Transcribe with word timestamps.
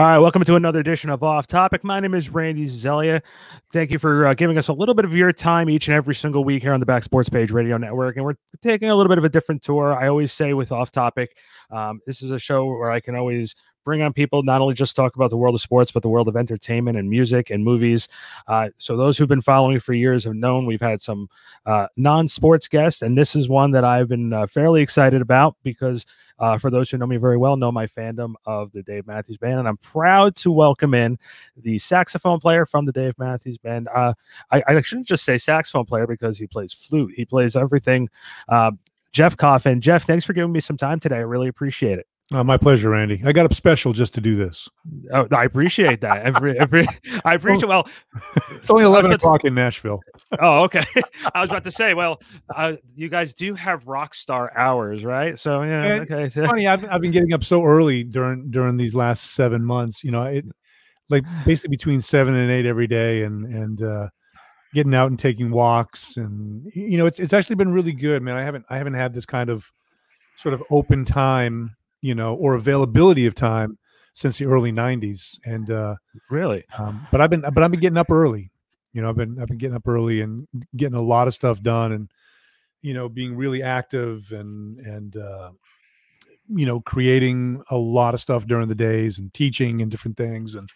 All 0.00 0.06
right, 0.06 0.18
welcome 0.18 0.42
to 0.44 0.54
another 0.54 0.80
edition 0.80 1.10
of 1.10 1.22
Off 1.22 1.46
Topic. 1.46 1.84
My 1.84 2.00
name 2.00 2.14
is 2.14 2.30
Randy 2.30 2.64
Zellea. 2.64 3.20
Thank 3.70 3.90
you 3.90 3.98
for 3.98 4.28
uh, 4.28 4.32
giving 4.32 4.56
us 4.56 4.68
a 4.68 4.72
little 4.72 4.94
bit 4.94 5.04
of 5.04 5.14
your 5.14 5.30
time 5.30 5.68
each 5.68 5.88
and 5.88 5.94
every 5.94 6.14
single 6.14 6.42
week 6.42 6.62
here 6.62 6.72
on 6.72 6.80
the 6.80 6.86
Back 6.86 7.02
Sports 7.02 7.28
Page 7.28 7.50
Radio 7.50 7.76
Network. 7.76 8.16
And 8.16 8.24
we're 8.24 8.36
taking 8.62 8.88
a 8.88 8.96
little 8.96 9.10
bit 9.10 9.18
of 9.18 9.24
a 9.24 9.28
different 9.28 9.60
tour. 9.60 9.94
I 9.94 10.08
always 10.08 10.32
say 10.32 10.54
with 10.54 10.72
Off 10.72 10.90
Topic, 10.90 11.36
um, 11.70 12.00
this 12.06 12.22
is 12.22 12.30
a 12.30 12.38
show 12.38 12.64
where 12.64 12.90
I 12.90 13.00
can 13.00 13.14
always 13.14 13.54
bring 13.84 14.02
on 14.02 14.12
people 14.12 14.42
not 14.42 14.60
only 14.60 14.74
just 14.74 14.96
talk 14.96 15.16
about 15.16 15.30
the 15.30 15.36
world 15.36 15.54
of 15.54 15.60
sports 15.60 15.90
but 15.90 16.02
the 16.02 16.08
world 16.08 16.28
of 16.28 16.36
entertainment 16.36 16.96
and 16.96 17.08
music 17.08 17.50
and 17.50 17.64
movies. 17.64 18.08
Uh, 18.46 18.68
so 18.78 18.96
those 18.96 19.16
who've 19.16 19.28
been 19.28 19.40
following 19.40 19.80
for 19.80 19.92
years 19.92 20.24
have 20.24 20.34
known 20.34 20.66
we've 20.66 20.80
had 20.80 21.00
some 21.00 21.28
uh, 21.66 21.86
non-sports 21.96 22.68
guests 22.68 23.02
and 23.02 23.16
this 23.16 23.36
is 23.36 23.48
one 23.48 23.70
that 23.70 23.84
i've 23.84 24.08
been 24.08 24.32
uh, 24.32 24.46
fairly 24.46 24.82
excited 24.82 25.20
about 25.20 25.56
because 25.62 26.06
uh, 26.38 26.56
for 26.56 26.70
those 26.70 26.90
who 26.90 26.96
know 26.96 27.06
me 27.06 27.16
very 27.16 27.36
well 27.36 27.56
know 27.56 27.70
my 27.70 27.86
fandom 27.86 28.34
of 28.46 28.72
the 28.72 28.82
dave 28.82 29.06
matthews 29.06 29.36
band 29.36 29.58
and 29.58 29.68
i'm 29.68 29.76
proud 29.78 30.34
to 30.34 30.50
welcome 30.50 30.94
in 30.94 31.18
the 31.56 31.78
saxophone 31.78 32.40
player 32.40 32.64
from 32.64 32.86
the 32.86 32.92
dave 32.92 33.14
matthews 33.18 33.58
band. 33.58 33.88
Uh, 33.94 34.14
I, 34.50 34.62
I, 34.66 34.80
shouldn't 34.82 35.06
just 35.06 35.24
say 35.24 35.38
saxophone 35.38 35.84
player 35.84 36.06
because 36.06 36.38
he 36.38 36.46
plays 36.46 36.72
flute. 36.72 37.12
He 37.14 37.24
plays 37.24 37.56
everything 37.56 38.08
uh, 38.48 38.72
jeff 39.12 39.36
coffin. 39.36 39.80
Jeff 39.80 40.04
thanks 40.04 40.24
for 40.24 40.32
giving 40.32 40.52
me 40.52 40.60
some 40.60 40.76
time 40.76 41.00
today. 41.00 41.16
I 41.16 41.20
really 41.20 41.48
appreciate 41.48 41.98
it 41.98 42.06
uh, 42.32 42.44
my 42.44 42.56
pleasure, 42.56 42.90
Randy. 42.90 43.20
I 43.24 43.32
got 43.32 43.44
up 43.44 43.54
special 43.54 43.92
just 43.92 44.14
to 44.14 44.20
do 44.20 44.36
this. 44.36 44.68
Oh, 45.12 45.26
I 45.32 45.44
appreciate 45.44 46.00
that. 46.02 46.22
Every, 46.22 46.56
every, 46.58 46.86
I 47.24 47.34
appreciate. 47.34 47.68
Well, 47.68 47.88
it's 48.52 48.70
only 48.70 48.84
eleven 48.84 49.10
o'clock 49.10 49.40
to, 49.40 49.48
in 49.48 49.54
Nashville. 49.54 50.00
Oh, 50.40 50.62
okay. 50.64 50.84
I 51.34 51.40
was 51.40 51.50
about 51.50 51.64
to 51.64 51.72
say, 51.72 51.94
well, 51.94 52.20
uh, 52.54 52.74
you 52.94 53.08
guys 53.08 53.34
do 53.34 53.54
have 53.54 53.84
rock 53.88 54.14
star 54.14 54.56
hours, 54.56 55.04
right? 55.04 55.36
So 55.36 55.62
yeah, 55.62 55.84
and 55.84 56.02
okay. 56.02 56.24
It's 56.24 56.34
funny, 56.36 56.68
I've, 56.68 56.84
I've 56.84 57.00
been 57.00 57.10
getting 57.10 57.32
up 57.32 57.42
so 57.42 57.64
early 57.64 58.04
during 58.04 58.48
during 58.50 58.76
these 58.76 58.94
last 58.94 59.34
seven 59.34 59.64
months. 59.64 60.04
You 60.04 60.12
know, 60.12 60.22
it 60.22 60.44
like 61.08 61.24
basically 61.44 61.70
between 61.70 62.00
seven 62.00 62.36
and 62.36 62.50
eight 62.50 62.64
every 62.64 62.86
day, 62.86 63.24
and 63.24 63.44
and 63.46 63.82
uh, 63.82 64.08
getting 64.72 64.94
out 64.94 65.10
and 65.10 65.18
taking 65.18 65.50
walks, 65.50 66.16
and 66.16 66.70
you 66.76 66.96
know, 66.96 67.06
it's 67.06 67.18
it's 67.18 67.32
actually 67.32 67.56
been 67.56 67.72
really 67.72 67.92
good, 67.92 68.22
man. 68.22 68.36
I 68.36 68.44
haven't 68.44 68.66
I 68.70 68.76
haven't 68.76 68.94
had 68.94 69.14
this 69.14 69.26
kind 69.26 69.50
of 69.50 69.72
sort 70.36 70.54
of 70.54 70.62
open 70.70 71.04
time 71.04 71.74
you 72.00 72.14
know, 72.14 72.34
or 72.34 72.54
availability 72.54 73.26
of 73.26 73.34
time 73.34 73.78
since 74.14 74.38
the 74.38 74.46
early 74.46 74.72
'90s. 74.72 75.38
And 75.44 75.70
uh, 75.70 75.96
really, 76.30 76.64
um, 76.78 77.06
but 77.10 77.20
I've 77.20 77.30
been, 77.30 77.40
but 77.40 77.62
I've 77.62 77.70
been 77.70 77.80
getting 77.80 77.98
up 77.98 78.10
early. 78.10 78.50
You 78.92 79.02
know, 79.02 79.08
I've 79.08 79.16
been, 79.16 79.40
I've 79.40 79.46
been 79.46 79.58
getting 79.58 79.76
up 79.76 79.86
early 79.86 80.20
and 80.20 80.48
getting 80.76 80.96
a 80.96 81.02
lot 81.02 81.28
of 81.28 81.34
stuff 81.34 81.62
done, 81.62 81.92
and 81.92 82.10
you 82.82 82.94
know, 82.94 83.08
being 83.08 83.36
really 83.36 83.62
active 83.62 84.32
and 84.32 84.78
and 84.80 85.16
uh, 85.16 85.50
you 86.48 86.66
know, 86.66 86.80
creating 86.80 87.62
a 87.70 87.76
lot 87.76 88.14
of 88.14 88.20
stuff 88.20 88.46
during 88.46 88.68
the 88.68 88.74
days 88.74 89.18
and 89.18 89.32
teaching 89.32 89.80
and 89.80 89.90
different 89.90 90.16
things 90.16 90.54
and 90.54 90.68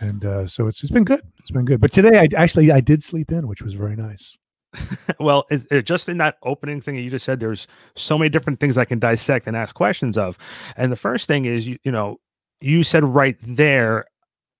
and 0.00 0.24
uh, 0.24 0.46
so 0.46 0.66
it's 0.66 0.82
it's 0.82 0.92
been 0.92 1.04
good. 1.04 1.20
It's 1.38 1.50
been 1.50 1.64
good. 1.64 1.80
But 1.80 1.92
today, 1.92 2.18
I 2.18 2.28
actually 2.36 2.70
I 2.70 2.80
did 2.80 3.02
sleep 3.02 3.32
in, 3.32 3.48
which 3.48 3.62
was 3.62 3.74
very 3.74 3.96
nice. 3.96 4.38
well, 5.20 5.44
it, 5.50 5.66
it, 5.70 5.86
just 5.86 6.08
in 6.08 6.18
that 6.18 6.36
opening 6.42 6.80
thing 6.80 6.96
that 6.96 7.02
you 7.02 7.10
just 7.10 7.24
said, 7.24 7.40
there's 7.40 7.66
so 7.94 8.18
many 8.18 8.28
different 8.28 8.60
things 8.60 8.78
I 8.78 8.84
can 8.84 8.98
dissect 8.98 9.46
and 9.46 9.56
ask 9.56 9.74
questions 9.74 10.18
of. 10.18 10.38
And 10.76 10.90
the 10.90 10.96
first 10.96 11.26
thing 11.26 11.44
is, 11.44 11.66
you, 11.66 11.78
you 11.84 11.92
know, 11.92 12.20
you 12.60 12.82
said 12.82 13.04
right 13.04 13.36
there, 13.42 14.06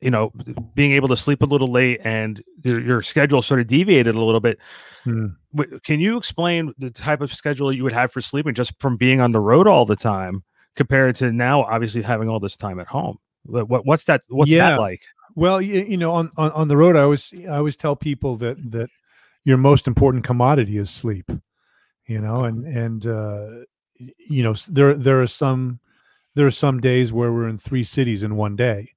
you 0.00 0.10
know, 0.10 0.32
being 0.74 0.92
able 0.92 1.08
to 1.08 1.16
sleep 1.16 1.42
a 1.42 1.46
little 1.46 1.70
late 1.70 2.00
and 2.04 2.42
your, 2.64 2.80
your 2.80 3.02
schedule 3.02 3.42
sort 3.42 3.60
of 3.60 3.66
deviated 3.66 4.14
a 4.14 4.22
little 4.22 4.40
bit. 4.40 4.58
Hmm. 5.04 5.28
Can 5.84 6.00
you 6.00 6.16
explain 6.16 6.74
the 6.78 6.90
type 6.90 7.20
of 7.20 7.32
schedule 7.34 7.72
you 7.72 7.82
would 7.84 7.92
have 7.92 8.12
for 8.12 8.20
sleeping 8.20 8.54
just 8.54 8.78
from 8.80 8.96
being 8.96 9.20
on 9.20 9.32
the 9.32 9.40
road 9.40 9.66
all 9.66 9.86
the 9.86 9.96
time 9.96 10.44
compared 10.74 11.16
to 11.16 11.32
now, 11.32 11.62
obviously 11.62 12.02
having 12.02 12.28
all 12.28 12.40
this 12.40 12.56
time 12.56 12.78
at 12.78 12.86
home? 12.86 13.18
What, 13.44 13.86
what's 13.86 14.04
that? 14.04 14.22
What's 14.28 14.50
yeah. 14.50 14.70
that 14.70 14.80
like? 14.80 15.02
Well, 15.34 15.60
you, 15.60 15.82
you 15.82 15.96
know, 15.96 16.12
on, 16.12 16.30
on, 16.36 16.50
on 16.52 16.68
the 16.68 16.76
road, 16.76 16.96
I 16.96 17.02
always 17.02 17.32
I 17.48 17.56
always 17.56 17.76
tell 17.76 17.94
people 17.94 18.36
that 18.36 18.56
that 18.72 18.88
your 19.46 19.56
most 19.56 19.86
important 19.86 20.24
commodity 20.24 20.76
is 20.76 20.90
sleep 20.90 21.30
you 22.06 22.20
know 22.20 22.44
and 22.44 22.66
and 22.66 23.06
uh 23.06 23.64
you 24.18 24.42
know 24.42 24.52
there 24.68 24.94
there 24.94 25.22
are 25.22 25.26
some 25.26 25.80
there 26.36 26.46
are 26.46 26.50
some 26.50 26.80
days 26.80 27.12
where 27.12 27.32
we're 27.32 27.48
in 27.48 27.56
three 27.56 27.82
cities 27.82 28.22
in 28.22 28.36
one 28.36 28.54
day. 28.54 28.92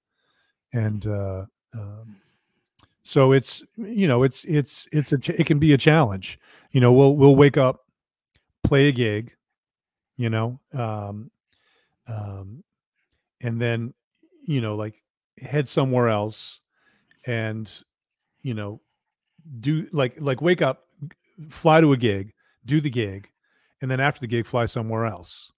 And 0.74 1.08
uh 1.08 1.46
um, 1.74 2.18
so 3.02 3.32
it's 3.32 3.64
you 3.78 4.08
know 4.08 4.24
it's 4.24 4.44
it's 4.46 4.88
it's 4.92 5.14
a 5.14 5.20
it 5.40 5.48
can 5.48 5.58
be 5.58 5.74
a 5.74 5.78
challenge. 5.78 6.38
You 6.72 6.82
know 6.82 6.92
we'll 6.92 7.16
we'll 7.16 7.36
wake 7.36 7.58
up 7.58 7.86
play 8.64 8.90
a 8.90 8.92
gig 8.92 9.34
you 10.18 10.30
know 10.30 10.59
um 10.74 11.32
um 12.08 12.62
and 13.40 13.59
then 13.59 13.94
you 14.46 14.59
know 14.59 14.76
like 14.76 14.96
head 15.42 15.68
somewhere 15.68 16.09
else 16.09 16.59
and 17.26 17.84
you 18.44 18.54
know 18.54 18.82
do 19.60 19.88
like 19.92 20.16
like 20.20 20.42
wake 20.42 20.62
up, 20.62 20.86
fly 21.50 21.82
to 21.82 21.94
a 21.94 21.98
gig, 21.98 22.34
do 22.66 22.82
the 22.82 22.90
gig, 22.90 23.30
and 23.82 23.90
then 23.90 24.00
after 24.00 24.20
the 24.22 24.28
gig, 24.28 24.46
fly 24.46 24.66
somewhere 24.66 25.06
else. 25.06 25.52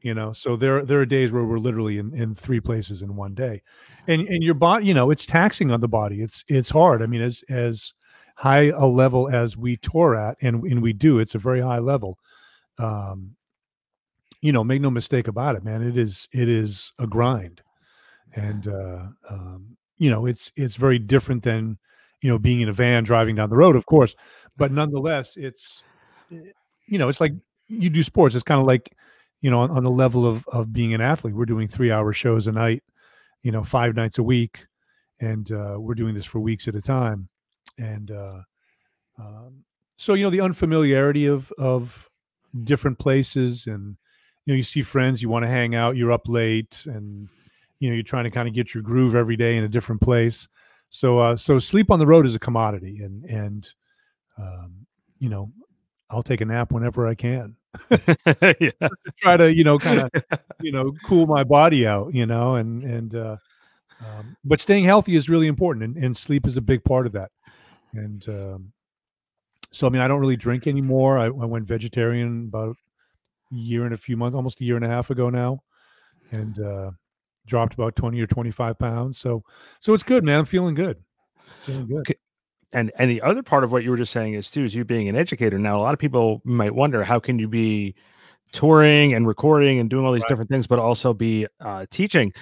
You 0.00 0.14
know, 0.14 0.32
so 0.32 0.56
there 0.56 0.84
there 0.84 1.00
are 1.00 1.06
days 1.06 1.32
where 1.32 1.44
we're 1.44 1.58
literally 1.58 1.98
in, 1.98 2.12
in 2.12 2.34
three 2.34 2.58
places 2.58 3.02
in 3.02 3.14
one 3.14 3.34
day, 3.34 3.62
and 4.08 4.22
and 4.26 4.42
your 4.42 4.54
body, 4.54 4.86
you 4.86 4.94
know, 4.94 5.10
it's 5.10 5.26
taxing 5.26 5.70
on 5.70 5.80
the 5.80 5.88
body. 5.88 6.22
It's 6.22 6.44
it's 6.48 6.70
hard. 6.70 7.02
I 7.02 7.06
mean, 7.06 7.22
as 7.22 7.44
as 7.48 7.94
high 8.36 8.70
a 8.70 8.86
level 8.86 9.28
as 9.28 9.56
we 9.56 9.76
tour 9.76 10.16
at, 10.16 10.36
and 10.42 10.64
and 10.64 10.82
we 10.82 10.92
do, 10.92 11.20
it's 11.20 11.36
a 11.36 11.38
very 11.38 11.60
high 11.60 11.78
level. 11.78 12.18
Um, 12.78 13.36
you 14.40 14.50
know, 14.50 14.64
make 14.64 14.82
no 14.82 14.90
mistake 14.90 15.28
about 15.28 15.54
it, 15.54 15.62
man. 15.62 15.82
It 15.82 15.96
is 15.96 16.28
it 16.32 16.48
is 16.48 16.92
a 16.98 17.06
grind, 17.06 17.62
and 18.34 18.66
uh, 18.66 19.06
um, 19.30 19.76
you 19.98 20.10
know, 20.10 20.26
it's 20.26 20.50
it's 20.56 20.74
very 20.74 20.98
different 20.98 21.44
than 21.44 21.78
you 22.22 22.30
know 22.30 22.38
being 22.38 22.60
in 22.60 22.68
a 22.68 22.72
van 22.72 23.04
driving 23.04 23.36
down 23.36 23.50
the 23.50 23.56
road 23.56 23.76
of 23.76 23.84
course 23.86 24.14
but 24.56 24.72
nonetheless 24.72 25.36
it's 25.36 25.84
you 26.30 26.98
know 26.98 27.08
it's 27.08 27.20
like 27.20 27.32
you 27.68 27.90
do 27.90 28.02
sports 28.02 28.34
it's 28.34 28.44
kind 28.44 28.60
of 28.60 28.66
like 28.66 28.94
you 29.40 29.50
know 29.50 29.60
on, 29.60 29.70
on, 29.70 29.82
the 29.82 29.90
level 29.90 30.26
of 30.26 30.46
of 30.48 30.72
being 30.72 30.94
an 30.94 31.00
athlete. 31.00 31.34
We're 31.34 31.46
doing 31.46 31.66
three 31.66 31.90
hour 31.90 32.12
shows 32.12 32.46
a 32.46 32.52
night 32.52 32.82
you 33.42 33.52
know 33.52 33.62
five 33.62 33.94
nights 33.94 34.18
a 34.18 34.22
week 34.22 34.66
and 35.20 35.50
uh, 35.52 35.76
we're 35.78 35.94
doing 35.94 36.14
this 36.14 36.24
for 36.24 36.40
weeks 36.40 36.68
at 36.68 36.74
a 36.74 36.80
time 36.80 37.28
and 37.78 38.10
uh, 38.10 38.40
um, 39.18 39.64
so 39.96 40.14
you 40.14 40.22
know 40.24 40.30
the 40.30 40.40
unfamiliarity 40.40 41.26
of 41.26 41.52
of 41.58 42.08
different 42.64 42.98
places 42.98 43.66
and 43.66 43.96
you 44.44 44.52
know 44.52 44.56
you 44.56 44.62
see 44.62 44.82
friends 44.82 45.22
you 45.22 45.28
want 45.28 45.44
to 45.44 45.48
hang 45.48 45.74
out 45.74 45.96
you're 45.96 46.12
up 46.12 46.28
late 46.28 46.84
and 46.86 47.28
you 47.80 47.88
know 47.88 47.94
you're 47.94 48.02
trying 48.02 48.24
to 48.24 48.30
kind 48.30 48.48
of 48.48 48.54
get 48.54 48.74
your 48.74 48.82
groove 48.82 49.14
every 49.14 49.36
day 49.36 49.56
in 49.56 49.64
a 49.64 49.68
different 49.68 50.00
place 50.00 50.48
so 50.92 51.18
uh, 51.18 51.34
so 51.34 51.58
sleep 51.58 51.90
on 51.90 51.98
the 51.98 52.06
road 52.06 52.26
is 52.26 52.34
a 52.34 52.38
commodity, 52.38 53.00
and 53.02 53.24
and 53.24 53.66
um, 54.38 54.86
you 55.18 55.30
know 55.30 55.50
I'll 56.10 56.22
take 56.22 56.42
a 56.42 56.44
nap 56.44 56.70
whenever 56.70 57.06
I 57.06 57.14
can. 57.14 57.56
yeah. 58.60 58.70
Try 59.16 59.38
to 59.38 59.54
you 59.54 59.64
know 59.64 59.78
kind 59.78 60.00
of 60.00 60.10
you 60.60 60.70
know 60.70 60.92
cool 61.06 61.26
my 61.26 61.44
body 61.44 61.86
out, 61.86 62.14
you 62.14 62.26
know, 62.26 62.56
and 62.56 62.84
and 62.84 63.14
uh, 63.14 63.36
um, 64.04 64.36
but 64.44 64.60
staying 64.60 64.84
healthy 64.84 65.16
is 65.16 65.30
really 65.30 65.46
important, 65.46 65.82
and, 65.82 66.04
and 66.04 66.14
sleep 66.14 66.46
is 66.46 66.58
a 66.58 66.62
big 66.62 66.84
part 66.84 67.06
of 67.06 67.12
that. 67.12 67.30
And 67.94 68.28
um, 68.28 68.72
so 69.70 69.86
I 69.86 69.90
mean 69.90 70.02
I 70.02 70.08
don't 70.08 70.20
really 70.20 70.36
drink 70.36 70.66
anymore. 70.66 71.18
I, 71.18 71.24
I 71.24 71.28
went 71.30 71.64
vegetarian 71.64 72.48
about 72.48 72.76
a 73.50 73.54
year 73.54 73.86
and 73.86 73.94
a 73.94 73.96
few 73.96 74.18
months, 74.18 74.36
almost 74.36 74.60
a 74.60 74.64
year 74.64 74.76
and 74.76 74.84
a 74.84 74.88
half 74.88 75.08
ago 75.08 75.30
now, 75.30 75.60
and 76.32 76.60
uh, 76.60 76.90
dropped 77.46 77.74
about 77.74 77.96
20 77.96 78.20
or 78.20 78.26
25 78.26 78.78
pounds. 78.78 79.18
So, 79.18 79.42
so 79.80 79.94
it's 79.94 80.04
good, 80.04 80.24
man. 80.24 80.40
I'm 80.40 80.44
feeling 80.44 80.74
good. 80.74 80.98
Feeling 81.64 81.86
good. 81.86 82.00
Okay. 82.00 82.14
And 82.74 82.90
and 82.98 83.10
the 83.10 83.20
other 83.20 83.42
part 83.42 83.64
of 83.64 83.72
what 83.72 83.84
you 83.84 83.90
were 83.90 83.98
just 83.98 84.12
saying 84.12 84.32
is 84.32 84.50
too 84.50 84.64
is 84.64 84.74
you 84.74 84.84
being 84.84 85.08
an 85.08 85.14
educator. 85.14 85.58
Now, 85.58 85.78
a 85.78 85.82
lot 85.82 85.92
of 85.92 86.00
people 86.00 86.40
might 86.44 86.74
wonder 86.74 87.04
how 87.04 87.18
can 87.18 87.38
you 87.38 87.46
be 87.46 87.94
touring 88.52 89.12
and 89.14 89.26
recording 89.26 89.78
and 89.78 89.90
doing 89.90 90.06
all 90.06 90.12
these 90.12 90.22
right. 90.22 90.28
different 90.28 90.50
things, 90.50 90.66
but 90.66 90.78
also 90.78 91.12
be 91.12 91.46
uh, 91.60 91.86
teaching. 91.90 92.32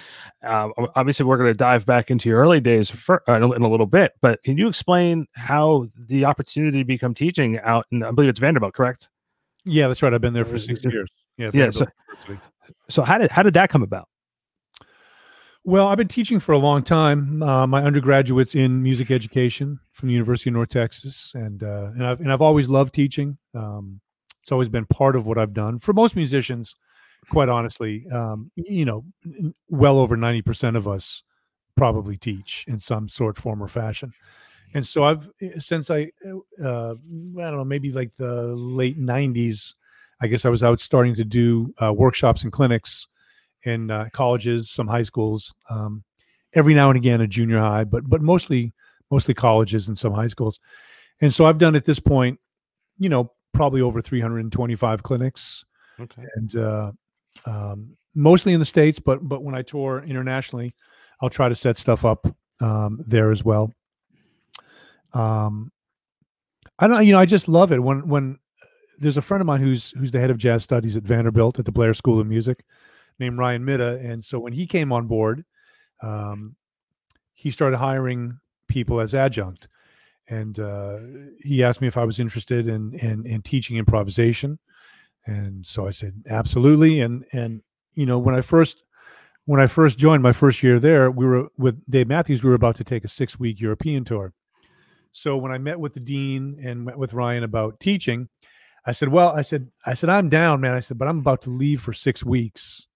Uh, 0.43 0.69
obviously, 0.95 1.25
we're 1.25 1.37
going 1.37 1.51
to 1.51 1.57
dive 1.57 1.85
back 1.85 2.11
into 2.11 2.29
your 2.29 2.39
early 2.39 2.59
days 2.59 2.89
for, 2.89 3.23
uh, 3.29 3.35
in, 3.35 3.43
a, 3.43 3.51
in, 3.53 3.61
a, 3.61 3.69
little 3.69 3.85
bit. 3.85 4.13
But 4.21 4.43
can 4.43 4.57
you 4.57 4.67
explain 4.67 5.25
how 5.35 5.87
the 5.97 6.25
opportunity 6.25 6.79
to 6.79 6.85
become 6.85 7.13
teaching 7.13 7.59
out? 7.59 7.85
In, 7.91 8.03
I 8.03 8.11
believe 8.11 8.29
it's 8.29 8.39
Vanderbilt, 8.39 8.73
correct? 8.73 9.09
Yeah, 9.65 9.87
that's 9.87 10.01
right. 10.01 10.13
I've 10.13 10.21
been 10.21 10.33
there 10.33 10.45
for 10.45 10.57
six 10.57 10.83
years. 10.85 11.09
Yeah, 11.37 11.51
yeah. 11.53 11.71
So, 11.71 11.85
so 12.89 13.03
how 13.03 13.17
did 13.17 13.31
how 13.31 13.43
did 13.43 13.53
that 13.53 13.69
come 13.69 13.83
about? 13.83 14.07
Well, 15.63 15.87
I've 15.87 15.97
been 15.97 16.07
teaching 16.07 16.39
for 16.39 16.53
a 16.53 16.57
long 16.57 16.81
time. 16.81 17.43
Uh, 17.43 17.67
my 17.67 17.83
undergraduate's 17.83 18.55
in 18.55 18.81
music 18.81 19.11
education 19.11 19.79
from 19.91 20.07
the 20.07 20.13
University 20.13 20.49
of 20.49 20.55
North 20.55 20.69
Texas, 20.69 21.33
and 21.35 21.61
uh, 21.61 21.91
and 21.93 22.05
I've 22.05 22.19
and 22.19 22.31
I've 22.31 22.41
always 22.41 22.67
loved 22.67 22.95
teaching. 22.95 23.37
Um, 23.53 24.01
it's 24.41 24.51
always 24.51 24.69
been 24.69 24.85
part 24.87 25.15
of 25.15 25.27
what 25.27 25.37
I've 25.37 25.53
done. 25.53 25.77
For 25.77 25.93
most 25.93 26.15
musicians, 26.15 26.75
quite 27.29 27.47
honestly, 27.47 28.07
um, 28.11 28.49
you 28.55 28.85
know, 28.85 29.05
well 29.69 29.99
over 29.99 30.17
ninety 30.17 30.41
percent 30.41 30.77
of 30.77 30.87
us 30.87 31.21
probably 31.77 32.15
teach 32.15 32.65
in 32.67 32.79
some 32.79 33.07
sort, 33.07 33.37
form, 33.37 33.61
or 33.61 33.67
fashion. 33.67 34.13
And 34.73 34.85
so 34.85 35.03
I've 35.03 35.29
since 35.59 35.91
I 35.91 36.11
uh, 36.27 36.93
I 36.93 36.95
don't 36.95 37.35
know 37.35 37.63
maybe 37.63 37.91
like 37.91 38.15
the 38.15 38.47
late 38.55 38.99
'90s, 38.99 39.75
I 40.21 40.25
guess 40.25 40.43
I 40.43 40.49
was 40.49 40.63
out 40.63 40.79
starting 40.79 41.13
to 41.15 41.23
do 41.23 41.71
uh, 41.79 41.93
workshops 41.93 42.41
and 42.41 42.51
clinics 42.51 43.05
in 43.63 43.91
uh, 43.91 44.09
colleges, 44.13 44.69
some 44.69 44.87
high 44.87 45.01
schools, 45.03 45.53
um, 45.69 46.03
every 46.53 46.73
now 46.73 46.89
and 46.89 46.97
again 46.97 47.21
a 47.21 47.27
junior 47.27 47.59
high, 47.59 47.83
but 47.83 48.07
but 48.09 48.21
mostly 48.21 48.73
mostly 49.09 49.33
colleges 49.33 49.87
and 49.87 49.97
some 49.97 50.13
high 50.13 50.27
schools. 50.27 50.59
And 51.21 51.33
so 51.33 51.45
I've 51.45 51.59
done 51.59 51.75
at 51.75 51.85
this 51.85 51.99
point, 51.99 52.39
you 52.97 53.09
know, 53.09 53.31
probably 53.53 53.81
over 53.81 54.01
325 54.01 55.03
clinics, 55.03 55.63
Okay. 55.99 56.23
and 56.35 56.55
uh, 56.55 56.91
um, 57.45 57.95
mostly 58.15 58.53
in 58.53 58.59
the 58.59 58.65
states. 58.65 58.99
But 58.99 59.27
but 59.27 59.43
when 59.43 59.53
I 59.55 59.61
tour 59.61 60.03
internationally, 60.07 60.73
I'll 61.21 61.29
try 61.29 61.49
to 61.49 61.55
set 61.55 61.77
stuff 61.77 62.05
up 62.05 62.25
um, 62.59 63.01
there 63.05 63.31
as 63.31 63.43
well. 63.43 63.71
Um, 65.13 65.71
I 66.79 66.87
don't, 66.87 67.05
you 67.05 67.11
know, 67.11 67.19
I 67.19 67.25
just 67.25 67.47
love 67.47 67.71
it 67.71 67.81
when 67.83 68.07
when 68.07 68.39
there's 68.97 69.17
a 69.17 69.21
friend 69.21 69.41
of 69.41 69.47
mine 69.47 69.61
who's 69.61 69.91
who's 69.91 70.11
the 70.11 70.19
head 70.19 70.31
of 70.31 70.37
jazz 70.37 70.63
studies 70.63 70.95
at 70.97 71.03
Vanderbilt 71.03 71.59
at 71.59 71.65
the 71.65 71.71
Blair 71.71 71.93
School 71.93 72.19
of 72.19 72.27
Music, 72.27 72.63
named 73.21 73.37
Ryan 73.37 73.63
Middagh, 73.63 73.99
and 74.01 74.25
so 74.25 74.39
when 74.39 74.51
he 74.51 74.67
came 74.67 74.91
on 74.91 75.07
board, 75.07 75.45
um, 76.03 76.57
he 77.33 77.51
started 77.51 77.77
hiring 77.77 78.39
people 78.67 78.99
as 78.99 79.15
adjunct, 79.15 79.69
and 80.27 80.59
uh, 80.59 80.97
he 81.39 81.63
asked 81.63 81.79
me 81.79 81.87
if 81.87 81.97
I 81.97 82.03
was 82.03 82.19
interested 82.19 82.67
in 82.67 82.93
in, 82.95 83.25
in 83.25 83.41
teaching 83.41 83.77
improvisation, 83.77 84.59
and 85.25 85.65
so 85.65 85.87
I 85.87 85.91
said 85.91 86.23
absolutely, 86.29 86.99
and 86.99 87.23
and 87.31 87.61
you 87.93 88.05
know 88.05 88.19
when 88.19 88.35
I 88.35 88.41
first 88.41 88.83
when 89.45 89.61
I 89.61 89.67
first 89.67 89.97
joined 89.97 90.21
my 90.21 90.33
first 90.33 90.61
year 90.61 90.79
there, 90.79 91.09
we 91.09 91.25
were 91.25 91.47
with 91.57 91.81
Dave 91.89 92.07
Matthews. 92.07 92.43
We 92.43 92.49
were 92.49 92.55
about 92.55 92.75
to 92.77 92.83
take 92.83 93.05
a 93.05 93.09
six 93.09 93.39
week 93.39 93.61
European 93.61 94.03
tour. 94.03 94.33
So 95.13 95.37
when 95.37 95.51
I 95.51 95.57
met 95.57 95.79
with 95.79 95.93
the 95.93 95.99
dean 95.99 96.57
and 96.63 96.85
met 96.85 96.97
with 96.97 97.13
Ryan 97.13 97.43
about 97.43 97.79
teaching, 97.79 98.29
I 98.85 98.91
said, 98.91 99.09
"Well, 99.09 99.29
I 99.29 99.41
said, 99.41 99.69
I 99.85 99.93
said 99.93 100.09
I'm 100.09 100.29
down, 100.29 100.61
man. 100.61 100.75
I 100.75 100.79
said, 100.79 100.97
but 100.97 101.07
I'm 101.07 101.19
about 101.19 101.41
to 101.43 101.49
leave 101.49 101.81
for 101.81 101.93
six 101.93 102.23
weeks 102.23 102.87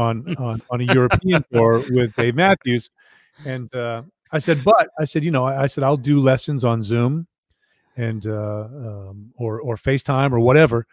on 0.00 0.34
on, 0.38 0.62
on 0.70 0.80
a 0.80 0.92
European 0.92 1.44
tour 1.52 1.84
with 1.90 2.14
Dave 2.16 2.34
Matthews." 2.34 2.90
And 3.44 3.72
uh, 3.74 4.02
I 4.32 4.38
said, 4.38 4.64
"But 4.64 4.88
I 4.98 5.04
said, 5.04 5.24
you 5.24 5.30
know, 5.30 5.44
I, 5.44 5.62
I 5.62 5.66
said 5.66 5.84
I'll 5.84 5.96
do 5.96 6.20
lessons 6.20 6.64
on 6.64 6.82
Zoom 6.82 7.26
and 7.96 8.26
uh, 8.26 8.64
um, 8.64 9.32
or 9.36 9.60
or 9.60 9.76
FaceTime 9.76 10.32
or 10.32 10.40
whatever." 10.40 10.86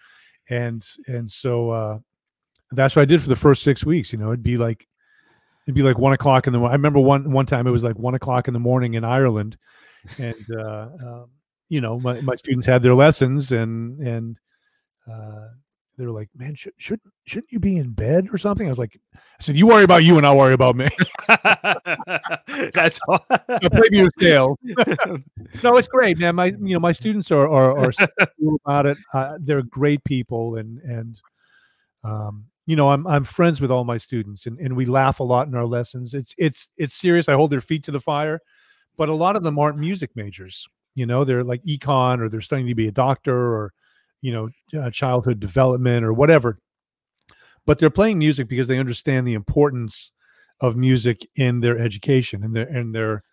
And 0.49 0.85
and 1.07 1.29
so 1.29 1.69
uh, 1.71 1.99
that's 2.71 2.95
what 2.95 3.01
I 3.01 3.05
did 3.05 3.21
for 3.21 3.29
the 3.29 3.35
first 3.35 3.63
six 3.63 3.85
weeks. 3.85 4.11
You 4.11 4.19
know, 4.19 4.27
it'd 4.27 4.43
be 4.43 4.57
like 4.57 4.87
it'd 5.65 5.75
be 5.75 5.83
like 5.83 5.97
one 5.97 6.13
o'clock 6.13 6.47
in 6.47 6.53
the. 6.53 6.61
I 6.61 6.73
remember 6.73 6.99
one 6.99 7.31
one 7.31 7.45
time 7.45 7.67
it 7.67 7.71
was 7.71 7.83
like 7.83 7.97
one 7.97 8.15
o'clock 8.15 8.47
in 8.47 8.53
the 8.53 8.59
morning 8.59 8.93
in 8.93 9.03
Ireland, 9.03 9.57
and 10.17 10.45
uh, 10.57 10.87
um, 11.05 11.25
you 11.69 11.81
know 11.81 11.99
my, 11.99 12.21
my 12.21 12.35
students 12.35 12.65
had 12.65 12.81
their 12.81 12.95
lessons 12.95 13.51
and 13.51 13.99
and 13.99 14.37
uh, 15.11 15.47
they 15.97 16.05
were 16.05 16.11
like, 16.11 16.29
"Man, 16.35 16.53
should, 16.53 16.73
shouldn't 16.77 17.11
shouldn't 17.25 17.51
you 17.51 17.59
be 17.59 17.77
in 17.77 17.91
bed 17.91 18.27
or 18.31 18.37
something?" 18.37 18.67
I 18.67 18.69
was 18.69 18.77
like, 18.77 18.99
"I 19.15 19.19
said 19.39 19.55
you 19.55 19.65
worry 19.65 19.83
about 19.83 20.03
you 20.03 20.17
and 20.17 20.27
I'll 20.27 20.37
worry 20.37 20.53
about 20.53 20.75
me." 20.75 20.87
That's 22.73 22.99
all. 23.07 23.19
Play 23.61 23.89
you 23.91 24.07
scale. 24.19 24.59
no, 25.63 25.77
it's 25.77 25.87
great, 25.87 26.19
man. 26.19 26.35
My 26.35 26.45
you 26.45 26.73
know 26.73 26.79
my 26.79 26.91
students 26.91 27.31
are 27.31 27.49
are, 27.49 27.77
are 27.77 27.91
cool 28.39 28.59
about 28.63 28.85
it. 28.85 28.97
Uh, 29.13 29.37
they're 29.39 29.63
great 29.63 30.03
people, 30.03 30.57
and 30.57 30.79
and 30.81 31.19
um, 32.03 32.45
you 32.67 32.75
know 32.75 32.91
I'm 32.91 33.07
I'm 33.07 33.23
friends 33.23 33.59
with 33.59 33.71
all 33.71 33.83
my 33.83 33.97
students, 33.97 34.45
and, 34.45 34.59
and 34.59 34.75
we 34.75 34.85
laugh 34.85 35.19
a 35.19 35.23
lot 35.23 35.47
in 35.47 35.55
our 35.55 35.65
lessons. 35.65 36.13
It's 36.13 36.35
it's 36.37 36.69
it's 36.77 36.93
serious. 36.93 37.27
I 37.27 37.33
hold 37.33 37.49
their 37.49 37.61
feet 37.61 37.83
to 37.85 37.91
the 37.91 37.99
fire, 37.99 38.39
but 38.97 39.09
a 39.09 39.15
lot 39.15 39.35
of 39.35 39.41
them 39.41 39.57
aren't 39.57 39.79
music 39.79 40.11
majors. 40.15 40.67
You 40.93 41.07
know, 41.07 41.23
they're 41.23 41.43
like 41.43 41.63
econ, 41.63 42.19
or 42.19 42.29
they're 42.29 42.41
studying 42.41 42.67
to 42.67 42.75
be 42.75 42.87
a 42.87 42.91
doctor, 42.91 43.35
or 43.35 43.73
you 44.21 44.31
know, 44.31 44.81
uh, 44.81 44.89
childhood 44.89 45.39
development, 45.39 46.05
or 46.05 46.13
whatever. 46.13 46.59
But 47.65 47.79
they're 47.79 47.89
playing 47.89 48.19
music 48.19 48.47
because 48.47 48.67
they 48.67 48.79
understand 48.79 49.27
the 49.27 49.33
importance 49.33 50.11
of 50.61 50.75
music 50.75 51.27
in 51.35 51.59
their 51.59 51.77
education 51.77 52.43
and 52.43 52.55
their 52.55 52.67
and 52.67 52.95
their 52.95 53.23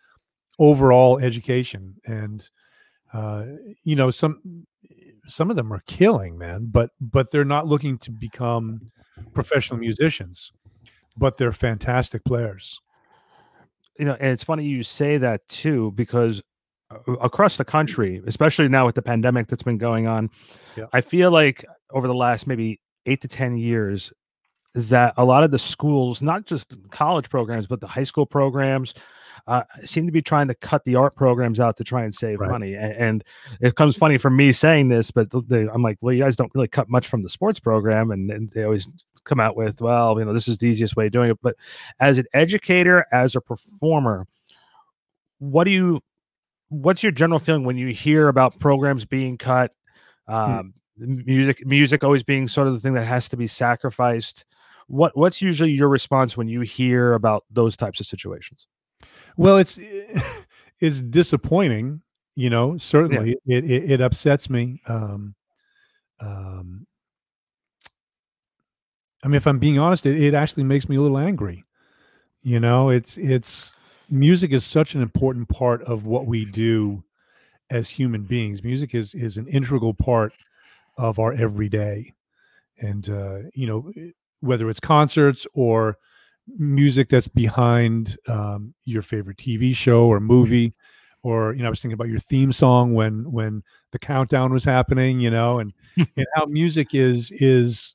overall 0.58 1.18
education 1.18 1.96
and 2.06 2.48
uh, 3.12 3.44
you 3.82 3.96
know 3.96 4.10
some 4.10 4.66
some 5.26 5.50
of 5.50 5.56
them 5.56 5.72
are 5.72 5.82
killing 5.86 6.36
man 6.36 6.68
but 6.70 6.90
but 7.00 7.30
they're 7.30 7.44
not 7.44 7.66
looking 7.66 7.96
to 7.98 8.10
become 8.12 8.80
professional 9.32 9.80
musicians 9.80 10.52
but 11.16 11.36
they're 11.38 11.50
fantastic 11.50 12.22
players 12.24 12.80
you 13.98 14.04
know, 14.04 14.16
and 14.18 14.32
it's 14.32 14.44
funny 14.44 14.64
you 14.64 14.82
say 14.82 15.18
that 15.18 15.46
too, 15.48 15.92
because 15.92 16.42
across 17.20 17.56
the 17.56 17.64
country, 17.64 18.22
especially 18.26 18.68
now 18.68 18.86
with 18.86 18.94
the 18.94 19.02
pandemic 19.02 19.48
that's 19.48 19.62
been 19.62 19.78
going 19.78 20.06
on, 20.06 20.30
Yeah. 20.76 20.86
I 20.92 21.00
feel 21.00 21.30
like 21.30 21.64
over 21.90 22.06
the 22.06 22.14
last 22.14 22.46
maybe 22.46 22.80
eight 23.06 23.20
to 23.22 23.28
10 23.28 23.56
years, 23.56 24.12
that 24.74 25.14
a 25.16 25.24
lot 25.24 25.44
of 25.44 25.50
the 25.52 25.58
schools, 25.58 26.20
not 26.22 26.46
just 26.46 26.74
college 26.90 27.30
programs, 27.30 27.66
but 27.68 27.80
the 27.80 27.86
high 27.86 28.02
school 28.04 28.26
programs, 28.26 28.92
uh, 29.46 29.62
seem 29.84 30.06
to 30.06 30.12
be 30.12 30.22
trying 30.22 30.48
to 30.48 30.54
cut 30.54 30.82
the 30.84 30.94
art 30.96 31.14
programs 31.14 31.60
out 31.60 31.76
to 31.76 31.84
try 31.84 32.02
and 32.02 32.14
save 32.14 32.40
Right. 32.40 32.50
money. 32.50 32.72
A- 32.74 32.80
And, 32.80 33.22
it 33.60 33.74
comes 33.76 33.94
funny 33.96 34.16
for 34.18 34.30
me 34.30 34.50
saying 34.52 34.88
this, 34.88 35.10
but 35.10 35.28
they, 35.48 35.68
I'm 35.68 35.82
like, 35.82 35.98
well, 36.00 36.14
you 36.14 36.22
guys 36.24 36.34
don't 36.36 36.50
really 36.54 36.66
cut 36.68 36.88
much 36.88 37.06
from 37.06 37.22
the 37.22 37.28
sports 37.28 37.60
program, 37.60 38.10
and, 38.10 38.30
and 38.30 38.50
they 38.52 38.64
always 38.64 38.88
come 39.24 39.38
out 39.40 39.54
with, 39.54 39.80
well, 39.82 40.18
you 40.18 40.24
know, 40.24 40.32
this 40.32 40.48
is 40.48 40.58
the 40.58 40.66
easiest 40.66 40.96
way 40.96 41.06
of 41.06 41.12
doing 41.12 41.30
it. 41.30 41.38
But 41.42 41.56
as 42.00 42.16
an 42.18 42.24
educator, 42.32 43.04
as 43.12 43.36
a 43.36 43.40
performer, 43.40 44.26
what 45.38 45.64
do 45.64 45.70
you 45.70 46.00
what's 46.82 47.02
your 47.02 47.12
general 47.12 47.38
feeling 47.38 47.64
when 47.64 47.76
you 47.76 47.88
hear 47.88 48.28
about 48.28 48.58
programs 48.58 49.04
being 49.04 49.38
cut 49.38 49.72
um 50.26 50.74
music 50.96 51.66
music 51.66 52.04
always 52.04 52.22
being 52.22 52.46
sort 52.46 52.68
of 52.68 52.74
the 52.74 52.80
thing 52.80 52.94
that 52.94 53.04
has 53.04 53.28
to 53.28 53.36
be 53.36 53.46
sacrificed? 53.46 54.44
What 54.86 55.16
what's 55.16 55.40
usually 55.40 55.70
your 55.70 55.88
response 55.88 56.36
when 56.36 56.48
you 56.48 56.60
hear 56.60 57.14
about 57.14 57.44
those 57.50 57.76
types 57.76 58.00
of 58.00 58.06
situations? 58.06 58.66
Well 59.36 59.58
it's 59.58 59.78
it's 60.80 61.00
disappointing 61.00 62.02
you 62.36 62.50
know 62.50 62.76
certainly 62.76 63.36
it, 63.46 63.64
it 63.64 63.90
it 63.92 64.00
upsets 64.00 64.50
me 64.50 64.80
um 64.86 65.34
um 66.20 66.86
i 69.22 69.28
mean 69.28 69.36
if 69.36 69.46
i'm 69.46 69.58
being 69.58 69.78
honest 69.78 70.04
it, 70.06 70.20
it 70.20 70.34
actually 70.34 70.64
makes 70.64 70.88
me 70.88 70.96
a 70.96 71.00
little 71.00 71.18
angry 71.18 71.64
you 72.42 72.58
know 72.58 72.90
it's 72.90 73.16
it's 73.18 73.74
music 74.14 74.52
is 74.52 74.64
such 74.64 74.94
an 74.94 75.02
important 75.02 75.48
part 75.48 75.82
of 75.82 76.06
what 76.06 76.26
we 76.26 76.44
do 76.44 77.02
as 77.70 77.90
human 77.90 78.22
beings. 78.22 78.62
Music 78.62 78.94
is 78.94 79.14
is 79.14 79.36
an 79.36 79.48
integral 79.48 79.94
part 79.94 80.32
of 80.96 81.18
our 81.18 81.32
everyday. 81.32 82.12
And 82.80 83.08
uh 83.10 83.38
you 83.54 83.66
know 83.66 83.92
whether 84.40 84.68
it's 84.70 84.80
concerts 84.80 85.46
or 85.54 85.98
music 86.58 87.08
that's 87.08 87.28
behind 87.28 88.16
um, 88.28 88.74
your 88.84 89.02
favorite 89.02 89.38
TV 89.38 89.74
show 89.74 90.04
or 90.06 90.20
movie, 90.20 90.74
or 91.22 91.54
you 91.54 91.62
know, 91.62 91.66
I 91.66 91.70
was 91.70 91.80
thinking 91.80 91.94
about 91.94 92.08
your 92.08 92.18
theme 92.18 92.52
song 92.52 92.94
when 92.94 93.30
when 93.32 93.62
the 93.92 93.98
countdown 93.98 94.52
was 94.52 94.64
happening, 94.64 95.20
you 95.20 95.30
know, 95.30 95.58
and 95.58 95.72
and 95.96 96.26
how 96.34 96.44
music 96.46 96.94
is 96.94 97.30
is 97.32 97.94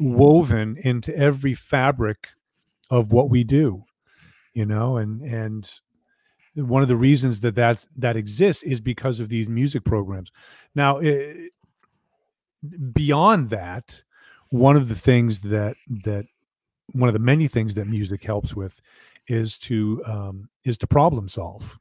woven 0.00 0.76
into 0.82 1.14
every 1.16 1.54
fabric 1.54 2.28
of 2.90 3.12
what 3.12 3.28
we 3.28 3.44
do, 3.44 3.84
you 4.58 4.66
know, 4.66 4.96
and 4.96 5.22
and 5.22 5.70
one 6.54 6.82
of 6.82 6.88
the 6.88 6.96
reasons 6.96 7.38
that 7.40 7.54
that's, 7.54 7.86
that 7.96 8.16
exists 8.16 8.64
is 8.64 8.80
because 8.80 9.20
of 9.20 9.28
these 9.28 9.48
music 9.48 9.84
programs. 9.84 10.32
Now, 10.74 10.98
eh, 10.98 11.46
beyond 12.92 13.50
that, 13.50 14.02
one 14.48 14.74
of 14.74 14.88
the 14.88 14.96
things 14.96 15.42
that 15.42 15.76
that 16.02 16.26
one 16.94 17.08
of 17.08 17.12
the 17.12 17.20
many 17.20 17.46
things 17.46 17.74
that 17.74 17.86
music 17.86 18.24
helps 18.24 18.56
with 18.56 18.80
is 19.28 19.58
to 19.58 20.02
um, 20.06 20.48
is 20.64 20.76
to 20.78 20.86
problem 20.88 21.28
solve 21.28 21.78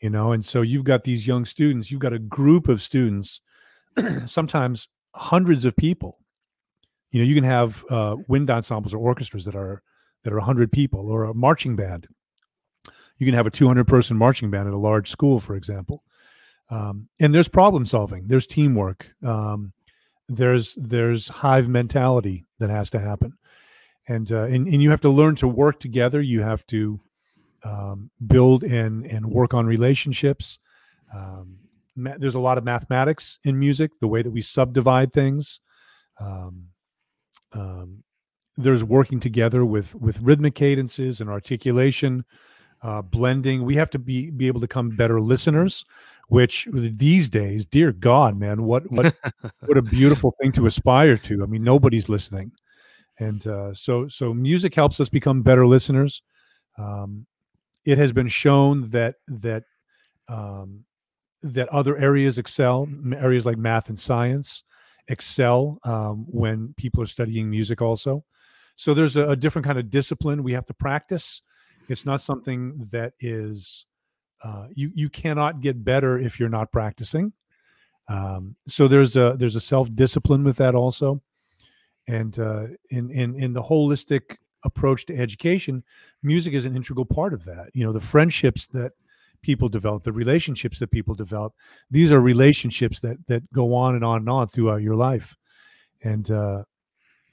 you 0.00 0.10
know 0.10 0.32
and 0.32 0.44
so 0.44 0.62
you've 0.62 0.84
got 0.92 1.04
these 1.04 1.26
young 1.26 1.44
students 1.44 1.90
you've 1.90 2.00
got 2.00 2.12
a 2.12 2.18
group 2.18 2.66
of 2.68 2.82
students 2.82 3.40
sometimes 4.26 4.88
hundreds 5.14 5.64
of 5.64 5.76
people 5.76 6.18
you 7.12 7.20
know 7.20 7.26
you 7.26 7.36
can 7.36 7.44
have 7.44 7.84
uh, 7.88 8.16
wind 8.26 8.50
ensembles 8.50 8.92
or 8.92 8.98
orchestras 8.98 9.44
that 9.44 9.54
are 9.54 9.80
that 10.24 10.32
are 10.32 10.38
100 10.38 10.72
people 10.72 11.10
or 11.10 11.24
a 11.24 11.34
marching 11.34 11.76
band. 11.76 12.06
You 13.18 13.26
can 13.26 13.34
have 13.34 13.46
a 13.46 13.50
200 13.50 13.86
person 13.86 14.16
marching 14.16 14.50
band 14.50 14.68
at 14.68 14.74
a 14.74 14.78
large 14.78 15.08
school 15.08 15.38
for 15.40 15.54
example. 15.54 16.02
Um, 16.70 17.08
and 17.18 17.34
there's 17.34 17.48
problem 17.48 17.84
solving 17.84 18.28
there's 18.28 18.46
teamwork 18.46 19.12
um, 19.24 19.72
there's 20.30 20.74
there's 20.76 21.28
hive 21.28 21.68
mentality 21.68 22.46
that 22.60 22.70
has 22.70 22.90
to 22.90 23.00
happen. 23.00 23.32
And 24.08 24.30
uh, 24.32 24.44
and, 24.44 24.66
and 24.68 24.82
you 24.82 24.90
have 24.90 25.00
to 25.02 25.10
learn 25.10 25.34
to 25.36 25.48
work 25.48 25.80
together. 25.80 26.20
You 26.20 26.40
have 26.42 26.64
to 26.68 27.00
um, 27.64 28.10
build 28.26 28.64
and 28.64 29.04
and 29.04 29.26
work 29.26 29.54
on 29.54 29.66
relationships. 29.66 30.58
Um, 31.14 31.58
ma- 31.96 32.16
there's 32.16 32.36
a 32.36 32.40
lot 32.40 32.58
of 32.58 32.64
mathematics 32.64 33.40
in 33.44 33.58
music 33.58 33.92
the 34.00 34.08
way 34.08 34.22
that 34.22 34.30
we 34.30 34.40
subdivide 34.40 35.12
things. 35.12 35.60
Um, 36.20 36.68
um, 37.52 38.04
there's 38.62 38.84
working 38.84 39.20
together 39.20 39.64
with 39.64 39.94
with 39.94 40.20
rhythmic 40.20 40.54
cadences 40.54 41.20
and 41.20 41.30
articulation 41.30 42.24
uh, 42.82 43.02
blending. 43.02 43.64
We 43.64 43.76
have 43.76 43.90
to 43.90 43.98
be 43.98 44.30
be 44.30 44.46
able 44.46 44.60
to 44.60 44.66
become 44.66 44.90
better 44.90 45.20
listeners 45.20 45.84
which 46.28 46.68
these 46.72 47.28
days 47.28 47.66
dear 47.66 47.90
god 47.90 48.38
man 48.38 48.62
what 48.62 48.88
what 48.92 49.16
what 49.66 49.76
a 49.76 49.82
beautiful 49.82 50.34
thing 50.40 50.52
to 50.52 50.66
aspire 50.66 51.16
to. 51.16 51.42
I 51.42 51.46
mean 51.46 51.64
nobody's 51.64 52.08
listening. 52.08 52.52
And 53.18 53.46
uh, 53.46 53.74
so 53.74 54.08
so 54.08 54.32
music 54.32 54.74
helps 54.74 55.00
us 55.00 55.08
become 55.08 55.42
better 55.42 55.66
listeners. 55.66 56.22
Um, 56.78 57.26
it 57.84 57.98
has 57.98 58.12
been 58.12 58.28
shown 58.28 58.82
that 58.90 59.16
that 59.28 59.64
um, 60.28 60.84
that 61.42 61.68
other 61.68 61.96
areas 61.96 62.38
excel, 62.38 62.88
areas 63.14 63.44
like 63.44 63.58
math 63.58 63.88
and 63.88 63.98
science 63.98 64.62
excel 65.08 65.78
um, 65.84 66.24
when 66.28 66.72
people 66.76 67.02
are 67.02 67.06
studying 67.06 67.50
music 67.50 67.82
also. 67.82 68.24
So 68.80 68.94
there's 68.94 69.16
a, 69.16 69.28
a 69.28 69.36
different 69.36 69.66
kind 69.66 69.78
of 69.78 69.90
discipline 69.90 70.42
we 70.42 70.54
have 70.54 70.64
to 70.64 70.72
practice. 70.72 71.42
It's 71.90 72.06
not 72.06 72.22
something 72.22 72.78
that 72.92 73.12
is 73.20 73.84
uh, 74.42 74.68
you 74.74 74.90
you 74.94 75.10
cannot 75.10 75.60
get 75.60 75.84
better 75.84 76.18
if 76.18 76.40
you're 76.40 76.48
not 76.48 76.72
practicing. 76.72 77.34
Um, 78.08 78.56
so 78.66 78.88
there's 78.88 79.16
a 79.16 79.36
there's 79.38 79.54
a 79.54 79.60
self 79.60 79.90
discipline 79.90 80.44
with 80.44 80.56
that 80.56 80.74
also, 80.74 81.20
and 82.08 82.38
uh, 82.38 82.68
in 82.88 83.10
in 83.10 83.34
in 83.34 83.52
the 83.52 83.62
holistic 83.62 84.38
approach 84.64 85.04
to 85.06 85.14
education, 85.14 85.84
music 86.22 86.54
is 86.54 86.64
an 86.64 86.74
integral 86.74 87.04
part 87.04 87.34
of 87.34 87.44
that. 87.44 87.68
You 87.74 87.84
know, 87.84 87.92
the 87.92 88.00
friendships 88.00 88.66
that 88.68 88.92
people 89.42 89.68
develop, 89.68 90.04
the 90.04 90.12
relationships 90.12 90.78
that 90.78 90.90
people 90.90 91.14
develop, 91.14 91.52
these 91.90 92.14
are 92.14 92.20
relationships 92.22 93.00
that 93.00 93.18
that 93.26 93.42
go 93.52 93.74
on 93.74 93.94
and 93.94 94.06
on 94.06 94.20
and 94.20 94.30
on 94.30 94.48
throughout 94.48 94.80
your 94.80 94.96
life, 94.96 95.36
and 96.02 96.30
uh, 96.30 96.64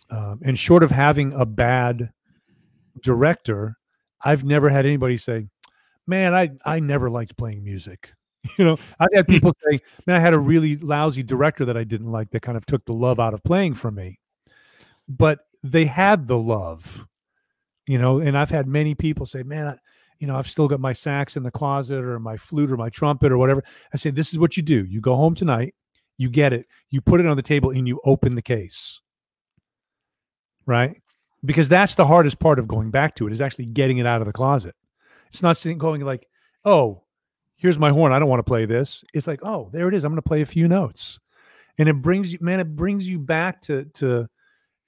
um, 0.09 0.39
and 0.43 0.57
short 0.57 0.83
of 0.83 0.91
having 0.91 1.33
a 1.33 1.45
bad 1.45 2.11
director, 3.01 3.77
I've 4.23 4.43
never 4.43 4.69
had 4.69 4.85
anybody 4.85 5.17
say, 5.17 5.47
"Man, 6.07 6.33
I 6.35 6.51
I 6.65 6.79
never 6.79 7.09
liked 7.09 7.37
playing 7.37 7.63
music." 7.63 8.13
You 8.59 8.65
know, 8.65 8.77
I've 8.99 9.09
had 9.13 9.27
people 9.27 9.53
say, 9.69 9.79
"Man, 10.07 10.17
I 10.17 10.19
had 10.19 10.33
a 10.33 10.39
really 10.39 10.77
lousy 10.77 11.23
director 11.23 11.65
that 11.65 11.77
I 11.77 11.83
didn't 11.83 12.11
like 12.11 12.31
that 12.31 12.41
kind 12.43 12.57
of 12.57 12.65
took 12.65 12.85
the 12.85 12.93
love 12.93 13.19
out 13.19 13.33
of 13.35 13.43
playing 13.43 13.75
for 13.75 13.91
me." 13.91 14.19
But 15.09 15.39
they 15.63 15.85
had 15.85 16.27
the 16.27 16.37
love, 16.37 17.07
you 17.87 17.97
know. 17.99 18.19
And 18.19 18.37
I've 18.37 18.49
had 18.51 18.67
many 18.67 18.95
people 18.95 19.25
say, 19.25 19.43
"Man, 19.43 19.67
I, 19.67 19.77
you 20.19 20.27
know, 20.27 20.37
I've 20.37 20.49
still 20.49 20.67
got 20.67 20.79
my 20.81 20.93
sax 20.93 21.37
in 21.37 21.43
the 21.43 21.51
closet 21.51 22.03
or 22.03 22.19
my 22.19 22.37
flute 22.37 22.71
or 22.71 22.77
my 22.77 22.89
trumpet 22.89 23.31
or 23.31 23.37
whatever." 23.37 23.63
I 23.93 23.97
say, 23.97 24.11
"This 24.11 24.33
is 24.33 24.39
what 24.39 24.57
you 24.57 24.63
do. 24.63 24.85
You 24.85 25.01
go 25.01 25.15
home 25.15 25.35
tonight, 25.35 25.75
you 26.17 26.29
get 26.29 26.53
it, 26.53 26.67
you 26.91 27.01
put 27.01 27.19
it 27.21 27.27
on 27.27 27.37
the 27.37 27.43
table, 27.43 27.71
and 27.71 27.87
you 27.87 28.01
open 28.05 28.35
the 28.35 28.41
case." 28.43 29.01
Right? 30.67 31.01
Because 31.43 31.69
that's 31.69 31.95
the 31.95 32.05
hardest 32.05 32.39
part 32.39 32.59
of 32.59 32.67
going 32.67 32.91
back 32.91 33.15
to 33.15 33.25
it 33.25 33.33
is 33.33 33.41
actually 33.41 33.65
getting 33.65 33.97
it 33.97 34.05
out 34.05 34.21
of 34.21 34.27
the 34.27 34.33
closet. 34.33 34.75
It's 35.29 35.41
not 35.41 35.57
sitting 35.57 35.79
going 35.79 36.01
like, 36.01 36.27
"Oh, 36.63 37.03
here's 37.57 37.79
my 37.79 37.89
horn. 37.89 38.13
I 38.13 38.19
don't 38.19 38.29
want 38.29 38.39
to 38.39 38.49
play 38.49 38.65
this. 38.65 39.03
It's 39.13 39.27
like, 39.27 39.39
oh, 39.43 39.69
there 39.73 39.87
it 39.87 39.93
is. 39.93 40.05
I'm 40.05 40.11
going 40.11 40.21
to 40.21 40.27
play 40.27 40.41
a 40.41 40.45
few 40.45 40.67
notes. 40.67 41.19
And 41.77 41.89
it 41.89 42.01
brings 42.01 42.31
you, 42.31 42.39
man, 42.41 42.59
it 42.59 42.75
brings 42.75 43.07
you 43.09 43.19
back 43.19 43.61
to, 43.63 43.85
to, 43.95 44.27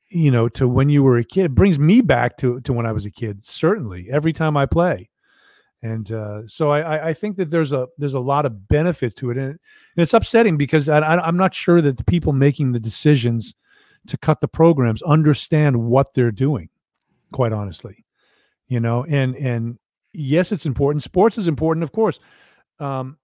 you 0.09 0.31
know, 0.31 0.47
to 0.49 0.67
when 0.67 0.89
you 0.89 1.03
were 1.03 1.17
a 1.17 1.23
kid. 1.23 1.45
It 1.45 1.55
brings 1.55 1.77
me 1.77 2.01
back 2.01 2.37
to, 2.37 2.61
to 2.61 2.73
when 2.73 2.85
I 2.85 2.91
was 2.91 3.05
a 3.05 3.11
kid, 3.11 3.45
certainly 3.45 4.07
every 4.11 4.33
time 4.33 4.55
I 4.55 4.65
play. 4.65 5.09
And 5.81 6.11
uh, 6.11 6.45
so 6.45 6.71
I, 6.71 7.09
I 7.09 7.13
think 7.13 7.37
that 7.37 7.51
there's 7.51 7.73
a, 7.73 7.87
there's 7.97 8.13
a 8.13 8.19
lot 8.19 8.45
of 8.45 8.67
benefit 8.67 9.15
to 9.17 9.31
it. 9.31 9.37
And, 9.37 9.59
it's 9.95 10.13
upsetting 10.13 10.57
because 10.57 10.89
I, 10.89 10.99
I, 10.99 11.25
I'm 11.25 11.37
not 11.37 11.53
sure 11.53 11.81
that 11.81 11.97
the 11.97 12.03
people 12.03 12.33
making 12.33 12.71
the 12.71 12.79
decisions 12.79 13.53
to 14.07 14.17
cut 14.17 14.41
the 14.41 14.47
programs 14.47 15.01
understand 15.03 15.75
what 15.77 16.13
they're 16.13 16.31
doing, 16.31 16.69
quite 17.31 17.53
honestly, 17.53 18.05
you 18.67 18.79
know, 18.79 19.05
and, 19.05 19.35
and 19.35 19.77
yes, 20.13 20.51
it's 20.51 20.65
important. 20.65 21.03
Sports 21.03 21.37
is 21.37 21.47
important, 21.47 21.83
of 21.83 21.91
course. 21.91 22.19
Um, 22.79 23.17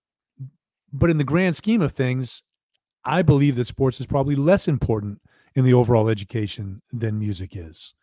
but 0.94 1.10
in 1.10 1.18
the 1.18 1.24
grand 1.24 1.56
scheme 1.56 1.82
of 1.82 1.92
things, 1.92 2.44
I 3.04 3.22
believe 3.22 3.56
that 3.58 3.68
sports 3.68 4.00
is 4.00 4.06
probably 4.08 4.36
less 4.36 4.68
important 4.68 5.22
in 5.56 5.64
the 5.66 5.74
overall 5.74 6.10
education 6.10 6.82
than 6.92 7.20
music 7.20 7.56
is. 7.56 7.94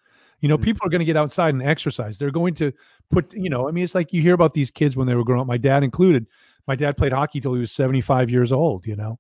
You 0.40 0.48
know, 0.48 0.58
Mm. 0.58 0.64
people 0.64 0.86
are 0.86 0.90
going 0.90 1.00
to 1.00 1.04
get 1.04 1.16
outside 1.16 1.54
and 1.54 1.62
exercise. 1.62 2.18
They're 2.18 2.30
going 2.30 2.54
to 2.54 2.72
put, 3.10 3.32
you 3.34 3.48
know, 3.50 3.68
I 3.68 3.72
mean, 3.72 3.84
it's 3.84 3.94
like 3.94 4.12
you 4.12 4.22
hear 4.22 4.34
about 4.34 4.54
these 4.54 4.70
kids 4.70 4.96
when 4.96 5.06
they 5.06 5.14
were 5.14 5.24
growing 5.24 5.40
up. 5.40 5.46
My 5.46 5.56
dad 5.56 5.84
included. 5.84 6.26
My 6.66 6.74
dad 6.76 6.96
played 6.96 7.12
hockey 7.12 7.40
till 7.40 7.54
he 7.54 7.60
was 7.60 7.72
75 7.72 8.30
years 8.30 8.52
old, 8.52 8.86
you 8.86 8.96
know, 8.96 9.18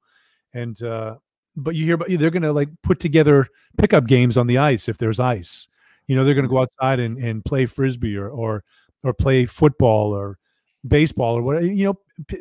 and, 0.52 0.80
uh, 0.82 1.16
but 1.56 1.74
you 1.74 1.84
hear 1.84 1.94
about 1.94 2.08
they're 2.08 2.30
going 2.30 2.42
to 2.42 2.52
like 2.52 2.68
put 2.82 3.00
together 3.00 3.48
pickup 3.76 4.06
games 4.06 4.36
on 4.36 4.46
the 4.46 4.58
ice 4.58 4.88
if 4.88 4.98
there's 4.98 5.20
ice. 5.20 5.68
You 6.06 6.16
know, 6.16 6.24
they're 6.24 6.34
going 6.34 6.46
to 6.46 6.50
go 6.50 6.60
outside 6.60 7.00
and, 7.00 7.18
and 7.18 7.44
play 7.44 7.66
frisbee 7.66 8.16
or, 8.16 8.28
or, 8.28 8.64
or 9.04 9.14
play 9.14 9.46
football 9.46 10.12
or 10.12 10.38
baseball 10.86 11.36
or 11.36 11.42
whatever. 11.42 11.66
You 11.66 11.84
know, 11.84 11.94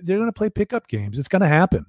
they're 0.03 0.17
going 0.17 0.27
to 0.27 0.33
play 0.33 0.49
pickup 0.49 0.87
games. 0.87 1.19
It's 1.19 1.27
going 1.27 1.41
to 1.41 1.47
happen, 1.47 1.85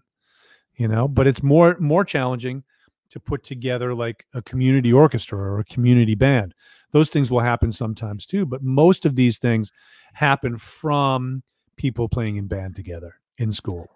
you 0.76 0.88
know, 0.88 1.08
but 1.08 1.26
it's 1.26 1.42
more 1.42 1.76
more 1.80 2.04
challenging 2.04 2.64
to 3.10 3.20
put 3.20 3.42
together 3.42 3.94
like 3.94 4.26
a 4.32 4.40
community 4.40 4.92
orchestra 4.92 5.38
or 5.38 5.60
a 5.60 5.64
community 5.64 6.14
band. 6.14 6.54
Those 6.92 7.10
things 7.10 7.30
will 7.30 7.40
happen 7.40 7.70
sometimes 7.70 8.24
too, 8.26 8.46
but 8.46 8.62
most 8.62 9.04
of 9.04 9.14
these 9.14 9.38
things 9.38 9.70
happen 10.14 10.56
from 10.56 11.42
people 11.76 12.08
playing 12.08 12.36
in 12.36 12.46
band 12.46 12.74
together 12.74 13.16
in 13.36 13.52
school. 13.52 13.88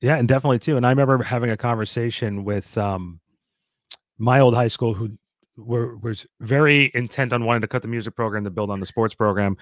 Yeah, 0.00 0.16
and 0.16 0.28
definitely 0.28 0.58
too. 0.58 0.76
And 0.76 0.86
I 0.86 0.90
remember 0.90 1.22
having 1.22 1.50
a 1.50 1.56
conversation 1.56 2.44
with 2.44 2.76
um 2.76 3.20
my 4.18 4.40
old 4.40 4.54
high 4.54 4.68
school 4.68 4.94
who 4.94 5.10
were 5.56 5.96
was 5.96 6.26
very 6.40 6.90
intent 6.94 7.32
on 7.32 7.44
wanting 7.44 7.62
to 7.62 7.68
cut 7.68 7.82
the 7.82 7.88
music 7.88 8.14
program 8.14 8.44
to 8.44 8.50
build 8.50 8.70
on 8.70 8.80
the 8.80 8.86
sports 8.86 9.14
program. 9.14 9.56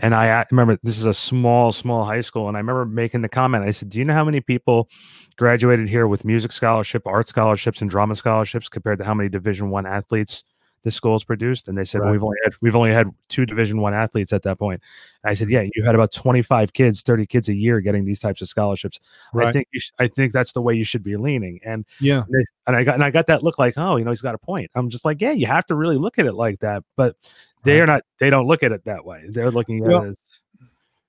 And 0.00 0.14
I 0.14 0.44
remember 0.50 0.78
this 0.82 0.98
is 0.98 1.06
a 1.06 1.14
small, 1.14 1.72
small 1.72 2.04
high 2.04 2.20
school, 2.22 2.48
and 2.48 2.56
I 2.56 2.60
remember 2.60 2.84
making 2.86 3.22
the 3.22 3.28
comment. 3.28 3.64
I 3.64 3.70
said, 3.70 3.90
"Do 3.90 3.98
you 3.98 4.04
know 4.04 4.14
how 4.14 4.24
many 4.24 4.40
people 4.40 4.88
graduated 5.36 5.88
here 5.88 6.08
with 6.08 6.24
music 6.24 6.52
scholarship, 6.52 7.06
art 7.06 7.28
scholarships, 7.28 7.80
and 7.80 7.90
drama 7.90 8.16
scholarships 8.16 8.68
compared 8.68 8.98
to 8.98 9.04
how 9.04 9.14
many 9.14 9.28
Division 9.28 9.70
One 9.70 9.86
athletes 9.86 10.44
the 10.82 10.90
school's 10.90 11.24
produced?" 11.24 11.68
And 11.68 11.76
they 11.76 11.84
said, 11.84 12.00
well, 12.00 12.10
"We've 12.10 12.22
only 12.24 12.38
had 12.44 12.54
we've 12.60 12.76
only 12.76 12.92
had 12.92 13.08
two 13.28 13.46
Division 13.46 13.80
One 13.80 13.94
athletes 13.94 14.32
at 14.32 14.42
that 14.42 14.58
point." 14.58 14.80
I 15.24 15.34
said, 15.34 15.50
"Yeah, 15.50 15.66
you 15.74 15.84
had 15.84 15.94
about 15.94 16.12
twenty 16.12 16.42
five 16.42 16.72
kids, 16.72 17.02
thirty 17.02 17.26
kids 17.26 17.48
a 17.48 17.54
year 17.54 17.80
getting 17.80 18.04
these 18.04 18.20
types 18.20 18.40
of 18.42 18.48
scholarships." 18.48 18.98
I 19.34 19.52
think 19.52 19.68
you 19.72 19.80
sh- 19.80 19.90
I 19.98 20.08
think 20.08 20.32
that's 20.32 20.52
the 20.52 20.62
way 20.62 20.74
you 20.74 20.84
should 20.84 21.02
be 21.02 21.16
leaning. 21.16 21.60
And 21.64 21.84
yeah, 22.00 22.22
and 22.26 22.34
they- 22.34 22.44
and 22.66 22.76
I 22.76 22.84
got 22.84 22.94
and 22.94 23.04
I 23.04 23.10
got 23.10 23.26
that 23.26 23.42
look 23.42 23.58
like, 23.58 23.74
oh, 23.76 23.96
you 23.96 24.04
know, 24.04 24.10
he's 24.10 24.22
got 24.22 24.34
a 24.34 24.38
point. 24.38 24.70
I'm 24.74 24.90
just 24.90 25.04
like, 25.04 25.20
yeah, 25.20 25.32
you 25.32 25.46
have 25.46 25.66
to 25.66 25.74
really 25.74 25.96
look 25.96 26.18
at 26.18 26.26
it 26.26 26.34
like 26.34 26.60
that. 26.60 26.82
But 26.96 27.16
they 27.64 27.74
Right. 27.74 27.82
are 27.82 27.86
not. 27.86 28.02
They 28.18 28.30
don't 28.30 28.46
look 28.46 28.62
at 28.62 28.72
it 28.72 28.84
that 28.84 29.04
way. 29.04 29.24
They're 29.28 29.50
looking 29.50 29.82
at 29.84 29.88
Well, 29.88 30.04
it 30.04 30.08
as 30.10 30.20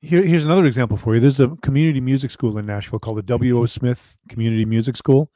Here, 0.01 0.23
here's 0.23 0.45
another 0.45 0.65
example 0.65 0.97
for 0.97 1.13
you. 1.13 1.19
There's 1.21 1.39
a 1.39 1.49
community 1.61 2.01
music 2.01 2.31
school 2.31 2.57
in 2.57 2.65
Nashville 2.65 2.97
called 2.99 3.17
the 3.17 3.21
W.O. 3.23 3.67
Smith 3.67 4.17
Community 4.29 4.65
Music 4.65 4.97
School, 4.97 5.29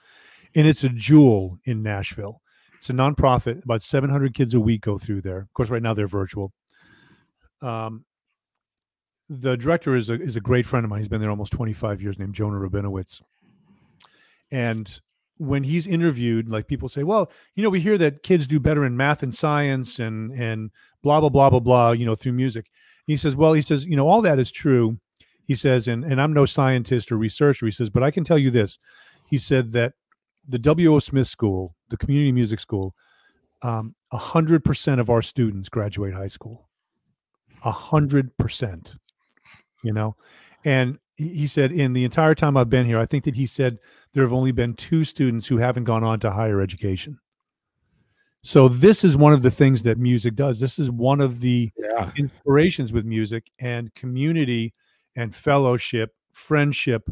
and 0.56 0.66
it's 0.68 0.84
a 0.84 0.90
jewel 0.90 1.60
in 1.66 1.84
Nashville. 1.84 2.42
It's 2.86 2.92
a 2.92 2.94
nonprofit. 2.94 3.64
About 3.64 3.82
700 3.82 4.36
kids 4.36 4.54
a 4.54 4.60
week 4.60 4.82
go 4.82 5.00
through 5.00 5.22
there. 5.22 5.40
Of 5.40 5.54
course, 5.56 5.72
right 5.72 5.82
now 5.82 5.96
they're 5.96 6.06
virtual. 6.06 6.54
Um, 7.64 8.06
the 9.28 9.58
director 9.58 9.96
is 9.96 10.12
a 10.12 10.22
is 10.22 10.36
a 10.36 10.40
great 10.40 10.68
friend 10.68 10.84
of 10.84 10.92
mine. 10.92 11.00
He's 11.00 11.08
been 11.08 11.20
there 11.20 11.32
almost 11.32 11.52
25 11.54 12.00
years. 12.00 12.20
Named 12.20 12.36
Jonah 12.36 12.60
Rabinowitz. 12.60 13.24
And 14.52 15.02
when 15.38 15.64
he's 15.64 15.88
interviewed, 15.88 16.48
like 16.48 16.68
people 16.68 16.88
say, 16.88 17.02
"Well, 17.02 17.32
you 17.56 17.64
know, 17.64 17.72
we 17.72 17.80
hear 17.80 17.98
that 17.98 18.22
kids 18.22 18.46
do 18.46 18.60
better 18.60 18.86
in 18.86 18.96
math 18.96 19.24
and 19.24 19.34
science 19.34 19.98
and 19.98 20.32
and 20.34 20.70
blah 21.02 21.20
blah 21.20 21.30
blah 21.30 21.50
blah 21.50 21.60
blah," 21.60 21.92
you 21.92 22.06
know, 22.06 22.14
through 22.14 22.34
music. 22.34 22.68
He 23.08 23.18
says, 23.18 23.36
"Well, 23.36 23.54
he 23.54 23.64
says, 23.64 23.88
you 23.88 23.96
know, 23.96 24.08
all 24.08 24.22
that 24.22 24.38
is 24.38 24.52
true." 24.52 25.00
He 25.46 25.56
says, 25.56 25.88
and 25.88 26.04
and 26.04 26.22
I'm 26.22 26.34
no 26.34 26.46
scientist 26.46 27.12
or 27.12 27.18
researcher. 27.18 27.66
He 27.66 27.72
says, 27.72 27.90
but 27.90 28.04
I 28.04 28.12
can 28.12 28.24
tell 28.24 28.38
you 28.38 28.52
this. 28.52 28.78
He 29.28 29.40
said 29.40 29.72
that 29.72 29.94
the 30.48 30.60
W.O. 30.60 31.00
Smith 31.00 31.28
School, 31.28 31.76
the 31.90 31.98
community 31.98 32.32
music 32.32 32.60
school, 32.60 32.96
um, 33.62 33.96
a 34.12 34.18
hundred 34.18 34.64
percent 34.64 35.02
of 35.02 35.10
our 35.10 35.22
students 35.22 35.70
graduate 35.70 36.14
high 36.14 36.28
school. 36.28 36.70
A 37.64 37.72
hundred 37.72 38.36
percent. 38.38 38.96
You 39.84 39.94
know, 39.94 40.16
and 40.64 41.00
he 41.16 41.30
he 41.30 41.48
said 41.48 41.72
in 41.72 41.94
the 41.94 42.04
entire 42.04 42.36
time 42.36 42.58
I've 42.58 42.70
been 42.70 42.86
here, 42.86 43.00
I 43.00 43.06
think 43.06 43.24
that 43.26 43.36
he 43.36 43.46
said 43.46 43.80
there 44.14 44.24
have 44.24 44.34
only 44.34 44.52
been 44.52 44.74
two 44.74 45.04
students 45.04 45.48
who 45.48 45.58
haven't 45.58 45.86
gone 45.86 46.04
on 46.04 46.20
to 46.22 46.32
higher 46.32 46.62
education. 46.62 47.20
So 48.44 48.68
this 48.68 49.04
is 49.04 49.18
one 49.18 49.34
of 49.34 49.42
the 49.42 49.50
things 49.50 49.82
that 49.84 49.98
music 49.98 50.36
does. 50.36 50.60
This 50.60 50.78
is 50.78 50.92
one 50.92 51.20
of 51.20 51.40
the 51.40 51.72
yeah, 51.78 52.12
inspirations 52.16 52.94
with 52.94 53.04
music 53.04 53.50
and 53.58 53.92
community 53.96 54.76
and 55.16 55.34
fellowship, 55.34 56.14
friendship, 56.32 57.10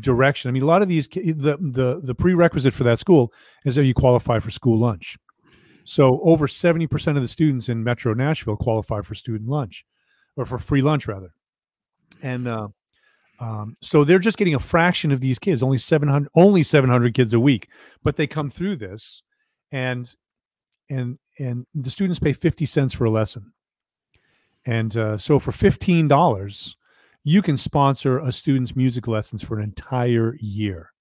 direction. 0.00 0.48
I 0.48 0.52
mean, 0.52 0.62
a 0.62 0.66
lot 0.66 0.82
of 0.82 0.88
these 0.88 1.08
the 1.08 1.58
the 1.60 2.00
the 2.02 2.14
prerequisite 2.14 2.74
for 2.74 2.84
that 2.84 2.98
school 2.98 3.32
is 3.64 3.74
that 3.74 3.84
you 3.84 3.94
qualify 3.94 4.38
for 4.40 4.50
school 4.50 4.78
lunch. 4.78 5.16
So 5.84 6.20
over 6.22 6.48
seventy 6.48 6.86
percent 6.86 7.16
of 7.16 7.22
the 7.22 7.28
students 7.28 7.68
in 7.68 7.84
Metro 7.84 8.12
Nashville 8.12 8.56
qualify 8.56 9.02
for 9.02 9.14
student 9.14 9.48
lunch, 9.48 9.84
or 10.36 10.44
for 10.44 10.58
free 10.58 10.82
lunch 10.82 11.06
rather, 11.06 11.32
and 12.22 12.48
uh, 12.48 12.68
um, 13.38 13.76
so 13.80 14.02
they're 14.02 14.18
just 14.18 14.38
getting 14.38 14.54
a 14.54 14.58
fraction 14.58 15.12
of 15.12 15.20
these 15.20 15.38
kids, 15.38 15.62
only 15.62 15.78
seven 15.78 16.08
hundred, 16.08 16.30
only 16.34 16.62
seven 16.64 16.90
hundred 16.90 17.14
kids 17.14 17.34
a 17.34 17.40
week, 17.40 17.68
but 18.02 18.16
they 18.16 18.26
come 18.26 18.50
through 18.50 18.76
this, 18.76 19.22
and 19.70 20.12
and 20.90 21.18
and 21.38 21.66
the 21.74 21.90
students 21.90 22.18
pay 22.18 22.32
fifty 22.32 22.66
cents 22.66 22.92
for 22.92 23.04
a 23.04 23.10
lesson. 23.10 23.52
And 24.64 24.96
uh, 24.96 25.16
so 25.16 25.38
for 25.38 25.52
fifteen 25.52 26.08
dollars, 26.08 26.76
you 27.26 27.42
can 27.42 27.56
sponsor 27.56 28.20
a 28.20 28.30
student's 28.30 28.76
music 28.76 29.08
lessons 29.08 29.42
for 29.42 29.58
an 29.58 29.64
entire 29.64 30.36
year. 30.38 30.92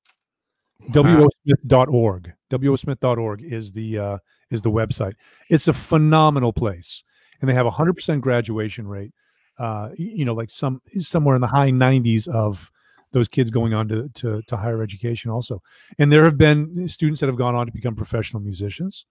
Wow. 0.80 1.28
WOSmith.org. 1.48 2.34
WOSmith.org 2.50 3.44
is 3.44 3.72
the 3.72 4.00
uh, 4.00 4.18
is 4.50 4.64
the 4.64 4.72
website. 4.72 5.14
It's 5.52 5.68
a 5.68 5.74
phenomenal 5.74 6.52
place. 6.52 7.04
and 7.40 7.50
they 7.50 7.54
have 7.54 7.68
a 7.68 7.72
hundred 7.72 7.94
percent 7.94 8.22
graduation 8.22 8.88
rate. 8.88 9.14
Uh, 9.60 9.90
you 9.98 10.26
know, 10.26 10.34
like 10.34 10.50
some 10.50 10.82
somewhere 10.98 11.36
in 11.36 11.42
the 11.42 11.48
high 11.48 11.70
90s 11.70 12.28
of 12.28 12.72
those 13.12 13.28
kids 13.28 13.52
going 13.52 13.76
on 13.76 13.88
to, 13.90 14.10
to 14.16 14.42
to 14.48 14.58
higher 14.58 14.82
education 14.82 15.30
also. 15.30 15.62
And 16.00 16.12
there 16.12 16.24
have 16.24 16.40
been 16.40 16.88
students 16.88 17.20
that 17.20 17.28
have 17.28 17.38
gone 17.38 17.54
on 17.54 17.68
to 17.68 17.72
become 17.72 17.96
professional 17.96 18.42
musicians, 18.42 19.06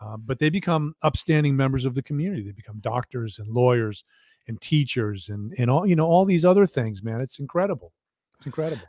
uh, 0.00 0.16
but 0.16 0.38
they 0.38 0.48
become 0.48 0.94
upstanding 1.02 1.56
members 1.56 1.84
of 1.84 1.94
the 1.94 2.02
community. 2.02 2.42
They 2.42 2.52
become 2.52 2.80
doctors 2.80 3.38
and 3.38 3.48
lawyers 3.48 4.02
and 4.46 4.60
teachers 4.60 5.28
and 5.28 5.54
and 5.58 5.70
all 5.70 5.86
you 5.86 5.96
know 5.96 6.06
all 6.06 6.24
these 6.24 6.44
other 6.44 6.66
things. 6.66 7.02
Man, 7.02 7.20
it's 7.20 7.38
incredible. 7.38 7.92
It's 8.36 8.46
incredible. 8.46 8.84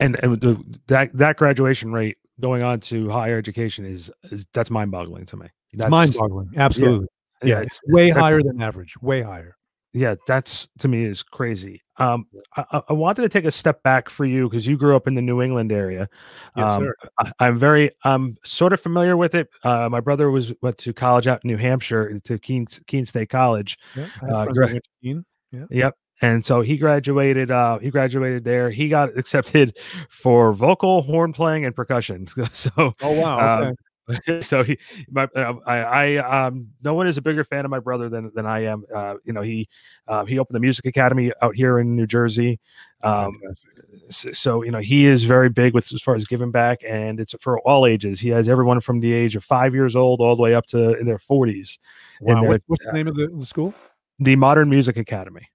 and 0.00 0.18
and 0.22 0.40
the, 0.40 0.62
that 0.86 1.10
that 1.14 1.36
graduation 1.36 1.92
rate 1.92 2.18
going 2.40 2.62
on 2.62 2.80
to 2.80 3.10
higher 3.10 3.36
education 3.36 3.84
is, 3.84 4.10
is 4.30 4.46
that's 4.54 4.70
mind-boggling 4.70 5.26
to 5.26 5.36
me. 5.36 5.46
It's 5.72 5.82
That's 5.82 5.90
mind-boggling. 5.90 6.52
Absolutely. 6.56 7.06
Yeah, 7.42 7.48
Yeah, 7.48 7.60
it's 7.60 7.80
it's 7.82 7.92
way 7.92 8.10
higher 8.10 8.42
than 8.42 8.60
average. 8.60 8.94
Way 9.00 9.22
higher. 9.22 9.56
Yeah, 9.92 10.14
that's 10.26 10.68
to 10.78 10.88
me 10.88 11.04
is 11.04 11.22
crazy. 11.22 11.82
Um, 11.96 12.26
I, 12.56 12.82
I- 12.88 12.92
wanted 12.92 13.22
to 13.22 13.28
take 13.28 13.44
a 13.44 13.50
step 13.50 13.82
back 13.82 14.08
for 14.08 14.24
you 14.24 14.48
because 14.48 14.66
you 14.66 14.76
grew 14.78 14.96
up 14.96 15.06
in 15.06 15.14
the 15.14 15.22
New 15.22 15.42
England 15.42 15.70
area. 15.72 16.08
Yes, 16.56 16.70
um, 16.72 16.82
sir. 16.84 16.94
I, 17.18 17.32
I'm 17.40 17.58
very, 17.58 17.90
I'm 18.04 18.36
sort 18.44 18.72
of 18.72 18.80
familiar 18.80 19.16
with 19.16 19.34
it. 19.34 19.48
Uh, 19.64 19.88
my 19.90 20.00
brother 20.00 20.30
was 20.30 20.54
went 20.62 20.78
to 20.78 20.92
college 20.92 21.26
out 21.26 21.40
in 21.44 21.48
New 21.48 21.56
Hampshire 21.58 22.18
to 22.20 22.38
Keene 22.38 22.66
Keene 22.86 23.04
State 23.04 23.28
College. 23.28 23.78
Yeah, 23.96 24.08
uh, 24.32 24.46
gra- 24.46 24.80
Keene. 25.02 25.24
Yep. 25.70 25.94
And 26.22 26.44
so 26.44 26.60
he 26.60 26.76
graduated. 26.76 27.50
Uh, 27.50 27.78
he 27.78 27.90
graduated 27.90 28.44
there. 28.44 28.70
He 28.70 28.88
got 28.88 29.08
accepted 29.18 29.76
for 30.10 30.52
vocal, 30.52 31.02
horn 31.02 31.32
playing, 31.32 31.64
and 31.64 31.74
percussion. 31.74 32.26
So, 32.52 32.70
Oh 32.76 33.12
wow. 33.12 33.58
Um, 33.58 33.64
Okay. 33.64 33.74
so 34.40 34.62
he, 34.62 34.78
my, 35.10 35.28
uh, 35.36 35.54
I, 35.66 35.76
I, 35.76 36.46
um, 36.46 36.68
no 36.82 36.94
one 36.94 37.06
is 37.06 37.16
a 37.18 37.22
bigger 37.22 37.44
fan 37.44 37.64
of 37.64 37.70
my 37.70 37.80
brother 37.80 38.08
than 38.08 38.30
than 38.34 38.46
I 38.46 38.64
am. 38.64 38.84
Uh, 38.94 39.14
you 39.24 39.32
know, 39.32 39.42
he, 39.42 39.68
uh, 40.08 40.24
he 40.24 40.38
opened 40.38 40.56
the 40.56 40.60
music 40.60 40.86
academy 40.86 41.32
out 41.42 41.54
here 41.54 41.78
in 41.78 41.96
New 41.96 42.06
Jersey. 42.06 42.58
Um, 43.02 43.38
Fantastic. 43.40 43.70
s- 44.08 44.38
so 44.38 44.62
you 44.62 44.70
know, 44.70 44.78
he 44.80 45.06
is 45.06 45.24
very 45.24 45.48
big 45.48 45.74
with 45.74 45.92
as 45.92 46.02
far 46.02 46.14
as 46.14 46.26
giving 46.26 46.50
back, 46.50 46.80
and 46.88 47.20
it's 47.20 47.34
for 47.40 47.60
all 47.60 47.86
ages. 47.86 48.20
He 48.20 48.30
has 48.30 48.48
everyone 48.48 48.80
from 48.80 49.00
the 49.00 49.12
age 49.12 49.36
of 49.36 49.44
five 49.44 49.74
years 49.74 49.94
old 49.96 50.20
all 50.20 50.36
the 50.36 50.42
way 50.42 50.54
up 50.54 50.66
to 50.66 50.94
in 50.98 51.06
their 51.06 51.18
forties. 51.18 51.78
Wow. 52.20 52.42
what's 52.66 52.84
the 52.84 52.92
name 52.92 53.08
of 53.08 53.14
the, 53.14 53.28
the 53.28 53.46
school? 53.46 53.74
The 54.18 54.36
Modern 54.36 54.68
Music 54.68 54.96
Academy. 54.96 55.48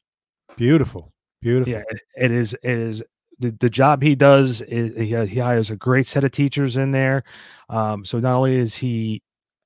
Beautiful. 0.58 1.14
Beautiful. 1.42 1.74
Yeah, 1.74 1.84
it 2.16 2.32
is. 2.32 2.54
It 2.64 2.80
is 2.80 3.04
the, 3.40 3.52
the 3.60 3.70
job 3.70 4.02
he 4.02 4.16
does 4.16 4.62
is 4.62 4.96
he, 4.96 5.16
he 5.28 5.40
hires 5.40 5.70
a 5.72 5.76
great 5.76 6.08
set 6.08 6.24
of 6.24 6.32
teachers 6.32 6.78
in 6.78 6.92
there. 6.92 7.24
Um, 7.70 8.06
so 8.06 8.20
not 8.20 8.36
only 8.38 8.56
is 8.56 8.76
he 8.76 9.22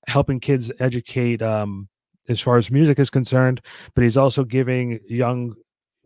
helping 0.08 0.40
kids 0.40 0.72
educate 0.80 1.42
um, 1.42 1.88
as 2.28 2.40
far 2.42 2.58
as 2.58 2.72
music 2.72 2.98
is 3.00 3.10
concerned, 3.10 3.62
but 3.96 4.04
he's 4.04 4.18
also 4.18 4.44
giving 4.44 5.00
young 5.08 5.54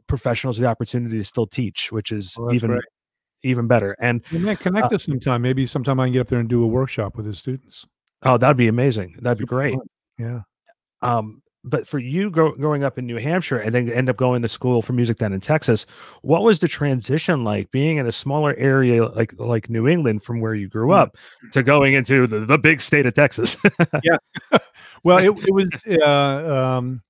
professionals 0.08 0.58
the 0.58 0.66
opportunity 0.66 1.18
to 1.18 1.24
still 1.24 1.48
teach, 1.48 1.92
which 1.92 2.12
is 2.12 2.36
Oh, 2.38 2.52
even 2.54 2.72
great. 2.72 2.84
even 3.44 3.68
better. 3.68 3.96
And 4.00 4.22
Well, 4.32 4.42
man, 4.42 4.58
connect 4.58 4.92
us 4.92 5.06
sometime. 5.06 5.42
Maybe 5.42 5.66
sometime 5.66 6.00
I 6.00 6.06
can 6.08 6.14
get 6.14 6.20
up 6.22 6.28
there 6.28 6.40
and 6.40 6.50
do 6.50 6.64
a 6.64 6.68
workshop 6.68 7.16
with 7.16 7.26
his 7.26 7.40
students. 7.40 7.86
oh, 8.24 8.38
that'd 8.38 8.58
be 8.58 8.68
amazing. 8.68 9.16
That'd 9.22 9.40
be 9.40 9.46
great. 9.46 9.78
Yeah. 10.18 10.42
Um, 11.02 11.42
but 11.66 11.88
for 11.88 11.98
you 11.98 12.30
grow, 12.30 12.52
growing 12.52 12.84
up 12.84 12.98
in 12.98 13.06
New 13.06 13.18
Hampshire 13.18 13.58
and 13.58 13.74
then 13.74 13.90
end 13.90 14.10
up 14.10 14.18
going 14.18 14.42
to 14.42 14.48
school 14.50 14.82
for 14.82 14.92
music 14.94 15.18
down 15.18 15.32
in 15.32 15.40
Texas, 15.40 15.86
what 16.22 16.44
was 16.44 16.60
the 16.60 16.68
transition 16.68 17.44
like 17.46 17.72
being 17.72 17.98
in 17.98 18.06
a 18.06 18.12
smaller 18.12 18.54
area 18.58 19.06
like 19.06 19.34
like 19.40 19.70
New 19.70 19.88
England 19.88 20.24
from 20.24 20.42
where 20.42 20.54
you 20.56 20.68
grew 20.68 20.88
Mm. 20.90 20.98
up 20.98 21.16
to 21.54 21.64
going 21.64 21.94
into 21.94 22.28
the, 22.28 22.40
the 22.42 22.58
big 22.58 22.82
state 22.82 23.06
of 23.06 23.14
Texas? 23.14 23.56
Yeah, 24.04 24.18
well, 25.04 25.20
it, 25.20 25.32
it 25.48 25.54
was 25.54 25.70
uh, 25.88 26.76
um, 26.78 27.02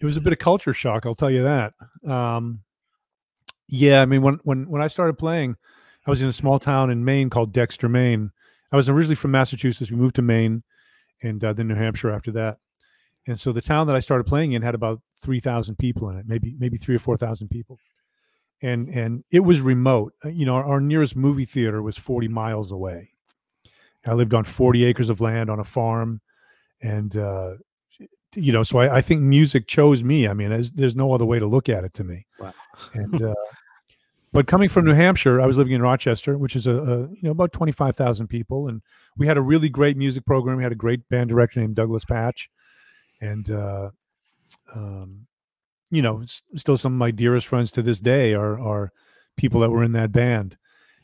it 0.00 0.04
was 0.04 0.16
a 0.16 0.20
bit 0.20 0.32
of 0.32 0.38
culture 0.40 0.72
shock. 0.72 1.06
I'll 1.06 1.14
tell 1.14 1.30
you 1.30 1.42
that. 1.44 1.74
Um, 2.04 2.62
yeah, 3.68 4.02
I 4.02 4.06
mean, 4.06 4.22
when 4.22 4.40
when 4.42 4.68
when 4.68 4.82
I 4.82 4.88
started 4.88 5.16
playing, 5.18 5.54
I 6.06 6.10
was 6.10 6.22
in 6.22 6.28
a 6.28 6.32
small 6.32 6.58
town 6.58 6.90
in 6.90 7.04
Maine 7.04 7.30
called 7.30 7.52
Dexter, 7.52 7.88
Maine. 7.88 8.32
I 8.72 8.76
was 8.76 8.88
originally 8.88 9.14
from 9.14 9.30
Massachusetts. 9.30 9.90
We 9.92 9.96
moved 9.96 10.16
to 10.16 10.22
Maine, 10.22 10.64
and 11.22 11.42
uh, 11.44 11.52
then 11.52 11.68
New 11.68 11.74
Hampshire 11.76 12.10
after 12.10 12.32
that. 12.32 12.58
And 13.30 13.38
so 13.38 13.52
the 13.52 13.60
town 13.60 13.86
that 13.86 13.96
I 13.96 14.00
started 14.00 14.24
playing 14.24 14.52
in 14.52 14.62
had 14.62 14.74
about 14.74 15.00
three 15.14 15.40
thousand 15.40 15.76
people 15.76 16.10
in 16.10 16.18
it, 16.18 16.26
maybe 16.26 16.56
maybe 16.58 16.76
three 16.76 16.96
or 16.96 16.98
four 16.98 17.16
thousand 17.16 17.48
people, 17.48 17.78
and 18.60 18.88
and 18.88 19.24
it 19.30 19.40
was 19.40 19.60
remote. 19.60 20.12
Uh, 20.24 20.30
You 20.30 20.46
know, 20.46 20.56
our, 20.56 20.64
our 20.64 20.80
nearest 20.80 21.14
movie 21.14 21.44
theater 21.44 21.80
was 21.80 21.96
forty 21.96 22.28
miles 22.28 22.72
away. 22.72 23.10
I 24.04 24.14
lived 24.14 24.34
on 24.34 24.44
forty 24.44 24.84
acres 24.84 25.10
of 25.10 25.20
land 25.20 25.48
on 25.48 25.60
a 25.60 25.64
farm, 25.64 26.20
and 26.82 27.16
uh, 27.16 27.54
you 28.34 28.52
know, 28.52 28.64
so 28.64 28.78
I, 28.78 28.96
I 28.96 29.00
think 29.00 29.22
music 29.22 29.66
chose 29.66 30.02
me. 30.02 30.28
I 30.28 30.34
mean, 30.34 30.50
there's, 30.50 30.72
there's 30.72 30.96
no 30.96 31.12
other 31.12 31.24
way 31.24 31.38
to 31.38 31.46
look 31.46 31.68
at 31.68 31.84
it 31.84 31.94
to 31.94 32.04
me. 32.04 32.26
Wow. 32.40 32.52
And 32.94 33.22
uh, 33.30 33.34
but 34.32 34.46
coming 34.46 34.68
from 34.68 34.84
New 34.84 34.94
Hampshire, 34.94 35.40
I 35.40 35.46
was 35.46 35.58
living 35.58 35.72
in 35.72 35.82
Rochester, 35.82 36.38
which 36.38 36.54
is 36.54 36.66
a, 36.66 36.76
a 36.76 36.98
you 37.08 37.22
know 37.22 37.30
about 37.32 37.52
twenty 37.52 37.72
five 37.72 37.96
thousand 37.96 38.28
people, 38.28 38.68
and 38.68 38.82
we 39.16 39.26
had 39.26 39.36
a 39.36 39.42
really 39.42 39.68
great 39.68 39.96
music 39.96 40.24
program. 40.24 40.56
We 40.56 40.62
had 40.62 40.72
a 40.72 40.76
great 40.76 41.08
band 41.08 41.30
director 41.30 41.60
named 41.60 41.74
Douglas 41.74 42.04
Patch, 42.04 42.48
and 43.20 43.50
uh, 43.50 43.90
um, 44.74 45.26
you 45.90 46.02
know, 46.02 46.22
still 46.56 46.76
some 46.76 46.92
of 46.92 46.98
my 46.98 47.10
dearest 47.10 47.46
friends 47.46 47.70
to 47.72 47.82
this 47.82 48.00
day 48.00 48.34
are 48.34 48.58
are 48.60 48.92
people 49.36 49.60
that 49.60 49.70
were 49.70 49.84
in 49.84 49.92
that 49.92 50.12
band. 50.12 50.56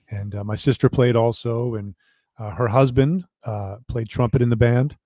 And 0.09 0.35
uh, 0.35 0.45
my 0.45 0.55
sister 0.55 0.89
played 0.89 1.17
also, 1.17 1.75
and 1.75 1.95
uh, 2.39 2.51
her 2.51 2.69
husband 2.69 3.25
uh, 3.45 3.77
played 3.89 4.09
trumpet 4.09 4.43
in 4.43 4.51
the 4.51 4.57
band 4.57 4.97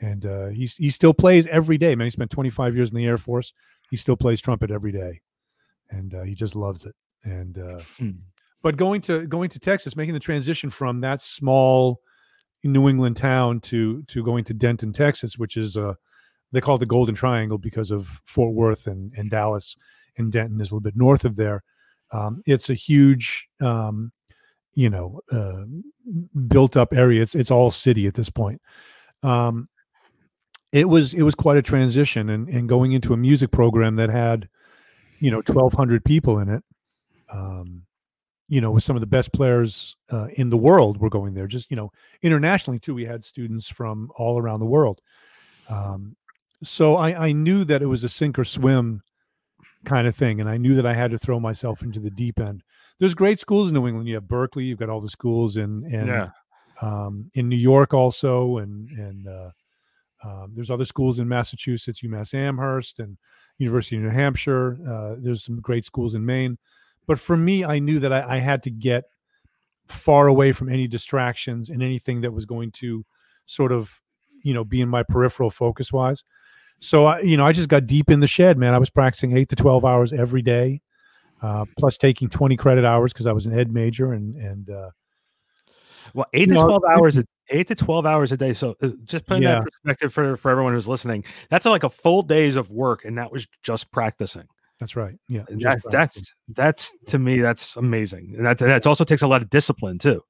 and 0.00 0.24
uh, 0.26 0.48
he 0.48 0.66
he 0.78 0.90
still 0.90 1.14
plays 1.14 1.46
every 1.48 1.78
day. 1.78 1.94
Man, 1.94 2.06
he 2.06 2.10
spent 2.10 2.30
25 2.30 2.74
years 2.74 2.90
in 2.90 2.96
the 2.96 3.06
Air 3.06 3.18
Force. 3.18 3.52
He 3.90 3.96
still 3.96 4.16
plays 4.16 4.40
trumpet 4.40 4.70
every 4.70 4.92
day, 4.92 5.20
and 5.90 6.14
uh, 6.14 6.22
he 6.22 6.34
just 6.34 6.56
loves 6.56 6.86
it. 6.86 6.94
And 7.22 7.58
uh, 7.58 7.80
Hmm. 7.98 8.10
but 8.62 8.76
going 8.76 9.02
to 9.02 9.26
going 9.26 9.50
to 9.50 9.58
Texas, 9.58 9.96
making 9.96 10.14
the 10.14 10.20
transition 10.20 10.70
from 10.70 11.00
that 11.02 11.22
small 11.22 12.00
New 12.64 12.88
England 12.88 13.16
town 13.16 13.60
to 13.60 14.02
to 14.04 14.24
going 14.24 14.44
to 14.44 14.54
Denton, 14.54 14.92
Texas, 14.92 15.36
which 15.38 15.56
is 15.56 15.76
uh, 15.76 15.94
they 16.52 16.60
call 16.60 16.76
it 16.76 16.78
the 16.78 16.86
Golden 16.86 17.14
Triangle 17.14 17.58
because 17.58 17.90
of 17.90 18.20
Fort 18.24 18.54
Worth 18.54 18.86
and 18.86 19.12
and 19.16 19.30
Dallas, 19.30 19.76
and 20.16 20.32
Denton 20.32 20.60
is 20.60 20.70
a 20.70 20.74
little 20.74 20.80
bit 20.82 20.96
north 20.96 21.24
of 21.24 21.36
there. 21.36 21.62
Um, 22.12 22.42
it's 22.46 22.70
a 22.70 22.74
huge, 22.74 23.48
um, 23.60 24.10
you 24.74 24.90
know, 24.90 25.20
uh, 25.30 25.64
built 26.48 26.76
up 26.76 26.92
area. 26.92 27.22
It's 27.22 27.34
it's 27.34 27.50
all 27.50 27.70
city 27.70 28.06
at 28.06 28.14
this 28.14 28.30
point. 28.30 28.60
Um, 29.22 29.68
it 30.72 30.88
was 30.88 31.14
it 31.14 31.22
was 31.22 31.34
quite 31.34 31.56
a 31.56 31.62
transition 31.62 32.30
and 32.30 32.48
and 32.48 32.68
going 32.68 32.92
into 32.92 33.12
a 33.12 33.16
music 33.16 33.50
program 33.50 33.96
that 33.96 34.10
had 34.10 34.48
you 35.18 35.30
know 35.30 35.38
1200 35.38 36.04
people 36.04 36.38
in 36.38 36.48
it 36.48 36.62
um 37.32 37.82
you 38.48 38.60
know 38.60 38.70
with 38.70 38.84
some 38.84 38.96
of 38.96 39.00
the 39.00 39.06
best 39.06 39.32
players 39.32 39.96
uh, 40.10 40.28
in 40.34 40.50
the 40.50 40.56
world 40.56 40.98
were 41.00 41.10
going 41.10 41.34
there 41.34 41.46
just 41.46 41.70
you 41.70 41.76
know 41.76 41.90
internationally 42.22 42.78
too 42.78 42.94
we 42.94 43.04
had 43.04 43.24
students 43.24 43.68
from 43.68 44.10
all 44.16 44.38
around 44.38 44.60
the 44.60 44.66
world 44.66 45.00
um 45.68 46.16
so 46.62 46.96
i 46.96 47.26
i 47.26 47.32
knew 47.32 47.64
that 47.64 47.82
it 47.82 47.86
was 47.86 48.04
a 48.04 48.08
sink 48.08 48.38
or 48.38 48.44
swim 48.44 49.02
kind 49.84 50.06
of 50.06 50.14
thing 50.14 50.40
and 50.40 50.48
i 50.48 50.56
knew 50.56 50.74
that 50.74 50.86
i 50.86 50.94
had 50.94 51.10
to 51.10 51.18
throw 51.18 51.40
myself 51.40 51.82
into 51.82 51.98
the 52.00 52.10
deep 52.10 52.38
end 52.38 52.62
there's 52.98 53.14
great 53.14 53.40
schools 53.40 53.68
in 53.68 53.74
new 53.74 53.86
england 53.86 54.08
you 54.08 54.14
have 54.14 54.24
berklee 54.24 54.66
you've 54.66 54.78
got 54.78 54.90
all 54.90 55.00
the 55.00 55.08
schools 55.08 55.56
in 55.56 55.84
in 55.86 56.06
yeah. 56.06 56.30
um, 56.82 57.30
in 57.34 57.48
New 57.48 57.56
York 57.56 57.94
also, 57.94 58.58
and 58.58 58.88
and 58.90 59.26
uh, 59.28 59.50
um, 60.24 60.52
there's 60.54 60.70
other 60.70 60.84
schools 60.84 61.18
in 61.18 61.28
Massachusetts, 61.28 62.02
UMass 62.02 62.34
Amherst, 62.34 62.98
and 63.00 63.16
University 63.58 63.96
of 63.96 64.02
New 64.02 64.10
Hampshire. 64.10 64.78
Uh, 64.86 65.16
there's 65.18 65.44
some 65.44 65.60
great 65.60 65.84
schools 65.84 66.14
in 66.14 66.24
Maine, 66.24 66.58
but 67.06 67.18
for 67.18 67.36
me, 67.36 67.64
I 67.64 67.78
knew 67.78 67.98
that 68.00 68.12
I, 68.12 68.36
I 68.36 68.38
had 68.38 68.62
to 68.64 68.70
get 68.70 69.04
far 69.88 70.26
away 70.26 70.52
from 70.52 70.68
any 70.68 70.86
distractions 70.86 71.70
and 71.70 71.82
anything 71.82 72.20
that 72.20 72.32
was 72.32 72.44
going 72.44 72.70
to 72.72 73.04
sort 73.46 73.72
of, 73.72 74.00
you 74.44 74.54
know, 74.54 74.64
be 74.64 74.80
in 74.80 74.88
my 74.88 75.02
peripheral 75.02 75.50
focus 75.50 75.92
wise. 75.92 76.22
So 76.80 77.06
I, 77.06 77.20
you 77.20 77.36
know, 77.36 77.46
I 77.46 77.52
just 77.52 77.68
got 77.68 77.86
deep 77.86 78.10
in 78.10 78.20
the 78.20 78.26
shed, 78.26 78.56
man. 78.58 78.74
I 78.74 78.78
was 78.78 78.90
practicing 78.90 79.36
eight 79.36 79.48
to 79.50 79.56
twelve 79.56 79.84
hours 79.84 80.12
every 80.12 80.42
day, 80.42 80.80
uh, 81.42 81.66
plus 81.78 81.96
taking 81.98 82.28
twenty 82.28 82.56
credit 82.56 82.84
hours 82.84 83.12
because 83.12 83.26
I 83.26 83.32
was 83.32 83.46
an 83.46 83.58
ed 83.58 83.72
major, 83.72 84.12
and 84.12 84.34
and 84.36 84.70
uh, 84.70 84.90
Well, 86.14 86.26
eight 86.32 86.48
to 86.48 86.54
know, 86.54 86.64
twelve 86.66 86.82
hours, 86.90 87.18
a, 87.18 87.24
eight 87.50 87.68
to 87.68 87.74
twelve 87.74 88.06
hours 88.06 88.32
a 88.32 88.36
day. 88.36 88.54
So 88.54 88.76
uh, 88.82 88.88
just 89.04 89.26
putting 89.26 89.44
that 89.44 89.50
Yeah. 89.50 89.58
in 89.58 89.64
perspective 89.64 90.12
for 90.14 90.36
for 90.36 90.50
everyone 90.50 90.72
who's 90.72 90.88
listening, 90.88 91.24
that's 91.50 91.66
like 91.66 91.84
a 91.84 91.90
full 91.90 92.22
days 92.22 92.56
of 92.56 92.70
work, 92.70 93.04
and 93.04 93.16
that 93.18 93.30
was 93.30 93.46
just 93.62 93.90
practicing. 93.92 94.46
that's 94.78 94.96
right. 94.96 95.18
Yeah, 95.28 95.42
just 95.58 95.62
That's 95.62 95.84
that's 95.90 96.32
that's 96.48 96.94
to 97.08 97.18
me 97.18 97.40
that's 97.40 97.76
amazing. 97.76 98.34
And 98.38 98.46
that 98.46 98.58
that 98.58 98.86
also 98.86 99.04
takes 99.04 99.20
a 99.22 99.26
lot 99.28 99.42
of 99.42 99.50
discipline 99.50 99.98
too. 99.98 100.22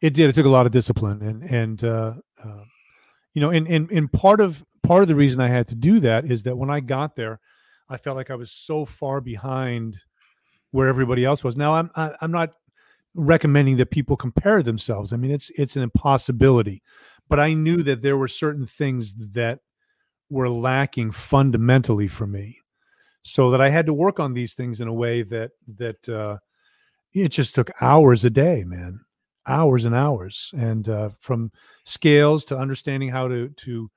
it 0.00 0.12
did. 0.12 0.28
It 0.28 0.34
took 0.34 0.46
a 0.46 0.50
lot 0.50 0.66
of 0.66 0.72
discipline, 0.72 1.22
and 1.22 1.44
and 1.44 1.84
uh, 1.84 2.14
uh, 2.44 2.64
you 3.32 3.40
know, 3.40 3.50
and 3.50 3.68
and 3.68 3.88
and 3.92 4.12
part 4.12 4.40
of 4.40 4.64
part 4.84 5.02
of 5.02 5.08
the 5.08 5.14
reason 5.14 5.40
I 5.40 5.48
had 5.48 5.66
to 5.68 5.74
do 5.74 6.00
that 6.00 6.24
is 6.24 6.44
that 6.44 6.56
when 6.56 6.70
I 6.70 6.80
got 6.80 7.16
there, 7.16 7.40
I 7.88 7.96
felt 7.96 8.16
like 8.16 8.30
I 8.30 8.36
was 8.36 8.52
so 8.52 8.84
far 8.84 9.20
behind 9.20 9.98
where 10.70 10.88
everybody 10.88 11.24
else 11.24 11.42
was. 11.42 11.56
Now 11.56 11.74
I'm 11.74 11.90
I, 11.96 12.12
I'm 12.20 12.30
not 12.30 12.52
recommending 13.14 13.76
that 13.76 13.90
people 13.90 14.16
compare 14.16 14.62
themselves. 14.62 15.12
I 15.12 15.16
mean, 15.16 15.30
it's 15.30 15.50
it's 15.56 15.76
an 15.76 15.82
impossibility, 15.82 16.82
but 17.28 17.40
I 17.40 17.54
knew 17.54 17.82
that 17.82 18.02
there 18.02 18.16
were 18.16 18.28
certain 18.28 18.66
things 18.66 19.14
that 19.34 19.60
were 20.30 20.48
lacking 20.48 21.12
fundamentally 21.12 22.08
for 22.08 22.26
me 22.26 22.58
so 23.22 23.50
that 23.50 23.60
i 23.60 23.70
had 23.70 23.86
to 23.86 23.94
work 23.94 24.20
on 24.20 24.34
these 24.34 24.54
things 24.54 24.80
in 24.80 24.88
a 24.88 24.92
way 24.92 25.22
that 25.22 25.50
that 25.66 26.08
uh, 26.08 26.36
it 27.12 27.28
just 27.28 27.54
took 27.54 27.70
hours 27.80 28.24
a 28.24 28.30
day 28.30 28.64
man 28.64 29.00
hours 29.46 29.84
and 29.84 29.94
hours 29.94 30.52
and 30.56 30.88
uh, 30.88 31.10
from 31.18 31.50
scales 31.84 32.44
to 32.44 32.56
understanding 32.56 33.10
how 33.10 33.28
to 33.28 33.48
to 33.50 33.90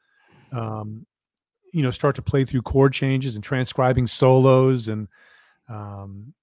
um, 0.52 1.06
you 1.74 1.84
know 1.84 1.92
start 1.92 2.16
to 2.16 2.22
play 2.22 2.46
through 2.46 2.62
chord 2.62 2.94
changes 2.94 3.36
and 3.36 3.44
transcribing 3.44 4.08
solos 4.08 4.88
and 4.88 5.08
um, 5.70 6.34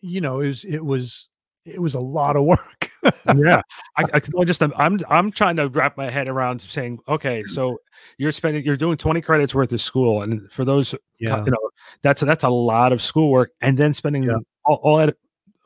you 0.00 0.20
know 0.20 0.40
it 0.40 0.46
was 0.46 0.64
it 0.64 0.84
was 0.84 1.28
it 1.64 1.80
was 1.80 1.94
a 1.94 2.00
lot 2.00 2.36
of 2.36 2.44
work. 2.44 2.90
Yeah. 3.34 3.62
I, 3.96 4.04
I 4.14 4.20
can 4.20 4.32
just 4.44 4.60
i'm 4.62 4.98
i'm 5.08 5.30
trying 5.30 5.54
to 5.56 5.68
wrap 5.68 5.96
my 5.96 6.10
head 6.10 6.26
around 6.26 6.60
saying 6.60 6.98
okay 7.06 7.44
so 7.44 7.78
you're 8.16 8.32
spending 8.32 8.64
you're 8.64 8.76
doing 8.76 8.96
20 8.96 9.20
credits 9.20 9.54
worth 9.54 9.72
of 9.72 9.80
school. 9.80 10.22
And 10.22 10.50
for 10.50 10.64
those 10.64 10.94
yeah. 11.20 11.44
you 11.44 11.50
know 11.50 11.70
that's 12.02 12.22
that's 12.22 12.42
a 12.42 12.48
lot 12.48 12.92
of 12.92 13.00
schoolwork 13.00 13.52
and 13.60 13.78
then 13.78 13.94
spending 13.94 14.24
Yeah. 14.24 14.38
all, 14.64 14.80
all 14.82 14.96
that 14.98 15.16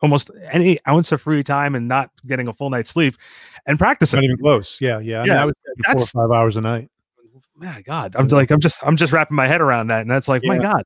almost 0.02 0.30
any 0.50 0.78
ounce 0.86 1.10
of 1.12 1.22
free 1.22 1.42
time 1.42 1.74
and 1.74 1.88
not 1.88 2.10
getting 2.26 2.48
a 2.48 2.52
full 2.52 2.68
night's 2.68 2.90
sleep 2.90 3.16
and 3.64 3.78
practicing. 3.78 4.18
Not 4.18 4.24
even 4.24 4.38
close. 4.38 4.78
Yeah 4.80 4.98
yeah. 4.98 5.20
I 5.20 5.24
mean 5.24 5.32
Yeah, 5.32 5.42
i 5.42 5.44
was 5.46 5.54
four 6.10 6.22
or 6.22 6.28
five 6.28 6.36
hours 6.36 6.56
a 6.58 6.60
night 6.60 6.90
my 7.70 7.82
god 7.82 8.14
i'm 8.16 8.28
like 8.28 8.50
i'm 8.50 8.60
just 8.60 8.80
i'm 8.82 8.96
just 8.96 9.12
wrapping 9.12 9.36
my 9.36 9.46
head 9.46 9.60
around 9.60 9.88
that 9.88 10.00
and 10.02 10.10
that's 10.10 10.28
like 10.28 10.42
my 10.44 10.58
god 10.58 10.84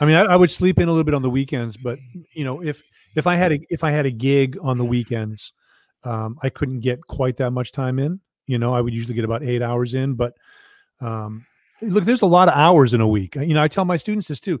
I 0.00 0.06
mean, 0.06 0.16
I, 0.16 0.22
I 0.22 0.36
would 0.36 0.50
sleep 0.50 0.78
in 0.78 0.88
a 0.88 0.90
little 0.90 1.04
bit 1.04 1.14
on 1.14 1.22
the 1.22 1.30
weekends, 1.30 1.76
but 1.76 1.98
you 2.32 2.44
know, 2.44 2.62
if 2.62 2.82
if 3.14 3.26
I 3.26 3.36
had 3.36 3.52
a 3.52 3.58
if 3.70 3.84
I 3.84 3.90
had 3.90 4.06
a 4.06 4.10
gig 4.10 4.58
on 4.60 4.76
the 4.76 4.84
weekends, 4.84 5.52
um, 6.02 6.36
I 6.42 6.48
couldn't 6.48 6.80
get 6.80 7.00
quite 7.06 7.36
that 7.38 7.52
much 7.52 7.72
time 7.72 7.98
in. 7.98 8.20
You 8.46 8.58
know, 8.58 8.74
I 8.74 8.80
would 8.80 8.92
usually 8.92 9.14
get 9.14 9.24
about 9.24 9.42
eight 9.42 9.62
hours 9.62 9.94
in, 9.94 10.14
but 10.14 10.34
um, 11.00 11.46
look, 11.80 12.04
there's 12.04 12.22
a 12.22 12.26
lot 12.26 12.48
of 12.48 12.54
hours 12.54 12.92
in 12.92 13.00
a 13.00 13.08
week. 13.08 13.36
You 13.36 13.54
know, 13.54 13.62
I 13.62 13.68
tell 13.68 13.84
my 13.84 13.96
students 13.96 14.28
this 14.28 14.40
too. 14.40 14.60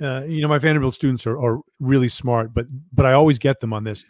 Uh, 0.00 0.24
you 0.24 0.40
know, 0.40 0.48
my 0.48 0.58
Vanderbilt 0.58 0.94
students 0.94 1.26
are, 1.26 1.38
are 1.38 1.60
really 1.78 2.08
smart, 2.08 2.54
but 2.54 2.66
but 2.92 3.04
I 3.04 3.12
always 3.12 3.38
get 3.38 3.60
them 3.60 3.72
on 3.72 3.84
this. 3.84 4.04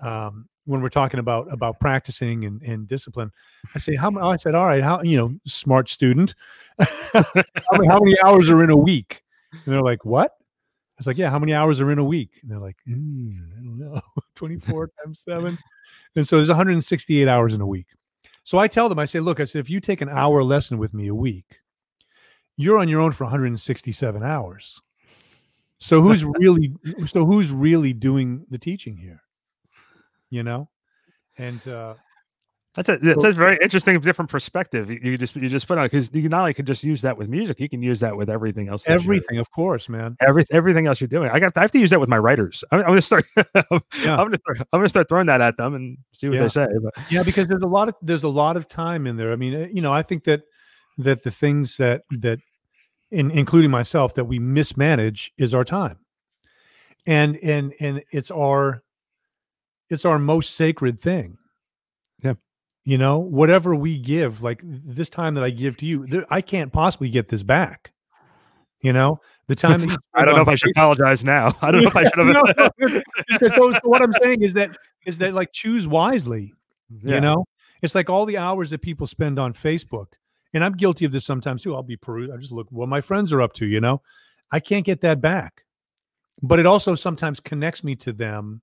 Um, 0.00 0.48
when 0.64 0.82
we're 0.82 0.88
talking 0.90 1.18
about 1.18 1.50
about 1.52 1.80
practicing 1.80 2.44
and, 2.44 2.62
and 2.62 2.86
discipline, 2.86 3.32
I 3.74 3.78
say, 3.78 3.96
how 3.96 4.12
I 4.18 4.36
said, 4.44 4.54
all 4.54 4.66
right, 4.66 4.82
how 4.82 5.02
you 5.02 5.16
know, 5.16 5.38
smart 5.46 5.88
student, 5.88 6.34
how, 6.78 7.24
many, 7.72 7.88
how 7.88 8.00
many 8.00 8.16
hours 8.24 8.50
are 8.50 8.62
in 8.62 8.70
a 8.70 8.76
week? 8.76 9.22
And 9.52 9.74
they're 9.74 9.82
like, 9.82 10.04
what? 10.04 10.32
I 10.32 10.98
was 10.98 11.06
like, 11.06 11.16
yeah, 11.16 11.30
how 11.30 11.38
many 11.38 11.54
hours 11.54 11.80
are 11.80 11.90
in 11.92 11.98
a 11.98 12.04
week? 12.04 12.40
And 12.42 12.50
they're 12.50 12.58
like, 12.58 12.76
"Mm, 12.88 13.38
I 13.56 13.62
don't 13.62 13.78
know, 13.78 14.00
24 14.34 14.90
times 15.04 15.20
seven. 15.20 15.56
And 16.16 16.26
so 16.26 16.36
there's 16.36 16.48
168 16.48 17.28
hours 17.28 17.54
in 17.54 17.60
a 17.60 17.66
week. 17.66 17.86
So 18.42 18.58
I 18.58 18.66
tell 18.66 18.88
them, 18.88 18.98
I 18.98 19.04
say, 19.04 19.20
look, 19.20 19.38
I 19.38 19.44
said, 19.44 19.60
if 19.60 19.70
you 19.70 19.78
take 19.78 20.00
an 20.00 20.08
hour 20.08 20.42
lesson 20.42 20.76
with 20.76 20.92
me 20.92 21.06
a 21.06 21.14
week, 21.14 21.60
you're 22.56 22.78
on 22.78 22.88
your 22.88 23.00
own 23.00 23.12
for 23.12 23.24
167 23.24 24.22
hours. 24.24 24.80
So 25.78 26.02
who's 26.02 26.24
really, 26.24 26.74
so 27.06 27.24
who's 27.24 27.52
really 27.52 27.92
doing 27.92 28.44
the 28.50 28.58
teaching 28.58 28.96
here? 28.96 29.22
You 30.30 30.42
know? 30.42 30.68
And, 31.38 31.66
uh, 31.68 31.94
That's 32.74 32.88
a 32.90 32.98
that's 32.98 33.24
a 33.24 33.32
very 33.32 33.58
interesting, 33.62 33.98
different 34.00 34.30
perspective. 34.30 34.90
You, 34.90 34.98
you 35.02 35.18
just 35.18 35.34
you 35.34 35.48
just 35.48 35.66
put 35.66 35.78
on 35.78 35.86
because 35.86 36.10
you 36.12 36.28
not 36.28 36.40
only 36.40 36.54
can 36.54 36.66
just 36.66 36.84
use 36.84 37.00
that 37.02 37.16
with 37.16 37.28
music, 37.28 37.58
you 37.58 37.68
can 37.68 37.82
use 37.82 37.98
that 38.00 38.16
with 38.16 38.28
everything 38.30 38.68
else. 38.68 38.84
everything, 38.86 39.38
of 39.38 39.50
course, 39.50 39.88
man. 39.88 40.16
every, 40.20 40.44
everything 40.52 40.86
else 40.86 41.00
you're 41.00 41.08
doing. 41.08 41.28
I 41.30 41.40
got 41.40 41.56
I 41.56 41.62
have 41.62 41.70
to 41.72 41.78
use 41.80 41.90
that 41.90 41.98
with 41.98 42.08
my 42.08 42.18
writers. 42.18 42.62
I'm, 42.70 42.80
I'm 42.80 42.86
gonna 42.88 43.02
start. 43.02 43.24
I'm, 43.36 43.80
Yeah. 44.00 44.16
gonna 44.16 44.38
start, 44.38 44.58
I'm 44.60 44.78
gonna 44.80 44.88
start 44.88 45.08
throwing 45.08 45.26
that 45.26 45.40
at 45.40 45.56
them 45.56 45.74
and 45.74 45.98
see 46.12 46.28
what 46.28 46.36
Yeah. 46.36 46.42
they 46.42 46.48
say. 46.48 46.66
But 46.82 46.94
yeah 47.10 47.22
because 47.24 47.46
there's 47.48 47.62
a 47.62 47.66
lot 47.68 47.88
of 47.88 47.94
there's 48.02 48.22
a 48.24 48.28
lot 48.28 48.56
of 48.56 48.68
time 48.68 49.06
in 49.08 49.16
there 49.16 49.32
i 49.32 49.36
mean 49.36 49.54
uh, 49.54 49.66
you 49.72 49.80
know 49.82 49.92
i 49.92 50.02
think 50.02 50.24
that 50.24 50.42
that 50.98 51.24
the 51.24 51.30
things 51.30 51.78
that 51.78 52.02
that 52.20 52.38
in, 53.10 53.30
including 53.30 53.70
myself 53.70 54.14
that 54.14 54.26
we 54.26 54.38
mismanage 54.38 55.32
is 55.38 55.54
our 55.54 55.64
time 55.64 55.98
and 57.06 57.36
and 57.42 57.72
and 57.80 58.02
it's 58.12 58.30
our 58.30 58.82
it's 59.90 60.04
our 60.04 60.18
most 60.18 60.54
sacred 60.54 60.98
thing 60.98 61.38
Yeah. 62.22 62.34
you 62.84 62.98
know 62.98 63.18
whatever 63.18 63.74
we 63.74 63.98
give 63.98 64.42
like 64.42 64.60
this 64.64 65.08
time 65.08 65.34
that 65.34 65.44
i 65.44 65.50
give 65.50 65.76
to 65.78 65.86
you 65.86 66.06
there, 66.06 66.26
i 66.30 66.40
can't 66.40 66.72
possibly 66.72 67.08
get 67.08 67.28
this 67.28 67.42
back 67.42 67.92
you 68.80 68.92
know 68.92 69.20
the 69.48 69.56
time 69.64 69.80
that 69.80 69.88
you 69.88 69.96
I 70.14 70.24
don't 70.24 70.36
know 70.36 70.42
if 70.42 70.48
I 70.48 70.54
should 70.54 70.70
apologize 70.70 71.24
now. 71.24 71.56
I 71.62 71.70
don't 71.70 71.82
know 71.82 71.88
if 71.88 71.96
I 71.96 72.04
should 72.04 72.18
have. 72.18 72.26
No, 72.26 72.42
no, 72.78 73.00
so, 73.48 73.72
so 73.72 73.80
what 73.84 74.02
I'm 74.02 74.12
saying 74.22 74.42
is 74.42 74.54
that 74.54 74.76
is 75.06 75.18
that 75.18 75.32
like 75.34 75.52
choose 75.52 75.88
wisely. 75.88 76.52
Yeah. 77.02 77.16
You 77.16 77.20
know, 77.20 77.44
it's 77.82 77.94
like 77.94 78.08
all 78.10 78.24
the 78.26 78.38
hours 78.38 78.70
that 78.70 78.82
people 78.82 79.06
spend 79.06 79.38
on 79.38 79.52
Facebook, 79.52 80.12
and 80.54 80.62
I'm 80.62 80.72
guilty 80.74 81.04
of 81.04 81.12
this 81.12 81.24
sometimes 81.24 81.62
too. 81.62 81.74
I'll 81.74 81.82
be 81.82 81.96
perusing. 81.96 82.34
I 82.34 82.38
just 82.38 82.52
look 82.52 82.66
what 82.70 82.88
my 82.88 83.00
friends 83.00 83.32
are 83.32 83.42
up 83.42 83.52
to. 83.54 83.66
You 83.66 83.80
know, 83.80 84.02
I 84.52 84.60
can't 84.60 84.84
get 84.84 85.00
that 85.00 85.20
back, 85.20 85.64
but 86.42 86.58
it 86.58 86.66
also 86.66 86.94
sometimes 86.94 87.40
connects 87.40 87.82
me 87.82 87.96
to 87.96 88.12
them. 88.12 88.62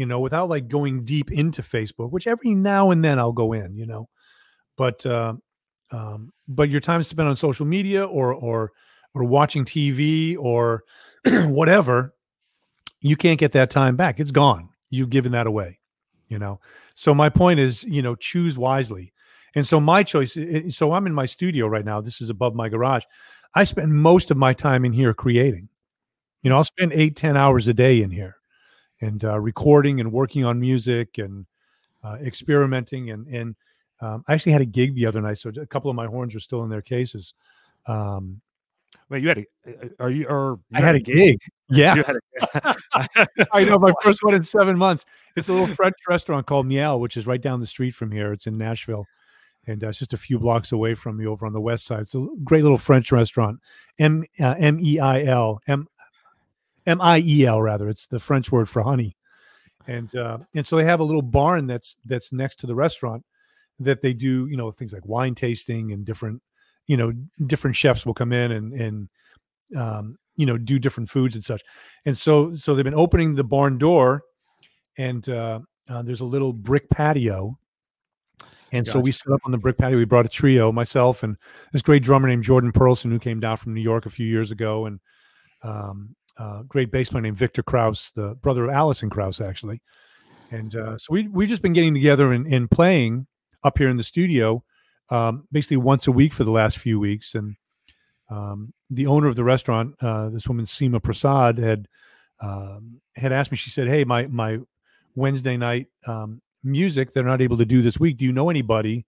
You 0.00 0.06
know, 0.06 0.20
without 0.20 0.48
like 0.48 0.66
going 0.66 1.04
deep 1.04 1.30
into 1.30 1.60
Facebook, 1.60 2.10
which 2.10 2.26
every 2.26 2.54
now 2.54 2.90
and 2.90 3.04
then 3.04 3.18
I'll 3.18 3.34
go 3.34 3.52
in. 3.52 3.76
You 3.76 3.84
know, 3.84 4.08
but 4.78 5.04
uh, 5.04 5.34
um, 5.90 6.32
but 6.48 6.70
your 6.70 6.80
time 6.80 7.02
spent 7.02 7.28
on 7.28 7.36
social 7.36 7.66
media 7.66 8.06
or 8.06 8.32
or 8.32 8.72
or 9.14 9.24
watching 9.24 9.66
TV 9.66 10.38
or 10.38 10.84
whatever, 11.26 12.14
you 13.02 13.14
can't 13.14 13.38
get 13.38 13.52
that 13.52 13.70
time 13.70 13.96
back. 13.96 14.20
It's 14.20 14.30
gone. 14.30 14.70
You've 14.88 15.10
given 15.10 15.32
that 15.32 15.46
away, 15.46 15.80
you 16.28 16.38
know. 16.38 16.60
So 16.94 17.12
my 17.12 17.28
point 17.28 17.60
is, 17.60 17.84
you 17.84 18.00
know, 18.00 18.14
choose 18.14 18.56
wisely. 18.56 19.12
And 19.54 19.66
so 19.66 19.80
my 19.80 20.02
choice. 20.02 20.36
So 20.70 20.92
I'm 20.94 21.06
in 21.06 21.12
my 21.14 21.26
studio 21.26 21.66
right 21.66 21.84
now. 21.84 22.00
This 22.00 22.22
is 22.22 22.30
above 22.30 22.54
my 22.54 22.70
garage. 22.70 23.04
I 23.54 23.64
spend 23.64 23.92
most 23.92 24.30
of 24.30 24.38
my 24.38 24.54
time 24.54 24.86
in 24.86 24.92
here 24.92 25.12
creating. 25.12 25.68
You 26.42 26.48
know, 26.48 26.56
I'll 26.56 26.64
spend 26.64 26.92
eight, 26.94 27.16
ten 27.16 27.36
hours 27.36 27.68
a 27.68 27.74
day 27.74 28.00
in 28.00 28.10
here, 28.10 28.36
and 29.00 29.24
uh, 29.24 29.38
recording 29.38 30.00
and 30.00 30.12
working 30.12 30.44
on 30.44 30.60
music 30.60 31.18
and 31.18 31.46
uh, 32.02 32.16
experimenting. 32.22 33.10
And 33.10 33.26
and 33.28 33.56
um, 34.00 34.24
I 34.28 34.34
actually 34.34 34.52
had 34.52 34.62
a 34.62 34.66
gig 34.66 34.94
the 34.94 35.06
other 35.06 35.20
night, 35.20 35.38
so 35.38 35.50
a 35.50 35.66
couple 35.66 35.90
of 35.90 35.96
my 35.96 36.06
horns 36.06 36.34
are 36.34 36.40
still 36.40 36.62
in 36.62 36.70
their 36.70 36.82
cases. 36.82 37.34
Um, 37.86 38.40
Wait, 39.10 39.22
you 39.22 39.28
had 39.28 39.38
a? 39.38 39.90
Are 39.98 40.10
you 40.10 40.26
or 40.26 40.60
I 40.72 40.80
had 40.80 40.94
a 40.94 41.00
gig. 41.00 41.40
Yeah. 41.68 41.96
You 41.96 42.04
had 42.04 42.16
a, 42.16 42.76
I 43.52 43.64
know 43.64 43.78
my 43.78 43.92
first 44.02 44.22
one 44.22 44.34
in 44.34 44.42
seven 44.44 44.78
months. 44.78 45.04
It's 45.36 45.48
a 45.48 45.52
little 45.52 45.66
French 45.66 45.96
restaurant 46.08 46.46
called 46.46 46.66
Miel, 46.66 47.00
which 47.00 47.16
is 47.16 47.26
right 47.26 47.40
down 47.40 47.58
the 47.58 47.66
street 47.66 47.92
from 47.92 48.12
here. 48.12 48.32
It's 48.32 48.46
in 48.46 48.56
Nashville, 48.56 49.06
and 49.66 49.82
uh, 49.82 49.88
it's 49.88 49.98
just 49.98 50.12
a 50.12 50.16
few 50.16 50.38
blocks 50.38 50.70
away 50.70 50.94
from 50.94 51.16
me 51.16 51.26
over 51.26 51.44
on 51.44 51.52
the 51.52 51.60
west 51.60 51.86
side. 51.86 52.00
It's 52.00 52.14
a 52.14 52.24
great 52.44 52.62
little 52.62 52.78
French 52.78 53.10
restaurant. 53.10 53.58
M 53.98 54.24
uh, 54.38 54.54
M 54.58 54.78
E 54.80 55.00
I 55.00 55.24
L 55.24 55.60
M 55.66 55.88
M 56.90 57.00
I 57.00 57.18
E 57.18 57.46
L 57.46 57.62
rather. 57.62 57.88
It's 57.88 58.06
the 58.06 58.18
French 58.18 58.50
word 58.50 58.68
for 58.68 58.82
honey, 58.82 59.16
and 59.86 60.14
uh, 60.16 60.38
and 60.54 60.66
so 60.66 60.76
they 60.76 60.84
have 60.84 61.00
a 61.00 61.04
little 61.04 61.22
barn 61.22 61.66
that's 61.66 61.96
that's 62.04 62.32
next 62.32 62.56
to 62.60 62.66
the 62.66 62.74
restaurant 62.74 63.24
that 63.78 64.02
they 64.02 64.12
do 64.12 64.46
you 64.48 64.56
know 64.56 64.70
things 64.70 64.92
like 64.92 65.06
wine 65.06 65.34
tasting 65.34 65.92
and 65.92 66.04
different 66.04 66.42
you 66.86 66.96
know 66.96 67.12
different 67.46 67.76
chefs 67.76 68.04
will 68.04 68.14
come 68.14 68.32
in 68.32 68.52
and 68.52 68.72
and 68.72 69.08
um, 69.76 70.18
you 70.36 70.46
know 70.46 70.58
do 70.58 70.78
different 70.78 71.08
foods 71.08 71.34
and 71.34 71.44
such. 71.44 71.62
And 72.04 72.16
so 72.16 72.54
so 72.54 72.74
they've 72.74 72.84
been 72.84 72.94
opening 72.94 73.34
the 73.34 73.44
barn 73.44 73.78
door 73.78 74.22
and 74.98 75.26
uh, 75.28 75.60
uh, 75.88 76.02
there's 76.02 76.20
a 76.20 76.26
little 76.26 76.52
brick 76.52 76.88
patio. 76.90 77.58
And 78.72 78.86
so 78.86 79.00
we 79.00 79.10
set 79.10 79.32
up 79.32 79.40
on 79.44 79.50
the 79.50 79.58
brick 79.58 79.78
patio 79.78 79.96
we 79.96 80.04
brought 80.04 80.26
a 80.26 80.28
trio 80.28 80.70
myself 80.70 81.24
and 81.24 81.36
this 81.72 81.82
great 81.82 82.04
drummer 82.04 82.28
named 82.28 82.44
jordan 82.44 82.70
perlson 82.70 83.10
who 83.10 83.18
came 83.18 83.40
down 83.40 83.56
from 83.56 83.74
new 83.74 83.80
york 83.80 84.06
a 84.06 84.10
few 84.10 84.24
years 84.24 84.52
ago 84.52 84.86
and 84.86 85.00
um, 85.64 86.14
uh, 86.40 86.62
great 86.62 86.90
bass 86.90 87.10
player 87.10 87.22
named 87.22 87.36
viktor 87.36 87.62
krauss 87.62 88.10
the 88.12 88.34
brother 88.36 88.64
of 88.64 88.70
alison 88.70 89.10
krauss 89.10 89.40
actually 89.40 89.80
and 90.50 90.74
uh, 90.74 90.98
so 90.98 91.06
we, 91.10 91.28
we've 91.28 91.48
just 91.48 91.62
been 91.62 91.72
getting 91.72 91.94
together 91.94 92.32
and, 92.32 92.46
and 92.52 92.70
playing 92.70 93.26
up 93.62 93.78
here 93.78 93.88
in 93.88 93.96
the 93.96 94.02
studio 94.02 94.62
um, 95.10 95.46
basically 95.52 95.76
once 95.76 96.06
a 96.06 96.12
week 96.12 96.32
for 96.32 96.44
the 96.44 96.50
last 96.50 96.78
few 96.78 96.98
weeks 96.98 97.34
and 97.34 97.56
um, 98.30 98.72
the 98.88 99.06
owner 99.06 99.26
of 99.26 99.36
the 99.36 99.44
restaurant, 99.44 99.94
uh, 100.00 100.28
this 100.30 100.46
woman 100.46 100.64
Seema 100.64 101.02
Prasad, 101.02 101.58
had 101.58 101.88
um, 102.40 103.00
had 103.16 103.32
asked 103.32 103.50
me. 103.50 103.56
She 103.56 103.70
said, 103.70 103.88
"Hey, 103.88 104.04
my 104.04 104.26
my 104.28 104.58
Wednesday 105.14 105.56
night 105.56 105.88
um, 106.06 106.40
music 106.62 107.12
they're 107.12 107.24
not 107.24 107.42
able 107.42 107.56
to 107.56 107.64
do 107.64 107.82
this 107.82 107.98
week. 107.98 108.16
Do 108.16 108.24
you 108.24 108.32
know 108.32 108.48
anybody? 108.48 109.04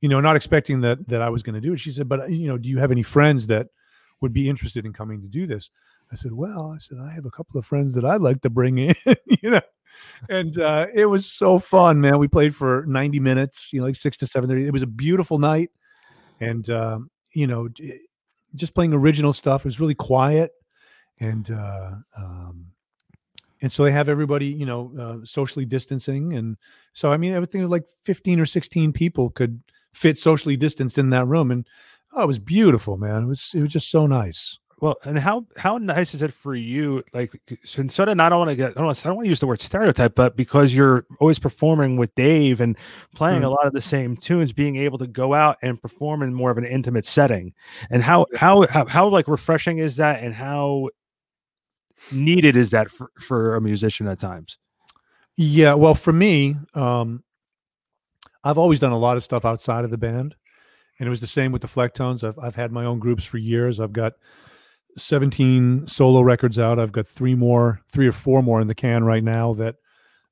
You 0.00 0.08
know, 0.10 0.20
not 0.20 0.36
expecting 0.36 0.82
that 0.82 1.08
that 1.08 1.22
I 1.22 1.30
was 1.30 1.42
going 1.42 1.54
to 1.54 1.60
do 1.60 1.72
it." 1.72 1.80
She 1.80 1.90
said, 1.90 2.08
"But 2.08 2.30
you 2.30 2.46
know, 2.46 2.58
do 2.58 2.68
you 2.68 2.78
have 2.78 2.92
any 2.92 3.02
friends 3.02 3.46
that 3.46 3.68
would 4.24 4.32
be 4.32 4.48
interested 4.48 4.84
in 4.84 4.92
coming 4.92 5.22
to 5.22 5.28
do 5.28 5.46
this?" 5.46 5.70
I 6.10 6.16
said, 6.16 6.32
"Well, 6.32 6.72
I 6.74 6.78
said 6.78 6.98
I 6.98 7.12
have 7.12 7.26
a 7.26 7.30
couple 7.30 7.58
of 7.58 7.64
friends 7.64 7.94
that 7.94 8.04
I'd 8.04 8.20
like 8.20 8.40
to 8.42 8.50
bring 8.50 8.78
in." 8.78 8.94
you 9.42 9.50
know, 9.50 9.60
and 10.28 10.58
uh, 10.58 10.88
it 10.92 11.06
was 11.06 11.24
so 11.26 11.60
fun, 11.60 12.00
man. 12.00 12.18
We 12.18 12.28
played 12.28 12.56
for 12.56 12.84
ninety 12.88 13.20
minutes, 13.20 13.72
you 13.72 13.80
know, 13.80 13.86
like 13.86 13.96
six 13.96 14.16
to 14.18 14.26
seven 14.26 14.50
thirty. 14.50 14.66
It 14.66 14.72
was 14.72 14.82
a 14.82 14.88
beautiful 14.88 15.38
night, 15.38 15.70
and 16.40 16.68
um, 16.70 17.10
you 17.32 17.46
know. 17.46 17.68
just 18.54 18.74
playing 18.74 18.92
original 18.92 19.32
stuff. 19.32 19.62
It 19.62 19.66
was 19.66 19.80
really 19.80 19.96
quiet, 19.96 20.52
and 21.18 21.50
uh, 21.50 21.90
um, 22.16 22.66
and 23.60 23.72
so 23.72 23.84
they 23.84 23.92
have 23.92 24.08
everybody, 24.08 24.46
you 24.46 24.66
know, 24.66 24.92
uh, 24.98 25.24
socially 25.24 25.64
distancing, 25.64 26.34
and 26.34 26.56
so 26.92 27.12
I 27.12 27.16
mean, 27.16 27.32
i 27.32 27.36
everything 27.36 27.62
was 27.62 27.70
like 27.70 27.86
fifteen 28.02 28.38
or 28.40 28.46
sixteen 28.46 28.92
people 28.92 29.30
could 29.30 29.62
fit 29.92 30.18
socially 30.18 30.56
distanced 30.56 30.98
in 30.98 31.10
that 31.10 31.26
room, 31.26 31.50
and 31.50 31.66
Oh, 32.14 32.22
it 32.22 32.26
was 32.26 32.38
beautiful, 32.38 32.96
man. 32.96 33.24
It 33.24 33.26
was 33.26 33.52
it 33.54 33.60
was 33.60 33.72
just 33.72 33.90
so 33.90 34.06
nice. 34.06 34.58
Well, 34.80 34.96
and 35.04 35.18
how 35.18 35.46
how 35.56 35.78
nice 35.78 36.14
is 36.14 36.22
it 36.22 36.32
for 36.32 36.54
you? 36.54 37.02
Like, 37.12 37.40
so 37.64 37.86
sort 37.88 38.08
of 38.08 38.16
not 38.16 38.32
I 38.32 38.36
want 38.36 38.50
to 38.50 38.56
get 38.56 38.70
I 38.70 38.74
don't, 38.74 38.84
wanna, 38.86 38.98
I 38.98 39.08
don't 39.08 39.16
want 39.16 39.24
to 39.26 39.30
use 39.30 39.40
the 39.40 39.46
word 39.46 39.60
stereotype, 39.60 40.14
but 40.14 40.36
because 40.36 40.74
you're 40.74 41.06
always 41.20 41.38
performing 41.38 41.96
with 41.96 42.14
Dave 42.16 42.60
and 42.60 42.76
playing 43.14 43.42
Mhm. 43.42 43.46
a 43.46 43.48
lot 43.48 43.66
of 43.66 43.72
the 43.72 43.80
same 43.82 44.16
tunes, 44.16 44.52
being 44.52 44.76
able 44.76 44.98
to 44.98 45.06
go 45.06 45.32
out 45.34 45.56
and 45.62 45.80
perform 45.80 46.22
in 46.22 46.34
more 46.34 46.50
of 46.50 46.58
an 46.58 46.64
intimate 46.66 47.06
setting, 47.06 47.54
and 47.90 48.02
how 48.02 48.26
how 48.36 48.66
how, 48.68 48.84
how 48.86 49.08
like 49.08 49.26
refreshing 49.28 49.78
is 49.78 49.96
that, 49.96 50.22
and 50.22 50.34
how 50.34 50.88
needed 52.12 52.56
is 52.56 52.70
that 52.70 52.90
for, 52.90 53.10
for 53.20 53.56
a 53.56 53.60
musician 53.60 54.06
at 54.08 54.18
times? 54.18 54.58
Yeah, 55.36 55.74
well, 55.74 55.94
for 55.94 56.12
me, 56.12 56.56
um, 56.74 57.24
I've 58.44 58.58
always 58.58 58.78
done 58.80 58.92
a 58.92 58.98
lot 58.98 59.16
of 59.16 59.24
stuff 59.24 59.44
outside 59.44 59.84
of 59.84 59.90
the 59.90 59.98
band, 59.98 60.36
and 60.98 61.06
it 61.06 61.10
was 61.10 61.20
the 61.20 61.26
same 61.26 61.52
with 61.52 61.62
the 61.62 61.68
Flecktones. 61.68 62.26
I've 62.26 62.38
I've 62.38 62.56
had 62.56 62.72
my 62.72 62.84
own 62.84 62.98
groups 62.98 63.24
for 63.24 63.38
years. 63.38 63.80
I've 63.80 63.92
got 63.92 64.14
17 64.96 65.88
solo 65.88 66.20
records 66.20 66.58
out. 66.58 66.78
I've 66.78 66.92
got 66.92 67.06
three 67.06 67.34
more, 67.34 67.80
three 67.90 68.06
or 68.06 68.12
four 68.12 68.42
more 68.42 68.60
in 68.60 68.66
the 68.66 68.74
can 68.74 69.04
right 69.04 69.24
now 69.24 69.52
that 69.54 69.76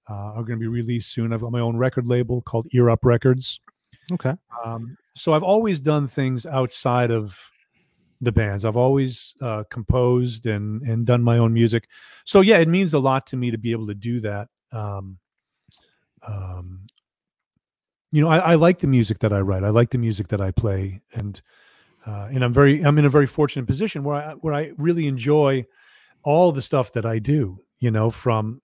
uh, 0.08 0.14
are 0.14 0.44
going 0.44 0.58
to 0.58 0.62
be 0.62 0.68
released 0.68 1.12
soon. 1.12 1.32
I've 1.32 1.40
got 1.40 1.52
my 1.52 1.60
own 1.60 1.76
record 1.76 2.06
label 2.06 2.42
called 2.42 2.66
Ear 2.72 2.90
Up 2.90 3.04
Records. 3.04 3.60
Okay, 4.12 4.34
Um, 4.64 4.96
so 5.14 5.32
I've 5.32 5.42
always 5.42 5.80
done 5.80 6.06
things 6.06 6.44
outside 6.44 7.10
of 7.10 7.38
the 8.20 8.32
bands. 8.32 8.64
I've 8.64 8.76
always 8.76 9.34
uh, 9.40 9.64
composed 9.70 10.46
and 10.46 10.82
and 10.82 11.06
done 11.06 11.22
my 11.22 11.38
own 11.38 11.52
music. 11.52 11.88
So 12.24 12.40
yeah, 12.40 12.58
it 12.58 12.68
means 12.68 12.94
a 12.94 12.98
lot 12.98 13.26
to 13.28 13.36
me 13.36 13.50
to 13.50 13.58
be 13.58 13.72
able 13.72 13.86
to 13.88 13.94
do 13.94 14.20
that. 14.20 14.48
Um, 14.72 15.18
um, 16.26 16.86
you 18.12 18.20
know, 18.20 18.28
I, 18.28 18.38
I 18.38 18.54
like 18.54 18.78
the 18.78 18.86
music 18.86 19.20
that 19.20 19.32
I 19.32 19.40
write. 19.40 19.64
I 19.64 19.70
like 19.70 19.90
the 19.90 19.98
music 19.98 20.28
that 20.28 20.40
I 20.40 20.50
play, 20.50 21.02
and 21.12 21.40
uh, 22.06 22.28
and 22.30 22.44
I'm 22.44 22.52
very 22.52 22.84
I'm 22.84 22.98
in 22.98 23.04
a 23.04 23.10
very 23.10 23.26
fortunate 23.26 23.66
position 23.66 24.04
where 24.04 24.16
I 24.16 24.32
where 24.34 24.54
I 24.54 24.72
really 24.76 25.06
enjoy 25.06 25.64
all 26.22 26.52
the 26.52 26.62
stuff 26.62 26.92
that 26.92 27.06
I 27.06 27.18
do. 27.18 27.58
You 27.80 27.90
know, 27.90 28.10
from 28.10 28.60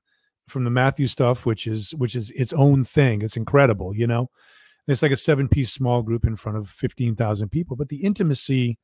from 0.46 0.64
the 0.64 0.70
Matthew 0.70 1.06
stuff, 1.06 1.46
which 1.46 1.66
is 1.66 1.94
which 1.94 2.14
is 2.14 2.30
its 2.30 2.52
own 2.52 2.84
thing. 2.84 3.22
It's 3.22 3.36
incredible. 3.36 3.94
You 3.94 4.06
know, 4.06 4.30
it's 4.88 5.02
like 5.02 5.12
a 5.12 5.16
seven 5.16 5.48
piece 5.48 5.70
small 5.70 6.02
group 6.02 6.24
in 6.24 6.34
front 6.34 6.58
of 6.58 6.68
15,000 6.68 7.50
people, 7.50 7.76
but 7.76 7.88
the 7.88 8.04
intimacy 8.04 8.78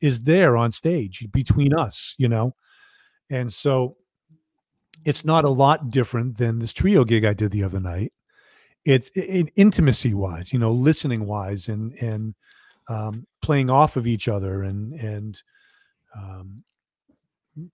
is 0.00 0.22
there 0.22 0.56
on 0.56 0.72
stage 0.72 1.26
between 1.32 1.74
us, 1.74 2.14
you 2.18 2.28
know? 2.28 2.54
And 3.28 3.52
so 3.52 3.96
it's 5.04 5.24
not 5.24 5.44
a 5.44 5.50
lot 5.50 5.90
different 5.90 6.38
than 6.38 6.58
this 6.58 6.72
trio 6.72 7.04
gig 7.04 7.24
I 7.24 7.32
did 7.32 7.50
the 7.50 7.64
other 7.64 7.80
night. 7.80 8.12
It's 8.84 9.10
it, 9.14 9.50
intimacy 9.56 10.14
wise, 10.14 10.52
you 10.52 10.58
know, 10.58 10.72
listening 10.72 11.26
wise 11.26 11.68
and, 11.68 11.92
and, 11.94 12.34
um, 12.88 13.26
playing 13.42 13.70
off 13.70 13.96
of 13.96 14.06
each 14.06 14.26
other 14.28 14.62
and, 14.62 14.94
and, 14.94 15.42
um, 16.16 16.64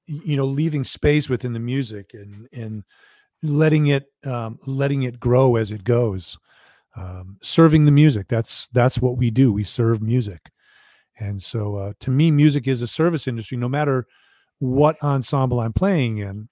you 0.07 0.37
know, 0.37 0.45
leaving 0.45 0.85
space 0.85 1.29
within 1.29 1.53
the 1.53 1.61
music 1.61 2.13
and, 2.13 2.49
and 2.53 2.85
letting 3.43 3.89
it, 3.89 4.11
um, 4.25 4.59
letting 4.67 5.05
it 5.05 5.21
grow 5.21 5.57
as 5.57 5.71
it 5.73 5.85
goes 5.85 6.39
um, 6.97 7.37
serving 7.43 7.85
the 7.85 7.93
music. 7.93 8.27
That's 8.29 8.67
that's 8.69 8.99
what 9.01 9.17
we 9.17 9.31
do. 9.31 9.53
We 9.53 9.63
serve 9.63 10.03
music, 10.03 10.51
and 11.19 11.43
so 11.43 11.77
uh, 11.77 11.93
to 12.01 12.11
me, 12.11 12.31
music 12.31 12.67
is 12.67 12.83
a 12.83 12.87
service 12.87 13.29
industry. 13.29 13.59
No 13.59 13.69
matter 13.69 14.07
what 14.59 14.97
ensemble 15.03 15.61
I'm 15.61 15.75
playing 15.75 16.19
in, 16.19 16.49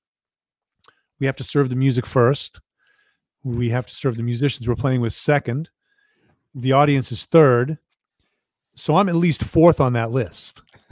we 1.18 1.26
have 1.26 1.36
to 1.36 1.44
serve 1.44 1.70
the 1.70 1.76
music 1.76 2.06
first. 2.06 2.60
We 3.44 3.70
have 3.70 3.86
to 3.86 3.94
serve 3.94 4.16
the 4.16 4.22
musicians 4.22 4.66
we're 4.66 4.74
playing 4.74 5.00
with 5.00 5.12
second. 5.12 5.68
The 6.54 6.72
audience 6.72 7.12
is 7.12 7.24
third. 7.24 7.78
So 8.74 8.96
I'm 8.96 9.08
at 9.08 9.14
least 9.14 9.44
fourth 9.44 9.80
on 9.80 9.92
that 9.92 10.10
list. 10.10 10.62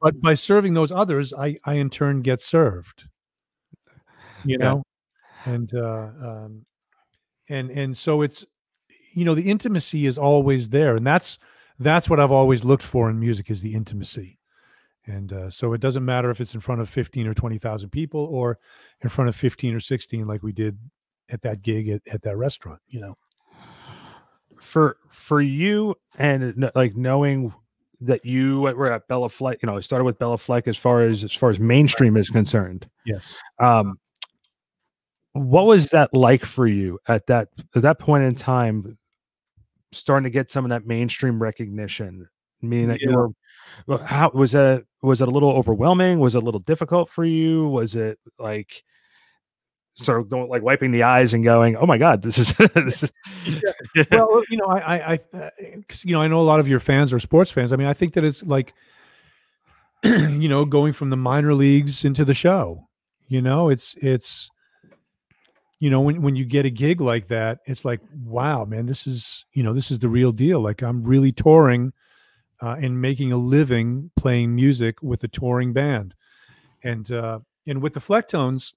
but 0.00 0.20
by 0.22 0.34
serving 0.34 0.74
those 0.74 0.92
others, 0.92 1.34
I, 1.34 1.56
I 1.64 1.74
in 1.74 1.90
turn 1.90 2.22
get 2.22 2.40
served. 2.40 3.08
You 4.44 4.58
Yeah. 4.58 4.64
know, 4.64 4.82
and 5.46 5.74
uh, 5.74 6.08
um, 6.22 6.66
and 7.48 7.70
and 7.70 7.96
so 7.96 8.22
it's 8.22 8.44
you 9.12 9.24
know 9.24 9.34
the 9.34 9.50
intimacy 9.50 10.06
is 10.06 10.18
always 10.18 10.68
there 10.68 10.96
and 10.96 11.06
that's 11.06 11.38
that's 11.78 12.08
what 12.10 12.20
i've 12.20 12.32
always 12.32 12.64
looked 12.64 12.82
for 12.82 13.10
in 13.10 13.18
music 13.18 13.50
is 13.50 13.62
the 13.62 13.74
intimacy 13.74 14.38
and 15.06 15.32
uh, 15.32 15.50
so 15.50 15.72
it 15.72 15.80
doesn't 15.80 16.04
matter 16.04 16.30
if 16.30 16.40
it's 16.40 16.54
in 16.54 16.60
front 16.60 16.80
of 16.80 16.88
15 16.88 17.26
or 17.26 17.34
20,000 17.34 17.90
people 17.90 18.24
or 18.24 18.58
in 19.02 19.08
front 19.08 19.28
of 19.28 19.36
15 19.36 19.74
or 19.74 19.80
16 19.80 20.26
like 20.26 20.42
we 20.42 20.52
did 20.52 20.78
at 21.30 21.42
that 21.42 21.62
gig 21.62 21.88
at, 21.88 22.02
at 22.12 22.22
that 22.22 22.36
restaurant 22.36 22.80
you 22.88 23.00
know 23.00 23.16
for 24.60 24.96
for 25.10 25.40
you 25.40 25.94
and 26.18 26.70
like 26.74 26.96
knowing 26.96 27.52
that 28.00 28.24
you 28.24 28.60
were 28.60 28.92
at 28.92 29.06
Bela 29.08 29.28
Fleck, 29.28 29.62
you 29.62 29.66
know, 29.66 29.76
it 29.76 29.82
started 29.82 30.04
with 30.04 30.18
Bela 30.18 30.38
Fleck 30.38 30.68
as 30.68 30.76
far 30.76 31.02
as 31.02 31.24
as 31.24 31.32
far 31.32 31.50
as 31.50 31.58
mainstream 31.58 32.16
is 32.16 32.30
concerned. 32.30 32.88
yes 33.04 33.38
Um, 33.60 33.98
what 35.32 35.66
was 35.66 35.90
that 35.90 36.14
like 36.14 36.44
for 36.44 36.66
you 36.66 36.98
at 37.08 37.26
that 37.26 37.48
at 37.74 37.82
that 37.82 37.98
point 37.98 38.24
in 38.24 38.34
time, 38.34 38.98
starting 39.92 40.24
to 40.24 40.30
get 40.30 40.50
some 40.50 40.64
of 40.64 40.70
that 40.70 40.86
mainstream 40.86 41.42
recognition? 41.42 42.28
Meaning 42.62 42.88
that 42.88 43.00
you 43.02 43.34
were, 43.86 43.98
how 43.98 44.30
was 44.32 44.54
it? 44.54 44.86
Was 45.02 45.20
it 45.20 45.28
a 45.28 45.30
little 45.30 45.50
overwhelming? 45.50 46.18
Was 46.18 46.34
it 46.34 46.42
a 46.42 46.44
little 46.44 46.60
difficult 46.60 47.10
for 47.10 47.24
you? 47.24 47.68
Was 47.68 47.94
it 47.94 48.18
like 48.38 48.82
sort 49.96 50.20
of 50.20 50.28
going 50.28 50.48
like 50.48 50.62
wiping 50.62 50.90
the 50.90 51.04
eyes 51.04 51.34
and 51.34 51.44
going, 51.44 51.76
"Oh 51.76 51.86
my 51.86 51.98
god, 51.98 52.22
this 52.22 52.38
is 52.38 52.52
this 52.74 53.04
is." 53.04 53.12
well 54.10 54.42
you 54.50 54.56
know 54.56 54.66
i 54.66 55.14
i 55.14 55.18
i 55.34 55.50
because 55.76 56.04
you 56.04 56.12
know 56.12 56.22
i 56.22 56.28
know 56.28 56.40
a 56.40 56.42
lot 56.42 56.60
of 56.60 56.68
your 56.68 56.80
fans 56.80 57.12
are 57.12 57.18
sports 57.18 57.50
fans. 57.50 57.72
I 57.72 57.76
mean 57.76 57.86
i 57.86 57.94
think 57.94 58.14
that 58.14 58.24
it's 58.24 58.42
like 58.42 58.74
you 60.04 60.48
know 60.48 60.64
going 60.64 60.92
from 60.92 61.10
the 61.10 61.16
minor 61.16 61.54
leagues 61.54 62.04
into 62.04 62.24
the 62.24 62.34
show 62.34 62.88
you 63.28 63.42
know? 63.42 63.68
It's 63.68 63.96
it's 64.00 64.50
you 65.80 65.90
know 65.90 66.00
when 66.00 66.22
when 66.22 66.36
you 66.36 66.44
get 66.44 66.64
a 66.64 66.70
gig 66.70 67.00
like 67.00 67.28
that 67.28 67.58
it's 67.66 67.84
like 67.84 68.00
wow 68.24 68.64
man 68.64 68.86
this 68.86 69.06
is 69.06 69.44
you 69.52 69.62
know 69.62 69.74
this 69.74 69.90
is 69.90 69.98
the 69.98 70.08
real 70.08 70.32
deal. 70.32 70.60
Like 70.60 70.82
i'm 70.82 71.02
really 71.02 71.32
touring 71.32 71.92
uh, 72.62 72.76
and 72.80 73.00
making 73.00 73.32
a 73.32 73.36
living 73.36 74.10
playing 74.16 74.54
music 74.54 75.02
with 75.02 75.24
a 75.24 75.28
touring 75.28 75.72
band. 75.72 76.14
And 76.82 77.10
uh 77.10 77.40
and 77.66 77.82
with 77.82 77.94
the 77.94 78.00
Flecktones 78.00 78.72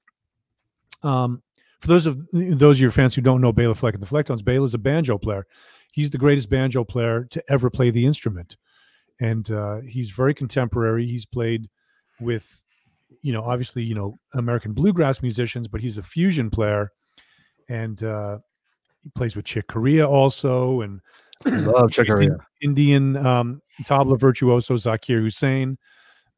um 1.03 1.41
for 1.79 1.87
those 1.87 2.05
of 2.05 2.27
those 2.31 2.77
of 2.77 2.81
your 2.81 2.91
fans 2.91 3.13
who 3.13 3.21
don't 3.21 3.41
know 3.41 3.51
Bela 3.51 3.75
Fleck 3.75 3.93
and 3.93 4.01
the 4.01 4.07
Flecktones, 4.07 4.43
Bela 4.43 4.65
is 4.65 4.73
a 4.73 4.79
banjo 4.79 5.17
player. 5.17 5.45
He's 5.91 6.09
the 6.09 6.17
greatest 6.17 6.49
banjo 6.49 6.83
player 6.83 7.25
to 7.25 7.43
ever 7.49 7.69
play 7.69 7.91
the 7.91 8.05
instrument, 8.05 8.57
and 9.19 9.49
uh, 9.51 9.81
he's 9.81 10.11
very 10.11 10.33
contemporary. 10.33 11.05
He's 11.05 11.25
played 11.25 11.69
with, 12.19 12.63
you 13.21 13.31
know, 13.31 13.43
obviously, 13.43 13.83
you 13.83 13.95
know, 13.95 14.19
American 14.33 14.73
bluegrass 14.73 15.21
musicians, 15.21 15.67
but 15.67 15.81
he's 15.81 15.97
a 15.97 16.03
fusion 16.03 16.49
player, 16.49 16.91
and 17.69 18.01
uh, 18.03 18.39
he 19.03 19.11
plays 19.11 19.35
with 19.35 19.45
Chick 19.45 19.67
Corea 19.67 20.07
also, 20.07 20.81
and 20.81 20.99
Love 21.45 21.91
Chick 21.91 22.07
Corea. 22.07 22.37
Indian 22.61 23.17
um, 23.17 23.61
tabla 23.83 24.19
virtuoso 24.19 24.73
Zakir 24.75 25.21
Hussain, 25.21 25.77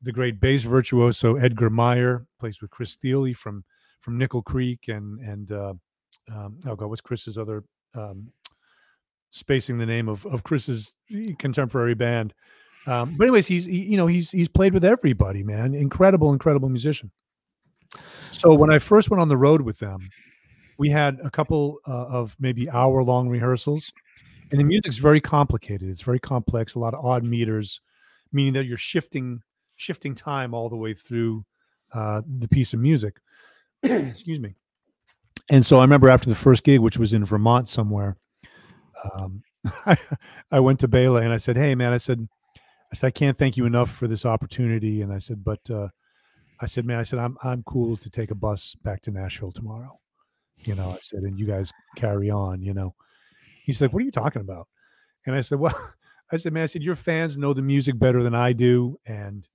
the 0.01 0.11
great 0.11 0.41
bass 0.41 0.63
virtuoso 0.63 1.35
Edgar 1.37 1.69
Meyer 1.69 2.25
plays 2.39 2.61
with 2.61 2.71
Chris 2.71 2.95
Thile 2.95 3.33
from 3.33 3.63
from 4.01 4.17
Nickel 4.17 4.41
Creek, 4.41 4.87
and 4.87 5.19
and 5.19 5.51
uh, 5.51 5.73
um, 6.31 6.59
oh 6.65 6.75
god, 6.75 6.87
what's 6.87 7.01
Chris's 7.01 7.37
other 7.37 7.63
um, 7.95 8.31
spacing 9.31 9.77
the 9.77 9.85
name 9.85 10.09
of 10.09 10.25
of 10.25 10.43
Chris's 10.43 10.93
contemporary 11.37 11.95
band. 11.95 12.33
Um, 12.87 13.15
but 13.17 13.25
anyways, 13.25 13.47
he's 13.47 13.65
he, 13.65 13.83
you 13.83 13.97
know 13.97 14.07
he's 14.07 14.31
he's 14.31 14.47
played 14.47 14.73
with 14.73 14.85
everybody, 14.85 15.43
man. 15.43 15.73
Incredible, 15.73 16.33
incredible 16.33 16.69
musician. 16.69 17.11
So 18.31 18.53
when 18.53 18.71
I 18.71 18.79
first 18.79 19.09
went 19.09 19.21
on 19.21 19.27
the 19.27 19.37
road 19.37 19.61
with 19.61 19.79
them, 19.79 20.09
we 20.77 20.89
had 20.89 21.19
a 21.23 21.29
couple 21.29 21.79
uh, 21.87 22.05
of 22.07 22.35
maybe 22.39 22.69
hour 22.69 23.03
long 23.03 23.29
rehearsals, 23.29 23.91
and 24.51 24.59
the 24.59 24.63
music's 24.63 24.97
very 24.97 25.19
complicated. 25.19 25.89
It's 25.89 26.01
very 26.01 26.19
complex. 26.19 26.75
A 26.75 26.79
lot 26.79 26.93
of 26.93 27.03
odd 27.03 27.23
meters, 27.23 27.81
meaning 28.31 28.53
that 28.53 28.65
you're 28.65 28.77
shifting 28.77 29.41
shifting 29.75 30.13
time 30.13 30.53
all 30.53 30.69
the 30.69 30.75
way 30.75 30.93
through 30.93 31.43
uh, 31.93 32.21
the 32.27 32.47
piece 32.47 32.73
of 32.73 32.79
music. 32.79 33.17
Excuse 33.83 34.39
me. 34.39 34.55
And 35.49 35.65
so 35.65 35.79
I 35.79 35.81
remember 35.81 36.09
after 36.09 36.29
the 36.29 36.35
first 36.35 36.63
gig, 36.63 36.79
which 36.79 36.97
was 36.97 37.13
in 37.13 37.25
Vermont 37.25 37.67
somewhere, 37.67 38.17
um, 39.13 39.41
I, 39.85 39.97
I 40.51 40.59
went 40.59 40.79
to 40.81 40.87
Bela 40.87 41.21
and 41.21 41.33
I 41.33 41.37
said, 41.37 41.57
"Hey, 41.57 41.75
man," 41.75 41.91
I 41.91 41.97
said, 41.97 42.27
"I 42.91 42.95
said 42.95 43.07
I 43.07 43.11
can't 43.11 43.37
thank 43.37 43.57
you 43.57 43.65
enough 43.65 43.89
for 43.89 44.07
this 44.07 44.25
opportunity." 44.25 45.01
And 45.01 45.11
I 45.11 45.17
said, 45.17 45.43
"But 45.43 45.59
uh, 45.69 45.87
I 46.59 46.65
said, 46.65 46.85
man, 46.85 46.99
I 46.99 47.03
said 47.03 47.19
I'm 47.19 47.37
I'm 47.43 47.63
cool 47.63 47.97
to 47.97 48.09
take 48.09 48.31
a 48.31 48.35
bus 48.35 48.75
back 48.83 49.01
to 49.03 49.11
Nashville 49.11 49.51
tomorrow." 49.51 49.99
You 50.57 50.75
know, 50.75 50.89
I 50.89 50.99
said, 51.01 51.23
and 51.23 51.39
you 51.39 51.45
guys 51.45 51.71
carry 51.95 52.29
on. 52.29 52.61
You 52.61 52.73
know, 52.73 52.93
he's 53.63 53.81
like, 53.81 53.91
"What 53.91 54.01
are 54.01 54.05
you 54.05 54.11
talking 54.11 54.41
about?" 54.41 54.67
And 55.25 55.35
I 55.35 55.41
said, 55.41 55.59
"Well," 55.59 55.75
I 56.31 56.37
said, 56.37 56.53
"Man, 56.53 56.63
I 56.63 56.67
said 56.67 56.83
your 56.83 56.95
fans 56.95 57.37
know 57.37 57.53
the 57.53 57.61
music 57.61 57.97
better 57.97 58.21
than 58.21 58.35
I 58.35 58.53
do, 58.53 58.97
and." 59.05 59.47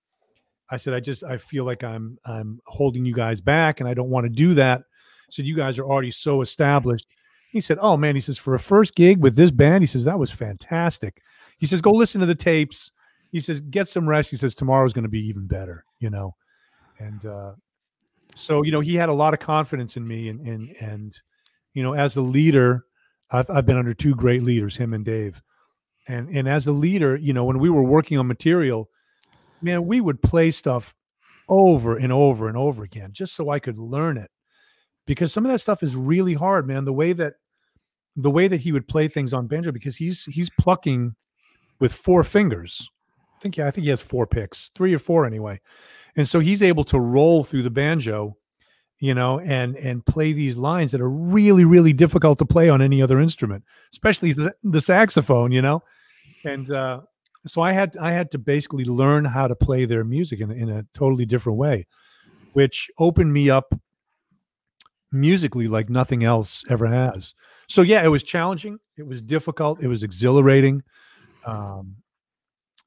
I 0.75 0.77
said, 0.77 0.93
I 0.93 1.01
just 1.01 1.25
I 1.25 1.39
feel 1.39 1.65
like 1.65 1.83
I'm 1.85 2.19
I'm 2.27 2.61
holding 2.67 3.05
you 3.05 3.15
guys 3.15 3.41
back, 3.41 3.81
and 3.81 3.89
I 3.89 3.95
don't 3.95 4.11
want 4.11 4.25
to 4.25 4.31
do 4.31 4.55
that. 4.55 4.81
I 4.81 5.31
said, 5.31 5.47
you 5.47 5.57
guys 5.57 5.79
are 5.79 5.87
already 5.87 6.11
so 6.11 6.43
established. 6.43 7.07
He 7.51 7.61
said, 7.61 7.79
Oh 7.81 7.97
man, 7.97 8.17
he 8.17 8.21
says, 8.21 8.37
for 8.37 8.55
a 8.55 8.59
first 8.59 8.97
gig 8.97 9.19
with 9.19 9.37
this 9.37 9.53
band, 9.53 9.83
he 9.83 9.87
says, 9.87 10.05
that 10.05 10.19
was 10.19 10.33
fantastic. 10.33 11.23
He 11.59 11.67
says, 11.67 11.81
Go 11.81 11.93
listen 11.93 12.21
to 12.21 12.27
the 12.27 12.35
tapes. 12.35 12.91
he 13.31 13.41
says, 13.41 13.61
get 13.61 13.89
some 13.89 14.09
rest. 14.09 14.31
He 14.31 14.37
says, 14.37 14.55
tomorrow's 14.55 14.93
going 14.93 15.05
to 15.05 15.09
be 15.09 15.27
even 15.29 15.47
better, 15.47 15.85
you 16.01 16.11
know? 16.11 16.35
And, 16.99 17.25
uh, 17.25 17.53
so, 18.35 18.63
you 18.63 18.73
know, 18.73 18.81
he 18.81 18.97
had 18.97 19.09
a 19.09 19.15
lot 19.15 19.35
of 19.35 19.41
confidence 19.41 19.97
in 19.97 20.07
me 20.07 20.29
and, 20.29 20.41
and, 20.41 20.77
and, 20.81 21.21
you 21.73 21.83
know, 21.83 21.95
as 21.95 22.17
a 22.17 22.21
leader, 22.21 22.85
I've, 23.31 23.49
I've 23.49 23.67
been 23.67 23.77
under 23.77 23.95
two 23.95 24.15
great 24.17 24.43
leaders, 24.43 24.77
him 24.77 24.93
and 24.93 25.05
Dave. 25.05 25.41
And, 26.09 26.29
and 26.29 26.49
as 26.49 26.67
a 26.67 26.73
leader, 26.73 27.17
you 27.17 27.33
know, 27.33 27.45
when 27.45 27.61
we 27.61 27.71
were 27.71 27.85
working 27.85 28.19
on 28.19 28.27
material, 28.27 28.91
man, 29.65 29.87
we 29.87 30.01
would 30.01 30.23
play 30.23 30.51
stuff 30.51 30.95
over 31.49 31.97
and 31.97 32.13
over 32.13 32.49
and 32.49 32.57
over 32.57 32.85
again 32.85 33.11
just 33.13 33.35
so 33.35 33.51
I 33.51 33.59
could 33.59 33.79
learn 33.79 34.17
it. 34.17 34.31
Because 35.07 35.33
some 35.33 35.45
of 35.45 35.53
that 35.53 35.59
stuff 35.59 35.83
is 35.83 35.97
really 35.97 36.35
hard, 36.35 36.67
man. 36.67 36.85
The 36.85 36.93
way 36.93 37.13
that 37.13 37.35
the 38.17 38.31
way 38.31 38.49
that 38.49 38.61
he 38.61 38.73
would 38.73 38.87
play 38.87 39.09
things 39.09 39.35
on 39.35 39.47
banjo 39.47 39.73
because 39.73 39.97
he's 39.97 40.25
he's 40.25 40.51
plucking 40.59 41.15
with 41.81 41.93
four 41.93 42.25
fingers. 42.25 42.89
I 43.37 43.39
think 43.41 43.57
yeah, 43.57 43.67
I 43.67 43.71
think 43.71 43.85
he 43.85 43.91
has 43.91 44.01
four 44.01 44.27
picks, 44.27 44.71
three 44.75 44.95
or 44.95 44.99
four 44.99 45.27
anyway. 45.27 45.61
And 46.17 46.27
so 46.27 46.41
he's 46.41 46.63
able 46.63 46.85
to 46.85 46.99
roll 46.99 47.45
through 47.45 47.65
the 47.65 47.71
banjo, 47.71 48.37
you 48.99 49.13
know, 49.13 49.41
and 49.41 49.77
and 49.77 50.07
play 50.07 50.33
these 50.33 50.57
lines 50.57 50.93
that 50.93 51.01
are 51.01 51.11
really 51.11 51.65
really 51.65 51.93
difficult 51.93 52.39
to 52.39 52.47
play 52.47 52.69
on 52.71 52.81
any 52.81 53.03
other 53.03 53.21
instrument, 53.21 53.65
especially 53.93 54.33
the, 54.33 54.55
the 54.63 54.81
saxophone, 54.81 55.53
you 55.53 55.61
know. 55.61 55.83
And 56.45 56.71
uh 56.71 57.01
so 57.47 57.63
I 57.63 57.73
had 57.73 57.97
I 57.97 58.13
had 58.13 58.31
to 58.33 58.39
basically 58.39 58.85
learn 58.85 59.25
how 59.25 59.49
to 59.49 59.55
play 59.55 59.85
their 59.85 60.05
music 60.05 60.41
in, 60.41 60.51
in 60.51 60.71
a 60.71 60.85
totally 60.95 61.27
different 61.27 61.59
way, 61.59 61.87
which 62.53 62.91
opened 62.99 63.33
me 63.33 63.51
up 63.51 63.75
musically 65.13 65.69
like 65.69 65.89
nothing 65.89 66.25
else 66.25 66.65
ever 66.69 66.87
has. 66.87 67.35
So 67.69 67.83
yeah, 67.83 68.05
it 68.05 68.09
was 68.09 68.23
challenging. 68.23 68.79
It 68.97 69.07
was 69.07 69.23
difficult. 69.23 69.83
It 69.83 69.89
was 69.89 70.03
exhilarating. 70.03 70.83
Um, 71.47 71.97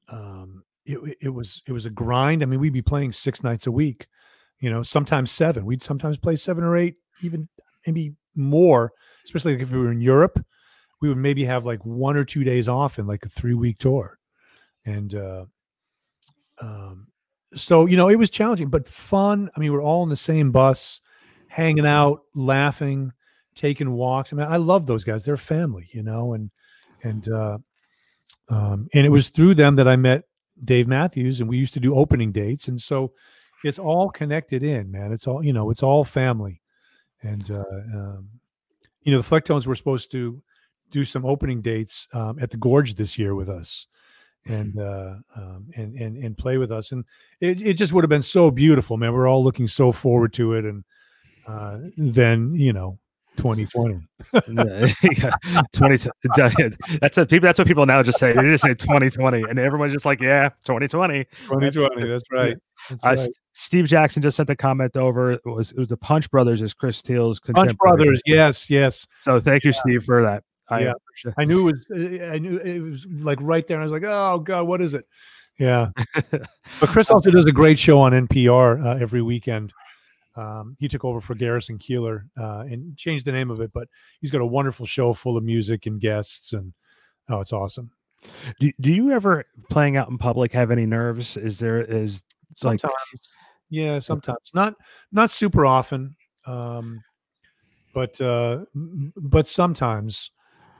um, 0.08 0.62
it, 0.84 1.16
it 1.20 1.28
was 1.30 1.62
it 1.66 1.72
was 1.72 1.86
a 1.86 1.90
grind. 1.90 2.42
I 2.42 2.46
mean, 2.46 2.60
we'd 2.60 2.72
be 2.72 2.82
playing 2.82 3.12
six 3.12 3.42
nights 3.42 3.66
a 3.66 3.72
week, 3.72 4.06
you 4.60 4.70
know, 4.70 4.82
sometimes 4.82 5.30
seven. 5.30 5.64
We'd 5.64 5.82
sometimes 5.82 6.18
play 6.18 6.36
seven 6.36 6.64
or 6.64 6.76
eight, 6.76 6.96
even 7.22 7.48
maybe 7.86 8.14
more. 8.34 8.92
Especially 9.24 9.54
if 9.54 9.70
we 9.70 9.78
were 9.78 9.92
in 9.92 10.00
Europe, 10.00 10.44
we 11.00 11.08
would 11.08 11.18
maybe 11.18 11.44
have 11.44 11.66
like 11.66 11.84
one 11.84 12.16
or 12.16 12.24
two 12.24 12.44
days 12.44 12.68
off 12.68 12.98
in 12.98 13.06
like 13.06 13.24
a 13.24 13.28
three 13.28 13.54
week 13.54 13.78
tour, 13.78 14.17
and 14.88 15.14
uh, 15.14 15.44
um, 16.60 17.08
so 17.54 17.86
you 17.86 17.96
know 17.96 18.08
it 18.08 18.16
was 18.16 18.30
challenging 18.30 18.68
but 18.68 18.88
fun. 18.88 19.50
I 19.54 19.60
mean, 19.60 19.72
we're 19.72 19.82
all 19.82 20.02
in 20.02 20.08
the 20.08 20.16
same 20.16 20.50
bus 20.50 21.00
hanging 21.48 21.86
out, 21.86 22.20
laughing, 22.34 23.12
taking 23.54 23.92
walks. 23.92 24.32
I 24.32 24.36
mean, 24.36 24.46
I 24.46 24.56
love 24.56 24.86
those 24.86 25.04
guys. 25.04 25.24
They're 25.24 25.36
family, 25.36 25.88
you 25.92 26.02
know, 26.02 26.32
and 26.32 26.50
and 27.02 27.28
uh, 27.28 27.58
um, 28.48 28.88
and 28.94 29.06
it 29.06 29.10
was 29.10 29.28
through 29.28 29.54
them 29.54 29.76
that 29.76 29.88
I 29.88 29.96
met 29.96 30.24
Dave 30.64 30.88
Matthews, 30.88 31.40
and 31.40 31.48
we 31.48 31.58
used 31.58 31.74
to 31.74 31.80
do 31.80 31.94
opening 31.94 32.32
dates, 32.32 32.68
and 32.68 32.80
so 32.80 33.12
it's 33.64 33.78
all 33.78 34.10
connected 34.10 34.62
in, 34.62 34.90
man. 34.90 35.12
It's 35.12 35.26
all 35.26 35.44
you 35.44 35.52
know, 35.52 35.70
it's 35.70 35.82
all 35.82 36.04
family, 36.04 36.62
and 37.22 37.50
uh, 37.50 37.64
um, 37.94 38.28
you 39.02 39.12
know, 39.12 39.20
the 39.20 39.36
Flecktones 39.36 39.66
were 39.66 39.74
supposed 39.74 40.10
to 40.12 40.42
do 40.90 41.04
some 41.04 41.26
opening 41.26 41.60
dates 41.60 42.08
um, 42.14 42.38
at 42.40 42.50
the 42.50 42.56
Gorge 42.56 42.94
this 42.94 43.18
year 43.18 43.34
with 43.34 43.50
us. 43.50 43.86
And 44.48 44.78
uh, 44.78 45.14
um, 45.36 45.66
and 45.76 45.94
and 45.94 46.16
and 46.16 46.36
play 46.36 46.56
with 46.56 46.72
us, 46.72 46.92
and 46.92 47.04
it, 47.40 47.60
it 47.60 47.74
just 47.74 47.92
would 47.92 48.02
have 48.02 48.08
been 48.08 48.22
so 48.22 48.50
beautiful, 48.50 48.96
man. 48.96 49.12
We're 49.12 49.28
all 49.28 49.44
looking 49.44 49.68
so 49.68 49.92
forward 49.92 50.32
to 50.34 50.54
it, 50.54 50.64
and 50.64 50.84
uh, 51.46 51.78
than 51.96 52.54
you 52.54 52.72
know 52.72 52.98
2020 53.38 54.00
20 55.72 55.96
that's 57.00 57.16
what 57.16 57.28
people 57.30 57.46
that's 57.46 57.58
what 57.58 57.66
people 57.66 57.86
now 57.86 58.02
just 58.02 58.18
say. 58.18 58.32
They 58.32 58.42
just 58.42 58.62
say 58.62 58.74
2020 58.74 59.44
and 59.48 59.58
everyone's 59.58 59.92
just 59.92 60.04
like 60.04 60.20
yeah 60.20 60.48
2020 60.64 61.24
2020 61.24 62.08
that's, 62.08 62.10
that's 62.10 62.24
right, 62.32 62.56
uh, 62.90 62.96
right. 63.04 63.28
steve 63.52 63.86
jackson 63.86 64.22
just 64.22 64.36
sent 64.36 64.48
the 64.48 64.56
comment 64.56 64.96
over 64.96 65.32
it 65.32 65.40
was 65.44 65.70
it 65.70 65.78
was 65.78 65.88
the 65.88 65.96
punch 65.96 66.30
brothers 66.30 66.60
is 66.62 66.74
Chris 66.74 67.00
Thile's 67.00 67.40
punch 67.40 67.76
brothers 67.78 68.20
yes 68.26 68.68
yes. 68.68 69.06
So 69.22 69.40
thank 69.40 69.64
you 69.64 69.70
yeah. 69.70 69.80
steve 69.80 70.04
for 70.04 70.22
that 70.22 70.42
I, 70.70 70.80
yeah. 70.80 70.92
I 71.36 71.44
knew 71.44 71.68
it 71.68 71.72
was 71.72 71.86
uh, 71.90 72.26
i 72.26 72.38
knew 72.38 72.58
it 72.58 72.80
was 72.80 73.06
like 73.06 73.38
right 73.40 73.66
there 73.66 73.76
and 73.76 73.82
i 73.82 73.84
was 73.84 73.92
like 73.92 74.04
oh 74.04 74.38
god 74.38 74.66
what 74.66 74.80
is 74.80 74.94
it? 74.94 75.06
Yeah. 75.58 75.88
But 76.80 76.90
chris 76.90 77.10
also 77.10 77.30
does 77.30 77.46
a 77.46 77.52
great 77.52 77.78
show 77.78 78.00
on 78.00 78.12
npr 78.12 78.84
uh, 78.84 78.98
every 79.00 79.22
weekend. 79.22 79.72
Um, 80.38 80.76
he 80.78 80.86
took 80.86 81.04
over 81.04 81.20
for 81.20 81.34
Garrison 81.34 81.78
Keillor 81.78 82.28
uh, 82.38 82.60
and 82.60 82.96
changed 82.96 83.24
the 83.24 83.32
name 83.32 83.50
of 83.50 83.60
it, 83.60 83.72
but 83.72 83.88
he's 84.20 84.30
got 84.30 84.40
a 84.40 84.46
wonderful 84.46 84.86
show 84.86 85.12
full 85.12 85.36
of 85.36 85.42
music 85.42 85.86
and 85.86 86.00
guests, 86.00 86.52
and 86.52 86.72
oh, 87.28 87.40
it's 87.40 87.52
awesome. 87.52 87.90
Do, 88.60 88.70
do 88.80 88.92
you 88.92 89.10
ever 89.10 89.44
playing 89.68 89.96
out 89.96 90.08
in 90.08 90.16
public 90.16 90.52
have 90.52 90.70
any 90.70 90.86
nerves? 90.86 91.36
Is 91.36 91.58
there 91.58 91.80
is 91.80 92.22
sometimes, 92.54 92.82
like, 92.82 93.20
yeah, 93.68 93.98
sometimes. 93.98 94.52
Not 94.54 94.74
not 95.10 95.32
super 95.32 95.66
often, 95.66 96.14
um, 96.46 97.02
but 97.92 98.20
uh, 98.20 98.64
but 99.16 99.48
sometimes, 99.48 100.30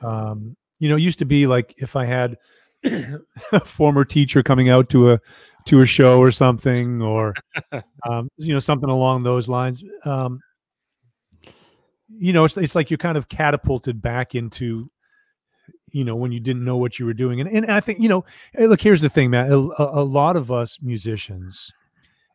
um, 0.02 0.56
you 0.78 0.88
know, 0.88 0.96
used 0.96 1.18
to 1.20 1.24
be 1.24 1.46
like 1.46 1.74
if 1.78 1.96
I 1.96 2.04
had 2.04 2.36
a 2.84 3.60
former 3.64 4.04
teacher 4.04 4.42
coming 4.42 4.68
out 4.68 4.88
to 4.90 5.12
a 5.12 5.20
to 5.66 5.80
a 5.80 5.86
show 5.86 6.18
or 6.18 6.30
something, 6.30 7.02
or 7.02 7.34
um, 8.08 8.28
you 8.36 8.52
know 8.52 8.60
something 8.60 8.90
along 8.90 9.22
those 9.22 9.48
lines. 9.48 9.82
Um, 10.04 10.40
you 12.08 12.32
know, 12.32 12.44
it's 12.44 12.56
it's 12.56 12.74
like 12.74 12.90
you're 12.90 12.98
kind 12.98 13.18
of 13.18 13.28
catapulted 13.28 14.00
back 14.00 14.34
into 14.34 14.90
you 15.92 16.04
know 16.04 16.16
when 16.16 16.32
you 16.32 16.40
didn't 16.40 16.64
know 16.64 16.76
what 16.76 16.98
you 16.98 17.06
were 17.06 17.14
doing 17.14 17.40
and, 17.40 17.48
and 17.50 17.66
i 17.66 17.80
think 17.80 17.98
you 18.00 18.08
know 18.08 18.24
look 18.58 18.80
here's 18.80 19.00
the 19.00 19.08
thing 19.08 19.30
man 19.30 19.50
a, 19.50 19.56
a 19.78 20.04
lot 20.04 20.36
of 20.36 20.52
us 20.52 20.78
musicians 20.82 21.72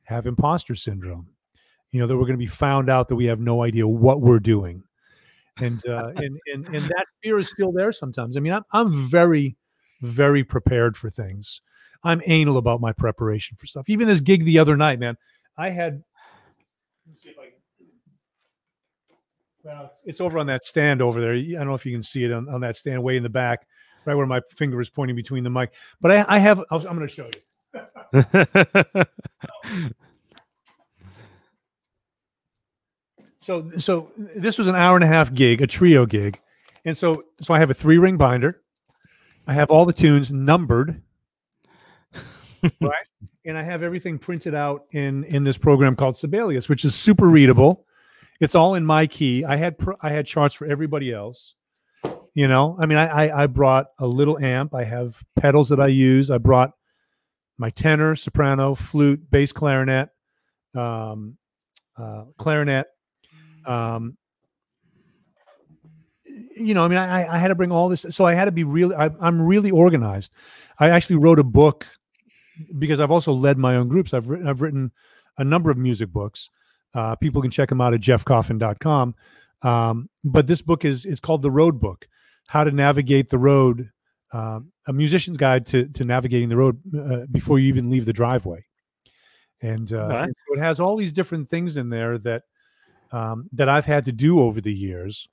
have 0.05 0.25
imposter 0.25 0.75
syndrome 0.75 1.27
you 1.91 1.99
know 1.99 2.07
that 2.07 2.15
we're 2.15 2.23
going 2.23 2.33
to 2.33 2.37
be 2.37 2.45
found 2.45 2.89
out 2.89 3.07
that 3.07 3.15
we 3.15 3.25
have 3.25 3.39
no 3.39 3.63
idea 3.63 3.87
what 3.87 4.21
we're 4.21 4.39
doing 4.39 4.83
and 5.57 5.85
uh 5.87 6.11
and, 6.15 6.39
and 6.53 6.67
and 6.75 6.85
that 6.85 7.05
fear 7.21 7.39
is 7.39 7.49
still 7.49 7.71
there 7.71 7.91
sometimes 7.91 8.37
i 8.37 8.39
mean 8.39 8.53
i'm, 8.53 8.63
I'm 8.71 8.93
very 8.93 9.55
very 10.01 10.43
prepared 10.43 10.97
for 10.97 11.09
things 11.09 11.61
I'm 12.03 12.21
anal 12.25 12.57
about 12.57 12.81
my 12.81 12.91
preparation 12.91 13.57
for 13.57 13.65
stuff. 13.65 13.89
Even 13.89 14.07
this 14.07 14.19
gig 14.19 14.43
the 14.43 14.59
other 14.59 14.75
night, 14.75 14.99
man, 14.99 15.17
I 15.57 15.69
had. 15.69 16.03
Well, 19.63 19.91
it's, 20.03 20.19
over 20.19 20.39
on 20.39 20.47
that 20.47 20.65
stand 20.65 21.01
over 21.01 21.21
there. 21.21 21.33
I 21.33 21.41
don't 21.41 21.67
know 21.67 21.73
if 21.73 21.85
you 21.85 21.93
can 21.93 22.03
see 22.03 22.25
it 22.25 22.33
on, 22.33 22.49
on 22.49 22.59
that 22.61 22.75
stand 22.75 23.01
way 23.01 23.15
in 23.15 23.23
the 23.23 23.29
back, 23.29 23.65
right 24.03 24.13
where 24.13 24.25
my 24.25 24.41
finger 24.49 24.81
is 24.81 24.89
pointing 24.89 25.15
between 25.15 25.45
the 25.45 25.49
mic. 25.49 25.73
But 26.01 26.11
I, 26.11 26.25
I 26.27 26.39
have. 26.39 26.61
I'm 26.69 26.81
going 26.81 26.99
to 26.99 27.07
show 27.07 27.29
you. 27.33 29.05
so, 33.43 33.69
so 33.77 34.11
this 34.35 34.57
was 34.57 34.67
an 34.67 34.75
hour 34.75 34.95
and 34.95 35.03
a 35.03 35.07
half 35.07 35.33
gig, 35.33 35.61
a 35.61 35.67
trio 35.67 36.05
gig, 36.05 36.39
and 36.85 36.95
so, 36.95 37.23
so 37.41 37.53
I 37.53 37.59
have 37.59 37.69
a 37.69 37.73
three 37.73 37.97
ring 37.97 38.17
binder. 38.17 38.61
I 39.45 39.53
have 39.53 39.69
all 39.71 39.85
the 39.85 39.93
tunes 39.93 40.33
numbered 40.33 41.01
right? 42.81 42.93
And 43.45 43.57
I 43.57 43.63
have 43.63 43.83
everything 43.83 44.19
printed 44.19 44.55
out 44.55 44.85
in 44.91 45.25
in 45.25 45.43
this 45.43 45.57
program 45.57 45.97
called 45.97 46.15
Sibelius, 46.15 46.69
which 46.69 46.85
is 46.85 46.95
super 46.95 47.27
readable. 47.27 47.85
It's 48.39 48.55
all 48.55 48.75
in 48.75 48.85
my 48.85 49.05
key. 49.05 49.43
I 49.43 49.57
had 49.57 49.77
pr- 49.77 49.99
I 49.99 50.11
had 50.11 50.25
charts 50.25 50.55
for 50.55 50.65
everybody 50.65 51.11
else. 51.11 51.55
You 52.33 52.47
know, 52.47 52.77
I 52.79 52.85
mean, 52.85 52.97
I, 52.97 53.07
I 53.25 53.43
I 53.43 53.47
brought 53.47 53.87
a 53.99 54.07
little 54.07 54.39
amp. 54.39 54.73
I 54.73 54.85
have 54.85 55.21
pedals 55.35 55.67
that 55.69 55.81
I 55.81 55.87
use. 55.87 56.31
I 56.31 56.37
brought 56.37 56.71
my 57.57 57.69
tenor, 57.69 58.15
soprano, 58.15 58.75
flute, 58.75 59.29
bass, 59.29 59.51
clarinet, 59.51 60.07
um, 60.73 61.37
uh, 61.97 62.23
clarinet. 62.37 62.87
Um, 63.65 64.17
you 66.55 66.73
know, 66.73 66.85
I 66.85 66.87
mean, 66.87 66.97
I, 66.97 67.35
I 67.35 67.37
had 67.37 67.49
to 67.49 67.55
bring 67.55 67.71
all 67.71 67.89
this, 67.89 68.05
so 68.09 68.25
I 68.25 68.33
had 68.33 68.45
to 68.45 68.51
be 68.51 68.63
really. 68.63 68.95
I, 68.95 69.09
I'm 69.19 69.41
really 69.41 69.71
organized. 69.71 70.31
I 70.79 70.89
actually 70.89 71.17
wrote 71.17 71.39
a 71.39 71.43
book 71.43 71.85
because 72.77 72.99
I've 72.99 73.11
also 73.11 73.33
led 73.33 73.57
my 73.57 73.75
own 73.75 73.87
groups. 73.87 74.13
I've 74.13 74.27
written, 74.27 74.47
I've 74.47 74.61
written 74.61 74.91
a 75.37 75.43
number 75.43 75.71
of 75.71 75.77
music 75.77 76.09
books. 76.09 76.49
Uh, 76.93 77.15
people 77.15 77.41
can 77.41 77.51
check 77.51 77.69
them 77.69 77.81
out 77.81 77.93
at 77.93 78.01
jeffcoffin.com. 78.01 79.15
Um, 79.63 80.09
but 80.23 80.47
this 80.47 80.61
book 80.61 80.85
is 80.85 81.05
it's 81.05 81.19
called 81.19 81.41
the 81.41 81.51
Road 81.51 81.79
Book: 81.79 82.07
How 82.49 82.63
to 82.63 82.71
Navigate 82.71 83.29
the 83.29 83.39
Road, 83.39 83.89
uh, 84.31 84.59
a 84.87 84.93
musician's 84.93 85.37
guide 85.37 85.65
to 85.67 85.87
to 85.87 86.05
navigating 86.05 86.49
the 86.49 86.57
road 86.57 86.79
uh, 86.95 87.25
before 87.31 87.59
you 87.59 87.67
even 87.67 87.89
leave 87.89 88.05
the 88.05 88.13
driveway. 88.13 88.65
And, 89.61 89.91
uh, 89.93 90.07
right. 90.07 90.23
and 90.25 90.35
so 90.35 90.55
it 90.55 90.59
has 90.59 90.81
all 90.81 90.97
these 90.97 91.13
different 91.13 91.47
things 91.47 91.77
in 91.77 91.89
there 91.89 92.17
that 92.19 92.43
um, 93.13 93.49
that 93.53 93.69
I've 93.69 93.85
had 93.85 94.03
to 94.05 94.11
do 94.11 94.41
over 94.41 94.59
the 94.59 94.73
years. 94.73 95.29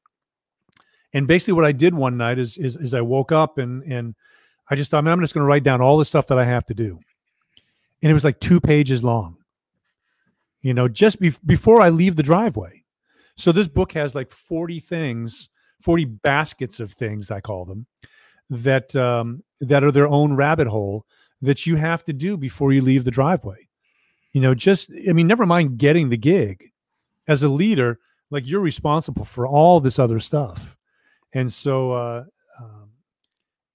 And 1.12 1.26
basically, 1.26 1.54
what 1.54 1.64
I 1.64 1.72
did 1.72 1.94
one 1.94 2.16
night 2.16 2.38
is 2.38 2.56
is, 2.56 2.76
is 2.76 2.94
I 2.94 3.00
woke 3.00 3.32
up 3.32 3.58
and 3.58 3.82
and 3.82 4.14
I 4.70 4.76
just 4.76 4.92
thought, 4.92 4.98
I 4.98 5.00
mean, 5.00 5.12
I'm 5.12 5.20
just 5.20 5.34
going 5.34 5.42
to 5.42 5.48
write 5.48 5.64
down 5.64 5.80
all 5.80 5.98
the 5.98 6.04
stuff 6.04 6.28
that 6.28 6.38
I 6.38 6.44
have 6.44 6.64
to 6.66 6.74
do 6.74 7.00
and 8.02 8.10
it 8.10 8.14
was 8.14 8.24
like 8.24 8.40
two 8.40 8.60
pages 8.60 9.04
long. 9.04 9.36
You 10.62 10.74
know, 10.74 10.88
just 10.88 11.20
be- 11.20 11.32
before 11.44 11.80
I 11.80 11.88
leave 11.88 12.16
the 12.16 12.22
driveway. 12.22 12.84
So 13.36 13.52
this 13.52 13.68
book 13.68 13.92
has 13.92 14.14
like 14.14 14.30
40 14.30 14.80
things, 14.80 15.48
40 15.80 16.04
baskets 16.04 16.80
of 16.80 16.92
things 16.92 17.30
I 17.30 17.40
call 17.40 17.64
them 17.64 17.86
that 18.50 18.94
um, 18.96 19.42
that 19.60 19.84
are 19.84 19.92
their 19.92 20.08
own 20.08 20.34
rabbit 20.34 20.66
hole 20.66 21.06
that 21.40 21.66
you 21.66 21.76
have 21.76 22.04
to 22.04 22.12
do 22.12 22.36
before 22.36 22.72
you 22.72 22.82
leave 22.82 23.04
the 23.04 23.10
driveway. 23.10 23.68
You 24.32 24.40
know, 24.40 24.54
just 24.54 24.90
I 25.08 25.12
mean, 25.12 25.26
never 25.26 25.46
mind 25.46 25.78
getting 25.78 26.10
the 26.10 26.16
gig. 26.16 26.69
As 27.28 27.42
a 27.42 27.48
leader, 27.48 27.98
like 28.30 28.46
you're 28.46 28.60
responsible 28.60 29.24
for 29.24 29.46
all 29.46 29.80
this 29.80 29.98
other 29.98 30.20
stuff, 30.20 30.76
and 31.32 31.52
so 31.52 31.92
uh, 31.92 32.24
um, 32.60 32.90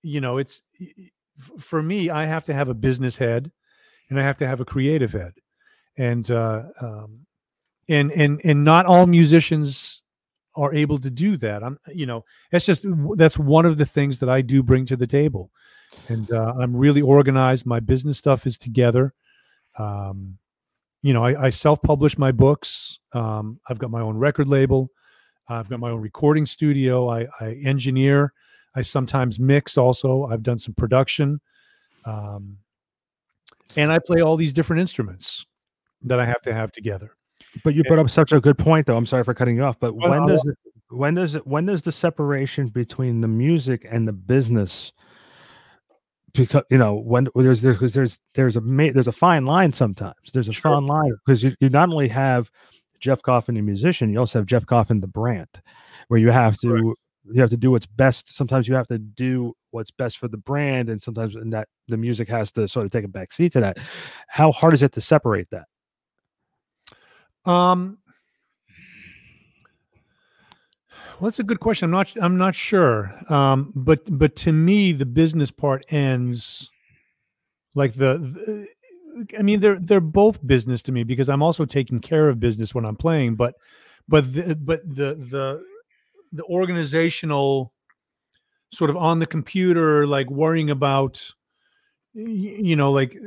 you 0.02 0.22
know, 0.22 0.38
it's 0.38 0.64
for 1.60 1.82
me. 1.82 2.10
I 2.10 2.26
have 2.26 2.44
to 2.46 2.54
have 2.54 2.70
a 2.70 2.74
business 2.74 3.18
head, 3.18 3.52
and 4.10 4.20
I 4.20 4.24
have 4.24 4.38
to 4.38 4.48
have 4.48 4.62
a 4.62 4.66
creative 4.66 5.12
head, 5.14 5.34
and 5.98 6.30
uh, 6.30 6.64
um, 6.82 7.26
and 7.90 8.12
and 8.12 8.42
and 8.44 8.64
not 8.64 8.86
all 8.86 9.06
musicians 9.08 10.02
are 10.56 10.74
able 10.74 10.98
to 11.00 11.10
do 11.10 11.38
that. 11.38 11.64
I'm, 11.64 11.78
you 11.94 12.06
know, 12.06 12.24
that's 12.52 12.66
just 12.66 12.86
that's 13.18 13.38
one 13.38 13.66
of 13.66 13.78
the 13.78 13.86
things 13.86 14.20
that 14.20 14.30
I 14.30 14.42
do 14.42 14.64
bring 14.64 14.86
to 14.88 14.96
the 14.96 15.08
table, 15.08 15.52
and 16.08 16.32
uh, 16.32 16.54
I'm 16.60 16.76
really 16.76 17.02
organized. 17.02 17.66
My 17.66 17.80
business 17.80 18.18
stuff 18.18 18.46
is 18.46 18.58
together. 18.58 19.14
Um, 19.78 20.38
you 21.06 21.14
know, 21.14 21.24
I, 21.24 21.46
I 21.46 21.50
self-publish 21.52 22.18
my 22.18 22.32
books. 22.32 23.00
Um, 23.14 23.60
I've 23.70 23.78
got 23.78 23.92
my 23.92 24.02
own 24.02 24.18
record 24.18 24.48
label. 24.48 24.90
I've 25.48 25.70
got 25.70 25.80
my 25.80 25.92
own 25.92 26.02
recording 26.02 26.48
studio. 26.48 27.08
I, 27.12 27.28
I 27.40 27.62
engineer. 27.64 28.34
I 28.76 28.82
sometimes 28.82 29.40
mix. 29.40 29.78
Also, 29.78 30.26
I've 30.26 30.42
done 30.42 30.58
some 30.58 30.74
production, 30.74 31.40
um, 32.06 32.58
and 33.76 33.92
I 33.92 34.00
play 34.00 34.22
all 34.22 34.36
these 34.36 34.52
different 34.52 34.80
instruments 34.80 35.46
that 36.02 36.20
I 36.20 36.26
have 36.26 36.42
to 36.42 36.54
have 36.56 36.72
together. 36.72 37.12
But 37.64 37.76
you 37.76 37.84
brought 37.84 38.00
up 38.00 38.10
such 38.10 38.32
a 38.32 38.42
good 38.42 38.58
point, 38.58 38.88
though. 38.88 38.98
I'm 38.98 39.06
sorry 39.06 39.24
for 39.24 39.36
cutting 39.36 39.58
you 39.58 39.64
off, 39.64 39.80
but 39.80 39.96
well, 39.96 40.10
when 40.10 40.26
does 40.26 40.44
it, 40.44 40.58
when 40.90 41.14
does 41.14 41.36
it, 41.36 41.46
when 41.46 41.68
does 41.68 41.84
the 41.84 41.92
separation 41.92 42.70
between 42.70 43.22
the 43.22 43.28
music 43.28 43.86
and 43.88 44.08
the 44.08 44.14
business? 44.14 44.92
Because 46.36 46.64
you 46.70 46.78
know 46.78 46.96
when 46.96 47.28
there's 47.36 47.62
there's 47.62 47.94
there's 47.94 48.20
there's 48.34 48.56
a 48.56 48.62
there's 48.62 49.08
a 49.08 49.12
fine 49.12 49.46
line 49.46 49.72
sometimes. 49.72 50.16
There's 50.34 50.48
a 50.48 50.52
sure. 50.52 50.72
fine 50.72 50.86
line 50.86 51.16
because 51.26 51.44
you, 51.44 51.56
you 51.60 51.70
not 51.70 51.90
only 51.90 52.08
have 52.10 52.52
Jeff 53.00 53.22
Coffin, 53.22 53.56
the 53.56 53.62
musician, 53.62 54.12
you 54.12 54.20
also 54.20 54.40
have 54.40 54.46
Jeff 54.46 54.66
Coffin, 54.66 55.00
the 55.00 55.08
brand, 55.08 55.48
where 56.08 56.20
you 56.20 56.32
have 56.32 56.58
to 56.60 56.68
Correct. 56.68 57.00
you 57.32 57.42
have 57.42 57.50
to 57.52 57.58
do 57.58 57.72
what's 57.72 57.86
best. 57.86 58.36
Sometimes 58.36 58.68
you 58.68 58.76
have 58.76 58.88
to 58.88 58.98
do 58.98 59.54
what's 59.72 59.92
best 59.92 60.18
for 60.18 60.28
the 60.28 60.38
brand, 60.38 60.90
and 60.90 61.02
sometimes 61.02 61.36
and 61.36 61.54
that 61.54 61.68
the 61.88 61.98
music 61.98 62.28
has 62.30 62.52
to 62.54 62.68
sort 62.68 62.86
of 62.86 62.92
take 62.92 63.06
a 63.06 63.10
back 63.10 63.32
seat 63.32 63.54
to 63.54 63.62
that. 63.62 63.78
How 64.28 64.52
hard 64.52 64.74
is 64.74 64.84
it 64.84 64.92
to 64.94 65.02
separate 65.02 65.48
that? 65.52 65.66
Um, 67.50 68.00
well, 71.20 71.30
that's 71.30 71.40
a 71.40 71.44
good 71.44 71.60
question. 71.60 71.86
I'm 71.86 71.92
not. 71.92 72.14
I'm 72.22 72.38
not 72.38 72.56
sure. 72.56 73.14
Um, 73.32 73.72
but 73.76 74.02
but 74.18 74.36
to 74.38 74.52
me, 74.52 74.92
the 74.92 75.06
business 75.06 75.52
part 75.52 75.86
ends 75.90 76.70
like 77.76 77.94
the, 77.94 78.18
the. 78.18 78.68
I 79.38 79.42
mean, 79.42 79.62
they're 79.62 79.80
they're 79.80 80.02
both 80.02 80.46
business 80.46 80.82
to 80.84 80.92
me 80.92 81.04
because 81.04 81.30
I'm 81.30 81.42
also 81.42 81.66
taking 81.66 82.00
care 82.00 82.28
of 82.28 82.40
business 82.40 82.76
when 82.76 82.86
I'm 82.86 82.98
playing. 82.98 83.36
But 83.36 83.56
but 84.08 84.34
the, 84.34 84.56
but 84.56 84.82
the 84.88 85.16
the 85.16 85.64
the 86.34 86.44
organizational 86.44 87.72
sort 88.72 88.90
of 88.90 88.98
on 88.98 89.20
the 89.20 89.26
computer, 89.26 90.06
like 90.06 90.30
worrying 90.30 90.70
about 90.70 91.32
you 92.16 92.76
know 92.76 92.92
like 92.92 93.18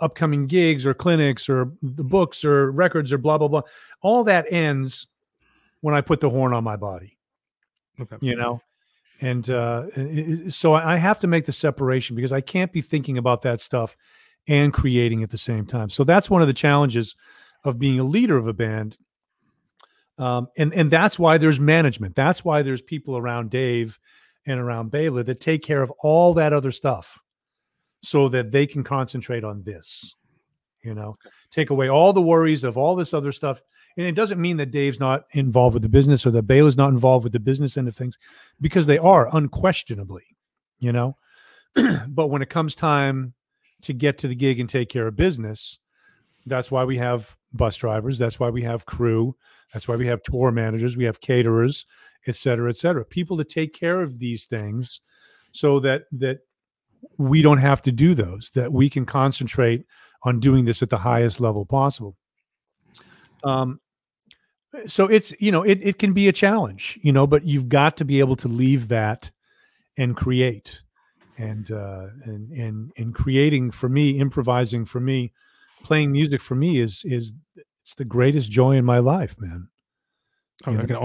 upcoming 0.00 0.46
gigs 0.46 0.86
or 0.86 0.94
clinics 0.94 1.48
or 1.48 1.72
the 1.82 2.04
books 2.04 2.44
or 2.44 2.70
records 2.70 3.12
or 3.12 3.18
blah 3.18 3.36
blah 3.36 3.48
blah 3.48 3.60
all 4.00 4.24
that 4.24 4.50
ends 4.50 5.06
when 5.80 5.94
i 5.94 6.00
put 6.00 6.20
the 6.20 6.30
horn 6.30 6.54
on 6.54 6.64
my 6.64 6.76
body 6.76 7.17
okay. 8.00 8.16
you 8.20 8.36
know? 8.36 8.60
And 9.20 9.50
uh, 9.50 10.48
so 10.48 10.74
i 10.74 10.94
have 10.94 11.18
to 11.18 11.26
make 11.26 11.44
the 11.44 11.52
separation 11.52 12.14
because 12.14 12.32
i 12.32 12.40
can't 12.40 12.70
be 12.70 12.80
thinking 12.80 13.18
about 13.18 13.42
that 13.42 13.60
stuff 13.60 13.96
and 14.46 14.72
creating 14.72 15.22
at 15.22 15.30
the 15.30 15.38
same 15.38 15.66
time. 15.66 15.90
So 15.90 16.04
that's 16.04 16.30
one 16.30 16.40
of 16.40 16.48
the 16.48 16.54
challenges 16.54 17.16
of 17.64 17.78
being 17.78 18.00
a 18.00 18.04
leader 18.04 18.36
of 18.36 18.46
a 18.46 18.54
band 18.54 18.96
um, 20.18 20.48
and 20.56 20.74
and 20.74 20.90
that's 20.90 21.18
why 21.18 21.38
there's 21.38 21.60
management. 21.60 22.16
That's 22.16 22.44
why 22.44 22.62
there's 22.62 22.82
people 22.82 23.16
around 23.16 23.50
dave 23.50 23.98
and 24.46 24.58
around 24.58 24.90
Bela 24.90 25.22
that 25.22 25.40
take 25.40 25.62
care 25.62 25.82
of 25.82 25.92
all 26.02 26.34
that 26.34 26.52
other 26.52 26.72
stuff 26.72 27.22
so 28.02 28.28
that 28.28 28.50
they 28.50 28.66
can 28.66 28.82
concentrate 28.82 29.44
on 29.44 29.62
this 29.62 30.16
you 30.88 30.94
know 30.94 31.14
take 31.50 31.70
away 31.70 31.88
all 31.88 32.12
the 32.12 32.22
worries 32.22 32.64
of 32.64 32.78
all 32.78 32.96
this 32.96 33.14
other 33.14 33.32
stuff. 33.32 33.62
And 33.96 34.06
it 34.06 34.14
doesn't 34.14 34.40
mean 34.40 34.58
that 34.58 34.70
dave's 34.70 35.00
not 35.00 35.24
involved 35.32 35.74
with 35.74 35.82
the 35.82 35.88
business 35.88 36.24
or 36.24 36.30
that 36.30 36.46
Bela's 36.46 36.76
not 36.76 36.90
involved 36.90 37.24
with 37.24 37.32
the 37.32 37.40
business 37.40 37.76
end 37.76 37.88
of 37.88 37.96
things 37.96 38.16
because 38.60 38.86
they 38.86 38.98
are 38.98 39.28
unquestionably 39.34 40.24
you 40.78 40.92
know? 40.92 41.16
But 42.08 42.28
when 42.28 42.42
it 42.42 42.50
comes 42.50 42.74
time 42.74 43.34
to 43.82 43.92
get 43.92 44.18
to 44.18 44.28
the 44.28 44.34
gig 44.34 44.60
and 44.60 44.68
take 44.68 44.88
care 44.88 45.06
of 45.06 45.16
business 45.16 45.78
that's 46.46 46.70
why 46.70 46.84
we 46.84 46.96
have 46.96 47.36
bus 47.52 47.76
drivers 47.76 48.18
that's 48.18 48.40
why 48.40 48.48
we 48.48 48.62
have 48.62 48.86
crew 48.86 49.36
that's 49.72 49.86
why 49.86 49.96
we 49.96 50.06
have 50.06 50.22
tour 50.22 50.50
managers 50.50 50.96
we 50.96 51.04
have 51.04 51.20
caterers 51.20 51.86
et 52.26 52.34
cetera 52.34 52.70
et 52.70 52.76
cetera. 52.76 53.04
People 53.04 53.36
to 53.36 53.44
take 53.44 53.72
care 53.72 54.00
of 54.02 54.18
these 54.18 54.46
things 54.46 55.00
so 55.52 55.80
that 55.80 56.02
that 56.12 56.38
we 57.16 57.42
don't 57.42 57.58
have 57.58 57.80
to 57.82 57.92
do 57.92 58.14
those, 58.14 58.50
that 58.54 58.72
we 58.72 58.90
can 58.90 59.06
concentrate 59.06 59.86
on 60.22 60.40
doing 60.40 60.64
this 60.64 60.82
at 60.82 60.90
the 60.90 60.98
highest 60.98 61.40
level 61.40 61.64
possible. 61.64 62.16
Um, 63.44 63.80
so 64.86 65.06
it's, 65.06 65.32
you 65.40 65.50
know, 65.50 65.62
it, 65.62 65.78
it 65.82 65.98
can 65.98 66.12
be 66.12 66.28
a 66.28 66.32
challenge, 66.32 66.98
you 67.02 67.12
know, 67.12 67.26
but 67.26 67.44
you've 67.44 67.68
got 67.68 67.96
to 67.98 68.04
be 68.04 68.20
able 68.20 68.36
to 68.36 68.48
leave 68.48 68.88
that 68.88 69.30
and 69.96 70.16
create. 70.16 70.82
And, 71.38 71.70
uh, 71.70 72.08
and, 72.24 72.50
and, 72.50 72.92
and 72.96 73.14
creating 73.14 73.70
for 73.70 73.88
me, 73.88 74.18
improvising 74.18 74.84
for 74.84 74.98
me, 74.98 75.32
playing 75.84 76.10
music 76.10 76.40
for 76.40 76.56
me 76.56 76.80
is, 76.80 77.02
is, 77.04 77.32
it's 77.82 77.94
the 77.94 78.04
greatest 78.04 78.50
joy 78.50 78.72
in 78.72 78.84
my 78.84 78.98
life, 78.98 79.36
man. 79.38 79.68
Oh, 80.66 80.76
I 80.76 80.84
can, 80.84 80.96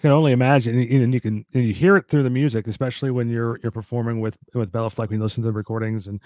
can 0.00 0.10
only 0.10 0.32
imagine, 0.32 0.78
and 0.78 1.14
you 1.14 1.20
can 1.20 1.44
and 1.54 1.64
you 1.64 1.72
hear 1.72 1.96
it 1.96 2.08
through 2.08 2.22
the 2.22 2.30
music, 2.30 2.66
especially 2.66 3.10
when 3.10 3.28
you're 3.28 3.58
you're 3.62 3.72
performing 3.72 4.20
with 4.20 4.36
with 4.54 4.72
Bela 4.72 4.90
Fleck. 4.90 5.10
When 5.10 5.18
you 5.18 5.22
listen 5.22 5.42
to 5.42 5.48
the 5.48 5.52
recordings, 5.52 6.06
and 6.06 6.20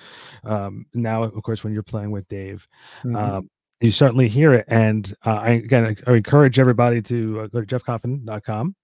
um, 0.45 0.87
now, 0.95 1.23
of 1.23 1.43
course, 1.43 1.64
when 1.64 1.73
you're 1.73 1.83
playing 1.83 2.11
with 2.11 2.29
Dave, 2.29 2.66
mm-hmm. 3.05 3.16
um, 3.16 3.51
you 3.81 3.91
certainly 3.91 4.29
hear 4.29 4.53
it. 4.55 4.64
And 4.69 5.14
uh, 5.25 5.35
I 5.37 5.49
again, 5.51 5.97
I 6.07 6.12
encourage 6.12 6.59
everybody 6.59 7.03
to 7.03 7.41
uh, 7.41 7.47
go 7.49 7.61
to 7.62 7.66
jeffcoffin.com. 7.66 8.75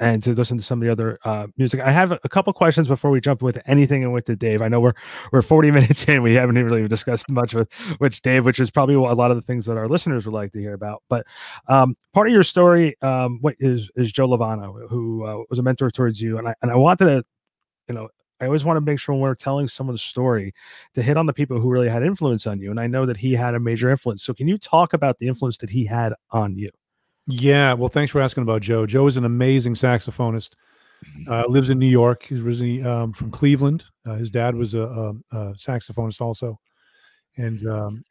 And 0.00 0.22
to 0.22 0.32
listen 0.32 0.58
to 0.58 0.62
some 0.62 0.80
of 0.80 0.86
the 0.86 0.92
other 0.92 1.18
uh, 1.24 1.48
music. 1.56 1.80
I 1.80 1.90
have 1.90 2.12
a 2.12 2.28
couple 2.28 2.52
questions 2.52 2.86
before 2.86 3.10
we 3.10 3.20
jump 3.20 3.42
with 3.42 3.58
anything 3.66 4.04
and 4.04 4.12
with 4.12 4.26
the 4.26 4.36
Dave. 4.36 4.62
I 4.62 4.68
know 4.68 4.80
we're 4.80 4.94
we're 5.32 5.42
40 5.42 5.70
minutes 5.72 6.04
in. 6.04 6.22
We 6.22 6.34
haven't 6.34 6.54
really 6.56 6.86
discussed 6.86 7.30
much 7.30 7.54
with 7.54 7.68
which 7.98 8.22
Dave, 8.22 8.44
which 8.44 8.60
is 8.60 8.70
probably 8.70 8.94
a 8.94 9.00
lot 9.00 9.30
of 9.30 9.36
the 9.36 9.42
things 9.42 9.66
that 9.66 9.76
our 9.76 9.88
listeners 9.88 10.24
would 10.24 10.34
like 10.34 10.52
to 10.52 10.60
hear 10.60 10.74
about. 10.74 11.02
But 11.08 11.26
um, 11.66 11.96
part 12.14 12.28
of 12.28 12.32
your 12.32 12.44
story 12.44 12.96
um, 13.02 13.38
what 13.40 13.56
is 13.58 13.90
is 13.96 14.12
Joe 14.12 14.28
Lovano, 14.28 14.88
who 14.88 15.24
uh, 15.24 15.42
was 15.50 15.58
a 15.58 15.62
mentor 15.62 15.90
towards 15.90 16.20
you, 16.20 16.38
and 16.38 16.48
I 16.48 16.54
and 16.62 16.70
I 16.70 16.76
wanted 16.76 17.04
to, 17.04 17.24
you 17.88 17.94
know. 17.94 18.08
I 18.40 18.44
always 18.44 18.64
want 18.64 18.76
to 18.76 18.80
make 18.80 19.00
sure 19.00 19.16
when 19.16 19.22
we're 19.22 19.34
telling 19.34 19.66
someone's 19.66 20.00
story 20.00 20.54
to 20.94 21.02
hit 21.02 21.16
on 21.16 21.26
the 21.26 21.32
people 21.32 21.58
who 21.58 21.70
really 21.70 21.88
had 21.88 22.04
influence 22.04 22.46
on 22.46 22.60
you. 22.60 22.70
And 22.70 22.78
I 22.78 22.86
know 22.86 23.04
that 23.04 23.16
he 23.16 23.32
had 23.34 23.56
a 23.56 23.58
major 23.58 23.90
influence. 23.90 24.22
So, 24.22 24.32
can 24.32 24.46
you 24.46 24.56
talk 24.58 24.92
about 24.92 25.18
the 25.18 25.26
influence 25.26 25.58
that 25.58 25.70
he 25.70 25.84
had 25.84 26.12
on 26.30 26.56
you? 26.56 26.68
Yeah, 27.30 27.74
well, 27.74 27.90
thanks 27.90 28.10
for 28.10 28.22
asking 28.22 28.42
about 28.42 28.62
Joe. 28.62 28.86
Joe 28.86 29.06
is 29.06 29.18
an 29.18 29.26
amazing 29.26 29.74
saxophonist. 29.74 30.54
Mm-hmm. 31.04 31.30
Uh, 31.30 31.44
lives 31.48 31.68
in 31.68 31.78
New 31.78 31.86
York. 31.86 32.24
He's 32.24 32.44
originally 32.44 32.82
um, 32.82 33.12
from 33.12 33.30
Cleveland. 33.30 33.84
Uh, 34.06 34.14
his 34.14 34.30
dad 34.30 34.54
was 34.54 34.74
a, 34.74 34.80
a, 34.80 35.10
a 35.10 35.54
saxophonist 35.54 36.22
also, 36.22 36.58
and 37.36 37.64
um, 37.68 38.02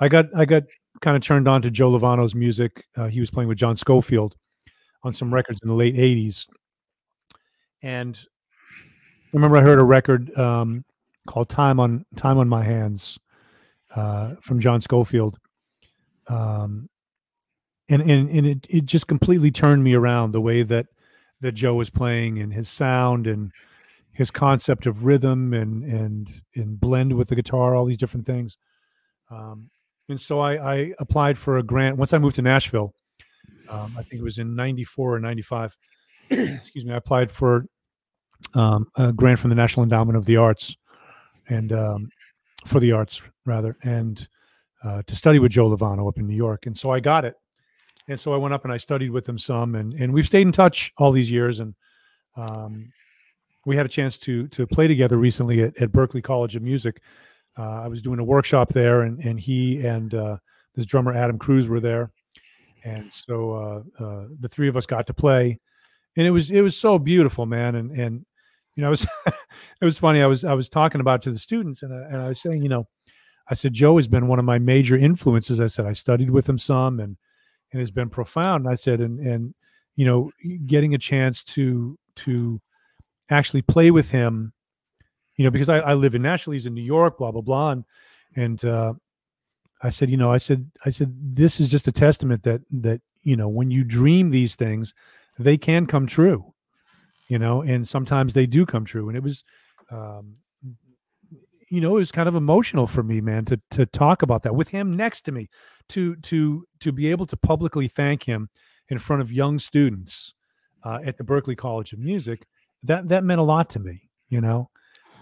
I 0.00 0.08
got 0.08 0.26
I 0.36 0.44
got 0.44 0.64
kind 1.00 1.16
of 1.16 1.22
turned 1.22 1.46
on 1.46 1.62
to 1.62 1.70
Joe 1.70 1.90
Lovano's 1.90 2.34
music. 2.34 2.84
Uh, 2.96 3.06
he 3.06 3.20
was 3.20 3.30
playing 3.30 3.48
with 3.48 3.58
John 3.58 3.76
Scofield 3.76 4.34
on 5.04 5.12
some 5.12 5.32
records 5.32 5.60
in 5.62 5.68
the 5.68 5.74
late 5.74 5.94
'80s, 5.94 6.48
and 7.80 8.20
I 8.92 9.30
remember 9.32 9.56
I 9.56 9.62
heard 9.62 9.78
a 9.78 9.84
record 9.84 10.36
um, 10.36 10.84
called 11.28 11.48
"Time 11.48 11.78
on 11.80 12.04
Time 12.16 12.38
on 12.38 12.48
My 12.48 12.64
Hands" 12.64 13.18
uh, 13.94 14.34
from 14.42 14.60
John 14.60 14.80
Scofield. 14.80 15.38
Um, 16.26 16.90
and 17.88 18.02
and 18.02 18.28
and 18.30 18.46
it 18.46 18.66
it 18.68 18.84
just 18.84 19.08
completely 19.08 19.50
turned 19.50 19.82
me 19.82 19.94
around 19.94 20.32
the 20.32 20.40
way 20.40 20.62
that 20.62 20.86
that 21.40 21.52
Joe 21.52 21.74
was 21.74 21.90
playing 21.90 22.38
and 22.38 22.52
his 22.52 22.68
sound 22.68 23.26
and 23.26 23.52
his 24.12 24.30
concept 24.30 24.86
of 24.86 25.04
rhythm 25.04 25.54
and 25.54 25.84
and 25.84 26.42
and 26.54 26.78
blend 26.80 27.12
with 27.12 27.28
the 27.28 27.36
guitar, 27.36 27.74
all 27.74 27.84
these 27.84 27.98
different 27.98 28.26
things. 28.26 28.56
Um, 29.30 29.70
and 30.08 30.20
so 30.20 30.40
I, 30.40 30.74
I 30.74 30.92
applied 30.98 31.36
for 31.36 31.58
a 31.58 31.62
grant 31.62 31.98
once 31.98 32.12
I 32.12 32.18
moved 32.18 32.36
to 32.36 32.42
Nashville. 32.42 32.94
Um, 33.68 33.94
I 33.98 34.02
think 34.02 34.20
it 34.20 34.22
was 34.22 34.38
in 34.38 34.54
'94 34.54 35.16
or 35.16 35.20
'95. 35.20 35.76
excuse 36.30 36.84
me. 36.84 36.92
I 36.92 36.96
applied 36.96 37.30
for 37.30 37.66
um, 38.54 38.86
a 38.96 39.12
grant 39.12 39.38
from 39.38 39.50
the 39.50 39.56
National 39.56 39.84
Endowment 39.84 40.16
of 40.16 40.24
the 40.24 40.36
Arts, 40.36 40.76
and 41.48 41.72
um, 41.72 42.08
for 42.66 42.80
the 42.80 42.92
arts 42.92 43.22
rather, 43.46 43.76
and 43.82 44.26
uh, 44.82 45.02
to 45.06 45.14
study 45.14 45.38
with 45.38 45.52
Joe 45.52 45.70
Lovano 45.70 46.08
up 46.08 46.18
in 46.18 46.26
New 46.26 46.36
York. 46.36 46.66
And 46.66 46.76
so 46.76 46.90
I 46.90 47.00
got 47.00 47.24
it 47.24 47.34
and 48.08 48.18
so 48.18 48.34
I 48.34 48.36
went 48.36 48.54
up 48.54 48.64
and 48.64 48.72
I 48.72 48.78
studied 48.78 49.10
with 49.10 49.28
him 49.28 49.38
some, 49.38 49.74
and 49.74 49.92
and 49.94 50.12
we've 50.12 50.26
stayed 50.26 50.46
in 50.46 50.52
touch 50.52 50.92
all 50.96 51.12
these 51.12 51.30
years, 51.30 51.60
and 51.60 51.74
um, 52.36 52.90
we 53.66 53.76
had 53.76 53.86
a 53.86 53.90
chance 53.90 54.18
to 54.20 54.48
to 54.48 54.66
play 54.66 54.88
together 54.88 55.16
recently 55.16 55.62
at, 55.62 55.76
at 55.80 55.92
Berklee 55.92 56.22
College 56.22 56.56
of 56.56 56.62
Music 56.62 57.00
uh, 57.58 57.82
I 57.82 57.88
was 57.88 58.02
doing 58.02 58.20
a 58.20 58.24
workshop 58.24 58.70
there, 58.70 59.02
and 59.02 59.18
and 59.18 59.38
he 59.38 59.84
and 59.84 60.14
uh, 60.14 60.36
this 60.74 60.86
drummer 60.86 61.12
Adam 61.12 61.38
Cruz 61.38 61.68
were 61.68 61.80
there, 61.80 62.12
and 62.84 63.12
so 63.12 63.52
uh, 63.52 64.04
uh, 64.04 64.24
the 64.38 64.48
three 64.48 64.68
of 64.68 64.76
us 64.76 64.86
got 64.86 65.08
to 65.08 65.14
play, 65.14 65.58
and 66.16 66.26
it 66.26 66.30
was 66.30 66.50
it 66.52 66.60
was 66.60 66.78
so 66.78 66.98
beautiful, 66.98 67.46
man. 67.46 67.74
And 67.74 67.90
and 67.90 68.24
you 68.76 68.82
know, 68.82 68.88
it 68.88 68.90
was 68.90 69.06
it 69.26 69.84
was 69.84 69.98
funny. 69.98 70.22
I 70.22 70.26
was 70.26 70.44
I 70.44 70.54
was 70.54 70.68
talking 70.68 71.00
about 71.00 71.22
to 71.22 71.32
the 71.32 71.38
students, 71.38 71.82
and 71.82 71.92
I, 71.92 72.06
and 72.06 72.16
I 72.18 72.28
was 72.28 72.40
saying, 72.40 72.62
you 72.62 72.68
know, 72.68 72.86
I 73.48 73.54
said 73.54 73.72
Joe 73.72 73.96
has 73.96 74.06
been 74.06 74.28
one 74.28 74.38
of 74.38 74.44
my 74.44 74.60
major 74.60 74.96
influences. 74.96 75.60
I 75.60 75.66
said 75.66 75.84
I 75.84 75.92
studied 75.92 76.30
with 76.30 76.48
him 76.48 76.58
some, 76.58 77.00
and 77.00 77.16
and 77.72 77.80
has 77.80 77.90
been 77.90 78.08
profound. 78.08 78.64
And 78.64 78.72
I 78.72 78.74
said, 78.74 79.00
and 79.00 79.18
and 79.20 79.54
you 79.96 80.04
know, 80.04 80.30
getting 80.66 80.94
a 80.94 80.98
chance 80.98 81.42
to 81.44 81.98
to 82.16 82.60
actually 83.30 83.62
play 83.62 83.90
with 83.90 84.10
him, 84.10 84.52
you 85.36 85.44
know, 85.44 85.50
because 85.50 85.68
I, 85.68 85.78
I 85.78 85.94
live 85.94 86.14
in 86.14 86.22
Nashville, 86.22 86.52
he's 86.52 86.66
in 86.66 86.74
New 86.74 86.82
York, 86.82 87.18
blah 87.18 87.30
blah 87.30 87.42
blah, 87.42 87.70
and 87.70 87.84
and 88.36 88.64
uh, 88.64 88.94
I 89.82 89.90
said, 89.90 90.10
you 90.10 90.16
know, 90.16 90.32
I 90.32 90.38
said, 90.38 90.70
I 90.84 90.90
said, 90.90 91.14
this 91.20 91.60
is 91.60 91.70
just 91.70 91.88
a 91.88 91.92
testament 91.92 92.42
that 92.44 92.62
that 92.70 93.00
you 93.22 93.36
know, 93.36 93.48
when 93.48 93.70
you 93.70 93.84
dream 93.84 94.30
these 94.30 94.54
things, 94.56 94.94
they 95.38 95.56
can 95.56 95.86
come 95.86 96.06
true, 96.06 96.52
you 97.28 97.38
know, 97.38 97.62
and 97.62 97.86
sometimes 97.86 98.32
they 98.32 98.46
do 98.46 98.64
come 98.64 98.84
true. 98.84 99.08
And 99.08 99.16
it 99.16 99.22
was, 99.22 99.44
um, 99.90 100.36
you 101.70 101.80
know, 101.80 101.96
it 101.96 102.00
was 102.00 102.12
kind 102.12 102.28
of 102.28 102.34
emotional 102.34 102.86
for 102.86 103.02
me, 103.02 103.20
man, 103.20 103.44
to 103.46 103.60
to 103.72 103.86
talk 103.86 104.22
about 104.22 104.42
that 104.42 104.54
with 104.54 104.68
him 104.68 104.96
next 104.96 105.22
to 105.22 105.32
me, 105.32 105.48
to 105.90 106.16
to 106.16 106.64
to 106.80 106.92
be 106.92 107.10
able 107.10 107.26
to 107.26 107.36
publicly 107.36 107.88
thank 107.88 108.24
him 108.24 108.48
in 108.88 108.98
front 108.98 109.22
of 109.22 109.32
young 109.32 109.58
students 109.58 110.34
uh, 110.84 110.98
at 111.04 111.16
the 111.18 111.24
Berklee 111.24 111.56
College 111.56 111.92
of 111.92 111.98
Music. 111.98 112.46
That 112.82 113.08
that 113.08 113.24
meant 113.24 113.40
a 113.40 113.44
lot 113.44 113.70
to 113.70 113.80
me, 113.80 114.08
you 114.28 114.40
know. 114.40 114.70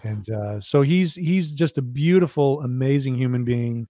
And 0.03 0.29
uh, 0.29 0.59
so 0.59 0.81
he's 0.81 1.15
he's 1.15 1.51
just 1.51 1.77
a 1.77 1.81
beautiful, 1.81 2.61
amazing 2.61 3.15
human 3.15 3.43
being 3.43 3.87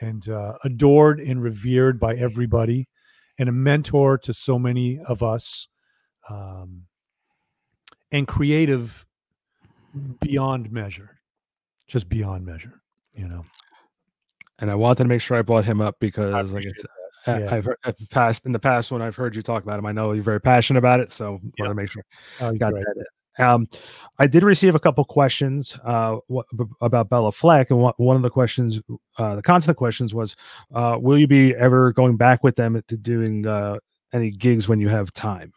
and 0.00 0.28
uh, 0.28 0.54
adored 0.64 1.20
and 1.20 1.42
revered 1.42 1.98
by 1.98 2.14
everybody, 2.14 2.88
and 3.38 3.48
a 3.48 3.52
mentor 3.52 4.18
to 4.18 4.32
so 4.32 4.58
many 4.58 5.00
of 5.00 5.22
us, 5.22 5.68
um, 6.28 6.82
and 8.10 8.28
creative 8.28 9.06
beyond 10.20 10.70
measure, 10.70 11.18
just 11.92 12.08
beyond 12.08 12.44
measure, 12.46 12.80
you 13.14 13.28
know. 13.28 13.44
And 14.58 14.70
I 14.70 14.74
wanted 14.74 15.02
to 15.04 15.08
make 15.08 15.20
sure 15.20 15.36
I 15.36 15.42
brought 15.42 15.64
him 15.64 15.80
up 15.80 15.96
because, 16.00 16.52
like 16.52 16.64
it's, 16.64 16.84
Yeah. 17.26 17.48
I've 17.54 17.64
heard, 17.66 17.76
I've 17.84 17.96
passed 18.10 18.46
in 18.46 18.52
the 18.52 18.58
past 18.58 18.90
when 18.90 19.00
I've 19.02 19.14
heard 19.14 19.36
you 19.36 19.42
talk 19.42 19.62
about 19.62 19.78
him. 19.78 19.86
I 19.86 19.92
know 19.92 20.12
you're 20.12 20.24
very 20.24 20.40
passionate 20.40 20.78
about 20.78 20.98
it, 21.00 21.10
so 21.10 21.38
Yeah. 21.58 21.64
want 21.66 21.70
to 21.70 21.74
make 21.74 21.90
sure 21.90 22.02
Oh, 22.40 22.52
got 22.54 22.72
great. 22.72 22.84
that. 22.84 23.06
Um, 23.38 23.66
I 24.18 24.26
did 24.26 24.42
receive 24.42 24.74
a 24.74 24.78
couple 24.80 25.04
questions 25.04 25.76
uh, 25.84 26.16
wh- 26.30 26.42
b- 26.56 26.64
about 26.82 27.08
Bela 27.08 27.32
Fleck, 27.32 27.70
and 27.70 27.78
one 27.78 27.94
one 27.96 28.16
of 28.16 28.22
the 28.22 28.28
questions, 28.30 28.80
uh, 29.18 29.36
the 29.36 29.42
constant 29.42 29.78
questions 29.78 30.12
was, 30.14 30.36
uh, 30.74 30.96
will 31.00 31.16
you 31.18 31.26
be 31.26 31.54
ever 31.54 31.92
going 31.92 32.16
back 32.16 32.42
with 32.44 32.56
them 32.56 32.82
to 32.88 32.96
doing 32.96 33.46
uh, 33.46 33.78
any 34.12 34.30
gigs 34.30 34.68
when 34.68 34.80
you 34.80 34.88
have 34.90 35.12
time? 35.12 35.52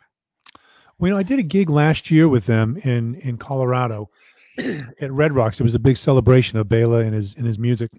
Well, 1.00 1.10
you 1.10 1.14
know, 1.16 1.20
I 1.20 1.24
did 1.24 1.40
a 1.40 1.44
gig 1.44 1.70
last 1.70 2.10
year 2.12 2.30
with 2.30 2.46
them 2.46 2.78
in 2.78 3.16
in 3.16 3.38
Colorado 3.38 4.10
at 5.02 5.12
Red 5.12 5.34
Rocks. 5.34 5.60
It 5.60 5.64
was 5.64 5.76
a 5.76 5.80
big 5.80 5.98
celebration 5.98 6.58
of 6.58 6.70
Bela 6.70 7.00
and 7.00 7.14
his 7.14 7.36
and 7.36 7.46
his 7.46 7.60
music. 7.60 7.92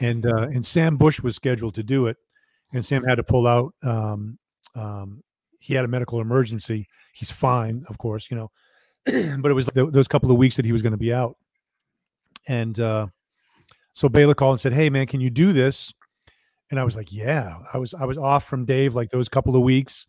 And 0.00 0.26
uh, 0.26 0.48
and 0.48 0.64
Sam 0.64 0.96
Bush 0.96 1.20
was 1.20 1.36
scheduled 1.36 1.74
to 1.76 1.82
do 1.82 2.06
it, 2.06 2.16
and 2.72 2.84
Sam 2.84 3.02
had 3.04 3.16
to 3.16 3.22
pull 3.22 3.46
out. 3.46 3.74
Um, 3.82 4.38
um, 4.74 5.22
he 5.58 5.74
had 5.74 5.84
a 5.84 5.88
medical 5.88 6.20
emergency. 6.20 6.86
He's 7.14 7.30
fine, 7.30 7.84
of 7.88 7.96
course, 7.98 8.30
you 8.30 8.36
know, 8.36 8.50
but 9.40 9.50
it 9.50 9.54
was 9.54 9.66
th- 9.68 9.90
those 9.90 10.06
couple 10.06 10.30
of 10.30 10.36
weeks 10.36 10.56
that 10.56 10.66
he 10.66 10.72
was 10.72 10.82
going 10.82 10.92
to 10.92 10.98
be 10.98 11.14
out. 11.14 11.36
And 12.46 12.78
uh, 12.78 13.06
so 13.94 14.08
Bela 14.08 14.34
called 14.34 14.54
and 14.54 14.60
said, 14.60 14.74
"Hey, 14.74 14.90
man, 14.90 15.06
can 15.06 15.20
you 15.20 15.30
do 15.30 15.52
this?" 15.52 15.94
And 16.70 16.78
I 16.78 16.84
was 16.84 16.94
like, 16.94 17.12
"Yeah." 17.12 17.56
I 17.72 17.78
was 17.78 17.94
I 17.94 18.04
was 18.04 18.18
off 18.18 18.44
from 18.44 18.66
Dave 18.66 18.94
like 18.94 19.08
those 19.08 19.28
couple 19.28 19.56
of 19.56 19.62
weeks 19.62 20.06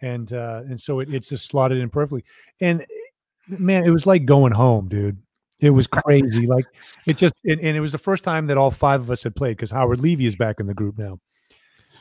and 0.00 0.32
uh 0.32 0.62
and 0.64 0.80
so 0.80 1.00
it, 1.00 1.08
it 1.12 1.22
just 1.22 1.46
slotted 1.46 1.78
in 1.78 1.88
perfectly 1.88 2.24
and 2.60 2.84
man 3.48 3.84
it 3.84 3.90
was 3.90 4.06
like 4.06 4.24
going 4.24 4.52
home 4.52 4.88
dude 4.88 5.18
it 5.60 5.70
was 5.70 5.86
crazy 5.86 6.46
like 6.54 6.66
it 7.06 7.16
just 7.16 7.34
and, 7.44 7.60
and 7.60 7.76
it 7.76 7.80
was 7.80 7.92
the 7.92 7.98
first 7.98 8.24
time 8.24 8.46
that 8.46 8.58
all 8.58 8.70
five 8.70 9.00
of 9.00 9.10
us 9.10 9.22
had 9.22 9.34
played 9.34 9.56
because 9.56 9.70
howard 9.70 10.00
levy 10.00 10.26
is 10.26 10.36
back 10.36 10.60
in 10.60 10.66
the 10.66 10.74
group 10.74 10.98
now 10.98 11.18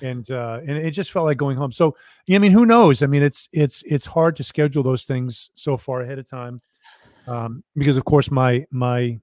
and 0.02 0.32
uh 0.32 0.60
and 0.66 0.78
it 0.78 0.92
just 0.92 1.12
felt 1.12 1.26
like 1.26 1.38
going 1.38 1.58
home 1.58 1.72
so 1.72 1.96
yeah, 2.28 2.36
i 2.36 2.40
mean 2.40 2.52
who 2.52 2.66
knows 2.66 3.04
i 3.04 3.08
mean 3.08 3.24
it's 3.24 3.48
it's 3.52 3.84
it's 3.86 4.06
hard 4.06 4.36
to 4.36 4.44
schedule 4.44 4.84
those 4.84 5.04
things 5.04 5.50
so 5.56 5.78
far 5.78 6.02
ahead 6.02 6.20
of 6.20 6.30
time 6.30 6.62
um 7.28 7.64
because 7.76 7.98
of 7.98 8.06
course 8.06 8.32
my 8.32 8.66
my 8.72 9.20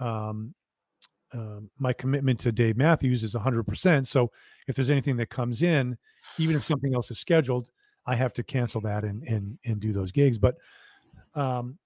um 0.00 0.54
um, 1.34 1.70
my 1.78 1.92
commitment 1.92 2.38
to 2.40 2.52
Dave 2.52 2.76
Matthews 2.76 3.22
is 3.22 3.34
100%. 3.34 4.06
So 4.06 4.30
if 4.68 4.76
there's 4.76 4.90
anything 4.90 5.16
that 5.16 5.30
comes 5.30 5.62
in, 5.62 5.96
even 6.38 6.56
if 6.56 6.64
something 6.64 6.94
else 6.94 7.10
is 7.10 7.18
scheduled, 7.18 7.70
I 8.06 8.14
have 8.16 8.32
to 8.34 8.42
cancel 8.42 8.80
that 8.82 9.04
and 9.04 9.22
and 9.24 9.58
and 9.64 9.80
do 9.80 9.92
those 9.92 10.12
gigs. 10.12 10.38
But 10.38 10.56
um, 11.34 11.78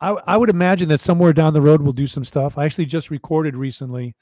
I 0.00 0.10
I 0.26 0.36
would 0.36 0.50
imagine 0.50 0.88
that 0.90 1.00
somewhere 1.00 1.32
down 1.32 1.52
the 1.52 1.60
road 1.60 1.80
we'll 1.80 1.92
do 1.92 2.06
some 2.06 2.24
stuff. 2.24 2.58
I 2.58 2.64
actually 2.64 2.86
just 2.86 3.10
recorded 3.10 3.56
recently 3.56 4.14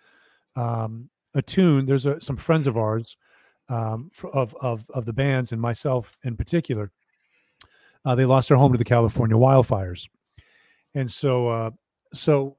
um, 0.57 1.09
a 1.35 1.43
tune. 1.43 1.87
There's 1.87 2.07
a, 2.07 2.21
some 2.21 2.37
friends 2.37 2.67
of 2.67 2.77
ours 2.77 3.17
um, 3.69 4.11
fr- 4.13 4.29
of 4.29 4.55
of 4.61 4.89
of 4.91 5.07
the 5.07 5.13
bands 5.13 5.53
and 5.53 5.61
myself 5.61 6.17
in 6.25 6.37
particular. 6.37 6.91
Uh, 8.05 8.15
they 8.15 8.25
lost 8.25 8.49
their 8.49 8.59
home 8.59 8.73
to 8.73 8.79
the 8.79 8.85
California 8.85 9.37
wildfires, 9.37 10.09
and 10.95 11.11
so 11.11 11.49
uh, 11.49 11.71
so 12.13 12.57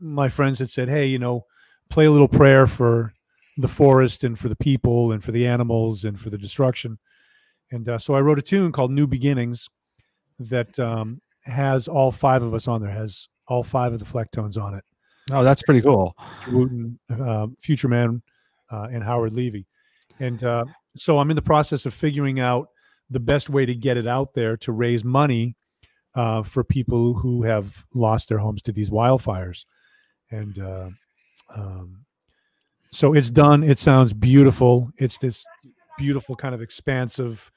my 0.00 0.28
friends 0.28 0.58
had 0.58 0.70
said, 0.70 0.88
"Hey, 0.88 1.06
you 1.06 1.18
know, 1.18 1.44
play 1.90 2.06
a 2.06 2.10
little 2.10 2.28
prayer 2.28 2.66
for 2.66 3.12
the 3.58 3.68
forest 3.68 4.24
and 4.24 4.38
for 4.38 4.48
the 4.48 4.56
people 4.56 5.12
and 5.12 5.22
for 5.22 5.32
the 5.32 5.46
animals 5.46 6.04
and 6.04 6.18
for 6.18 6.30
the 6.30 6.38
destruction." 6.38 6.98
And 7.70 7.88
uh, 7.88 7.98
so 7.98 8.14
I 8.14 8.20
wrote 8.20 8.38
a 8.38 8.42
tune 8.42 8.72
called 8.72 8.90
"New 8.90 9.06
Beginnings" 9.06 9.68
that 10.50 10.78
um, 10.78 11.20
has 11.42 11.88
all 11.88 12.10
five 12.10 12.42
of 12.42 12.54
us 12.54 12.68
on 12.68 12.80
there. 12.80 12.90
Has 12.90 13.28
all 13.48 13.62
five 13.62 13.92
of 13.92 13.98
the 13.98 14.04
Flecktones 14.04 14.60
on 14.60 14.74
it. 14.74 14.84
Oh, 15.30 15.44
that's 15.44 15.62
pretty 15.62 15.82
cool. 15.82 16.14
Wooten, 16.50 16.98
uh, 17.10 17.46
Future 17.60 17.88
Man, 17.88 18.22
uh, 18.70 18.88
and 18.92 19.04
Howard 19.04 19.32
Levy. 19.32 19.66
And 20.18 20.42
uh, 20.42 20.64
so 20.96 21.18
I'm 21.18 21.30
in 21.30 21.36
the 21.36 21.42
process 21.42 21.86
of 21.86 21.94
figuring 21.94 22.40
out 22.40 22.68
the 23.10 23.20
best 23.20 23.48
way 23.50 23.66
to 23.66 23.74
get 23.74 23.96
it 23.96 24.06
out 24.06 24.34
there 24.34 24.56
to 24.58 24.72
raise 24.72 25.04
money 25.04 25.54
uh, 26.14 26.42
for 26.42 26.64
people 26.64 27.14
who 27.14 27.42
have 27.44 27.84
lost 27.94 28.28
their 28.28 28.38
homes 28.38 28.62
to 28.62 28.72
these 28.72 28.90
wildfires. 28.90 29.64
And 30.30 30.58
uh, 30.58 30.88
um, 31.54 32.04
so 32.90 33.14
it's 33.14 33.30
done. 33.30 33.62
It 33.62 33.78
sounds 33.78 34.12
beautiful. 34.12 34.90
It's 34.96 35.18
this 35.18 35.44
beautiful 35.98 36.36
kind 36.36 36.54
of 36.54 36.62
expansive, 36.62 37.50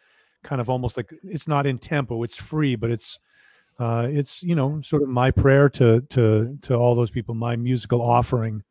kind 0.45 0.61
of 0.61 0.69
almost 0.69 0.95
like 0.95 1.13
it's 1.23 1.47
not 1.47 1.65
in 1.65 1.77
tempo. 1.77 2.23
It's 2.23 2.37
free, 2.37 2.75
but 2.75 2.91
it's 2.91 3.19
uh, 3.79 4.07
it's 4.09 4.41
you 4.41 4.55
know 4.55 4.79
sort 4.81 5.03
of 5.03 5.09
my 5.09 5.31
prayer 5.31 5.67
to 5.69 6.01
to 6.01 6.57
to 6.61 6.75
all 6.75 6.95
those 6.95 7.11
people, 7.11 7.35
my 7.35 7.57
musical 7.57 8.01
offering. 8.01 8.63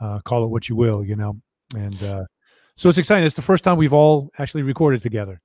Uh, 0.00 0.18
call 0.20 0.44
it 0.44 0.48
what 0.48 0.68
you 0.68 0.76
will, 0.76 1.04
you 1.04 1.16
know. 1.16 1.40
And 1.76 2.02
uh, 2.02 2.24
so 2.74 2.88
it's 2.88 2.98
exciting. 2.98 3.24
It's 3.24 3.36
the 3.36 3.42
first 3.42 3.64
time 3.64 3.78
we've 3.78 3.92
all 3.92 4.30
actually 4.38 4.62
recorded 4.62 5.00
together. 5.00 5.40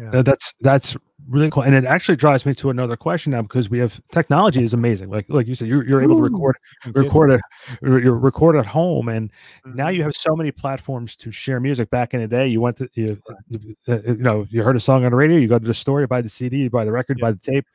Yeah. 0.00 0.22
That's 0.22 0.54
that's 0.60 0.96
really 1.28 1.50
cool, 1.50 1.62
and 1.64 1.74
it 1.74 1.84
actually 1.84 2.16
drives 2.16 2.46
me 2.46 2.54
to 2.54 2.70
another 2.70 2.96
question 2.96 3.32
now 3.32 3.42
because 3.42 3.68
we 3.68 3.78
have 3.80 4.00
technology 4.12 4.62
is 4.62 4.72
amazing. 4.72 5.10
Like 5.10 5.26
like 5.28 5.46
you 5.46 5.54
said, 5.54 5.68
you're 5.68 5.86
you're 5.86 6.02
able 6.02 6.16
to 6.16 6.22
record 6.22 6.56
record 6.94 7.30
it 7.32 7.40
you 7.82 8.12
record 8.12 8.56
at 8.56 8.64
home, 8.66 9.08
and 9.08 9.30
now 9.66 9.88
Mhm. 9.88 9.94
you 9.96 10.02
have 10.02 10.14
so 10.16 10.34
many 10.34 10.50
platforms 10.52 11.16
to 11.16 11.30
share 11.30 11.60
music. 11.60 11.90
Back 11.90 12.14
in 12.14 12.20
the 12.20 12.26
day, 12.28 12.48
you 12.48 12.60
went 12.60 12.78
to 12.78 12.88
you, 12.94 13.20
uh, 13.88 13.98
you 14.06 14.16
know 14.16 14.46
you 14.50 14.62
heard 14.62 14.76
a 14.76 14.80
song 14.80 15.04
on 15.04 15.10
the 15.10 15.16
radio, 15.16 15.36
you 15.36 15.48
go 15.48 15.58
to 15.58 15.64
the 15.66 15.74
store, 15.74 16.00
you 16.00 16.06
buy 16.06 16.22
the 16.22 16.28
CD, 16.30 16.58
you 16.58 16.70
buy 16.70 16.84
the 16.84 16.92
record, 16.92 17.18
Yeah. 17.18 17.26
buy 17.26 17.32
the 17.32 17.38
tape, 17.40 17.66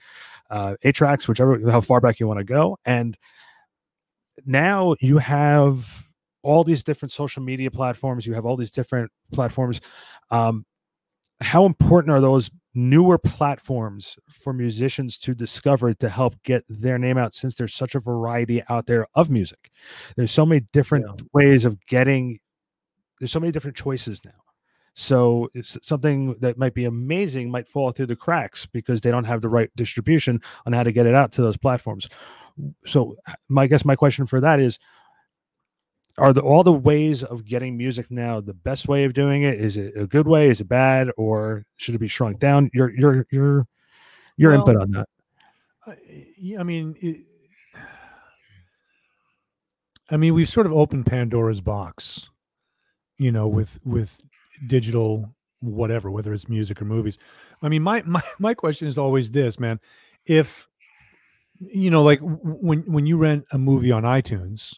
uh, 0.50 0.76
eight 0.84 0.96
tracks, 0.96 1.28
whichever 1.28 1.60
how 1.70 1.82
far 1.82 2.02
back 2.02 2.20
you 2.20 2.28
want 2.28 2.40
to 2.40 2.44
go, 2.44 2.78
and 2.86 3.18
now 4.46 4.96
you 5.00 5.18
have 5.20 6.08
all 6.42 6.64
these 6.64 6.84
different 6.84 7.12
social 7.12 7.42
media 7.42 7.72
platforms. 7.72 8.26
You 8.26 8.34
have 8.34 8.46
all 8.46 8.56
these 8.58 8.72
different 8.72 9.12
platforms. 9.32 9.82
Um, 10.32 10.66
how 11.42 11.66
important 11.66 12.12
are 12.12 12.22
those 12.22 12.50
newer 12.74 13.18
platforms 13.18 14.18
for 14.30 14.52
musicians 14.54 15.18
to 15.20 15.34
discover 15.34 15.94
to 15.94 16.10
help 16.10 16.36
get 16.44 16.64
their 16.68 16.98
name 16.98 17.18
out 17.18 17.34
since 17.34 17.56
there's 17.56 17.74
such 17.74 17.96
a 17.96 18.00
variety 18.00 18.62
out 18.70 18.86
there 18.86 19.08
of 19.16 19.30
music? 19.30 19.72
There's 20.16 20.32
so 20.32 20.46
many 20.46 20.62
different 20.74 21.06
Yeah. 21.06 21.26
ways 21.34 21.66
of 21.66 21.84
getting 21.86 22.40
there's 23.20 23.32
so 23.32 23.40
many 23.40 23.52
different 23.52 23.78
choices 23.78 24.20
now. 24.26 24.32
So 24.94 25.50
something 25.64 26.36
that 26.40 26.58
might 26.58 26.74
be 26.74 26.84
amazing 26.86 27.50
might 27.50 27.68
fall 27.68 27.92
through 27.92 28.08
the 28.08 28.16
cracks 28.16 28.66
because 28.66 29.02
they 29.02 29.12
don't 29.12 29.24
have 29.24 29.42
the 29.42 29.50
right 29.50 29.70
distribution 29.76 30.42
on 30.66 30.74
how 30.74 30.84
to 30.84 30.92
get 30.92 31.06
it 31.06 31.16
out 31.16 31.32
to 31.34 31.42
those 31.42 31.58
platforms. 31.58 32.10
So 32.86 33.16
my 33.50 33.64
I 33.64 33.68
guess 33.68 33.86
my 33.86 33.96
question 33.96 34.26
for 34.26 34.40
that 34.42 34.60
is 34.60 34.80
are 36.18 36.34
the 36.34 36.42
all 36.42 36.64
the 36.64 36.72
ways 36.72 37.24
of 37.24 37.46
getting 37.46 37.78
music 37.78 38.10
now 38.10 38.40
the 38.40 38.54
best 38.54 38.88
way 38.88 39.04
of 39.04 39.14
doing 39.14 39.44
it? 39.44 39.60
Is 39.60 39.78
it 39.78 39.94
a 39.98 40.08
good 40.08 40.28
way? 40.28 40.50
Is 40.50 40.62
it 40.62 40.68
bad? 40.68 41.10
Or 41.18 41.66
should 41.78 41.96
it 41.96 42.00
be 42.00 42.08
shrunk 42.08 42.40
down? 42.40 42.70
Your 42.74 42.90
your 42.98 43.28
your 43.32 43.68
your 44.38 44.52
Well, 44.52 44.62
input 44.62 44.82
on 44.82 44.92
that. 44.92 45.10
I, 45.86 46.56
I 46.60 46.64
mean, 46.64 46.96
it, 47.00 47.26
I 50.10 50.18
mean, 50.18 50.34
we've 50.34 50.50
sort 50.50 50.68
of 50.68 50.74
opened 50.74 51.06
Pandora's 51.06 51.62
box, 51.62 52.30
you 53.18 53.32
know, 53.32 53.48
with 53.48 53.80
with 53.84 54.22
digital 54.68 55.36
whatever, 55.60 56.12
whether 56.12 56.34
it's 56.34 56.48
music 56.48 56.82
or 56.82 56.86
movies. 56.86 57.18
I 57.62 57.70
mean, 57.70 57.84
my 57.84 58.02
my 58.06 58.24
my 58.40 58.54
question 58.54 58.88
is 58.88 58.98
always 58.98 59.32
this, 59.32 59.60
man. 59.60 59.80
If 60.26 60.70
you 61.60 61.90
know, 61.90 62.04
like 62.04 62.20
when 62.22 62.84
when 62.84 63.06
you 63.06 63.18
rent 63.18 63.46
a 63.52 63.58
movie 63.58 63.92
on 63.92 64.04
iTunes, 64.04 64.76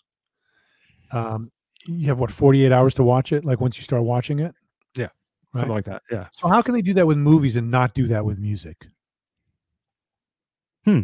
um, 1.12 1.52
you 1.86 2.08
have 2.08 2.20
what 2.20 2.32
forty 2.32 2.66
eight 2.66 2.72
hours 2.72 2.94
to 2.96 3.04
watch 3.04 3.32
it. 3.32 3.46
Like 3.46 3.62
once 3.62 3.78
you 3.78 3.84
start 3.84 4.04
watching 4.04 4.40
it, 4.40 4.54
yeah, 4.96 5.04
right? 5.04 5.12
something 5.54 5.72
like 5.72 5.86
that. 5.86 6.02
Yeah. 6.12 6.28
So 6.32 6.48
how 6.48 6.62
can 6.62 6.74
they 6.74 6.82
do 6.82 6.94
that 6.96 7.08
with 7.08 7.18
movies 7.18 7.58
and 7.58 7.72
not 7.72 7.94
do 7.94 8.08
that 8.08 8.26
with 8.26 8.38
music? 8.38 8.88
Hmm. 10.86 11.02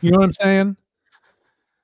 You 0.00 0.10
know 0.10 0.18
what 0.18 0.24
I'm 0.24 0.32
saying? 0.32 0.76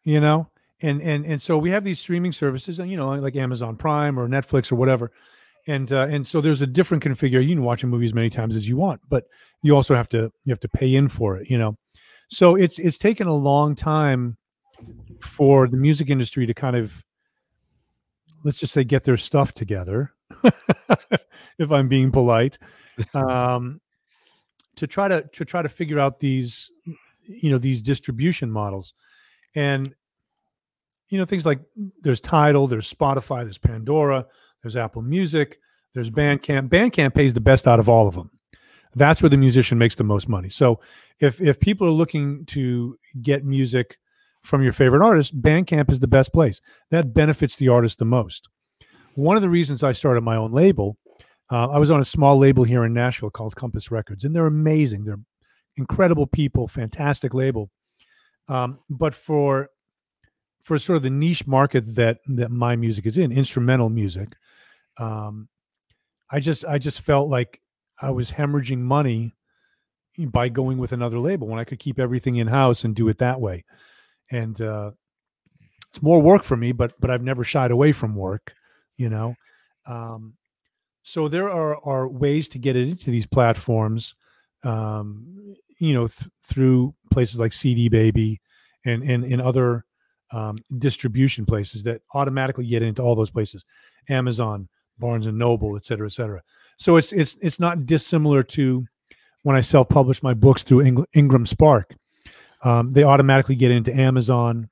You 0.04 0.20
know, 0.20 0.48
and 0.82 1.02
and 1.02 1.24
and 1.26 1.40
so 1.40 1.58
we 1.58 1.70
have 1.70 1.84
these 1.84 1.98
streaming 1.98 2.32
services, 2.32 2.78
and 2.78 2.90
you 2.90 2.96
know, 2.96 3.10
like 3.10 3.36
Amazon 3.36 3.76
Prime 3.76 4.18
or 4.18 4.28
Netflix 4.28 4.72
or 4.72 4.76
whatever, 4.76 5.12
and 5.66 5.92
uh, 5.92 6.06
and 6.10 6.26
so 6.26 6.40
there's 6.40 6.62
a 6.62 6.66
different 6.66 7.02
configuration. 7.02 7.48
You 7.50 7.56
can 7.56 7.64
watch 7.64 7.82
a 7.82 7.86
movie 7.86 8.06
as 8.06 8.14
many 8.14 8.30
times 8.30 8.56
as 8.56 8.68
you 8.68 8.76
want, 8.76 9.00
but 9.08 9.24
you 9.62 9.74
also 9.74 9.94
have 9.94 10.08
to 10.10 10.32
you 10.44 10.50
have 10.50 10.60
to 10.60 10.68
pay 10.68 10.94
in 10.94 11.08
for 11.08 11.36
it. 11.36 11.50
You 11.50 11.58
know, 11.58 11.76
so 12.28 12.54
it's 12.54 12.78
it's 12.78 12.98
taken 12.98 13.26
a 13.26 13.34
long 13.34 13.74
time 13.74 14.36
for 15.20 15.68
the 15.68 15.76
music 15.76 16.08
industry 16.08 16.46
to 16.46 16.54
kind 16.54 16.76
of 16.76 17.04
let's 18.44 18.60
just 18.60 18.72
say 18.72 18.84
get 18.84 19.04
their 19.04 19.16
stuff 19.16 19.52
together 19.52 20.12
if 21.58 21.70
i'm 21.70 21.88
being 21.88 22.10
polite 22.10 22.58
um, 23.14 23.80
to 24.76 24.86
try 24.86 25.08
to 25.08 25.22
to 25.32 25.44
try 25.44 25.62
to 25.62 25.68
figure 25.68 25.98
out 25.98 26.18
these 26.18 26.70
you 27.26 27.50
know 27.50 27.58
these 27.58 27.82
distribution 27.82 28.50
models 28.50 28.94
and 29.54 29.94
you 31.10 31.18
know 31.18 31.24
things 31.24 31.44
like 31.44 31.60
there's 32.02 32.20
Tidal, 32.20 32.66
there's 32.66 32.92
Spotify, 32.92 33.42
there's 33.42 33.58
Pandora, 33.58 34.24
there's 34.62 34.76
Apple 34.76 35.02
Music, 35.02 35.58
there's 35.92 36.10
Bandcamp. 36.10 36.68
Bandcamp 36.68 37.14
pays 37.14 37.34
the 37.34 37.40
best 37.40 37.68
out 37.68 37.80
of 37.80 37.88
all 37.88 38.08
of 38.08 38.14
them. 38.14 38.30
That's 38.94 39.22
where 39.22 39.28
the 39.28 39.36
musician 39.36 39.78
makes 39.78 39.96
the 39.96 40.04
most 40.04 40.28
money. 40.28 40.48
So 40.48 40.80
if 41.18 41.40
if 41.40 41.60
people 41.60 41.86
are 41.86 41.92
looking 41.92 42.44
to 42.46 42.96
get 43.20 43.44
music 43.44 43.98
from 44.42 44.62
your 44.62 44.72
favorite 44.72 45.04
artist, 45.04 45.40
Bandcamp 45.40 45.90
is 45.90 46.00
the 46.00 46.08
best 46.08 46.32
place. 46.32 46.60
That 46.90 47.14
benefits 47.14 47.56
the 47.56 47.68
artist 47.68 47.98
the 47.98 48.04
most. 48.04 48.48
One 49.14 49.36
of 49.36 49.42
the 49.42 49.50
reasons 49.50 49.82
I 49.82 49.92
started 49.92 50.22
my 50.22 50.36
own 50.36 50.52
label, 50.52 50.96
uh, 51.50 51.68
I 51.68 51.78
was 51.78 51.90
on 51.90 52.00
a 52.00 52.04
small 52.04 52.38
label 52.38 52.64
here 52.64 52.84
in 52.84 52.94
Nashville 52.94 53.30
called 53.30 53.56
Compass 53.56 53.90
Records, 53.90 54.24
and 54.24 54.34
they're 54.34 54.46
amazing. 54.46 55.04
They're 55.04 55.18
incredible 55.76 56.26
people, 56.26 56.68
fantastic 56.68 57.34
label. 57.34 57.70
Um, 58.48 58.78
but 58.88 59.14
for 59.14 59.68
for 60.62 60.78
sort 60.78 60.96
of 60.96 61.02
the 61.02 61.10
niche 61.10 61.46
market 61.46 61.84
that 61.96 62.18
that 62.28 62.50
my 62.50 62.76
music 62.76 63.06
is 63.06 63.18
in, 63.18 63.32
instrumental 63.32 63.88
music, 63.88 64.36
um, 64.98 65.48
I 66.30 66.40
just 66.40 66.64
I 66.64 66.78
just 66.78 67.00
felt 67.00 67.28
like 67.28 67.60
I 68.00 68.10
was 68.10 68.30
hemorrhaging 68.30 68.78
money 68.78 69.34
by 70.18 70.48
going 70.48 70.78
with 70.78 70.92
another 70.92 71.18
label 71.18 71.48
when 71.48 71.58
I 71.58 71.64
could 71.64 71.78
keep 71.78 71.98
everything 71.98 72.36
in 72.36 72.46
house 72.46 72.84
and 72.84 72.94
do 72.94 73.08
it 73.08 73.18
that 73.18 73.40
way. 73.40 73.64
And 74.30 74.60
uh, 74.60 74.92
it's 75.88 76.02
more 76.02 76.20
work 76.22 76.42
for 76.42 76.56
me, 76.56 76.72
but 76.72 76.92
but 77.00 77.10
I've 77.10 77.22
never 77.22 77.44
shied 77.44 77.70
away 77.70 77.92
from 77.92 78.14
work, 78.14 78.54
you 78.96 79.08
know. 79.08 79.34
Um, 79.86 80.34
so 81.02 81.28
there 81.28 81.50
are 81.50 81.76
are 81.84 82.08
ways 82.08 82.48
to 82.50 82.58
get 82.58 82.76
it 82.76 82.88
into 82.88 83.10
these 83.10 83.26
platforms, 83.26 84.14
um, 84.62 85.54
you 85.78 85.94
know, 85.94 86.06
th- 86.06 86.30
through 86.44 86.94
places 87.10 87.40
like 87.40 87.52
CD 87.52 87.88
Baby 87.88 88.40
and 88.84 89.02
and 89.02 89.24
and 89.24 89.42
other 89.42 89.84
um, 90.32 90.58
distribution 90.78 91.44
places 91.44 91.82
that 91.84 92.02
automatically 92.14 92.66
get 92.66 92.82
into 92.82 93.02
all 93.02 93.16
those 93.16 93.30
places, 93.30 93.64
Amazon, 94.08 94.68
Barnes 94.98 95.26
and 95.26 95.38
Noble, 95.38 95.76
et 95.76 95.84
cetera, 95.84 96.06
et 96.06 96.12
cetera. 96.12 96.40
So 96.78 96.96
it's 96.96 97.12
it's 97.12 97.36
it's 97.40 97.58
not 97.58 97.86
dissimilar 97.86 98.44
to 98.44 98.86
when 99.42 99.56
I 99.56 99.60
self-publish 99.60 100.22
my 100.22 100.34
books 100.34 100.62
through 100.62 100.82
Ing- 100.82 101.06
Ingram 101.14 101.46
Spark. 101.46 101.96
Um, 102.62 102.90
they 102.90 103.04
automatically 103.04 103.56
get 103.56 103.70
into 103.70 103.92
Amazon 103.94 104.68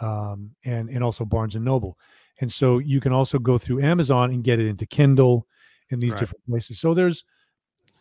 um, 0.00 0.50
and 0.64 0.88
and 0.90 1.02
also 1.02 1.24
Barnes 1.24 1.56
and 1.56 1.64
Noble, 1.64 1.98
and 2.40 2.50
so 2.52 2.78
you 2.78 3.00
can 3.00 3.12
also 3.12 3.38
go 3.38 3.58
through 3.58 3.82
Amazon 3.82 4.30
and 4.30 4.44
get 4.44 4.58
it 4.58 4.66
into 4.66 4.86
Kindle 4.86 5.46
in 5.90 6.00
these 6.00 6.12
Right. 6.12 6.20
different 6.20 6.44
places. 6.46 6.80
So 6.80 6.94
there's 6.94 7.24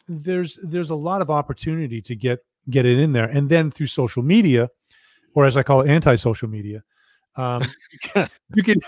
there's 0.07 0.59
there's 0.63 0.89
a 0.89 0.95
lot 0.95 1.21
of 1.21 1.29
opportunity 1.29 2.01
to 2.01 2.15
get 2.15 2.39
get 2.69 2.85
it 2.85 2.99
in 2.99 3.13
there, 3.13 3.25
and 3.25 3.49
then 3.49 3.71
through 3.71 3.87
social 3.87 4.23
media, 4.23 4.69
or 5.33 5.45
as 5.45 5.57
I 5.57 5.63
call 5.63 5.81
it, 5.81 5.89
anti-social 5.89 6.49
media, 6.49 6.83
um, 7.35 7.63
you 8.55 8.63
can 8.63 8.79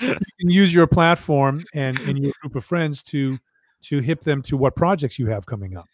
you 0.00 0.14
can 0.40 0.50
use 0.50 0.74
your 0.74 0.86
platform 0.86 1.64
and 1.74 1.98
and 2.00 2.18
your 2.18 2.32
group 2.40 2.56
of 2.56 2.64
friends 2.64 3.02
to 3.04 3.38
to 3.82 3.98
hip 4.00 4.22
them 4.22 4.42
to 4.42 4.56
what 4.56 4.76
projects 4.76 5.18
you 5.18 5.26
have 5.26 5.46
coming 5.46 5.76
up. 5.76 5.88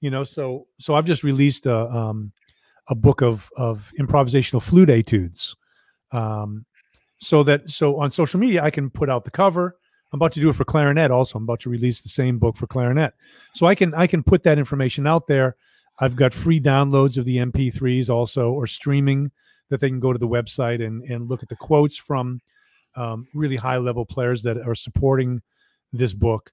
You 0.00 0.10
know, 0.10 0.24
so 0.24 0.66
so 0.78 0.94
I've 0.94 1.06
just 1.06 1.24
released 1.24 1.66
a 1.66 1.90
um, 1.90 2.32
a 2.88 2.94
book 2.94 3.22
of 3.22 3.50
of 3.56 3.92
improvisational 3.98 4.62
flute 4.62 4.90
etudes. 4.90 5.56
Um, 6.12 6.64
so 7.18 7.42
that 7.42 7.70
so 7.70 7.98
on 8.00 8.10
social 8.10 8.40
media 8.40 8.62
I 8.62 8.70
can 8.70 8.90
put 8.90 9.08
out 9.08 9.24
the 9.24 9.30
cover. 9.30 9.76
I'm 10.12 10.18
about 10.18 10.32
to 10.32 10.40
do 10.40 10.48
it 10.48 10.54
for 10.54 10.64
clarinet 10.64 11.10
also. 11.10 11.38
I'm 11.38 11.44
about 11.44 11.60
to 11.60 11.70
release 11.70 12.00
the 12.00 12.08
same 12.08 12.38
book 12.38 12.56
for 12.56 12.66
clarinet. 12.66 13.14
So 13.54 13.66
I 13.66 13.74
can 13.74 13.94
I 13.94 14.06
can 14.06 14.22
put 14.22 14.42
that 14.44 14.58
information 14.58 15.06
out 15.06 15.26
there. 15.26 15.56
I've 15.98 16.16
got 16.16 16.32
free 16.32 16.60
downloads 16.60 17.16
of 17.16 17.24
the 17.24 17.38
MP3s 17.38 18.10
also 18.10 18.50
or 18.50 18.66
streaming 18.66 19.30
that 19.70 19.80
they 19.80 19.88
can 19.88 20.00
go 20.00 20.12
to 20.12 20.18
the 20.18 20.28
website 20.28 20.84
and 20.84 21.02
and 21.04 21.28
look 21.28 21.42
at 21.42 21.48
the 21.48 21.56
quotes 21.56 21.96
from 21.96 22.40
um, 22.94 23.26
really 23.34 23.56
high 23.56 23.78
level 23.78 24.06
players 24.06 24.42
that 24.42 24.58
are 24.58 24.74
supporting 24.74 25.42
this 25.92 26.14
book. 26.14 26.52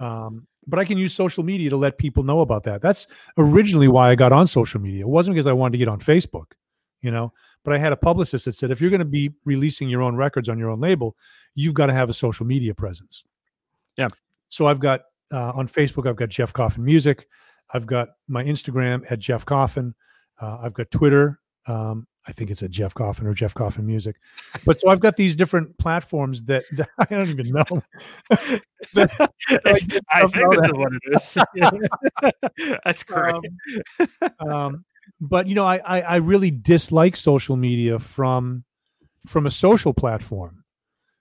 Um, 0.00 0.46
but 0.66 0.78
I 0.78 0.84
can 0.84 0.98
use 0.98 1.12
social 1.12 1.44
media 1.44 1.70
to 1.70 1.76
let 1.76 1.98
people 1.98 2.22
know 2.22 2.40
about 2.40 2.64
that. 2.64 2.82
That's 2.82 3.06
originally 3.38 3.88
why 3.88 4.10
I 4.10 4.14
got 4.14 4.32
on 4.32 4.46
social 4.46 4.80
media. 4.80 5.02
It 5.02 5.08
wasn't 5.08 5.34
because 5.34 5.46
I 5.46 5.52
wanted 5.52 5.72
to 5.72 5.78
get 5.78 5.88
on 5.88 5.98
Facebook, 6.00 6.52
you 7.00 7.10
know. 7.10 7.32
But 7.64 7.74
I 7.74 7.78
had 7.78 7.92
a 7.92 7.96
publicist 7.96 8.44
that 8.44 8.54
said, 8.54 8.70
if 8.70 8.80
you're 8.80 8.90
going 8.90 8.98
to 9.00 9.04
be 9.04 9.32
releasing 9.44 9.88
your 9.88 10.02
own 10.02 10.16
records 10.16 10.48
on 10.48 10.58
your 10.58 10.70
own 10.70 10.80
label, 10.80 11.16
you've 11.54 11.74
got 11.74 11.86
to 11.86 11.94
have 11.94 12.10
a 12.10 12.14
social 12.14 12.46
media 12.46 12.74
presence. 12.74 13.24
Yeah. 13.96 14.08
So 14.48 14.66
I've 14.66 14.80
got 14.80 15.02
uh, 15.32 15.52
on 15.52 15.66
Facebook, 15.66 16.08
I've 16.08 16.16
got 16.16 16.28
Jeff 16.28 16.52
Coffin 16.52 16.84
Music. 16.84 17.26
I've 17.72 17.86
got 17.86 18.08
my 18.28 18.44
Instagram 18.44 19.10
at 19.10 19.18
Jeff 19.18 19.44
Coffin. 19.44 19.94
Uh, 20.40 20.58
I've 20.62 20.74
got 20.74 20.90
Twitter. 20.90 21.40
Um, 21.66 22.06
I 22.26 22.32
think 22.32 22.50
it's 22.50 22.62
a 22.62 22.68
Jeff 22.68 22.94
Coffin 22.94 23.26
or 23.26 23.34
Jeff 23.34 23.52
Coffin 23.54 23.86
Music. 23.86 24.16
But 24.64 24.80
so 24.80 24.88
I've 24.88 25.00
got 25.00 25.16
these 25.16 25.36
different 25.36 25.76
platforms 25.78 26.42
that, 26.44 26.64
that 26.72 26.88
I 26.98 27.04
don't 27.06 27.28
even 27.30 27.48
know. 27.48 27.64
That- 28.94 29.32
I 30.12 30.20
don't 30.20 30.32
think 30.32 30.44
know 30.44 30.60
that. 30.60 30.66
is 30.66 30.72
what 30.74 30.92
it 30.92 32.62
is. 32.66 32.78
That's 32.84 33.02
great. 33.02 33.34
Um, 34.40 34.48
um, 34.48 34.84
but 35.20 35.46
you 35.46 35.54
know, 35.54 35.64
I, 35.66 35.76
I 35.84 36.00
I 36.00 36.16
really 36.16 36.50
dislike 36.50 37.16
social 37.16 37.56
media 37.56 37.98
from 37.98 38.64
from 39.26 39.46
a 39.46 39.50
social 39.50 39.94
platform. 39.94 40.64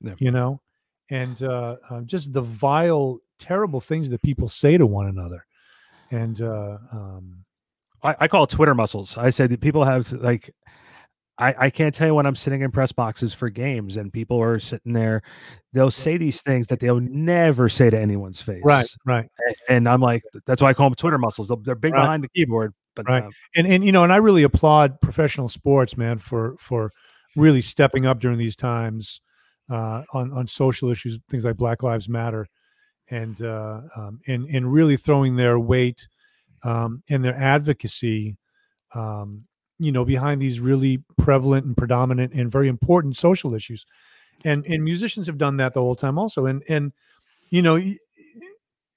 Yeah. 0.01 0.15
You 0.19 0.31
know, 0.31 0.61
and 1.09 1.41
uh, 1.41 1.77
uh, 1.89 2.01
just 2.01 2.33
the 2.33 2.41
vile, 2.41 3.19
terrible 3.39 3.79
things 3.79 4.09
that 4.09 4.21
people 4.21 4.49
say 4.49 4.77
to 4.77 4.85
one 4.85 5.07
another, 5.07 5.45
and 6.11 6.41
uh, 6.41 6.77
um, 6.91 7.45
I, 8.03 8.15
I 8.21 8.27
call 8.27 8.43
it 8.43 8.49
Twitter 8.49 8.75
muscles. 8.75 9.17
I 9.17 9.29
said 9.29 9.49
that 9.51 9.61
people 9.61 9.85
have 9.85 10.11
like 10.11 10.53
I, 11.39 11.55
I 11.57 11.69
can't 11.69 11.93
tell 11.95 12.07
you 12.07 12.15
when 12.15 12.25
I'm 12.25 12.35
sitting 12.35 12.61
in 12.61 12.71
press 12.71 12.91
boxes 12.91 13.33
for 13.33 13.49
games 13.49 13.97
and 13.97 14.13
people 14.13 14.41
are 14.41 14.59
sitting 14.59 14.93
there, 14.93 15.23
they'll 15.73 15.89
say 15.91 16.17
these 16.17 16.41
things 16.41 16.67
that 16.67 16.79
they'll 16.79 16.99
never 16.99 17.69
say 17.69 17.89
to 17.89 17.99
anyone's 17.99 18.41
face. 18.41 18.61
right, 18.63 18.87
right. 19.05 19.29
And 19.67 19.89
I'm 19.89 20.01
like, 20.01 20.23
that's 20.45 20.61
why 20.61 20.69
I 20.69 20.73
call 20.73 20.89
them 20.89 20.95
Twitter 20.95 21.17
muscles. 21.17 21.47
They're, 21.47 21.57
they're 21.61 21.75
big 21.75 21.93
Right. 21.93 22.01
behind 22.01 22.23
the 22.23 22.29
keyboard, 22.29 22.73
but 22.95 23.07
Right. 23.09 23.23
um, 23.23 23.31
and 23.55 23.65
and 23.65 23.83
you 23.83 23.91
know, 23.91 24.03
and 24.03 24.13
I 24.13 24.17
really 24.17 24.43
applaud 24.43 25.01
professional 25.01 25.49
sports, 25.49 25.97
man, 25.97 26.17
for 26.19 26.55
for 26.59 26.91
really 27.35 27.61
stepping 27.61 28.05
up 28.05 28.19
during 28.19 28.37
these 28.37 28.55
times 28.55 29.21
uh, 29.71 30.03
on 30.13 30.31
on 30.33 30.45
social 30.47 30.89
issues, 30.89 31.19
things 31.29 31.43
like 31.45 31.57
Black 31.57 31.81
Lives 31.81 32.07
Matter, 32.07 32.45
and 33.09 33.41
uh, 33.41 33.81
um, 33.95 34.19
and 34.27 34.45
and 34.45 34.71
really 34.71 34.97
throwing 34.97 35.35
their 35.35 35.57
weight 35.59 36.07
um, 36.63 37.01
and 37.09 37.25
their 37.25 37.35
advocacy, 37.35 38.37
um, 38.93 39.45
you 39.83 39.91
know, 39.91 40.05
behind 40.05 40.41
these 40.41 40.59
really 40.59 41.03
prevalent 41.17 41.65
and 41.65 41.75
predominant 41.75 42.33
and 42.33 42.51
very 42.51 42.67
important 42.67 43.17
social 43.17 43.53
issues, 43.53 43.85
and 44.43 44.65
and 44.65 44.83
musicians 44.83 45.27
have 45.27 45.37
done 45.37 45.57
that 45.57 45.73
the 45.73 45.81
whole 45.81 45.95
time 45.95 46.17
also, 46.17 46.45
and 46.45 46.63
and 46.67 46.91
you 47.49 47.61
know. 47.61 47.79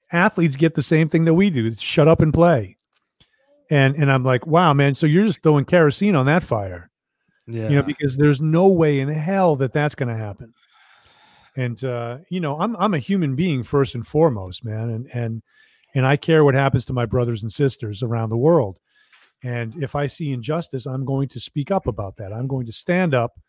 Athletes 0.09 0.55
get 0.55 0.73
the 0.73 0.81
same 0.81 1.09
thing 1.09 1.25
that 1.25 1.33
we 1.33 1.49
do. 1.49 1.69
Shut 1.75 2.07
up 2.07 2.21
and 2.21 2.33
play 2.33 2.77
and 3.69 3.95
and 3.95 4.11
I'm 4.11 4.23
like, 4.23 4.47
wow, 4.47 4.73
man. 4.73 4.95
So 4.95 5.05
you're 5.05 5.25
just 5.25 5.43
throwing 5.43 5.65
kerosene 5.65 6.15
on 6.15 6.25
that 6.27 6.43
fire, 6.43 6.89
yeah. 7.47 7.69
you 7.69 7.75
know, 7.75 7.83
because 7.83 8.17
there's 8.17 8.41
no 8.41 8.67
way 8.67 8.99
in 8.99 9.09
hell 9.09 9.55
that 9.57 9.73
that's 9.73 9.95
going 9.95 10.09
to 10.09 10.17
happen. 10.17 10.53
And 11.55 11.83
uh, 11.83 12.19
you 12.29 12.39
know, 12.39 12.59
I'm 12.59 12.75
I'm 12.77 12.93
a 12.93 12.99
human 12.99 13.35
being 13.35 13.63
first 13.63 13.95
and 13.95 14.05
foremost, 14.05 14.63
man, 14.63 14.89
and 14.89 15.09
and 15.13 15.41
and 15.95 16.05
I 16.05 16.15
care 16.17 16.43
what 16.43 16.53
happens 16.53 16.85
to 16.85 16.93
my 16.93 17.05
brothers 17.05 17.43
and 17.43 17.51
sisters 17.51 18.03
around 18.03 18.29
the 18.29 18.37
world. 18.37 18.79
And 19.43 19.75
if 19.81 19.95
I 19.95 20.07
see 20.07 20.31
injustice, 20.31 20.85
I'm 20.85 21.05
going 21.05 21.27
to 21.29 21.39
speak 21.39 21.71
up 21.71 21.87
about 21.87 22.17
that. 22.17 22.33
I'm 22.33 22.47
going 22.47 22.65
to 22.65 22.71
stand 22.71 23.13
up, 23.13 23.39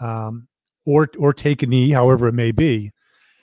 um, 0.00 0.48
or 0.84 1.08
or 1.18 1.32
take 1.32 1.62
a 1.62 1.66
knee, 1.66 1.90
however 1.90 2.28
it 2.28 2.32
may 2.32 2.52
be, 2.52 2.92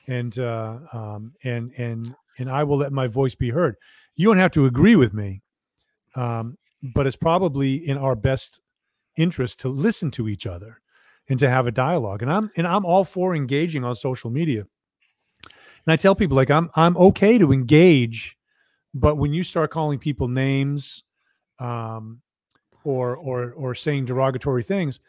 and 0.07 0.37
uh, 0.39 0.79
um, 0.91 1.33
and 1.43 1.71
and 1.77 2.15
and 2.39 2.49
I 2.49 2.63
will 2.63 2.77
let 2.77 2.91
my 2.91 3.07
voice 3.07 3.35
be 3.35 3.51
heard. 3.51 3.75
You 4.15 4.27
don't 4.27 4.37
have 4.37 4.51
to 4.51 4.65
agree 4.65 4.95
with 4.95 5.13
me, 5.13 5.41
um, 6.15 6.57
but 6.95 7.05
it's 7.05 7.15
probably 7.15 7.75
in 7.75 7.97
our 7.97 8.15
best 8.15 8.59
interest 9.17 9.59
to 9.61 9.69
listen 9.69 10.09
to 10.11 10.27
each 10.27 10.47
other 10.47 10.81
and 11.29 11.39
to 11.39 11.49
have 11.49 11.67
a 11.67 11.71
dialogue. 11.71 12.21
And 12.21 12.31
I'm 12.31 12.51
and 12.55 12.67
I'm 12.67 12.85
all 12.85 13.03
for 13.03 13.35
engaging 13.35 13.83
on 13.83 13.95
social 13.95 14.29
media. 14.29 14.65
And 15.85 15.93
I 15.93 15.95
tell 15.95 16.15
people 16.15 16.35
like 16.35 16.51
I'm 16.51 16.69
I'm 16.75 16.97
okay 16.97 17.37
to 17.37 17.51
engage, 17.51 18.37
but 18.93 19.17
when 19.17 19.33
you 19.33 19.43
start 19.43 19.71
calling 19.71 19.99
people 19.99 20.27
names, 20.27 21.03
um, 21.59 22.21
or 22.83 23.15
or 23.15 23.53
or 23.53 23.75
saying 23.75 24.05
derogatory 24.05 24.63
things, 24.63 24.99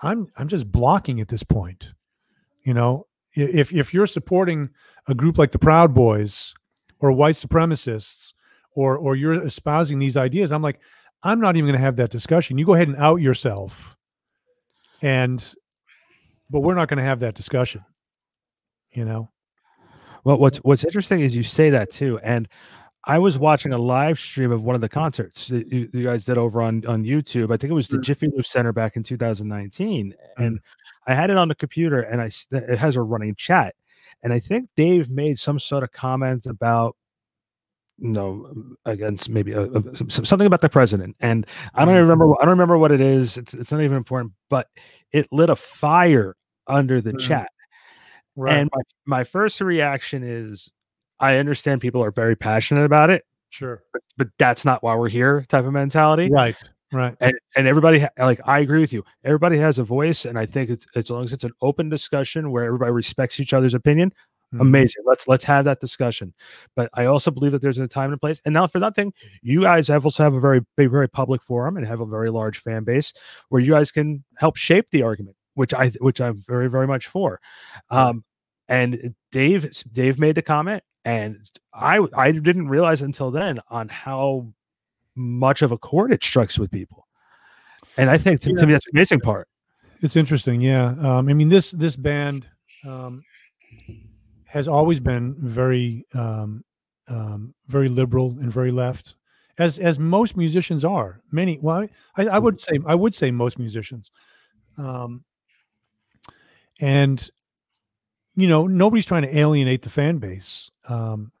I'm 0.00 0.28
I'm 0.36 0.48
just 0.48 0.70
blocking 0.70 1.20
at 1.20 1.28
this 1.28 1.42
point. 1.42 1.92
You 2.64 2.74
know, 2.74 3.06
if 3.34 3.72
if 3.72 3.94
you're 3.94 4.06
supporting 4.06 4.70
a 5.08 5.14
group 5.14 5.38
like 5.38 5.52
the 5.52 5.58
Proud 5.58 5.94
Boys 5.94 6.54
or 7.00 7.12
white 7.12 7.34
supremacists 7.34 8.32
or 8.74 8.96
or 8.98 9.16
you're 9.16 9.42
espousing 9.42 9.98
these 9.98 10.16
ideas, 10.16 10.52
I'm 10.52 10.62
like, 10.62 10.80
I'm 11.22 11.40
not 11.40 11.56
even 11.56 11.66
going 11.66 11.78
to 11.78 11.84
have 11.84 11.96
that 11.96 12.10
discussion. 12.10 12.58
You 12.58 12.66
go 12.66 12.74
ahead 12.74 12.88
and 12.88 12.96
out 12.96 13.20
yourself, 13.20 13.96
and 15.00 15.54
but 16.50 16.60
we're 16.60 16.74
not 16.74 16.88
going 16.88 16.98
to 16.98 17.04
have 17.04 17.20
that 17.20 17.34
discussion. 17.34 17.84
You 18.90 19.04
know. 19.04 19.30
Well, 20.24 20.38
what's 20.38 20.58
what's 20.58 20.84
interesting 20.84 21.20
is 21.20 21.34
you 21.34 21.42
say 21.42 21.70
that 21.70 21.90
too, 21.90 22.20
and 22.22 22.48
I 23.04 23.18
was 23.18 23.36
watching 23.38 23.72
a 23.72 23.78
live 23.78 24.18
stream 24.18 24.52
of 24.52 24.62
one 24.62 24.76
of 24.76 24.80
the 24.80 24.88
concerts 24.88 25.48
that 25.48 25.72
you, 25.72 25.88
you 25.92 26.04
guys 26.04 26.24
did 26.24 26.38
over 26.38 26.62
on 26.62 26.86
on 26.86 27.04
YouTube. 27.04 27.52
I 27.52 27.56
think 27.56 27.70
it 27.70 27.74
was 27.74 27.88
the 27.88 27.98
mm. 27.98 28.02
Jiffy 28.02 28.28
Lube 28.28 28.46
Center 28.46 28.72
back 28.72 28.96
in 28.96 29.02
2019, 29.02 30.12
mm. 30.12 30.44
and 30.44 30.60
I 31.06 31.14
had 31.14 31.30
it 31.30 31.36
on 31.36 31.48
the 31.48 31.54
computer, 31.54 32.00
and 32.00 32.20
I 32.22 32.30
it 32.52 32.78
has 32.78 32.96
a 32.96 33.02
running 33.02 33.34
chat, 33.34 33.74
and 34.22 34.32
I 34.32 34.38
think 34.38 34.68
Dave 34.76 35.10
made 35.10 35.38
some 35.38 35.58
sort 35.58 35.82
of 35.82 35.90
comment 35.90 36.46
about 36.46 36.96
you 37.98 38.10
know 38.10 38.52
against 38.84 39.28
maybe 39.30 39.52
a, 39.52 39.62
a, 39.64 39.82
something 40.10 40.46
about 40.46 40.62
the 40.62 40.68
president 40.68 41.14
and 41.20 41.46
i 41.74 41.84
don't 41.84 41.94
even 41.94 42.02
remember 42.02 42.32
i 42.40 42.44
don't 42.44 42.50
remember 42.50 42.78
what 42.78 42.90
it 42.90 43.02
is 43.02 43.36
it's, 43.36 43.52
it's 43.52 43.70
not 43.70 43.82
even 43.82 43.98
important 43.98 44.32
but 44.48 44.66
it 45.12 45.28
lit 45.30 45.50
a 45.50 45.56
fire 45.56 46.34
under 46.66 47.02
the 47.02 47.12
mm. 47.12 47.20
chat 47.20 47.50
right. 48.34 48.54
and 48.54 48.70
my, 48.74 49.18
my 49.18 49.24
first 49.24 49.60
reaction 49.60 50.22
is 50.24 50.70
i 51.22 51.36
understand 51.36 51.80
people 51.80 52.02
are 52.04 52.10
very 52.10 52.36
passionate 52.36 52.84
about 52.84 53.10
it 53.10 53.24
sure 53.50 53.82
but, 53.92 54.02
but 54.16 54.28
that's 54.38 54.64
not 54.64 54.82
why 54.82 54.94
we're 54.94 55.08
here 55.08 55.44
type 55.48 55.64
of 55.64 55.72
mentality 55.72 56.28
right 56.30 56.56
right 56.92 57.16
and, 57.20 57.32
and 57.56 57.66
everybody 57.66 58.00
ha- 58.00 58.10
like 58.18 58.40
i 58.44 58.58
agree 58.58 58.80
with 58.80 58.92
you 58.92 59.02
everybody 59.24 59.56
has 59.56 59.78
a 59.78 59.84
voice 59.84 60.24
and 60.24 60.38
i 60.38 60.44
think 60.44 60.68
it's 60.68 60.86
as 60.94 61.10
long 61.10 61.24
as 61.24 61.32
it's 61.32 61.44
an 61.44 61.52
open 61.62 61.88
discussion 61.88 62.50
where 62.50 62.64
everybody 62.64 62.92
respects 62.92 63.40
each 63.40 63.54
other's 63.54 63.74
opinion 63.74 64.12
Mm-hmm. 64.52 64.60
Amazing. 64.60 65.04
Let's 65.06 65.26
let's 65.26 65.44
have 65.44 65.64
that 65.64 65.80
discussion. 65.80 66.34
But 66.76 66.90
I 66.94 67.06
also 67.06 67.30
believe 67.30 67.52
that 67.52 67.62
there's 67.62 67.78
a 67.78 67.88
time 67.88 68.06
and 68.06 68.14
a 68.14 68.18
place. 68.18 68.40
And 68.44 68.52
now 68.52 68.66
for 68.66 68.78
nothing, 68.78 69.12
you 69.40 69.62
guys 69.62 69.88
have 69.88 70.04
also 70.04 70.22
have 70.22 70.34
a 70.34 70.40
very 70.40 70.60
big, 70.76 70.90
very 70.90 71.08
public 71.08 71.42
forum 71.42 71.76
and 71.76 71.86
have 71.86 72.00
a 72.00 72.06
very 72.06 72.30
large 72.30 72.58
fan 72.58 72.84
base 72.84 73.14
where 73.48 73.62
you 73.62 73.72
guys 73.72 73.90
can 73.90 74.24
help 74.36 74.56
shape 74.56 74.90
the 74.90 75.02
argument, 75.02 75.36
which 75.54 75.72
I 75.72 75.88
which 76.00 76.20
I'm 76.20 76.42
very, 76.46 76.68
very 76.68 76.86
much 76.86 77.06
for. 77.06 77.40
Um, 77.88 78.24
and 78.68 79.14
Dave 79.30 79.82
Dave 79.90 80.18
made 80.18 80.34
the 80.34 80.42
comment, 80.42 80.82
and 81.04 81.38
I 81.74 82.00
I 82.14 82.32
didn't 82.32 82.68
realize 82.68 83.02
until 83.02 83.30
then 83.30 83.60
on 83.68 83.88
how 83.88 84.52
much 85.14 85.62
of 85.62 85.72
a 85.72 85.78
chord 85.78 86.12
it 86.12 86.22
strikes 86.22 86.58
with 86.58 86.70
people. 86.70 87.06
And 87.96 88.08
I 88.08 88.18
think 88.18 88.40
to, 88.42 88.50
yeah, 88.50 88.56
to 88.56 88.66
me 88.66 88.72
that's 88.72 88.84
the 88.86 88.92
amazing 88.94 89.20
part. 89.20 89.48
It's 90.00 90.16
interesting, 90.16 90.60
yeah. 90.60 90.94
Um, 91.00 91.28
I 91.28 91.34
mean 91.34 91.48
this 91.48 91.72
this 91.72 91.96
band 91.96 92.46
um, 92.86 93.22
has 94.46 94.68
always 94.68 95.00
been 95.00 95.34
very 95.38 96.06
um, 96.14 96.64
um, 97.08 97.54
very 97.66 97.88
liberal 97.88 98.36
and 98.40 98.52
very 98.52 98.70
left, 98.70 99.16
as 99.58 99.78
as 99.78 99.98
most 99.98 100.36
musicians 100.36 100.84
are. 100.84 101.20
Many, 101.30 101.58
well, 101.60 101.86
I, 102.16 102.26
I 102.26 102.38
would 102.38 102.60
say 102.60 102.78
I 102.86 102.94
would 102.94 103.14
say 103.14 103.30
most 103.30 103.58
musicians, 103.58 104.10
um, 104.78 105.24
and 106.80 107.28
you 108.34 108.48
know 108.48 108.66
nobody's 108.66 109.06
trying 109.06 109.22
to 109.22 109.38
alienate 109.38 109.82
the 109.82 109.90
fan 109.90 110.18
base, 110.18 110.70
um, 110.88 111.32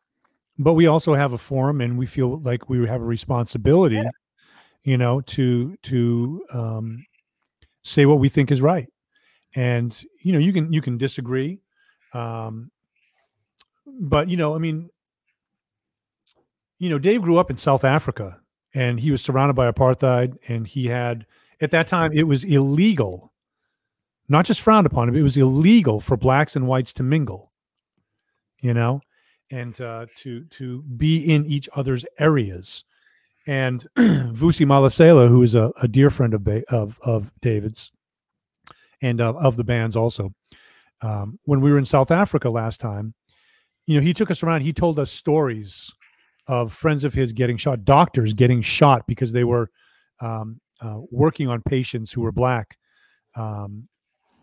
but 0.58 0.74
we 0.74 0.86
also 0.86 1.14
have 1.14 1.32
a 1.32 1.38
forum, 1.38 1.80
and 1.80 1.98
we 1.98 2.06
feel 2.06 2.40
like 2.40 2.68
we 2.68 2.86
have 2.86 3.00
a 3.00 3.04
responsibility, 3.04 3.96
yeah. 3.96 4.10
you 4.82 4.98
know, 4.98 5.20
to 5.22 5.76
to 5.82 6.44
um, 6.52 7.04
say 7.82 8.06
what 8.06 8.18
we 8.18 8.28
think 8.28 8.50
is 8.50 8.60
right, 8.62 8.88
and 9.54 10.04
you 10.20 10.32
know 10.32 10.38
you 10.38 10.52
can 10.52 10.72
you 10.72 10.82
can 10.82 10.98
disagree. 10.98 11.60
Um, 12.12 12.70
but 13.86 14.28
you 14.28 14.36
know, 14.36 14.54
I 14.54 14.58
mean, 14.58 14.90
you 16.78 16.88
know, 16.88 16.98
Dave 16.98 17.22
grew 17.22 17.38
up 17.38 17.50
in 17.50 17.56
South 17.56 17.84
Africa 17.84 18.38
and 18.74 18.98
he 18.98 19.10
was 19.10 19.22
surrounded 19.22 19.54
by 19.54 19.70
apartheid 19.70 20.36
and 20.48 20.66
he 20.66 20.86
had 20.86 21.26
at 21.60 21.70
that 21.70 21.86
time 21.86 22.12
it 22.12 22.24
was 22.24 22.44
illegal 22.44 23.31
not 24.32 24.44
just 24.44 24.60
frowned 24.60 24.86
upon 24.86 25.08
him, 25.08 25.16
it 25.16 25.22
was 25.22 25.36
illegal 25.36 26.00
for 26.00 26.16
blacks 26.16 26.56
and 26.56 26.66
whites 26.66 26.92
to 26.94 27.02
mingle 27.02 27.52
you 28.60 28.74
know 28.74 29.00
and 29.50 29.80
uh, 29.80 30.06
to 30.16 30.44
to 30.46 30.82
be 30.96 31.18
in 31.32 31.46
each 31.46 31.68
other's 31.74 32.04
areas 32.18 32.84
and 33.46 33.86
Vusi 33.98 34.66
Mahlasela 34.66 35.28
who 35.28 35.42
is 35.42 35.54
a, 35.54 35.72
a 35.80 35.88
dear 35.88 36.10
friend 36.10 36.34
of 36.34 36.46
of 36.68 36.98
of 37.02 37.32
David's 37.40 37.92
and 39.00 39.20
of 39.20 39.56
the 39.56 39.64
band's 39.64 39.96
also 39.96 40.32
um, 41.02 41.38
when 41.44 41.60
we 41.60 41.72
were 41.72 41.78
in 41.78 41.84
South 41.84 42.10
Africa 42.10 42.48
last 42.50 42.80
time 42.80 43.14
you 43.86 43.96
know, 43.96 44.00
he 44.00 44.14
took 44.14 44.30
us 44.30 44.42
around. 44.42 44.62
He 44.62 44.72
told 44.72 44.98
us 44.98 45.10
stories 45.10 45.92
of 46.46 46.72
friends 46.72 47.04
of 47.04 47.14
his 47.14 47.32
getting 47.32 47.56
shot, 47.56 47.84
doctors 47.84 48.34
getting 48.34 48.62
shot 48.62 49.06
because 49.06 49.32
they 49.32 49.44
were 49.44 49.70
um, 50.20 50.60
uh, 50.80 50.98
working 51.10 51.48
on 51.48 51.62
patients 51.62 52.12
who 52.12 52.22
were 52.22 52.32
black, 52.32 52.76
um, 53.36 53.88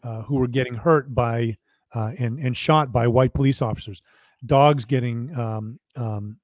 uh, 0.04 0.22
who 0.24 0.36
were 0.36 0.48
getting 0.48 0.76
hurt 0.76 1.14
by 1.14 1.58
uh, 1.94 2.12
and 2.18 2.40
and 2.40 2.56
shot 2.56 2.92
by 2.92 3.08
white 3.08 3.34
police 3.34 3.62
officers. 3.62 4.02
Dogs 4.46 4.86
getting 4.86 5.38
um, 5.38 5.80
um, 5.96 6.38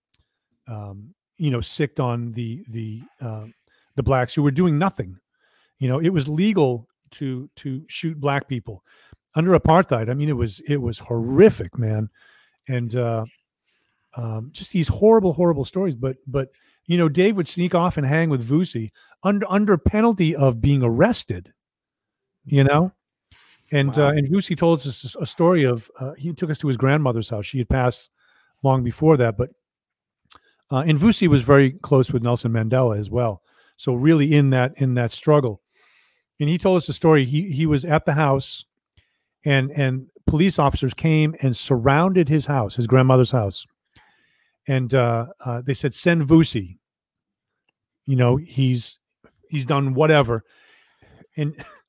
um 0.68 1.14
you 1.38 1.52
know 1.52 1.62
sicked 1.62 2.00
on 2.00 2.32
the 2.32 2.64
the 2.70 3.02
uh, 3.22 3.46
the 3.96 4.04
blacks 4.04 4.34
who 4.34 4.44
were 4.44 4.52
doing 4.52 4.78
nothing. 4.78 5.18
You 5.80 5.90
know, 5.90 6.00
it 6.00 6.10
was 6.10 6.28
legal 6.28 6.88
to 7.12 7.50
to 7.58 7.84
shoot 7.88 8.20
black 8.20 8.48
people 8.48 8.84
under 9.36 9.58
apartheid. 9.58 10.10
I 10.10 10.14
mean, 10.14 10.30
it 10.30 10.38
was 10.38 10.62
it 10.68 10.82
was 10.82 11.00
horrific, 11.00 11.78
man 11.78 12.10
and 12.68 12.96
uh, 12.96 13.26
um, 14.16 14.50
just 14.52 14.72
these 14.72 14.88
horrible, 14.88 15.34
horrible 15.34 15.66
stories. 15.66 15.96
But 15.96 16.18
but 16.28 16.50
you 16.86 16.98
know, 16.98 17.10
Dave 17.10 17.36
would 17.36 17.48
sneak 17.48 17.76
off 17.76 17.98
and 17.98 18.06
hang 18.06 18.30
with 18.30 18.48
Vusi 18.48 18.92
under 19.24 19.46
under 19.50 19.78
penalty 19.78 20.36
of 20.36 20.62
being 20.62 20.84
arrested. 20.84 21.54
You 22.46 22.64
know, 22.64 22.92
and 23.72 23.96
wow. 23.98 24.08
uh, 24.08 24.12
and 24.12 24.28
Vusi 24.28 24.58
told 24.58 24.80
us 24.80 25.16
a 25.20 25.26
story 25.26 25.64
of 25.64 25.90
uh, 26.00 26.14
he 26.14 26.34
took 26.34 26.50
us 26.50 26.58
to 26.60 26.68
his 26.68 26.78
grandmother's 26.78 27.30
house. 27.30 27.46
She 27.46 27.58
had 27.58 27.70
passed 27.70 28.12
long 28.64 28.84
before 28.84 29.18
that, 29.18 29.38
but 29.38 29.52
uh, 30.72 30.84
and 30.88 30.98
Vusi 30.98 31.28
was 31.28 31.44
very 31.44 31.72
close 31.72 32.12
with 32.12 32.24
Nelson 32.24 32.52
Mandela 32.52 32.98
as 32.98 33.10
well. 33.10 33.42
So 33.78 33.94
really 33.94 34.34
in 34.34 34.52
that 34.52 34.74
in 34.78 34.94
that 34.96 35.12
struggle, 35.12 35.62
and 36.40 36.50
he 36.50 36.58
told 36.58 36.78
us 36.78 36.90
a 36.90 36.94
story. 36.94 37.26
He 37.26 37.50
he 37.50 37.66
was 37.66 37.84
at 37.86 38.06
the 38.06 38.14
house, 38.14 38.66
and 39.44 39.72
and 39.72 40.08
police 40.28 40.60
officers 40.60 40.94
came 40.94 41.36
and 41.42 41.56
surrounded 41.56 42.30
his 42.30 42.46
house, 42.46 42.76
his 42.76 42.88
grandmother's 42.88 43.32
house, 43.32 43.66
and 44.68 44.94
uh, 44.94 45.28
uh, 45.44 45.62
they 45.62 45.74
said, 45.74 45.94
"Send 45.94 46.24
Vusi." 46.24 46.78
You 48.06 48.16
know, 48.16 48.38
he's 48.38 49.00
he's 49.50 49.66
done 49.66 49.94
whatever, 49.94 50.44
and 51.36 51.56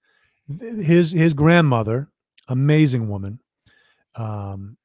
his 0.49 1.13
his 1.13 1.35
grandmother, 1.35 2.09
amazing 2.49 3.09
woman, 3.09 3.41
um, 4.15 4.77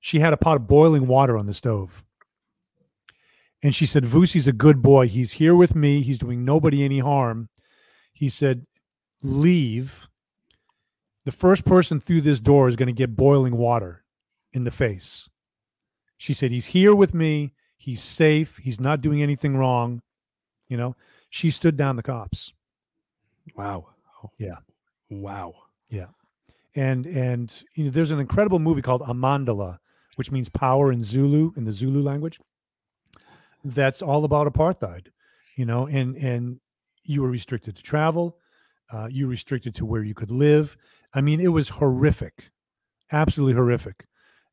she 0.00 0.18
had 0.18 0.32
a 0.32 0.36
pot 0.36 0.56
of 0.56 0.66
boiling 0.66 1.06
water 1.06 1.36
on 1.36 1.46
the 1.46 1.54
stove. 1.54 2.04
And 3.62 3.74
she 3.74 3.86
said, 3.86 4.02
Vusi's 4.02 4.48
a 4.48 4.52
good 4.52 4.82
boy. 4.82 5.06
He's 5.06 5.32
here 5.32 5.54
with 5.54 5.76
me. 5.76 6.02
He's 6.02 6.18
doing 6.18 6.44
nobody 6.44 6.84
any 6.84 6.98
harm. 6.98 7.48
He 8.12 8.28
said, 8.28 8.66
Leave 9.22 10.08
the 11.24 11.32
first 11.32 11.64
person 11.64 12.00
through 12.00 12.22
this 12.22 12.40
door 12.40 12.68
is 12.68 12.76
going 12.76 12.88
to 12.88 12.92
get 12.92 13.14
boiling 13.14 13.56
water 13.56 14.04
in 14.52 14.64
the 14.64 14.70
face. 14.70 15.28
She 16.18 16.34
said, 16.34 16.50
He's 16.50 16.66
here 16.66 16.94
with 16.94 17.14
me. 17.14 17.52
He's 17.76 18.02
safe. 18.02 18.58
He's 18.58 18.80
not 18.80 19.00
doing 19.00 19.22
anything 19.22 19.56
wrong. 19.56 20.02
You 20.68 20.76
know, 20.76 20.96
she 21.30 21.50
stood 21.50 21.76
down 21.76 21.96
the 21.96 22.02
cops. 22.02 22.52
Wow. 23.56 23.88
Yeah. 24.38 24.58
Wow. 25.10 25.54
Yeah. 25.88 26.06
And, 26.74 27.06
and, 27.06 27.62
you 27.74 27.84
know, 27.84 27.90
there's 27.90 28.10
an 28.10 28.20
incredible 28.20 28.58
movie 28.58 28.82
called 28.82 29.02
Amandla, 29.02 29.78
which 30.16 30.30
means 30.30 30.48
power 30.48 30.92
in 30.92 31.02
Zulu, 31.04 31.52
in 31.56 31.64
the 31.64 31.72
Zulu 31.72 32.02
language. 32.02 32.38
That's 33.64 34.02
all 34.02 34.24
about 34.24 34.52
apartheid, 34.52 35.08
you 35.56 35.66
know, 35.66 35.86
and, 35.86 36.16
and 36.16 36.60
you 37.04 37.22
were 37.22 37.30
restricted 37.30 37.76
to 37.76 37.82
travel 37.82 38.36
Uh, 38.92 39.08
you 39.10 39.26
restricted 39.30 39.74
to 39.74 39.86
where 39.86 40.04
you 40.04 40.14
could 40.14 40.30
live. 40.30 40.76
I 41.14 41.22
mean, 41.22 41.40
it 41.40 41.52
was 41.52 41.70
horrific, 41.70 42.50
absolutely 43.10 43.54
horrific. 43.54 44.04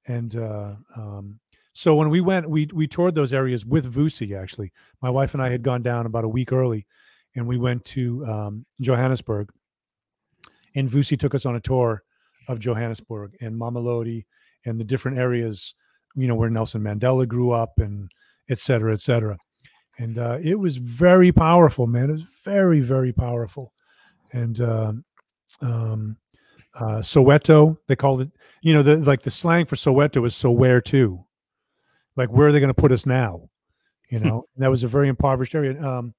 And 0.07 0.33
uh, 0.35 0.75
um, 0.95 1.39
so 1.73 1.95
when 1.95 2.09
we 2.09 2.21
went, 2.21 2.49
we 2.49 2.67
we 2.73 2.87
toured 2.87 3.15
those 3.15 3.33
areas 3.35 3.65
with 3.65 3.93
Vusi. 3.93 4.33
Actually, 4.33 4.71
my 5.01 5.09
wife 5.09 5.33
and 5.33 5.43
I 5.43 5.51
had 5.51 5.61
gone 5.61 5.83
down 5.83 6.05
about 6.05 6.23
a 6.23 6.29
week 6.29 6.53
early, 6.53 6.85
and 7.35 7.47
we 7.47 7.57
went 7.57 7.83
to 7.95 8.25
um, 8.25 8.65
Johannesburg. 8.79 9.49
And 10.79 10.89
Vusi 10.89 11.17
took 11.19 11.35
us 11.35 11.45
on 11.45 11.55
a 11.55 11.59
tour 11.59 12.03
of 12.47 12.59
Johannesburg 12.59 13.35
and 13.41 13.55
Mamelodi 13.55 14.25
and 14.65 14.79
the 14.79 14.85
different 14.85 15.17
areas, 15.17 15.75
you 16.15 16.27
know, 16.27 16.35
where 16.35 16.49
Nelson 16.49 16.81
Mandela 16.81 17.27
grew 17.27 17.51
up 17.51 17.73
and 17.77 18.09
et 18.49 18.59
cetera, 18.59 18.93
et 18.93 19.01
cetera. 19.01 19.37
And 19.97 20.17
uh, 20.17 20.37
it 20.41 20.57
was 20.57 20.77
very 20.77 21.31
powerful, 21.33 21.85
man. 21.85 22.09
It 22.09 22.13
was 22.13 22.41
very, 22.45 22.79
very 22.79 23.11
powerful. 23.11 23.73
And 24.31 24.61
uh, 24.61 24.93
um, 25.61 26.17
uh, 26.73 27.01
Soweto, 27.01 27.77
they 27.87 27.97
called 27.97 28.21
it, 28.21 28.31
you 28.61 28.73
know, 28.73 28.83
the 28.83 28.95
like 28.97 29.23
the 29.23 29.31
slang 29.31 29.65
for 29.65 29.75
Soweto 29.75 30.25
is 30.25 30.35
so 30.35 30.49
where 30.51 30.81
to, 30.81 31.25
like 32.15 32.29
where 32.31 32.47
are 32.47 32.51
they 32.53 32.61
going 32.61 32.75
to 32.75 32.81
put 32.81 32.93
us 32.93 33.05
now? 33.05 33.49
You 34.09 34.19
know, 34.19 34.45
that 34.57 34.71
was 34.71 34.83
a 34.83 34.87
very 34.87 35.09
impoverished 35.09 35.55
area. 35.55 35.79
Um, 35.81 36.13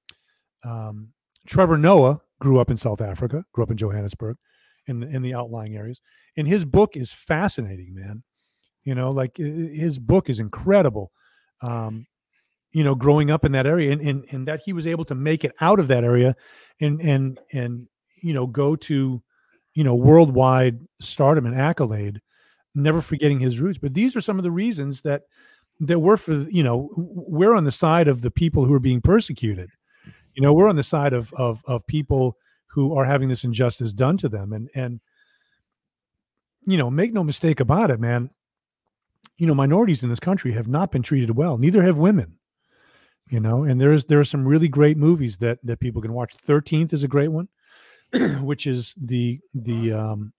um, 0.63 1.13
Trevor 1.47 1.77
Noah 1.77 2.21
grew 2.39 2.59
up 2.59 2.69
in 2.69 2.77
South 2.77 3.01
Africa, 3.01 3.43
grew 3.53 3.63
up 3.63 3.71
in 3.71 3.77
Johannesburg, 3.77 4.37
in 4.91 4.99
the, 4.99 5.07
in 5.07 5.21
the 5.21 5.33
outlying 5.33 5.75
areas, 5.75 6.01
and 6.37 6.47
his 6.47 6.65
book 6.65 6.95
is 6.95 7.11
fascinating, 7.11 7.95
man. 7.95 8.23
You 8.83 8.95
know, 8.95 9.11
like 9.11 9.37
his 9.37 9.99
book 9.99 10.29
is 10.29 10.39
incredible. 10.39 11.11
Um, 11.61 12.05
you 12.71 12.83
know, 12.83 12.95
growing 12.95 13.31
up 13.31 13.43
in 13.43 13.51
that 13.53 13.67
area, 13.67 13.91
and, 13.91 14.01
and 14.01 14.25
and 14.31 14.47
that 14.47 14.61
he 14.65 14.73
was 14.73 14.87
able 14.87 15.03
to 15.05 15.15
make 15.15 15.43
it 15.43 15.53
out 15.59 15.79
of 15.79 15.87
that 15.87 16.03
area, 16.03 16.35
and 16.79 17.01
and 17.01 17.39
and 17.51 17.87
you 18.21 18.33
know, 18.33 18.47
go 18.47 18.75
to 18.75 19.21
you 19.73 19.83
know 19.83 19.95
worldwide 19.95 20.79
stardom 20.99 21.45
and 21.45 21.59
accolade, 21.59 22.21
never 22.75 23.01
forgetting 23.01 23.39
his 23.39 23.59
roots. 23.59 23.79
But 23.79 23.93
these 23.93 24.15
are 24.15 24.21
some 24.21 24.37
of 24.37 24.43
the 24.43 24.51
reasons 24.51 25.01
that 25.01 25.23
that 25.79 25.99
we're 25.99 26.17
for 26.17 26.33
you 26.33 26.63
know 26.63 26.89
we're 26.95 27.55
on 27.55 27.63
the 27.63 27.71
side 27.71 28.07
of 28.07 28.21
the 28.21 28.31
people 28.31 28.65
who 28.65 28.73
are 28.73 28.79
being 28.79 29.01
persecuted 29.01 29.71
you 30.35 30.41
know 30.41 30.53
we're 30.53 30.69
on 30.69 30.75
the 30.75 30.83
side 30.83 31.13
of 31.13 31.33
of 31.33 31.61
of 31.65 31.85
people 31.87 32.37
who 32.71 32.95
are 32.97 33.05
having 33.05 33.29
this 33.29 33.43
injustice 33.43 33.93
done 33.93 34.17
to 34.17 34.29
them. 34.29 34.53
And 34.53 34.69
and 34.73 34.99
you 36.65 36.77
know 36.77 36.89
make 36.89 37.13
no 37.13 37.23
mistake 37.23 37.59
about 37.59 37.89
it 37.89 37.99
man 37.99 38.29
you 39.37 39.47
know 39.47 39.55
minorities 39.55 40.03
in 40.03 40.09
this 40.09 40.19
country 40.19 40.51
have 40.51 40.67
not 40.67 40.91
been 40.91 41.01
treated 41.01 41.35
well 41.35 41.57
neither 41.57 41.81
have 41.81 41.97
women 41.97 42.37
you 43.29 43.39
know 43.39 43.63
and 43.63 43.81
there's 43.81 44.05
there 44.05 44.19
are 44.19 44.25
some 44.25 44.47
really 44.47 44.67
great 44.67 44.97
movies 44.97 45.37
that 45.37 45.59
that 45.63 45.79
people 45.79 46.01
can 46.01 46.13
watch. 46.13 46.35
13th 46.37 46.93
is 46.93 47.03
a 47.03 47.07
great 47.07 47.29
one 47.31 47.47
which 48.41 48.67
is 48.67 48.93
the 49.01 49.39
the 49.53 49.91
um 49.91 50.33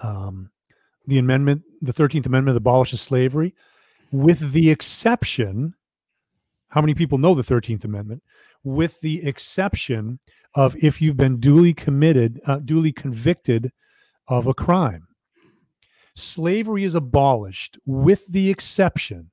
um 0.00 0.50
the 1.06 1.18
amendment 1.18 1.62
the 1.82 1.92
13th 1.92 2.26
amendment 2.26 2.56
abolishes 2.56 3.00
slavery 3.00 3.54
with 4.12 4.52
the 4.52 4.70
exception 4.70 5.74
how 6.68 6.80
many 6.80 6.94
people 6.94 7.18
know 7.18 7.34
the 7.34 7.42
13th 7.42 7.84
amendment 7.84 8.22
with 8.64 9.00
the 9.00 9.26
exception 9.26 10.18
of 10.54 10.76
if 10.82 11.00
you've 11.00 11.16
been 11.16 11.38
duly 11.38 11.72
committed, 11.72 12.40
uh, 12.46 12.58
duly 12.58 12.92
convicted 12.92 13.70
of 14.28 14.46
a 14.46 14.54
crime. 14.54 15.06
Slavery 16.14 16.82
is 16.84 16.94
abolished 16.94 17.78
with 17.86 18.26
the 18.28 18.50
exception 18.50 19.30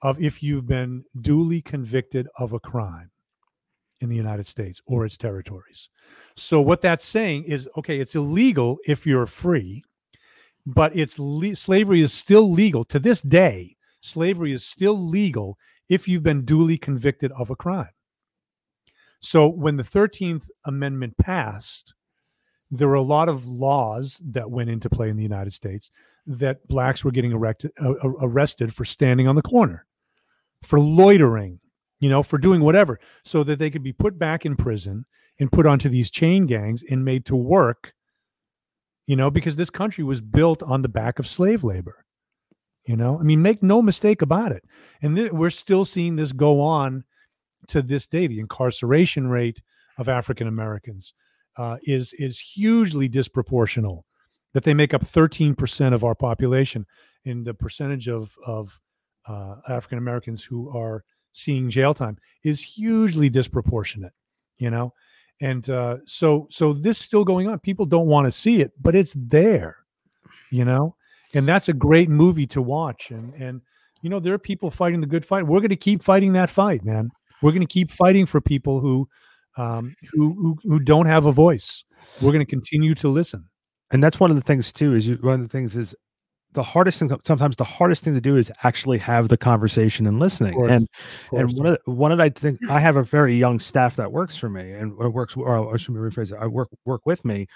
of 0.00 0.20
if 0.20 0.42
you've 0.42 0.66
been 0.66 1.04
duly 1.20 1.60
convicted 1.60 2.28
of 2.38 2.52
a 2.52 2.60
crime 2.60 3.10
in 4.00 4.08
the 4.08 4.16
United 4.16 4.46
States 4.46 4.80
or 4.86 5.04
its 5.04 5.16
territories. 5.16 5.88
So 6.36 6.60
what 6.60 6.80
that's 6.80 7.04
saying 7.04 7.44
is 7.44 7.68
okay, 7.76 8.00
it's 8.00 8.16
illegal 8.16 8.78
if 8.86 9.06
you're 9.06 9.26
free, 9.26 9.84
but 10.66 10.94
it's 10.96 11.18
le- 11.18 11.54
slavery 11.54 12.00
is 12.00 12.12
still 12.12 12.50
legal 12.50 12.84
to 12.84 12.98
this 12.98 13.22
day. 13.22 13.76
Slavery 14.00 14.52
is 14.52 14.64
still 14.64 14.98
legal 14.98 15.56
if 15.92 16.08
you've 16.08 16.22
been 16.22 16.42
duly 16.46 16.78
convicted 16.78 17.30
of 17.32 17.50
a 17.50 17.54
crime. 17.54 17.90
So 19.20 19.46
when 19.46 19.76
the 19.76 19.82
13th 19.82 20.48
Amendment 20.64 21.18
passed, 21.18 21.92
there 22.70 22.88
were 22.88 22.94
a 22.94 23.02
lot 23.02 23.28
of 23.28 23.46
laws 23.46 24.18
that 24.24 24.50
went 24.50 24.70
into 24.70 24.88
play 24.88 25.10
in 25.10 25.18
the 25.18 25.22
United 25.22 25.52
States 25.52 25.90
that 26.26 26.66
blacks 26.66 27.04
were 27.04 27.10
getting 27.10 27.32
erected, 27.32 27.72
uh, 27.78 27.92
arrested 28.22 28.72
for 28.72 28.86
standing 28.86 29.28
on 29.28 29.36
the 29.36 29.42
corner, 29.42 29.84
for 30.62 30.80
loitering, 30.80 31.60
you 32.00 32.08
know, 32.08 32.22
for 32.22 32.38
doing 32.38 32.62
whatever, 32.62 32.98
so 33.22 33.44
that 33.44 33.58
they 33.58 33.68
could 33.68 33.82
be 33.82 33.92
put 33.92 34.18
back 34.18 34.46
in 34.46 34.56
prison 34.56 35.04
and 35.38 35.52
put 35.52 35.66
onto 35.66 35.90
these 35.90 36.10
chain 36.10 36.46
gangs 36.46 36.82
and 36.90 37.04
made 37.04 37.26
to 37.26 37.36
work, 37.36 37.92
you 39.06 39.14
know, 39.14 39.30
because 39.30 39.56
this 39.56 39.68
country 39.68 40.04
was 40.04 40.22
built 40.22 40.62
on 40.62 40.80
the 40.80 40.88
back 40.88 41.18
of 41.18 41.28
slave 41.28 41.62
labor. 41.62 42.06
You 42.84 42.96
know, 42.96 43.18
I 43.18 43.22
mean, 43.22 43.42
make 43.42 43.62
no 43.62 43.80
mistake 43.80 44.22
about 44.22 44.50
it. 44.50 44.64
And 45.02 45.16
th- 45.16 45.32
we're 45.32 45.50
still 45.50 45.84
seeing 45.84 46.16
this 46.16 46.32
go 46.32 46.60
on 46.60 47.04
to 47.68 47.82
this 47.82 48.06
day, 48.06 48.26
the 48.26 48.40
incarceration 48.40 49.28
rate 49.28 49.62
of 49.98 50.08
African 50.08 50.48
Americans 50.48 51.14
uh, 51.56 51.76
is 51.84 52.12
is 52.18 52.38
hugely 52.38 53.08
disproportional. 53.08 54.02
That 54.54 54.64
they 54.64 54.74
make 54.74 54.92
up 54.92 55.02
13% 55.02 55.94
of 55.94 56.04
our 56.04 56.14
population, 56.14 56.84
and 57.24 57.44
the 57.44 57.54
percentage 57.54 58.08
of 58.08 58.34
of 58.46 58.80
uh, 59.26 59.56
African 59.68 59.98
Americans 59.98 60.44
who 60.44 60.76
are 60.76 61.04
seeing 61.32 61.70
jail 61.70 61.94
time 61.94 62.18
is 62.44 62.62
hugely 62.62 63.30
disproportionate. 63.30 64.12
You 64.58 64.70
know, 64.70 64.92
and 65.40 65.68
uh, 65.70 65.98
so 66.06 66.48
so 66.50 66.72
this 66.72 66.98
still 66.98 67.24
going 67.24 67.48
on. 67.48 67.58
People 67.60 67.86
don't 67.86 68.06
want 68.06 68.26
to 68.26 68.30
see 68.30 68.60
it, 68.60 68.72
but 68.80 68.94
it's 68.94 69.14
there. 69.16 69.78
You 70.50 70.64
know, 70.64 70.96
and 71.34 71.48
that's 71.48 71.68
a 71.68 71.72
great 71.72 72.08
movie 72.08 72.46
to 72.48 72.62
watch. 72.62 73.10
And 73.10 73.34
and 73.34 73.60
you 74.02 74.10
know, 74.10 74.20
there 74.20 74.34
are 74.34 74.38
people 74.38 74.70
fighting 74.70 75.00
the 75.00 75.06
good 75.06 75.24
fight. 75.24 75.46
We're 75.46 75.60
going 75.60 75.70
to 75.70 75.76
keep 75.76 76.02
fighting 76.02 76.32
that 76.32 76.50
fight, 76.50 76.84
man. 76.84 77.10
We're 77.40 77.52
going 77.52 77.66
to 77.66 77.72
keep 77.72 77.90
fighting 77.90 78.26
for 78.26 78.40
people 78.40 78.80
who, 78.80 79.08
um, 79.56 79.94
who, 80.12 80.34
who 80.34 80.58
who 80.64 80.78
don't 80.80 81.06
have 81.06 81.26
a 81.26 81.32
voice. 81.32 81.84
We're 82.20 82.32
going 82.32 82.44
to 82.44 82.50
continue 82.50 82.94
to 82.94 83.08
listen. 83.08 83.48
And 83.90 84.02
that's 84.02 84.18
one 84.18 84.30
of 84.30 84.36
the 84.36 84.42
things 84.42 84.72
too. 84.72 84.94
Is 84.94 85.06
you, 85.06 85.18
one 85.20 85.34
of 85.34 85.42
the 85.42 85.48
things 85.48 85.76
is 85.76 85.94
the 86.52 86.62
hardest 86.62 86.98
thing. 86.98 87.10
Sometimes 87.24 87.56
the 87.56 87.64
hardest 87.64 88.04
thing 88.04 88.14
to 88.14 88.20
do 88.20 88.36
is 88.36 88.50
actually 88.62 88.98
have 88.98 89.28
the 89.28 89.36
conversation 89.36 90.06
and 90.06 90.18
listening. 90.18 90.54
Course, 90.54 90.70
and 90.70 90.88
and 91.32 91.52
one 91.54 91.66
of 91.66 91.78
the, 91.84 91.92
one 91.92 92.12
of 92.12 92.18
the, 92.18 92.24
I 92.24 92.28
think 92.30 92.58
I 92.68 92.80
have 92.80 92.96
a 92.96 93.02
very 93.02 93.36
young 93.36 93.58
staff 93.58 93.96
that 93.96 94.12
works 94.12 94.36
for 94.36 94.48
me 94.48 94.72
and 94.72 94.96
works. 94.96 95.36
Or 95.36 95.72
I 95.72 95.76
should 95.76 95.94
rephrase 95.94 96.32
it. 96.32 96.38
I 96.40 96.46
work 96.46 96.68
work 96.84 97.02
with 97.06 97.24
me. 97.24 97.46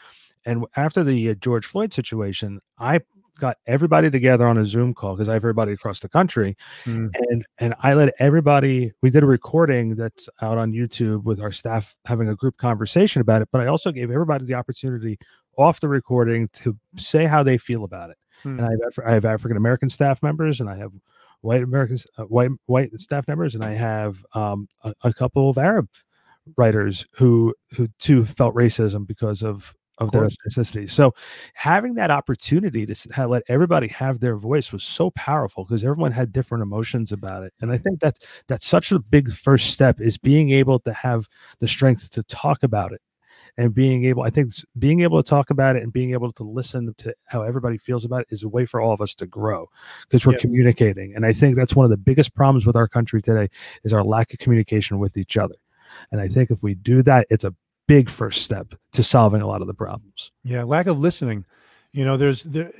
And 0.45 0.64
after 0.77 1.03
the 1.03 1.31
uh, 1.31 1.35
George 1.35 1.66
Floyd 1.66 1.93
situation, 1.93 2.61
I 2.79 3.01
got 3.39 3.59
everybody 3.66 4.11
together 4.11 4.47
on 4.47 4.59
a 4.59 4.64
Zoom 4.64 4.95
call 4.95 5.14
because 5.14 5.28
I 5.28 5.34
have 5.34 5.41
everybody 5.41 5.72
across 5.72 6.01
the 6.01 6.09
country, 6.09 6.57
mm. 6.84 7.11
and 7.28 7.45
and 7.59 7.74
I 7.82 7.95
let 7.95 8.14
everybody. 8.18 8.93
We 9.03 9.11
did 9.11 9.22
a 9.22 9.26
recording 9.26 9.97
that's 9.97 10.28
out 10.43 10.59
on 10.59 10.72
YouTube 10.72 11.24
with 11.24 11.41
our 11.41 11.53
staff 11.53 11.97
having 12.05 12.28
a 12.28 12.34
group 12.34 12.57
conversation 12.57 13.20
about 13.20 13.43
it. 13.43 13.49
But 13.53 13.61
I 13.61 13.66
also 13.66 13.93
gave 13.93 14.11
everybody 14.11 14.45
the 14.45 14.55
opportunity 14.55 15.18
off 15.57 15.80
the 15.80 15.89
recording 15.89 16.49
to 16.49 16.76
say 16.97 17.26
how 17.26 17.43
they 17.43 17.59
feel 17.59 17.84
about 17.84 18.11
it. 18.11 18.16
Mm. 18.45 18.59
And 18.59 18.62
I 18.62 18.70
have 18.70 19.07
I 19.07 19.12
have 19.12 19.24
African 19.24 19.57
American 19.57 19.89
staff 19.89 20.22
members, 20.22 20.61
and 20.61 20.68
I 20.68 20.76
have 20.76 20.93
white 21.41 21.62
Americans, 21.62 22.07
uh, 22.18 22.24
white 22.24 22.51
white 22.66 22.93
staff 22.99 23.26
members, 23.28 23.55
and 23.55 23.64
I 23.64 23.72
have 23.72 24.24
um, 24.34 24.68
a, 24.82 24.95
a 25.03 25.12
couple 25.12 25.49
of 25.49 25.59
Arab 25.59 25.89
writers 26.57 27.07
who 27.12 27.55
who 27.72 27.89
too 27.99 28.24
felt 28.24 28.55
racism 28.55 29.07
because 29.07 29.43
of 29.43 29.74
of, 29.99 30.12
their 30.12 30.26
ethnicity. 30.26 30.88
So 30.88 31.14
having 31.55 31.94
that 31.94 32.11
opportunity 32.11 32.86
to 32.86 33.26
let 33.26 33.42
everybody 33.49 33.88
have 33.88 34.20
their 34.20 34.36
voice 34.36 34.72
was 34.72 34.84
so 34.84 35.11
powerful 35.12 35.64
because 35.64 35.84
everyone 35.84 36.12
had 36.12 36.32
different 36.32 36.62
emotions 36.62 37.12
about 37.12 37.44
it. 37.44 37.53
And 37.61 37.72
I 37.72 37.78
think 37.78 38.01
that's 38.01 38.20
that's 38.49 38.66
such 38.66 38.92
a 38.92 38.99
big 38.99 39.32
first 39.32 39.70
step 39.70 40.01
is 40.01 40.18
being 40.18 40.51
able 40.51 40.78
to 40.80 40.92
have 40.92 41.28
the 41.61 41.68
strength 41.68 42.11
to 42.11 42.22
talk 42.24 42.62
about 42.62 42.92
it 42.92 43.01
and 43.59 43.74
being 43.74 44.05
able 44.05 44.22
i 44.22 44.30
think 44.30 44.51
being 44.78 45.01
able 45.01 45.22
to 45.22 45.28
talk 45.28 45.51
about 45.51 45.76
it 45.76 45.82
and 45.82 45.92
being 45.92 46.12
able 46.12 46.30
to 46.30 46.44
listen 46.44 46.92
to 46.97 47.14
how 47.26 47.42
everybody 47.42 47.78
feels 47.78 48.05
about 48.05 48.20
it 48.20 48.26
is 48.30 48.42
a 48.42 48.49
way 48.49 48.66
for 48.66 48.80
all 48.80 48.92
of 48.92 49.01
us 49.01 49.14
to 49.14 49.26
grow 49.26 49.68
because 50.09 50.26
we're 50.26 50.32
yeah. 50.32 50.38
communicating 50.38 51.14
and 51.14 51.24
i 51.24 51.32
think 51.32 51.57
that's 51.57 51.74
one 51.74 51.84
of 51.84 51.90
the 51.90 51.97
biggest 51.97 52.34
problems 52.34 52.66
with 52.66 52.76
our 52.76 52.88
country 52.88 53.22
today 53.22 53.49
is 53.84 53.92
our 53.92 54.05
lack 54.05 54.32
of 54.32 54.38
communication 54.38 54.99
with 54.99 55.16
each 55.16 55.36
other 55.36 55.55
and 56.12 56.20
i 56.20 56.28
think 56.28 56.51
if 56.51 56.62
we 56.62 56.74
do 56.74 57.03
that 57.03 57.26
it's 57.30 57.44
a 57.44 57.55
big 57.87 58.11
first 58.11 58.43
step 58.43 58.74
to 58.93 59.03
solving 59.03 59.43
a 59.43 59.47
lot 59.47 59.61
of 59.61 59.66
the 59.66 59.74
problems. 59.74 60.32
Yeah, 60.45 60.64
lack 60.64 60.87
of 60.87 61.01
listening. 61.01 61.45
You 61.93 62.05
know, 62.05 62.16
there's 62.16 62.43
there 62.43 62.72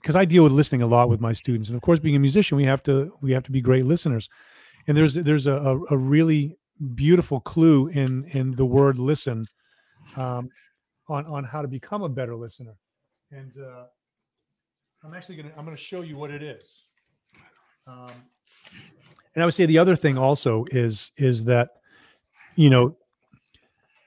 because 0.00 0.16
I 0.16 0.24
deal 0.24 0.42
with 0.42 0.52
listening 0.52 0.82
a 0.82 0.86
lot 0.86 1.08
with 1.08 1.20
my 1.20 1.32
students, 1.32 1.68
and 1.68 1.76
of 1.76 1.82
course, 1.82 2.00
being 2.00 2.16
a 2.16 2.20
musician, 2.20 2.56
we 2.56 2.64
have 2.64 2.82
to 2.84 3.12
we 3.20 3.32
have 3.32 3.42
to 3.44 3.52
be 3.52 3.60
great 3.60 3.86
listeners. 3.86 4.28
And 4.86 4.96
there's 4.96 5.14
there's 5.14 5.46
a, 5.46 5.78
a, 5.90 5.96
really 5.96 6.56
beautiful 6.94 7.40
clue 7.40 7.88
in 7.88 8.24
in 8.32 8.52
the 8.52 8.64
word 8.64 8.98
listen 8.98 9.46
um, 10.16 10.48
on 11.08 11.26
on 11.26 11.44
how 11.44 11.62
to 11.62 11.68
become 11.68 12.02
a 12.02 12.08
better 12.08 12.34
listener. 12.34 12.74
And 13.30 13.52
uh, 13.58 13.84
I'm 15.04 15.14
actually 15.14 15.36
gonna 15.36 15.52
I'm 15.56 15.64
gonna 15.64 15.76
show 15.76 16.02
you 16.02 16.16
what 16.16 16.30
it 16.30 16.42
is. 16.42 16.84
Um, 17.86 18.10
and 19.34 19.42
I 19.42 19.44
would 19.44 19.54
say 19.54 19.66
the 19.66 19.78
other 19.78 19.96
thing 19.96 20.16
also 20.16 20.64
is 20.70 21.12
is 21.16 21.44
that 21.44 21.70
you 22.56 22.70
know 22.70 22.96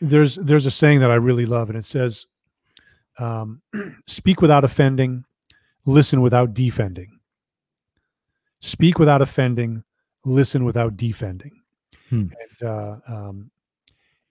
there's 0.03 0.35
there's 0.35 0.65
a 0.65 0.71
saying 0.71 0.99
that 0.99 1.11
I 1.11 1.15
really 1.15 1.45
love, 1.45 1.69
and 1.69 1.77
it 1.77 1.85
says, 1.85 2.25
um, 3.19 3.61
"Speak 4.07 4.41
without 4.41 4.63
offending, 4.63 5.25
listen 5.85 6.21
without 6.21 6.53
defending. 6.53 7.19
Speak 8.59 8.99
without 8.99 9.21
offending, 9.21 9.83
listen 10.25 10.65
without 10.65 10.97
defending." 10.97 11.51
Hmm. 12.09 12.27
And 12.61 12.69
uh, 12.69 12.95
um, 13.07 13.51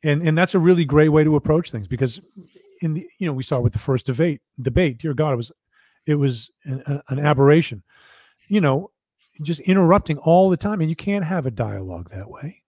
and 0.02 0.22
and 0.22 0.36
that's 0.36 0.54
a 0.54 0.58
really 0.58 0.84
great 0.84 1.08
way 1.08 1.24
to 1.24 1.36
approach 1.36 1.70
things 1.70 1.88
because 1.88 2.20
in 2.80 2.94
the 2.94 3.08
you 3.18 3.26
know 3.26 3.32
we 3.32 3.42
saw 3.42 3.60
with 3.60 3.72
the 3.72 3.78
first 3.78 4.06
debate 4.06 4.40
debate 4.60 4.98
dear 4.98 5.14
god 5.14 5.32
it 5.32 5.36
was 5.36 5.52
it 6.06 6.14
was 6.16 6.50
an, 6.64 7.00
an 7.08 7.18
aberration 7.18 7.82
you 8.48 8.60
know 8.60 8.90
just 9.42 9.60
interrupting 9.60 10.18
all 10.18 10.50
the 10.50 10.56
time 10.56 10.80
and 10.80 10.90
you 10.90 10.96
can't 10.96 11.24
have 11.24 11.46
a 11.46 11.50
dialogue 11.50 12.10
that 12.10 12.28
way 12.28 12.61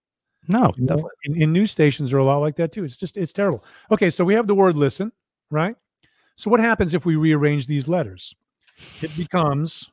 No, 0.49 0.72
you 0.76 0.84
know, 0.84 0.97
definitely. 0.97 1.11
and, 1.24 1.36
and 1.42 1.53
news 1.53 1.70
stations 1.70 2.12
are 2.12 2.18
a 2.18 2.24
lot 2.24 2.38
like 2.38 2.57
that 2.57 2.72
too. 2.72 2.84
It's 2.84 2.97
just 2.97 3.16
it's 3.16 3.32
terrible. 3.32 3.64
Okay 3.90 4.11
so 4.11 4.24
we 4.24 4.34
have 4.34 4.47
the 4.47 4.55
word 4.55 4.76
listen 4.76 5.11
right? 5.51 5.76
So 6.36 6.51
what 6.51 6.61
happens 6.61 6.95
if 6.95 7.07
we 7.07 7.16
rearrange 7.16 7.66
these 7.66 7.88
letters? 7.88 8.34
It 9.01 9.16
becomes 9.16 9.90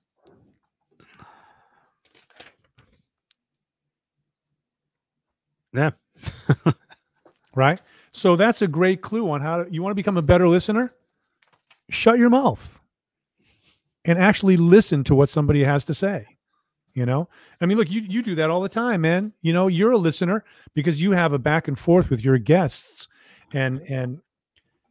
Yeah. 5.73 5.91
right? 7.55 7.79
So 8.11 8.35
that's 8.35 8.61
a 8.61 8.67
great 8.67 9.01
clue 9.01 9.29
on 9.29 9.41
how 9.41 9.63
to, 9.63 9.73
you 9.73 9.81
want 9.81 9.91
to 9.91 9.95
become 9.95 10.17
a 10.17 10.21
better 10.21 10.47
listener? 10.47 10.93
Shut 11.89 12.17
your 12.17 12.29
mouth 12.29 12.79
and 14.05 14.17
actually 14.17 14.57
listen 14.57 15.03
to 15.05 15.15
what 15.15 15.29
somebody 15.29 15.63
has 15.63 15.85
to 15.85 15.93
say 15.93 16.30
you 16.93 17.05
know 17.05 17.27
i 17.61 17.65
mean 17.65 17.77
look 17.77 17.89
you 17.89 18.01
you 18.01 18.21
do 18.21 18.35
that 18.35 18.49
all 18.49 18.61
the 18.61 18.69
time 18.69 19.01
man 19.01 19.31
you 19.41 19.53
know 19.53 19.67
you're 19.67 19.91
a 19.91 19.97
listener 19.97 20.43
because 20.73 21.01
you 21.01 21.11
have 21.11 21.33
a 21.33 21.39
back 21.39 21.67
and 21.67 21.79
forth 21.79 22.09
with 22.09 22.23
your 22.23 22.37
guests 22.37 23.07
and 23.53 23.81
and 23.83 24.19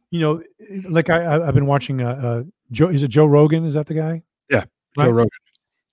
you 0.09 0.19
know 0.19 0.41
like 0.89 1.09
i 1.09 1.47
i've 1.47 1.53
been 1.53 1.67
watching 1.67 2.01
uh, 2.01 2.09
uh 2.09 2.43
joe 2.71 2.87
is 2.89 3.03
it 3.03 3.09
joe 3.09 3.25
rogan 3.25 3.65
is 3.65 3.75
that 3.75 3.85
the 3.85 3.93
guy 3.93 4.21
Yeah, 4.49 4.61
Joe 4.97 5.03
Right. 5.03 5.11
Rogan. 5.13 5.29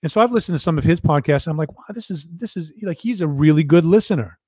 and 0.03 0.11
so 0.13 0.21
I've 0.21 0.33
listened 0.33 0.57
to 0.57 0.63
some 0.63 0.79
of 0.79 0.85
his 0.85 1.01
podcasts. 1.01 1.47
I'm 1.47 1.57
like, 1.57 1.73
wow, 1.77 1.85
this 1.93 2.11
is 2.11 2.29
this 2.37 2.57
is 2.57 2.73
like 2.83 2.99
he's 2.99 3.21
a 3.21 3.27
really 3.29 3.65
good 3.65 3.85
listener, 3.85 4.39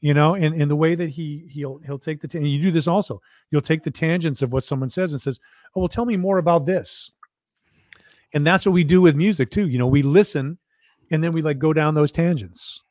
you 0.00 0.14
know. 0.14 0.34
And 0.34 0.54
and 0.60 0.70
the 0.70 0.76
way 0.76 0.94
that 0.94 1.08
he 1.08 1.44
he'll 1.50 1.78
he'll 1.86 1.98
take 1.98 2.20
the 2.20 2.28
ta- 2.28 2.38
and 2.38 2.48
you 2.50 2.60
do 2.62 2.70
this 2.70 2.86
also. 2.86 3.20
You'll 3.50 3.62
take 3.62 3.82
the 3.82 3.90
tangents 3.90 4.42
of 4.42 4.52
what 4.52 4.64
someone 4.64 4.90
says 4.90 5.12
and 5.12 5.20
says, 5.20 5.38
oh 5.74 5.80
well, 5.80 5.88
tell 5.88 6.04
me 6.06 6.16
more 6.16 6.38
about 6.38 6.66
this. 6.66 7.10
And 8.34 8.46
that's 8.46 8.66
what 8.66 8.72
we 8.72 8.84
do 8.84 9.00
with 9.00 9.16
music 9.16 9.50
too. 9.50 9.68
You 9.68 9.78
know, 9.78 9.86
we 9.86 10.02
listen, 10.02 10.58
and 11.10 11.22
then 11.22 11.32
we 11.32 11.42
like 11.42 11.58
go 11.58 11.72
down 11.72 11.94
those 11.94 12.12
tangents. 12.12 12.82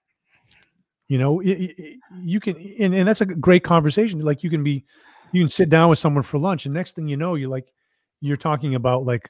You 1.08 1.18
know, 1.18 1.42
i- 1.42 1.46
i- 1.46 1.76
i- 1.80 1.96
you 2.24 2.40
can, 2.40 2.58
and, 2.80 2.94
and 2.94 3.08
that's 3.08 3.22
a 3.22 3.26
great 3.26 3.64
conversation. 3.64 4.20
Like 4.20 4.44
you 4.44 4.50
can 4.50 4.64
be, 4.64 4.84
you 5.32 5.42
can 5.42 5.48
sit 5.50 5.70
down 5.70 5.90
with 5.90 6.00
someone 6.00 6.24
for 6.24 6.38
lunch, 6.38 6.66
and 6.66 6.74
next 6.74 6.96
thing 6.96 7.08
you 7.08 7.16
know, 7.18 7.36
you're 7.36 7.50
like, 7.50 7.72
you're 8.20 8.36
talking 8.38 8.76
about 8.76 9.06
like 9.06 9.30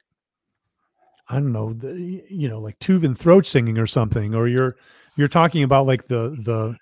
I 1.28 1.34
don't 1.34 1.52
know, 1.52 1.74
the, 1.74 2.24
you 2.30 2.48
know, 2.48 2.58
like 2.58 2.78
Tuvan 2.78 3.16
throat 3.16 3.44
singing 3.46 3.78
or 3.78 3.86
something, 3.86 4.34
or 4.34 4.48
you're 4.48 4.76
you're 5.16 5.28
talking 5.28 5.62
about 5.62 5.86
like 5.86 6.04
the 6.04 6.30
the 6.42 6.76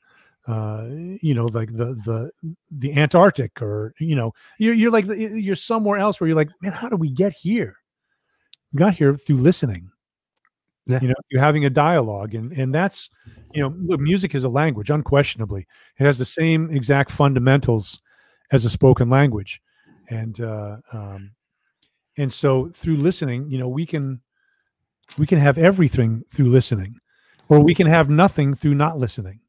uh, 0.50 0.86
you 1.20 1.34
know, 1.34 1.46
like 1.46 1.72
the 1.72 1.86
the 1.94 2.30
the 2.70 2.94
Antarctic, 2.96 3.60
or 3.60 3.92
you 3.98 4.14
know, 4.14 4.32
you're 4.58 4.74
you're 4.74 4.92
like 4.92 5.06
you're 5.08 5.56
somewhere 5.56 5.98
else 5.98 6.20
where 6.20 6.28
you're 6.28 6.36
like, 6.36 6.50
man, 6.62 6.72
how 6.72 6.88
do 6.88 6.96
we 6.96 7.10
get 7.10 7.32
here? 7.32 7.74
We 8.72 8.78
got 8.78 8.94
here 8.94 9.16
through 9.16 9.36
listening. 9.38 9.90
Yeah. 10.86 11.00
You 11.02 11.08
know, 11.08 11.14
you're 11.30 11.42
having 11.42 11.64
a 11.64 11.70
dialogue, 11.70 12.34
and 12.34 12.52
and 12.52 12.72
that's 12.74 13.10
you 13.52 13.60
know, 13.60 13.74
look, 13.80 14.00
music 14.00 14.34
is 14.34 14.44
a 14.44 14.48
language, 14.48 14.90
unquestionably. 14.90 15.66
It 15.98 16.04
has 16.04 16.18
the 16.18 16.24
same 16.24 16.70
exact 16.70 17.10
fundamentals 17.10 18.00
as 18.52 18.64
a 18.64 18.70
spoken 18.70 19.10
language, 19.10 19.60
and 20.10 20.40
uh, 20.40 20.76
um, 20.92 21.32
and 22.16 22.32
so 22.32 22.68
through 22.70 22.96
listening, 22.98 23.50
you 23.50 23.58
know, 23.58 23.68
we 23.68 23.86
can 23.86 24.20
we 25.18 25.26
can 25.26 25.38
have 25.38 25.58
everything 25.58 26.24
through 26.30 26.48
listening, 26.50 26.96
or 27.48 27.60
we 27.60 27.74
can 27.74 27.86
have 27.86 28.10
nothing 28.10 28.54
through 28.54 28.74
not 28.74 28.98
listening. 28.98 29.40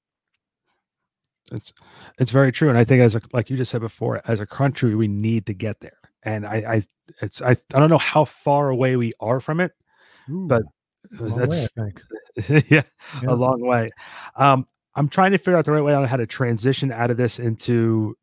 It's 1.52 1.72
it's 2.20 2.32
very 2.32 2.52
true, 2.52 2.70
and 2.70 2.78
I 2.78 2.84
think 2.84 3.02
as 3.02 3.16
a, 3.16 3.22
like 3.34 3.50
you 3.50 3.56
just 3.58 3.72
said 3.72 3.82
before, 3.82 4.22
as 4.28 4.40
a 4.42 4.46
country, 4.46 4.96
we 4.96 5.08
need 5.08 5.46
to 5.46 5.54
get 5.54 5.80
there. 5.80 5.98
And 6.24 6.46
I, 6.46 6.56
I 6.76 6.84
it's 7.22 7.42
I, 7.42 7.52
I 7.52 7.80
don't 7.80 7.90
know 7.90 7.98
how 7.98 8.26
far 8.26 8.70
away 8.70 8.96
we 8.98 9.14
are 9.22 9.40
from 9.40 9.60
it. 9.62 9.72
But 10.48 10.64
Way, 11.20 11.32
That's 11.38 11.72
think. 11.72 12.02
yeah, 12.70 12.82
Yeah. 13.24 13.30
a 13.30 13.36
long 13.36 13.62
way. 13.62 13.90
Um, 14.36 14.66
I'm 14.96 15.08
trying 15.10 15.32
to 15.32 15.38
figure 15.38 15.58
out 15.58 15.66
the 15.66 15.72
right 15.72 15.84
way 15.84 15.94
on 15.94 16.06
how 16.06 16.18
to 16.18 16.26
transition 16.26 16.92
out 16.92 17.12
of 17.12 17.18
this 17.18 17.40
into 17.40 18.16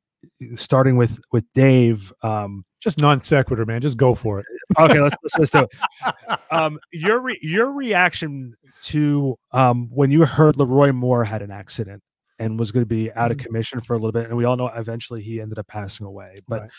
starting 0.56 0.96
with 0.96 1.18
with 1.32 1.44
Dave. 1.54 2.12
Um, 2.22 2.64
Just 2.80 2.98
non 2.98 3.20
sequitur, 3.20 3.64
man. 3.64 3.80
Just 3.80 3.96
go 3.96 4.14
for 4.14 4.40
it. 4.40 4.46
okay, 4.78 5.00
let's 5.00 5.14
let's 5.22 5.36
just 5.38 5.52
do 5.52 5.60
it. 5.60 6.38
Um, 6.50 6.78
your 6.92 7.20
re- 7.20 7.38
your 7.42 7.70
reaction 7.72 8.54
to 8.82 9.36
um 9.52 9.88
when 9.90 10.10
you 10.10 10.24
heard 10.24 10.56
Leroy 10.56 10.92
Moore 10.92 11.24
had 11.24 11.42
an 11.42 11.50
accident 11.50 12.02
and 12.40 12.58
was 12.58 12.72
going 12.72 12.82
to 12.82 12.86
be 12.88 13.12
out 13.12 13.30
of 13.30 13.36
Mhm. 13.36 13.44
commission 13.46 13.80
for 13.80 13.92
a 13.94 13.96
little 13.96 14.10
bit, 14.12 14.26
and 14.26 14.36
we 14.36 14.44
all 14.44 14.56
know 14.56 14.66
eventually 14.74 15.22
he 15.22 15.40
ended 15.40 15.58
up 15.58 15.68
passing 15.68 16.04
away. 16.06 16.34
But 16.48 16.62
Right. 16.62 16.70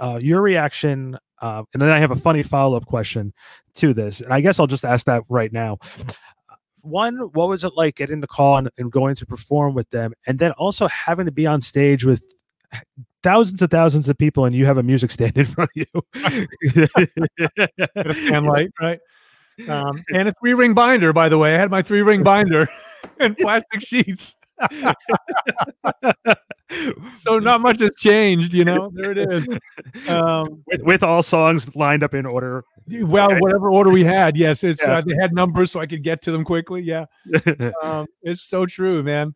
Uh, 0.00 0.18
your 0.20 0.40
reaction, 0.42 1.18
uh, 1.40 1.62
and 1.72 1.82
then 1.82 1.90
I 1.90 1.98
have 1.98 2.10
a 2.10 2.16
funny 2.16 2.42
follow 2.42 2.76
up 2.76 2.86
question 2.86 3.32
to 3.74 3.92
this, 3.92 4.20
and 4.20 4.32
I 4.32 4.40
guess 4.40 4.60
I'll 4.60 4.66
just 4.66 4.84
ask 4.84 5.06
that 5.06 5.22
right 5.28 5.52
now. 5.52 5.78
One, 6.80 7.16
what 7.32 7.48
was 7.48 7.64
it 7.64 7.72
like 7.76 7.96
getting 7.96 8.20
the 8.20 8.28
call 8.28 8.58
and, 8.58 8.70
and 8.78 8.92
going 8.92 9.16
to 9.16 9.26
perform 9.26 9.74
with 9.74 9.90
them, 9.90 10.12
and 10.26 10.38
then 10.38 10.52
also 10.52 10.86
having 10.88 11.26
to 11.26 11.32
be 11.32 11.46
on 11.46 11.60
stage 11.60 12.04
with 12.04 12.24
thousands 13.22 13.60
and 13.60 13.70
thousands 13.70 14.08
of 14.08 14.16
people, 14.16 14.44
and 14.44 14.54
you 14.54 14.66
have 14.66 14.78
a 14.78 14.82
music 14.82 15.10
stand 15.10 15.36
in 15.36 15.46
front 15.54 15.70
of 15.76 15.86
you. 15.92 16.02
A 17.96 18.14
stand 18.14 18.46
light, 18.54 18.70
right? 18.80 19.00
Um, 19.68 20.04
and 20.12 20.28
a 20.28 20.34
three 20.40 20.54
ring 20.54 20.74
binder, 20.74 21.12
by 21.12 21.28
the 21.28 21.38
way. 21.38 21.54
I 21.54 21.58
had 21.58 21.70
my 21.70 21.82
three 21.82 22.02
ring 22.02 22.22
binder 22.22 22.68
and 23.18 23.36
plastic 23.36 23.80
sheets. 23.80 24.36
So 27.22 27.38
not 27.38 27.60
much 27.60 27.80
has 27.80 27.94
changed, 27.96 28.52
you 28.54 28.64
know. 28.64 28.90
There 28.94 29.12
it 29.12 29.18
is. 29.18 29.46
Um, 30.08 30.62
with, 30.66 30.82
with 30.82 31.02
all 31.02 31.22
songs 31.22 31.74
lined 31.74 32.02
up 32.02 32.14
in 32.14 32.26
order. 32.26 32.62
well, 33.00 33.30
Okay. 33.30 33.40
whatever 33.40 33.70
order 33.70 33.90
we 33.90 34.04
had, 34.04 34.36
yes, 34.36 34.62
it's 34.62 34.80
Yeah. 34.82 34.98
uh, 34.98 35.00
they 35.02 35.14
had 35.20 35.34
numbers 35.34 35.72
so 35.72 35.80
I 35.80 35.86
could 35.86 36.02
get 36.02 36.22
to 36.22 36.32
them 36.32 36.44
quickly. 36.44 36.82
Yeah, 36.82 37.06
um, 37.82 38.06
it's 38.22 38.42
so 38.42 38.66
true, 38.66 39.02
man. 39.02 39.34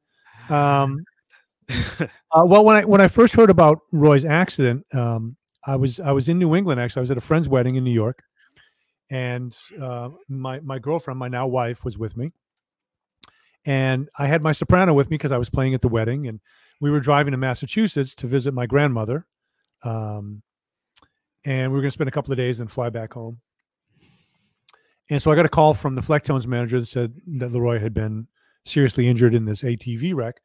Um, 0.49 1.05
uh, 1.99 2.07
well, 2.45 2.65
when 2.65 2.77
I 2.77 2.85
when 2.85 3.01
I 3.01 3.09
first 3.09 3.35
heard 3.35 3.51
about 3.51 3.81
Roy's 3.93 4.25
accident, 4.25 4.87
um, 4.95 5.37
I 5.67 5.77
was 5.77 5.99
I 6.01 6.13
was 6.13 6.29
in 6.29 6.39
New 6.39 6.55
England. 6.55 6.81
Actually, 6.81 7.01
I 7.01 7.05
was 7.05 7.11
at 7.11 7.19
a 7.19 7.23
friend's 7.23 7.49
wedding 7.49 7.77
in 7.77 7.85
New 7.85 7.93
York, 7.93 8.23
and 9.11 9.57
uh, 9.81 10.11
my 10.29 10.61
my 10.61 10.79
girlfriend, 10.79 11.19
my 11.19 11.29
now 11.29 11.47
wife, 11.47 11.85
was 11.85 11.99
with 11.99 12.17
me, 12.17 12.33
and 13.65 14.09
I 14.19 14.27
had 14.27 14.43
my 14.43 14.53
soprano 14.53 14.95
with 14.95 15.11
me 15.11 15.17
because 15.17 15.33
I 15.33 15.39
was 15.39 15.51
playing 15.51 15.75
at 15.75 15.81
the 15.83 15.89
wedding, 15.89 16.27
and 16.27 16.41
we 16.81 16.91
were 16.91 17.01
driving 17.01 17.33
to 17.33 17.37
Massachusetts 17.37 18.15
to 18.17 18.27
visit 18.27 18.55
my 18.55 18.67
grandmother, 18.67 19.27
um, 19.83 20.43
and 21.45 21.71
we 21.71 21.77
were 21.77 21.83
going 21.83 21.91
to 21.91 21.95
spend 21.95 22.09
a 22.09 22.13
couple 22.13 22.33
of 22.33 22.37
days 22.37 22.61
and 22.61 22.71
fly 22.71 22.91
back 22.91 23.13
home. 23.13 23.41
And 25.11 25.21
so 25.21 25.31
I 25.31 25.35
got 25.35 25.47
a 25.47 25.51
call 25.51 25.75
from 25.75 25.95
the 25.95 26.01
Flecktones 26.01 26.47
manager 26.47 26.79
that 26.79 26.87
said 26.87 27.15
that 27.39 27.53
Leroy 27.53 27.81
had 27.81 27.93
been 27.93 28.29
seriously 28.65 29.09
injured 29.09 29.35
in 29.35 29.45
this 29.45 29.63
ATV 29.63 30.15
wreck 30.15 30.41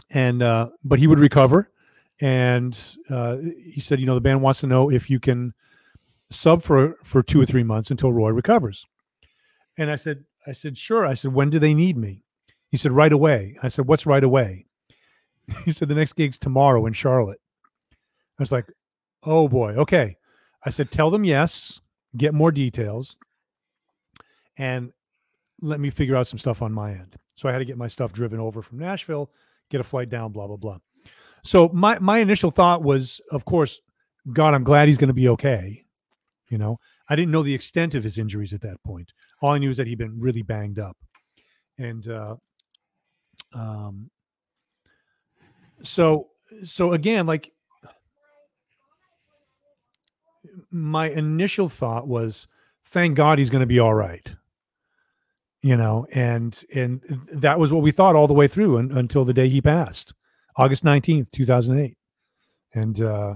and 0.09 0.43
uh, 0.43 0.69
but 0.83 0.99
he 0.99 1.07
would 1.07 1.19
recover. 1.19 1.71
And 2.19 2.77
uh, 3.09 3.37
he 3.37 3.81
said, 3.81 3.99
you 3.99 4.05
know, 4.05 4.13
the 4.13 4.21
band 4.21 4.41
wants 4.41 4.61
to 4.61 4.67
know 4.67 4.91
if 4.91 5.09
you 5.09 5.19
can 5.19 5.53
sub 6.29 6.61
for 6.61 6.97
for 7.03 7.23
two 7.23 7.41
or 7.41 7.45
three 7.45 7.63
months 7.63 7.91
until 7.91 8.13
Roy 8.13 8.29
recovers. 8.29 8.85
And 9.77 9.89
I 9.89 9.95
said, 9.95 10.23
I 10.45 10.53
said, 10.53 10.77
sure. 10.77 11.05
I 11.05 11.13
said, 11.13 11.33
when 11.33 11.49
do 11.49 11.59
they 11.59 11.73
need 11.73 11.97
me? 11.97 12.23
He 12.71 12.77
said, 12.77 12.93
right 12.93 13.11
away. 13.11 13.57
I 13.61 13.67
said, 13.67 13.85
what's 13.85 14.05
right 14.05 14.23
away? 14.23 14.65
He 15.65 15.73
said, 15.73 15.89
the 15.89 15.95
next 15.95 16.13
gig's 16.13 16.37
tomorrow 16.37 16.85
in 16.85 16.93
Charlotte. 16.93 17.41
I 17.91 18.41
was 18.41 18.51
like, 18.51 18.71
oh 19.23 19.47
boy, 19.47 19.73
okay. 19.75 20.15
I 20.65 20.69
said, 20.69 20.91
tell 20.91 21.09
them 21.09 21.23
yes, 21.23 21.81
get 22.15 22.33
more 22.33 22.51
details, 22.51 23.17
and 24.57 24.91
let 25.61 25.79
me 25.79 25.89
figure 25.89 26.15
out 26.15 26.27
some 26.27 26.39
stuff 26.39 26.61
on 26.61 26.71
my 26.71 26.91
end. 26.91 27.17
So 27.35 27.49
I 27.49 27.51
had 27.51 27.59
to 27.59 27.65
get 27.65 27.77
my 27.77 27.87
stuff 27.87 28.13
driven 28.13 28.39
over 28.39 28.61
from 28.61 28.79
Nashville, 28.79 29.31
get 29.69 29.81
a 29.81 29.83
flight 29.83 30.09
down, 30.09 30.31
blah 30.31 30.47
blah 30.47 30.57
blah. 30.57 30.77
So 31.43 31.69
my 31.73 31.97
my 31.99 32.19
initial 32.19 32.51
thought 32.51 32.83
was, 32.83 33.19
of 33.31 33.45
course, 33.45 33.81
God, 34.31 34.53
I'm 34.53 34.63
glad 34.63 34.87
he's 34.87 34.97
going 34.97 35.07
to 35.07 35.13
be 35.13 35.29
okay. 35.29 35.83
You 36.49 36.57
know, 36.57 36.77
I 37.09 37.15
didn't 37.15 37.31
know 37.31 37.43
the 37.43 37.53
extent 37.53 37.95
of 37.95 38.03
his 38.03 38.17
injuries 38.17 38.53
at 38.53 38.61
that 38.61 38.83
point. 38.83 39.11
All 39.41 39.51
I 39.51 39.57
knew 39.57 39.69
is 39.69 39.77
that 39.77 39.87
he'd 39.87 39.97
been 39.97 40.19
really 40.19 40.41
banged 40.41 40.79
up, 40.79 40.97
and 41.77 42.07
uh, 42.07 42.35
um, 43.53 44.09
so 45.83 46.27
so 46.63 46.93
again, 46.93 47.25
like 47.25 47.51
my 50.69 51.09
initial 51.09 51.69
thought 51.69 52.07
was, 52.07 52.47
thank 52.85 53.15
God 53.15 53.39
he's 53.39 53.49
going 53.49 53.61
to 53.61 53.67
be 53.67 53.79
all 53.79 53.93
right 53.93 54.33
you 55.63 55.77
know 55.77 56.07
and 56.11 56.63
and 56.73 57.01
that 57.31 57.59
was 57.59 57.71
what 57.71 57.83
we 57.83 57.91
thought 57.91 58.15
all 58.15 58.25
the 58.25 58.33
way 58.33 58.47
through 58.47 58.79
un, 58.79 58.91
until 58.91 59.23
the 59.23 59.31
day 59.31 59.47
he 59.47 59.61
passed 59.61 60.11
August 60.55 60.83
19th, 60.83 61.31
2008. 61.31 61.97
And, 62.73 63.01
uh, 63.01 63.35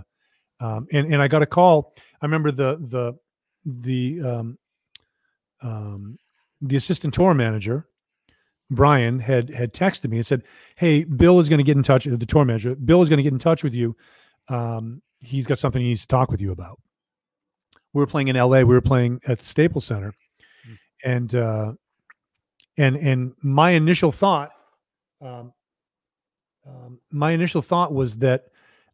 um, 0.59 0.87
and, 0.91 1.13
and 1.13 1.21
I 1.21 1.27
got 1.27 1.41
a 1.41 1.47
call. 1.47 1.93
I 2.21 2.25
remember 2.25 2.51
the, 2.51 2.77
the, 2.79 3.13
the, 3.65 4.21
um, 4.21 4.57
um, 5.61 6.17
the 6.61 6.75
assistant 6.75 7.13
tour 7.13 7.33
manager, 7.33 7.87
Brian 8.71 9.19
had, 9.19 9.49
had 9.49 9.73
texted 9.73 10.09
me 10.09 10.17
and 10.17 10.25
said, 10.25 10.43
Hey, 10.75 11.03
Bill 11.03 11.39
is 11.39 11.49
going 11.49 11.59
to 11.59 11.63
get 11.63 11.77
in 11.77 11.83
touch 11.83 12.05
the 12.05 12.17
tour 12.25 12.45
manager. 12.45 12.75
Bill 12.75 13.01
is 13.01 13.09
going 13.09 13.17
to 13.17 13.23
get 13.23 13.33
in 13.33 13.39
touch 13.39 13.63
with 13.63 13.75
you. 13.75 13.95
Um, 14.49 15.01
he's 15.19 15.45
got 15.45 15.57
something 15.57 15.81
he 15.81 15.89
needs 15.89 16.01
to 16.01 16.07
talk 16.07 16.29
with 16.29 16.41
you 16.41 16.51
about. 16.51 16.79
We 17.93 17.99
were 17.99 18.07
playing 18.07 18.27
in 18.27 18.35
LA. 18.35 18.59
We 18.59 18.65
were 18.65 18.81
playing 18.81 19.21
at 19.27 19.39
the 19.39 19.45
Staples 19.45 19.85
Center 19.85 20.13
and, 21.03 21.33
uh, 21.33 21.73
and, 22.77 22.95
and 22.97 23.33
my 23.41 23.71
initial 23.71 24.11
thought, 24.11 24.51
um, 25.21 25.53
um, 26.67 26.99
my 27.11 27.31
initial 27.31 27.61
thought 27.61 27.93
was 27.93 28.17
that 28.17 28.45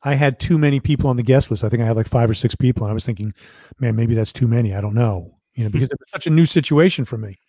I 0.04 0.16
had 0.16 0.40
too 0.40 0.58
many 0.58 0.80
people 0.80 1.10
on 1.10 1.16
the 1.16 1.24
guest 1.24 1.52
list. 1.52 1.64
I 1.64 1.70
think 1.70 1.82
I 1.82 1.86
had 1.86 1.96
like 1.96 2.08
five 2.08 2.30
or 2.30 2.34
six 2.34 2.56
people, 2.56 2.84
and 2.84 2.92
I 2.92 2.94
was 2.94 3.06
thinking, 3.06 3.34
man, 3.80 3.96
maybe 3.96 4.14
that's 4.14 4.34
too 4.34 4.48
many. 4.48 4.76
I 4.76 4.82
don't 4.82 4.94
know, 4.94 5.38
you 5.54 5.64
know, 5.64 5.70
because 5.70 5.90
it 5.90 5.98
was 6.00 6.10
such 6.12 6.28
a 6.28 6.32
new 6.32 6.46
situation 6.46 7.06
for 7.06 7.18
me. 7.18 7.40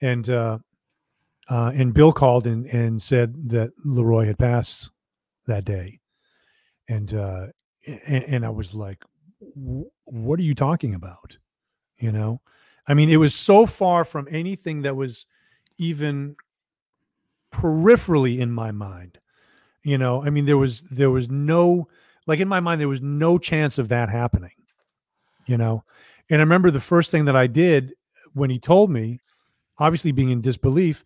And 0.00 0.28
uh, 0.28 0.58
uh, 1.48 1.72
and 1.74 1.92
Bill 1.92 2.12
called 2.12 2.46
and 2.46 2.66
and 2.66 3.02
said 3.02 3.50
that 3.50 3.72
Leroy 3.84 4.26
had 4.26 4.38
passed 4.38 4.90
that 5.46 5.64
day, 5.64 6.00
and 6.88 7.12
uh, 7.14 7.46
and, 7.86 8.24
and 8.24 8.46
I 8.46 8.50
was 8.50 8.74
like, 8.74 9.04
what 10.04 10.38
are 10.38 10.42
you 10.42 10.54
talking 10.54 10.94
about? 10.94 11.36
You 11.98 12.12
know, 12.12 12.40
I 12.86 12.94
mean, 12.94 13.10
it 13.10 13.16
was 13.16 13.34
so 13.34 13.66
far 13.66 14.04
from 14.04 14.28
anything 14.30 14.82
that 14.82 14.96
was 14.96 15.26
even 15.78 16.36
peripherally 17.52 18.38
in 18.38 18.50
my 18.50 18.70
mind. 18.70 19.18
You 19.82 19.98
know, 19.98 20.24
I 20.24 20.30
mean, 20.30 20.46
there 20.46 20.58
was 20.58 20.80
there 20.82 21.10
was 21.10 21.30
no 21.30 21.88
like 22.26 22.40
in 22.40 22.48
my 22.48 22.60
mind 22.60 22.80
there 22.80 22.88
was 22.88 23.02
no 23.02 23.38
chance 23.38 23.78
of 23.78 23.88
that 23.88 24.08
happening. 24.08 24.50
You 25.46 25.58
know, 25.58 25.84
and 26.30 26.40
I 26.40 26.44
remember 26.44 26.70
the 26.70 26.80
first 26.80 27.10
thing 27.10 27.26
that 27.26 27.36
I 27.36 27.46
did 27.46 27.92
when 28.32 28.48
he 28.48 28.58
told 28.58 28.90
me, 28.90 29.20
obviously 29.78 30.10
being 30.10 30.30
in 30.30 30.40
disbelief, 30.40 31.04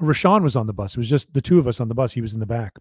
Rashawn 0.00 0.42
was 0.42 0.56
on 0.56 0.66
the 0.66 0.72
bus. 0.72 0.94
It 0.94 0.98
was 0.98 1.10
just 1.10 1.32
the 1.34 1.40
two 1.40 1.58
of 1.58 1.66
us 1.66 1.80
on 1.80 1.88
the 1.88 1.94
bus. 1.94 2.12
He 2.12 2.20
was 2.20 2.34
in 2.34 2.40
the 2.40 2.46
back. 2.46 2.74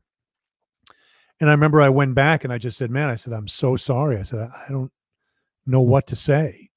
And 1.40 1.50
I 1.50 1.54
remember 1.54 1.82
I 1.82 1.90
went 1.90 2.14
back 2.14 2.44
and 2.44 2.54
I 2.54 2.58
just 2.58 2.78
said, 2.78 2.92
"Man, 2.92 3.10
I 3.10 3.16
said 3.16 3.34
I'm 3.34 3.48
so 3.48 3.76
sorry." 3.76 4.18
I 4.18 4.22
said, 4.22 4.50
"I 4.54 4.72
don't 4.72 4.92
know 5.66 5.82
what 5.82 6.08
to 6.08 6.16
say." 6.16 6.70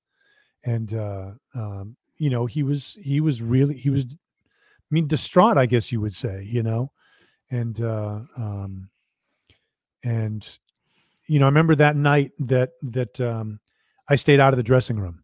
And 0.65 0.95
uh, 0.95 1.33
um, 1.55 1.97
you 2.17 2.31
know, 2.31 2.47
he 2.47 2.63
was 2.63 2.97
he 3.03 3.21
was 3.21 3.43
really 3.43 3.77
he 3.77 3.91
was, 3.91 4.07
I 4.07 4.91
mean, 4.91 5.07
distraught. 5.07 5.59
I 5.59 5.67
guess 5.67 5.93
you 5.93 6.01
would 6.01 6.15
say. 6.15 6.45
You 6.45 6.63
know, 6.63 6.93
and 7.51 7.79
uh, 7.81 8.21
um, 8.37 8.89
and 10.03 10.59
you 11.27 11.39
know, 11.39 11.47
I 11.47 11.49
remember 11.49 11.75
that 11.75 11.97
night 11.97 12.33
that 12.39 12.71
that 12.83 13.21
um, 13.21 13.61
I 14.09 14.17
stayed 14.17 14.41
out 14.41 14.53
of 14.55 14.57
the 14.57 14.63
dressing 14.63 14.99
room. 14.99 15.23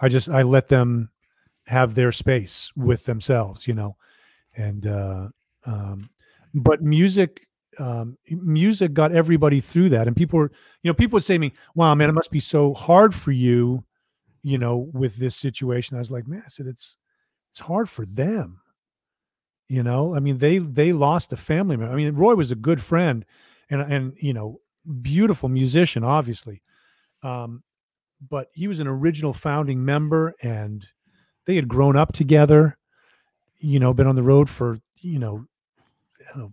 I 0.00 0.08
just 0.08 0.28
I 0.28 0.42
let 0.42 0.68
them 0.68 1.10
have 1.66 1.94
their 1.94 2.12
space 2.12 2.70
with 2.76 3.04
themselves, 3.04 3.66
you 3.66 3.74
know, 3.74 3.96
and 4.56 4.86
uh, 4.86 5.28
um, 5.66 6.08
but 6.54 6.82
music 6.82 7.46
um, 7.78 8.16
music 8.28 8.92
got 8.92 9.12
everybody 9.12 9.60
through 9.60 9.88
that, 9.90 10.06
and 10.06 10.16
people 10.16 10.38
were 10.38 10.50
you 10.82 10.90
know 10.90 10.94
people 10.94 11.16
would 11.16 11.24
say 11.24 11.34
to 11.34 11.38
me, 11.38 11.52
"Wow, 11.74 11.94
man, 11.94 12.08
it 12.08 12.12
must 12.12 12.30
be 12.30 12.40
so 12.40 12.74
hard 12.74 13.14
for 13.14 13.32
you." 13.32 13.84
you 14.46 14.58
know 14.58 14.90
with 14.92 15.16
this 15.16 15.34
situation 15.34 15.96
i 15.96 15.98
was 15.98 16.10
like 16.10 16.28
man 16.28 16.42
i 16.44 16.48
said 16.48 16.66
it's 16.66 16.98
it's 17.50 17.60
hard 17.60 17.88
for 17.88 18.04
them 18.04 18.60
you 19.68 19.82
know, 19.82 20.14
I 20.14 20.20
mean, 20.20 20.38
they 20.38 20.58
they 20.58 20.92
lost 20.92 21.32
a 21.32 21.36
family 21.36 21.76
member. 21.76 21.92
I 21.92 21.96
mean, 21.96 22.14
Roy 22.14 22.34
was 22.34 22.50
a 22.50 22.56
good 22.56 22.80
friend, 22.80 23.24
and 23.70 23.80
and 23.80 24.12
you 24.20 24.34
know, 24.34 24.60
beautiful 25.00 25.48
musician, 25.48 26.04
obviously. 26.04 26.62
Um, 27.22 27.62
but 28.28 28.48
he 28.52 28.68
was 28.68 28.80
an 28.80 28.86
original 28.86 29.32
founding 29.32 29.84
member, 29.84 30.34
and 30.42 30.86
they 31.46 31.56
had 31.56 31.68
grown 31.68 31.96
up 31.96 32.12
together. 32.12 32.76
You 33.58 33.78
know, 33.78 33.94
been 33.94 34.06
on 34.06 34.16
the 34.16 34.22
road 34.22 34.50
for 34.50 34.78
you 35.00 35.18
know, 35.18 35.46
know 36.36 36.52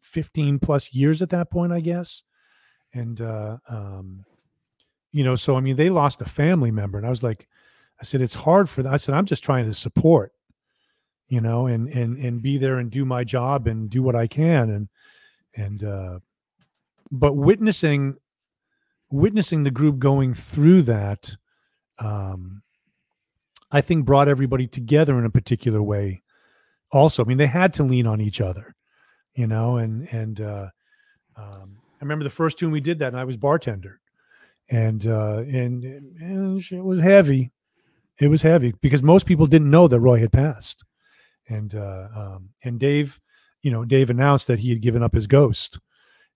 fifteen 0.00 0.58
plus 0.58 0.94
years 0.94 1.22
at 1.22 1.30
that 1.30 1.50
point, 1.50 1.72
I 1.72 1.80
guess. 1.80 2.22
And 2.92 3.20
uh, 3.20 3.58
um, 3.68 4.24
you 5.12 5.24
know, 5.24 5.36
so 5.36 5.56
I 5.56 5.60
mean, 5.60 5.76
they 5.76 5.90
lost 5.90 6.22
a 6.22 6.26
family 6.26 6.70
member, 6.70 6.98
and 6.98 7.06
I 7.06 7.10
was 7.10 7.22
like, 7.22 7.48
I 8.00 8.04
said, 8.04 8.22
it's 8.22 8.34
hard 8.34 8.68
for 8.68 8.82
them. 8.82 8.92
I 8.92 8.96
said, 8.96 9.14
I'm 9.14 9.26
just 9.26 9.44
trying 9.44 9.64
to 9.66 9.74
support 9.74 10.32
you 11.28 11.40
know, 11.40 11.66
and 11.66 11.88
and 11.88 12.16
and 12.18 12.42
be 12.42 12.58
there 12.58 12.78
and 12.78 12.90
do 12.90 13.04
my 13.04 13.24
job 13.24 13.66
and 13.66 13.88
do 13.88 14.02
what 14.02 14.14
I 14.14 14.26
can 14.26 14.70
and 14.70 14.88
and 15.56 15.84
uh 15.84 16.18
but 17.10 17.34
witnessing 17.34 18.16
witnessing 19.10 19.62
the 19.62 19.70
group 19.70 19.98
going 19.98 20.34
through 20.34 20.82
that 20.82 21.36
um 21.98 22.62
I 23.74 23.80
think 23.80 24.06
brought 24.06 24.28
everybody 24.28 24.66
together 24.66 25.18
in 25.18 25.24
a 25.24 25.30
particular 25.30 25.82
way 25.82 26.22
also. 26.92 27.24
I 27.24 27.26
mean, 27.26 27.38
they 27.38 27.46
had 27.46 27.72
to 27.74 27.82
lean 27.82 28.06
on 28.06 28.20
each 28.20 28.40
other, 28.40 28.74
you 29.34 29.46
know, 29.46 29.76
and 29.76 30.08
and 30.12 30.40
uh 30.40 30.68
um 31.36 31.78
I 32.00 32.04
remember 32.04 32.24
the 32.24 32.30
first 32.30 32.58
tune 32.58 32.70
we 32.70 32.80
did 32.80 32.98
that 33.00 33.08
and 33.08 33.18
I 33.18 33.24
was 33.24 33.36
bartender. 33.36 34.00
And 34.70 35.06
uh 35.06 35.42
and, 35.46 35.84
and 35.84 36.72
it 36.72 36.84
was 36.84 37.00
heavy. 37.00 37.50
It 38.18 38.28
was 38.28 38.42
heavy 38.42 38.72
because 38.80 39.02
most 39.02 39.26
people 39.26 39.46
didn't 39.46 39.70
know 39.70 39.88
that 39.88 40.00
Roy 40.00 40.20
had 40.20 40.32
passed 40.32 40.84
and 41.48 41.74
uh, 41.74 42.08
um, 42.14 42.50
and 42.62 42.78
Dave, 42.78 43.20
you 43.62 43.70
know, 43.70 43.84
Dave 43.84 44.10
announced 44.10 44.46
that 44.46 44.58
he 44.58 44.70
had 44.70 44.80
given 44.80 45.02
up 45.02 45.14
his 45.14 45.26
ghost, 45.26 45.78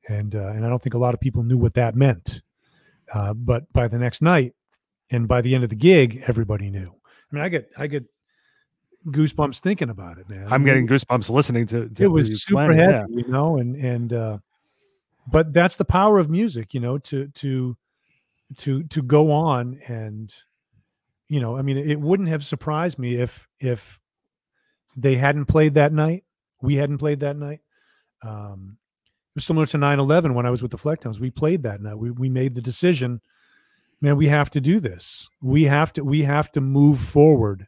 and 0.09 0.35
uh, 0.35 0.49
and 0.49 0.65
I 0.65 0.69
don't 0.69 0.83
think 0.83 0.95
a 0.95 0.99
lot 0.99 1.15
of 1.15 1.21
people 1.21 1.43
knew 1.43 1.59
what 1.59 1.75
that 1.75 1.95
meant. 1.95 2.43
Uh, 3.13 3.33
but 3.35 3.73
by 3.73 3.89
the 3.89 3.99
next 3.99 4.21
night, 4.21 4.53
and 5.11 5.27
by 5.27 5.41
the 5.41 5.55
end 5.55 5.65
of 5.65 5.71
the 5.71 5.77
gig, 5.77 6.23
everybody 6.27 6.71
knew. 6.71 6.98
I 7.31 7.35
mean, 7.35 7.45
I 7.45 7.49
get 7.49 7.71
I 7.77 7.87
get 7.87 8.05
goosebumps 9.07 9.61
thinking 9.61 9.91
about 9.91 10.19
it, 10.19 10.29
man. 10.29 10.47
I'm 10.51 10.65
getting 10.65 10.87
goosebumps 10.87 11.31
listening 11.31 11.67
to. 11.69 11.89
to 11.89 12.05
it 12.05 12.09
was 12.09 12.43
super 12.43 12.75
heavy, 12.75 12.93
yeah. 12.93 13.05
you 13.09 13.29
know, 13.29 13.59
and 13.59 13.77
and 13.77 14.13
uh, 14.13 14.39
but 15.31 15.53
that's 15.53 15.77
the 15.77 15.85
power 15.85 16.19
of 16.19 16.31
music, 16.31 16.75
you 16.75 16.81
know, 16.81 16.99
to 16.99 17.29
to 17.29 17.77
to 18.59 18.83
to 18.85 19.03
go 19.03 19.31
on 19.31 19.81
and 19.87 20.35
you 21.29 21.41
know, 21.41 21.57
I 21.57 21.63
mean, 21.63 21.77
it 21.77 22.01
wouldn't 22.01 22.31
have 22.31 22.45
surprised 22.45 22.99
me 22.99 23.17
if 23.17 23.47
if 23.61 24.01
they 24.97 25.17
hadn't 25.17 25.45
played 25.45 25.75
that 25.75 25.93
night. 25.93 26.25
We 26.63 26.77
hadn't 26.77 26.99
played 26.99 27.21
that 27.21 27.37
night. 27.37 27.61
Um, 28.23 28.79
it 29.35 29.37
was 29.37 29.45
similar 29.45 29.67
to 29.67 29.79
9 29.79 29.99
11 29.99 30.35
when 30.35 30.47
I 30.47 30.51
was 30.51 30.63
with 30.63 30.71
the 30.71 30.79
Flecktones. 30.79 31.21
We 31.21 31.31
played 31.31 31.63
that 31.63 31.81
night. 31.81 31.97
We, 31.99 32.11
we 32.11 32.29
made 32.29 32.55
the 32.55 32.63
decision, 32.63 33.21
man, 34.01 34.17
we 34.17 34.29
have 34.29 34.51
to 34.51 34.61
do 34.61 34.81
this. 34.81 35.29
We 35.43 35.65
have 35.65 35.93
to, 35.95 36.05
we 36.05 36.23
have 36.23 36.51
to 36.53 36.61
move 36.61 36.99
forward. 36.99 37.67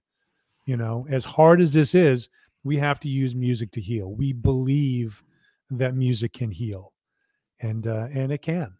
You 0.66 0.77
know, 0.77 1.07
as 1.11 1.24
hard 1.24 1.61
as 1.61 1.73
this 1.73 1.94
is, 1.94 2.28
we 2.62 2.77
have 2.77 3.01
to 3.01 3.09
use 3.09 3.35
music 3.35 3.70
to 3.73 3.81
heal. 3.81 4.15
We 4.15 4.32
believe 4.32 5.23
that 5.70 5.94
music 5.94 6.32
can 6.32 6.51
heal. 6.51 6.93
And 7.61 7.86
uh, 7.86 8.09
and 8.12 8.32
it 8.32 8.43
can. 8.43 8.74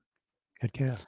It 0.63 0.73
can 0.73 0.99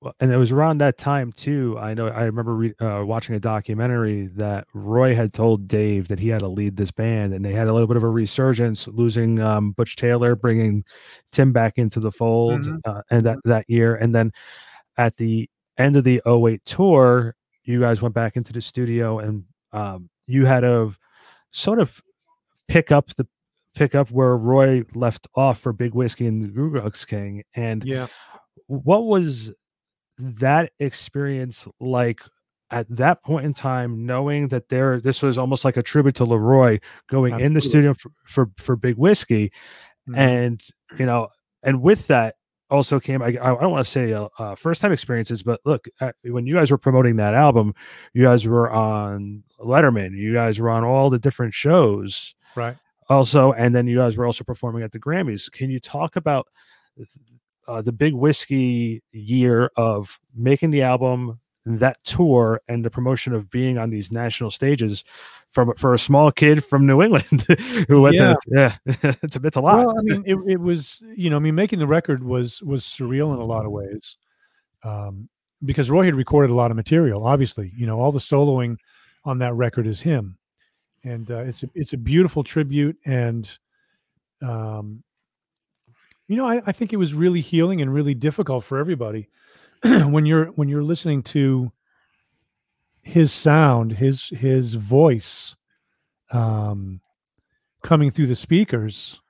well, 0.00 0.14
and 0.20 0.32
it 0.32 0.36
was 0.36 0.52
around 0.52 0.78
that 0.78 0.96
time 0.96 1.32
too. 1.32 1.76
I 1.78 1.94
know 1.94 2.08
I 2.08 2.24
remember 2.24 2.54
re- 2.54 2.74
uh, 2.80 3.02
watching 3.04 3.34
a 3.34 3.40
documentary 3.40 4.28
that 4.36 4.66
Roy 4.72 5.14
had 5.14 5.32
told 5.32 5.66
Dave 5.66 6.08
that 6.08 6.20
he 6.20 6.28
had 6.28 6.40
to 6.40 6.48
lead 6.48 6.76
this 6.76 6.92
band, 6.92 7.34
and 7.34 7.44
they 7.44 7.52
had 7.52 7.66
a 7.66 7.72
little 7.72 7.88
bit 7.88 7.96
of 7.96 8.04
a 8.04 8.08
resurgence, 8.08 8.86
losing 8.88 9.40
um, 9.40 9.72
Butch 9.72 9.96
Taylor, 9.96 10.36
bringing 10.36 10.84
Tim 11.32 11.52
back 11.52 11.78
into 11.78 11.98
the 11.98 12.12
fold, 12.12 12.62
mm-hmm. 12.62 12.76
uh, 12.84 13.02
and 13.10 13.26
that 13.26 13.38
that 13.44 13.64
year, 13.68 13.96
and 13.96 14.14
then 14.14 14.30
at 14.96 15.16
the 15.16 15.50
end 15.78 15.96
of 15.96 16.04
the 16.04 16.20
08 16.26 16.64
tour, 16.64 17.34
you 17.64 17.80
guys 17.80 18.02
went 18.02 18.14
back 18.14 18.36
into 18.36 18.52
the 18.52 18.60
studio, 18.60 19.18
and 19.18 19.44
um, 19.72 20.10
you 20.26 20.46
had 20.46 20.60
to 20.60 20.94
sort 21.50 21.78
of 21.78 22.02
pick 22.66 22.92
up 22.92 23.14
the 23.16 23.26
pick 23.74 23.94
up 23.94 24.10
where 24.10 24.36
Roy 24.36 24.82
left 24.94 25.28
off 25.34 25.60
for 25.60 25.72
Big 25.72 25.94
Whiskey 25.94 26.26
and 26.26 26.42
the 26.42 26.48
GrooGrux 26.48 27.06
King, 27.06 27.44
and 27.54 27.84
yeah 27.84 28.08
what 28.68 29.06
was 29.06 29.50
that 30.18 30.72
experience 30.78 31.66
like 31.80 32.20
at 32.70 32.86
that 32.96 33.22
point 33.22 33.46
in 33.46 33.54
time, 33.54 34.04
knowing 34.04 34.48
that 34.48 34.68
there 34.68 35.00
this 35.00 35.22
was 35.22 35.38
almost 35.38 35.64
like 35.64 35.76
a 35.76 35.82
tribute 35.82 36.14
to 36.16 36.24
Leroy 36.24 36.78
going 37.08 37.32
Absolutely. 37.32 37.46
in 37.46 37.54
the 37.54 37.60
studio 37.60 37.94
for, 37.94 38.10
for, 38.24 38.50
for 38.58 38.76
Big 38.76 38.96
Whiskey, 38.96 39.46
mm-hmm. 40.08 40.14
and 40.14 40.62
you 40.98 41.06
know, 41.06 41.28
and 41.62 41.80
with 41.82 42.06
that 42.08 42.36
also 42.70 43.00
came 43.00 43.22
I, 43.22 43.28
I 43.28 43.32
don't 43.32 43.70
want 43.70 43.84
to 43.84 43.90
say 43.90 44.12
uh, 44.12 44.28
uh, 44.38 44.54
first 44.54 44.80
time 44.80 44.92
experiences, 44.92 45.42
but 45.42 45.60
look, 45.64 45.86
uh, 46.00 46.12
when 46.24 46.46
you 46.46 46.54
guys 46.54 46.70
were 46.70 46.78
promoting 46.78 47.16
that 47.16 47.34
album, 47.34 47.74
you 48.12 48.24
guys 48.24 48.46
were 48.46 48.70
on 48.70 49.42
Letterman, 49.60 50.16
you 50.16 50.32
guys 50.34 50.60
were 50.60 50.70
on 50.70 50.84
all 50.84 51.10
the 51.10 51.18
different 51.18 51.54
shows, 51.54 52.34
right? 52.54 52.76
Also, 53.08 53.52
and 53.52 53.74
then 53.74 53.86
you 53.86 53.96
guys 53.96 54.16
were 54.16 54.26
also 54.26 54.44
performing 54.44 54.82
at 54.82 54.92
the 54.92 55.00
Grammys. 55.00 55.50
Can 55.50 55.70
you 55.70 55.80
talk 55.80 56.16
about 56.16 56.46
uh, 57.66 57.82
the 57.82 57.92
big 57.92 58.14
whiskey 58.14 59.02
year 59.12 59.70
of 59.76 60.18
making 60.34 60.70
the 60.70 60.82
album, 60.82 61.40
that 61.76 62.02
tour 62.04 62.60
and 62.68 62.84
the 62.84 62.90
promotion 62.90 63.34
of 63.34 63.50
being 63.50 63.78
on 63.78 63.90
these 63.90 64.10
national 64.10 64.50
stages 64.50 65.04
from 65.50 65.74
for 65.76 65.94
a 65.94 65.98
small 65.98 66.32
kid 66.32 66.64
from 66.64 66.86
New 66.86 67.02
England 67.02 67.42
who 67.88 68.00
went 68.02 68.16
Yeah. 68.16 68.34
to 68.34 68.38
yeah 68.94 69.12
it's 69.22 69.36
a 69.36 69.40
it's 69.44 69.56
a 69.56 69.60
lot 69.60 69.76
Well, 69.76 69.98
I 69.98 70.02
mean, 70.02 70.22
it, 70.26 70.36
it 70.46 70.60
was 70.60 71.02
you 71.14 71.30
know, 71.30 71.36
I 71.36 71.40
mean, 71.40 71.54
making 71.54 71.78
the 71.78 71.86
record 71.86 72.24
was 72.24 72.62
was 72.62 72.84
surreal 72.84 73.32
in 73.34 73.40
a 73.40 73.44
lot 73.44 73.64
of 73.66 73.72
ways, 73.72 74.16
um, 74.82 75.28
because 75.64 75.90
Roy 75.90 76.04
had 76.04 76.14
recorded 76.14 76.50
a 76.50 76.54
lot 76.54 76.70
of 76.70 76.76
material. 76.76 77.26
Obviously, 77.26 77.72
you 77.76 77.86
know, 77.86 78.00
all 78.00 78.12
the 78.12 78.18
soloing 78.18 78.76
on 79.24 79.38
that 79.38 79.54
record 79.54 79.86
is 79.86 80.00
him, 80.00 80.38
and 81.04 81.30
uh, 81.30 81.38
it's 81.40 81.62
a 81.62 81.68
it's 81.74 81.92
a 81.92 81.98
beautiful 81.98 82.42
tribute. 82.42 82.96
And, 83.04 83.50
um, 84.42 85.02
you 86.28 86.36
know, 86.36 86.46
I, 86.46 86.62
I 86.66 86.72
think 86.72 86.92
it 86.92 86.96
was 86.98 87.14
really 87.14 87.40
healing 87.40 87.80
and 87.80 87.92
really 87.92 88.14
difficult 88.14 88.64
for 88.64 88.78
everybody 88.78 89.28
when 90.06 90.26
you're 90.26 90.46
when 90.46 90.68
you're 90.68 90.82
listening 90.82 91.22
to 91.24 91.70
his 93.02 93.32
sound, 93.32 93.92
his 93.92 94.28
his 94.28 94.74
voice, 94.74 95.56
um, 96.30 97.00
coming 97.82 98.10
through 98.10 98.26
the 98.26 98.34
speakers 98.34 99.20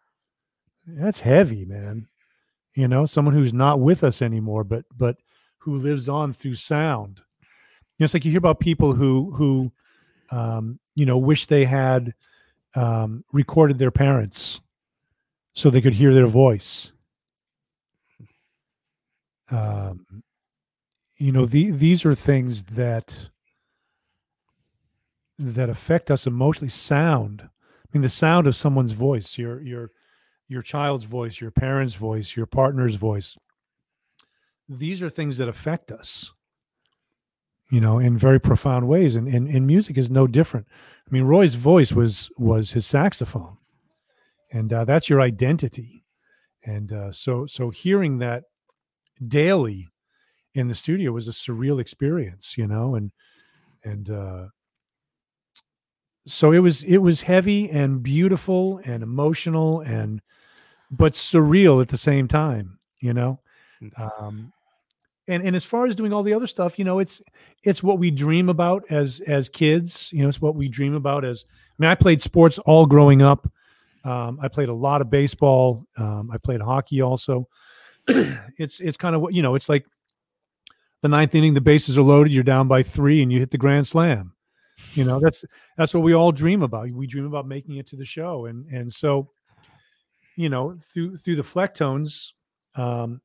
that's 0.97 1.21
heavy 1.21 1.65
man. 1.65 2.07
You 2.75 2.89
know 2.89 3.05
someone 3.05 3.35
who's 3.35 3.53
not 3.53 3.81
with 3.81 4.05
us 4.05 4.23
anymore 4.23 4.65
but 4.65 4.85
but 4.97 5.17
who 5.59 5.79
lives 5.79 6.09
on 6.09 6.33
through 6.33 6.55
sound. 6.55 7.19
You 7.19 8.03
know, 8.03 8.05
it's 8.05 8.15
like 8.15 8.25
you 8.25 8.31
hear 8.31 8.39
about 8.39 8.61
people 8.61 8.93
who 8.93 9.33
who 9.33 9.73
um 10.31 10.79
you 10.95 11.05
know 11.05 11.19
wish 11.19 11.47
they 11.47 11.65
had 11.65 12.15
um 12.75 13.25
recorded 13.33 13.79
their 13.79 13.91
parents 13.91 14.61
so 15.53 15.71
they 15.71 15.81
could 15.81 15.95
hear 15.95 16.15
their 16.15 16.27
voice. 16.27 16.93
Um 19.51 20.23
you 21.19 21.33
know 21.33 21.47
the, 21.47 21.71
these 21.71 22.05
are 22.07 22.15
things 22.15 22.63
that 22.65 23.31
that 25.39 25.71
affect 25.71 26.11
us 26.11 26.27
emotionally 26.27 26.71
sound 26.71 27.43
i 27.43 27.87
mean 27.93 28.03
the 28.03 28.09
sound 28.09 28.47
of 28.47 28.57
someone's 28.57 28.93
voice 28.93 29.39
your 29.39 29.61
your 29.63 29.91
your 30.49 30.63
child's 30.63 31.05
voice, 31.05 31.41
your 31.41 31.51
parents' 31.51 31.95
voice, 31.95 32.35
your 32.35 32.47
partner's 32.47 32.95
voice. 32.97 33.37
These 34.69 35.03
are 35.03 35.11
things 35.11 35.37
that 35.39 35.49
affect 35.49 35.93
us, 35.93 36.33
you 37.71 37.81
know, 37.81 37.99
in 37.99 38.17
very 38.17 38.41
profound 38.41 38.89
ways. 38.89 39.15
And, 39.15 39.29
and, 39.29 39.47
and 39.47 39.67
music 39.67 39.97
is 39.99 40.11
no 40.11 40.27
different. 40.27 40.67
I 41.07 41.11
mean, 41.11 41.25
Roy's 41.25 41.55
voice 41.55 41.93
was 41.93 42.31
was 42.37 42.73
his 42.73 42.87
saxophone, 42.87 43.59
and 44.51 44.73
uh, 44.73 44.85
that's 44.85 45.09
your 45.09 45.21
identity. 45.21 46.05
And 46.65 46.93
uh, 46.93 47.13
so 47.13 47.47
so 47.47 47.71
hearing 47.71 48.19
that 48.19 48.45
daily 49.27 49.89
in 50.59 50.69
the 50.69 50.75
studio 50.75 51.13
was 51.13 51.29
a 51.29 51.33
surreal 51.33 51.81
experience, 51.81 52.57
you 52.59 52.67
know, 52.67 52.95
and 52.95 53.13
and 53.85 54.11
uh, 54.11 54.47
so 56.29 56.53
it 56.53 56.59
was 56.59 56.83
it 56.83 56.99
was 56.99 57.23
heavy 57.23 57.71
and 57.71 58.03
beautiful 58.03 58.81
and 58.85 59.03
emotional 59.03 59.81
and 59.81 60.21
but 60.91 61.15
surreal 61.15 61.81
at 61.81 61.89
the 61.89 61.97
same 61.97 62.29
time 62.29 62.79
you 63.01 63.13
know? 63.13 63.41
Um 63.97 64.53
and 65.29 65.43
and 65.43 65.55
as 65.57 65.65
far 65.65 65.87
as 65.87 65.95
doing 65.95 66.13
all 66.13 66.23
the 66.23 66.35
other 66.35 66.47
stuff 66.47 66.79
you 66.79 66.85
know 66.85 66.99
it's 66.99 67.23
it's 67.63 67.83
what 67.83 67.99
we 67.99 68.11
dream 68.11 68.49
about 68.49 68.83
as 68.91 69.21
as 69.27 69.49
kids 69.49 70.11
you 70.13 70.23
know 70.23 70.29
it's 70.29 70.41
what 70.41 70.55
we 70.55 70.69
dream 70.69 70.95
about 70.95 71.25
as 71.25 71.45
i 71.49 71.75
mean 71.79 71.91
i 71.91 71.95
played 71.95 72.21
sports 72.21 72.59
all 72.61 72.87
growing 72.87 73.23
up. 73.23 73.51
Um, 74.05 74.39
i 74.43 74.49
played 74.49 74.69
a 74.69 74.75
lot 74.75 75.01
of 75.01 75.11
baseball. 75.11 75.87
Um, 75.97 76.31
i 76.33 76.39
played 76.39 76.61
hockey 76.61 77.03
also. 77.03 77.49
It's 78.59 78.81
it's 78.81 78.97
kind 78.97 79.15
of 79.15 79.21
what 79.21 79.35
you 79.35 79.43
know 79.43 79.55
it's 79.55 79.69
like 79.69 79.87
the 81.03 81.09
ninth 81.09 81.35
inning 81.35 81.55
the 81.55 81.61
bases 81.61 81.99
are 81.99 82.03
loaded 82.03 82.33
you're 82.33 82.43
down 82.43 82.69
by 82.69 82.83
three 82.83 83.23
and 83.23 83.33
you 83.33 83.39
hit 83.39 83.51
the 83.51 83.59
grand 83.59 83.87
slam. 83.87 84.33
You 84.95 85.05
know 85.05 85.21
that's 85.21 85.45
that's 85.77 85.93
what 85.93 86.03
we 86.03 86.15
all 86.15 86.33
dream 86.33 86.63
about. 86.63 86.91
We 86.91 87.07
dream 87.07 87.27
about 87.27 87.47
making 87.47 87.77
it 87.77 87.87
to 87.89 87.97
the 87.97 88.05
show. 88.05 88.47
And 88.47 88.67
and 88.67 88.93
so 88.93 89.31
you 90.37 90.49
know 90.49 90.77
through 90.81 91.17
through 91.17 91.37
the 91.37 91.43
flecktones 91.43 92.33
um 92.77 93.21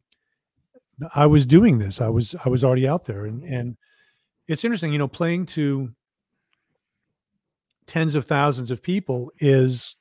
i 1.14 1.26
was 1.26 1.46
doing 1.46 1.78
this. 1.78 2.02
I 2.02 2.10
was 2.10 2.36
i 2.46 2.50
was 2.50 2.64
already 2.64 2.88
out 2.88 3.06
there. 3.06 3.26
And 3.26 3.44
and 3.44 3.78
it's 4.48 4.64
interesting 4.64 4.92
you 4.92 5.00
know 5.00 5.08
playing 5.08 5.46
to 5.48 5.92
tens 7.86 8.16
of 8.16 8.26
thousands 8.26 8.72
of 8.72 8.82
people 8.82 9.32
is 9.40 9.96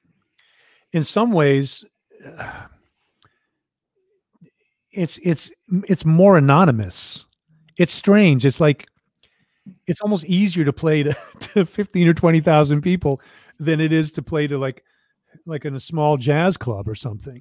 in 0.93 1.05
some 1.05 1.33
ways 1.33 1.85
uh, 2.39 2.67
it's 4.91 5.19
it's 5.23 5.51
it's 5.89 6.05
more 6.05 6.37
anonymous 6.37 7.27
it's 7.77 7.93
strange 7.93 8.45
it's 8.47 8.61
like 8.61 8.87
it's 9.87 10.01
almost 10.01 10.25
easier 10.25 10.65
to 10.65 10.73
play 10.73 11.03
to, 11.03 11.17
to 11.41 11.67
15 11.67 12.09
or 12.09 12.15
20,000 12.15 12.81
people 12.81 13.21
than 13.59 13.81
it 13.81 13.93
is 13.93 14.11
to 14.13 14.23
play 14.23 14.47
to 14.47 14.59
like 14.59 14.85
like 15.47 15.65
in 15.65 15.75
a 15.75 15.81
small 15.81 16.17
jazz 16.17 16.57
club 16.57 16.87
or 16.89 16.95
something. 16.95 17.41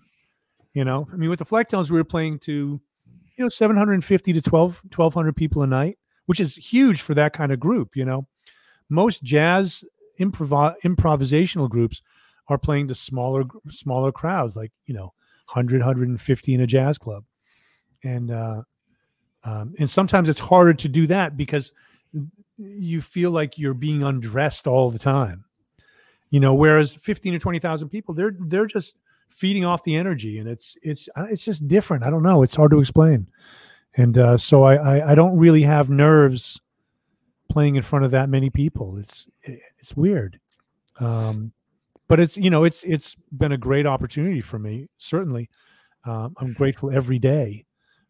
You 0.73 0.85
know, 0.85 1.07
I 1.11 1.15
mean 1.17 1.29
with 1.29 1.39
the 1.39 1.45
Flecktones 1.45 1.89
we 1.91 1.97
were 1.97 2.05
playing 2.05 2.39
to 2.39 2.79
you 3.37 3.45
know 3.45 3.49
750 3.49 4.33
to 4.33 4.41
12 4.41 4.81
1200 4.95 5.35
people 5.35 5.63
a 5.63 5.67
night, 5.67 5.97
which 6.25 6.39
is 6.39 6.55
huge 6.55 7.01
for 7.01 7.13
that 7.15 7.33
kind 7.33 7.51
of 7.51 7.59
group, 7.59 7.95
you 7.95 8.05
know. 8.05 8.27
Most 8.89 9.23
jazz 9.23 9.83
improv 10.19 10.75
improvisational 10.85 11.69
groups 11.69 12.01
are 12.47 12.57
playing 12.57 12.87
to 12.89 12.95
smaller 12.95 13.43
smaller 13.69 14.11
crowds 14.11 14.55
like, 14.55 14.71
you 14.85 14.93
know, 14.93 15.13
100 15.53 15.81
150 15.81 16.53
in 16.53 16.61
a 16.61 16.67
jazz 16.67 16.97
club. 16.97 17.23
And 18.03 18.31
uh 18.31 18.61
um, 19.43 19.73
and 19.79 19.89
sometimes 19.89 20.29
it's 20.29 20.39
harder 20.39 20.73
to 20.73 20.87
do 20.87 21.07
that 21.07 21.35
because 21.35 21.73
you 22.57 23.01
feel 23.01 23.31
like 23.31 23.57
you're 23.57 23.73
being 23.73 24.03
undressed 24.03 24.67
all 24.67 24.89
the 24.89 24.99
time. 24.99 25.45
You 26.29 26.39
know 26.39 26.53
whereas 26.53 26.93
15 26.93 27.35
or 27.35 27.39
20,000 27.39 27.89
people 27.89 28.13
they're 28.13 28.35
they're 28.39 28.65
just 28.65 28.95
feeding 29.29 29.65
off 29.65 29.83
the 29.83 29.95
energy 29.95 30.39
and 30.39 30.47
it's 30.47 30.77
it's 30.81 31.09
uh, 31.15 31.27
it's 31.29 31.43
just 31.43 31.67
different. 31.67 32.03
I 32.03 32.09
don't 32.09 32.23
know. 32.23 32.43
It's 32.43 32.55
hard 32.55 32.71
to 32.71 32.79
explain. 32.79 33.27
And 33.95 34.17
uh, 34.17 34.37
so 34.37 34.63
I, 34.63 34.75
I 34.75 35.11
i 35.11 35.15
don't 35.15 35.37
really 35.37 35.63
have 35.63 35.89
nerves 35.89 36.61
playing 37.49 37.75
in 37.75 37.81
front 37.81 38.05
of 38.05 38.11
that 38.11 38.29
many 38.29 38.49
people. 38.49 38.97
It's 38.97 39.27
it's 39.43 39.95
weird. 39.95 40.39
Um 40.99 41.51
but 42.07 42.19
it's 42.19 42.37
you 42.37 42.49
know 42.49 42.63
it's 42.63 42.83
it's 42.83 43.15
been 43.37 43.53
a 43.53 43.57
great 43.57 43.85
opportunity 43.85 44.41
for 44.41 44.59
me 44.59 44.87
certainly. 44.97 45.49
Um, 46.03 46.33
i'm 46.39 46.53
grateful 46.53 46.89
every 46.91 47.19
day 47.19 47.63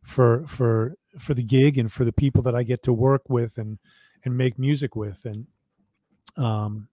for 0.03 0.48
for 0.48 0.95
for 1.18 1.34
the 1.34 1.44
gig 1.44 1.78
and 1.78 1.92
for 1.92 2.06
the 2.06 2.14
people 2.14 2.42
that 2.44 2.56
I 2.56 2.64
get 2.64 2.84
to 2.84 2.94
work 2.94 3.24
with 3.30 3.58
and 3.58 3.80
and 4.24 4.38
make 4.38 4.58
music 4.60 4.96
with. 4.96 5.26
And 5.26 5.48
um 6.38 6.88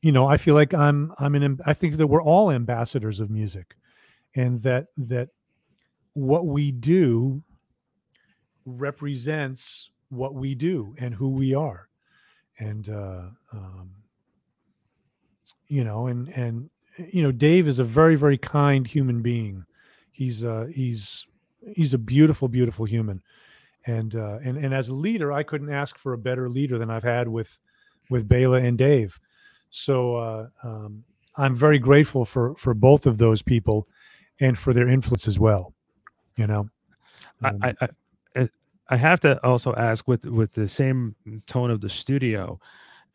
you 0.00 0.12
know 0.12 0.26
I 0.26 0.36
feel 0.36 0.54
like 0.54 0.74
I'm 0.74 1.12
I'm 1.18 1.34
an 1.34 1.58
I 1.66 1.74
think 1.74 1.94
that 1.94 2.06
we're 2.06 2.22
all 2.22 2.50
ambassadors 2.50 3.20
of 3.20 3.30
music 3.30 3.76
and 4.34 4.60
that 4.62 4.86
that 4.96 5.28
what 6.14 6.46
we 6.46 6.72
do 6.72 7.42
represents 8.64 9.90
what 10.10 10.34
we 10.34 10.54
do 10.54 10.94
and 10.98 11.14
who 11.14 11.30
we 11.30 11.54
are. 11.54 11.88
And 12.58 12.88
uh 12.88 13.22
um 13.52 13.90
you 15.68 15.84
know 15.84 16.06
and 16.06 16.28
and 16.30 16.70
you 17.12 17.22
know 17.22 17.32
Dave 17.32 17.68
is 17.68 17.78
a 17.78 17.84
very 17.84 18.16
very 18.16 18.38
kind 18.38 18.86
human 18.86 19.22
being. 19.22 19.64
He's 20.12 20.44
uh 20.44 20.66
he's 20.72 21.26
he's 21.74 21.94
a 21.94 21.98
beautiful 21.98 22.48
beautiful 22.48 22.84
human. 22.84 23.22
And 23.86 24.14
uh 24.14 24.38
and 24.42 24.58
and 24.58 24.74
as 24.74 24.88
a 24.88 24.94
leader 24.94 25.32
i 25.32 25.42
couldn't 25.42 25.70
ask 25.70 25.98
for 25.98 26.12
a 26.12 26.18
better 26.18 26.48
leader 26.48 26.78
than 26.78 26.90
i've 26.90 27.04
had 27.04 27.28
with 27.28 27.58
with 28.10 28.28
Bela 28.28 28.60
and 28.60 28.76
dave. 28.76 29.18
So 29.70 30.16
uh 30.16 30.48
um 30.62 31.04
i'm 31.36 31.54
very 31.54 31.78
grateful 31.78 32.24
for 32.24 32.54
for 32.56 32.74
both 32.74 33.06
of 33.06 33.18
those 33.18 33.42
people 33.42 33.88
and 34.40 34.58
for 34.58 34.72
their 34.72 34.88
influence 34.88 35.26
as 35.26 35.38
well 35.38 35.74
you 36.38 36.46
know? 36.46 36.70
Um, 37.42 37.58
I, 37.62 37.74
I 37.80 37.88
I 38.36 38.48
I 38.90 38.96
have 38.96 39.20
to 39.20 39.44
also 39.44 39.74
ask 39.74 40.08
with 40.08 40.24
with 40.24 40.52
the 40.54 40.68
same 40.68 41.14
tone 41.46 41.70
of 41.70 41.82
the 41.82 41.90
studio 41.90 42.58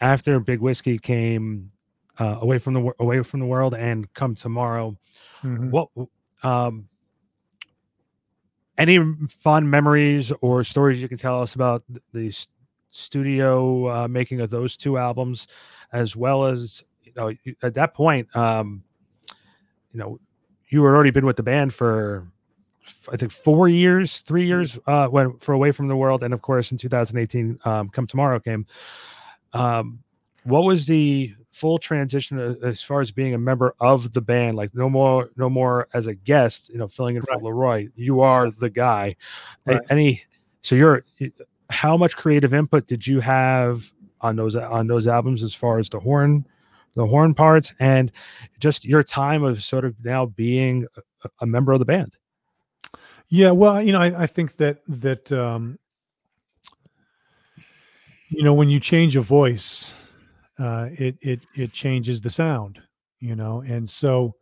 after 0.01 0.39
Big 0.39 0.59
Whiskey 0.59 0.99
came 0.99 1.71
uh, 2.19 2.37
away 2.41 2.59
from 2.59 2.75
the 2.75 2.91
away 2.99 3.23
from 3.23 3.39
the 3.39 3.45
world 3.47 3.73
and 3.73 4.13
come 4.13 4.35
tomorrow 4.35 4.95
mhm. 5.43 5.71
what 5.71 5.87
um 6.43 6.87
any 8.77 8.99
fun 9.29 9.69
memories 9.69 10.31
or 10.41 10.63
stories 10.63 11.01
you 11.01 11.07
can 11.07 11.17
tell 11.17 11.41
us 11.41 11.55
about 11.55 11.83
the 12.13 12.33
studio 12.91 13.89
uh, 13.89 14.07
making 14.07 14.41
of 14.41 14.49
those 14.49 14.77
two 14.77 14.97
albums 14.97 15.47
as 15.91 16.15
well 16.15 16.45
as 16.45 16.83
you 17.03 17.11
know 17.15 17.33
at 17.61 17.73
that 17.73 17.93
point 17.93 18.33
um 18.35 18.83
you 19.91 19.99
know 19.99 20.19
you 20.69 20.83
had 20.83 20.89
already 20.89 21.11
been 21.11 21.25
with 21.25 21.37
the 21.37 21.43
band 21.43 21.73
for 21.73 22.27
I 23.11 23.17
think 23.17 23.31
four 23.31 23.69
years, 23.69 24.19
three 24.19 24.45
years 24.45 24.77
uh, 24.87 25.07
when 25.07 25.37
for 25.37 25.53
Away 25.53 25.71
from 25.71 25.87
the 25.87 25.95
World, 25.95 26.23
and 26.23 26.33
of 26.33 26.41
course 26.41 26.71
in 26.71 26.77
2018, 26.77 27.59
um, 27.65 27.89
Come 27.89 28.07
Tomorrow 28.07 28.39
came. 28.39 28.65
Um, 29.53 29.99
what 30.43 30.63
was 30.63 30.85
the 30.85 31.33
full 31.53 31.77
transition 31.77 32.57
as 32.63 32.81
far 32.81 32.99
as 32.99 33.11
being 33.11 33.34
a 33.34 33.38
member 33.38 33.75
of 33.80 34.11
the 34.11 34.21
band? 34.21 34.57
Like 34.57 34.75
no 34.75 34.89
more, 34.89 35.30
no 35.38 35.49
more 35.49 35.88
as 35.93 36.07
a 36.07 36.13
guest, 36.13 36.69
you 36.69 36.77
know, 36.77 36.88
filling 36.88 37.15
in 37.15 37.21
for 37.21 37.38
Leroy. 37.38 37.88
You 37.95 38.21
are 38.21 38.51
the 38.51 38.69
guy. 38.69 39.15
Right. 39.65 39.80
Any, 39.89 40.23
so 40.61 40.75
you're 40.75 41.05
how 41.69 41.95
much 41.95 42.15
creative 42.15 42.53
input 42.53 42.88
did 42.88 43.05
you 43.05 43.19
have 43.19 43.91
on 44.21 44.35
those 44.35 44.55
on 44.55 44.88
those 44.88 45.07
albums 45.07 45.43
as 45.43 45.53
far 45.53 45.80
as 45.80 45.89
the 45.89 45.99
horn 45.99 46.45
the 46.95 47.05
horn 47.05 47.34
parts 47.34 47.73
and 47.80 48.11
just 48.59 48.85
your 48.85 49.03
time 49.03 49.43
of 49.43 49.63
sort 49.63 49.84
of 49.84 49.95
now 50.03 50.25
being 50.25 50.85
a, 51.23 51.30
a 51.41 51.45
member 51.45 51.71
of 51.71 51.80
the 51.80 51.85
band 51.85 52.15
yeah 53.30 53.51
well 53.51 53.81
you 53.81 53.91
know 53.91 53.99
i, 53.99 54.23
I 54.23 54.27
think 54.27 54.55
that 54.57 54.81
that 54.88 55.31
um 55.31 55.80
you 58.30 58.43
know 58.43 58.53
when 58.53 58.69
you 58.69 58.80
change 58.80 59.15
a 59.15 59.21
voice 59.21 59.91
uh 60.64 60.88
it 60.98 61.18
it 61.22 61.45
it 61.56 61.73
changes 61.73 62.22
the 62.22 62.30
sound 62.30 62.81
you 63.19 63.35
know 63.35 63.61
and 63.61 63.90
so 63.90 64.34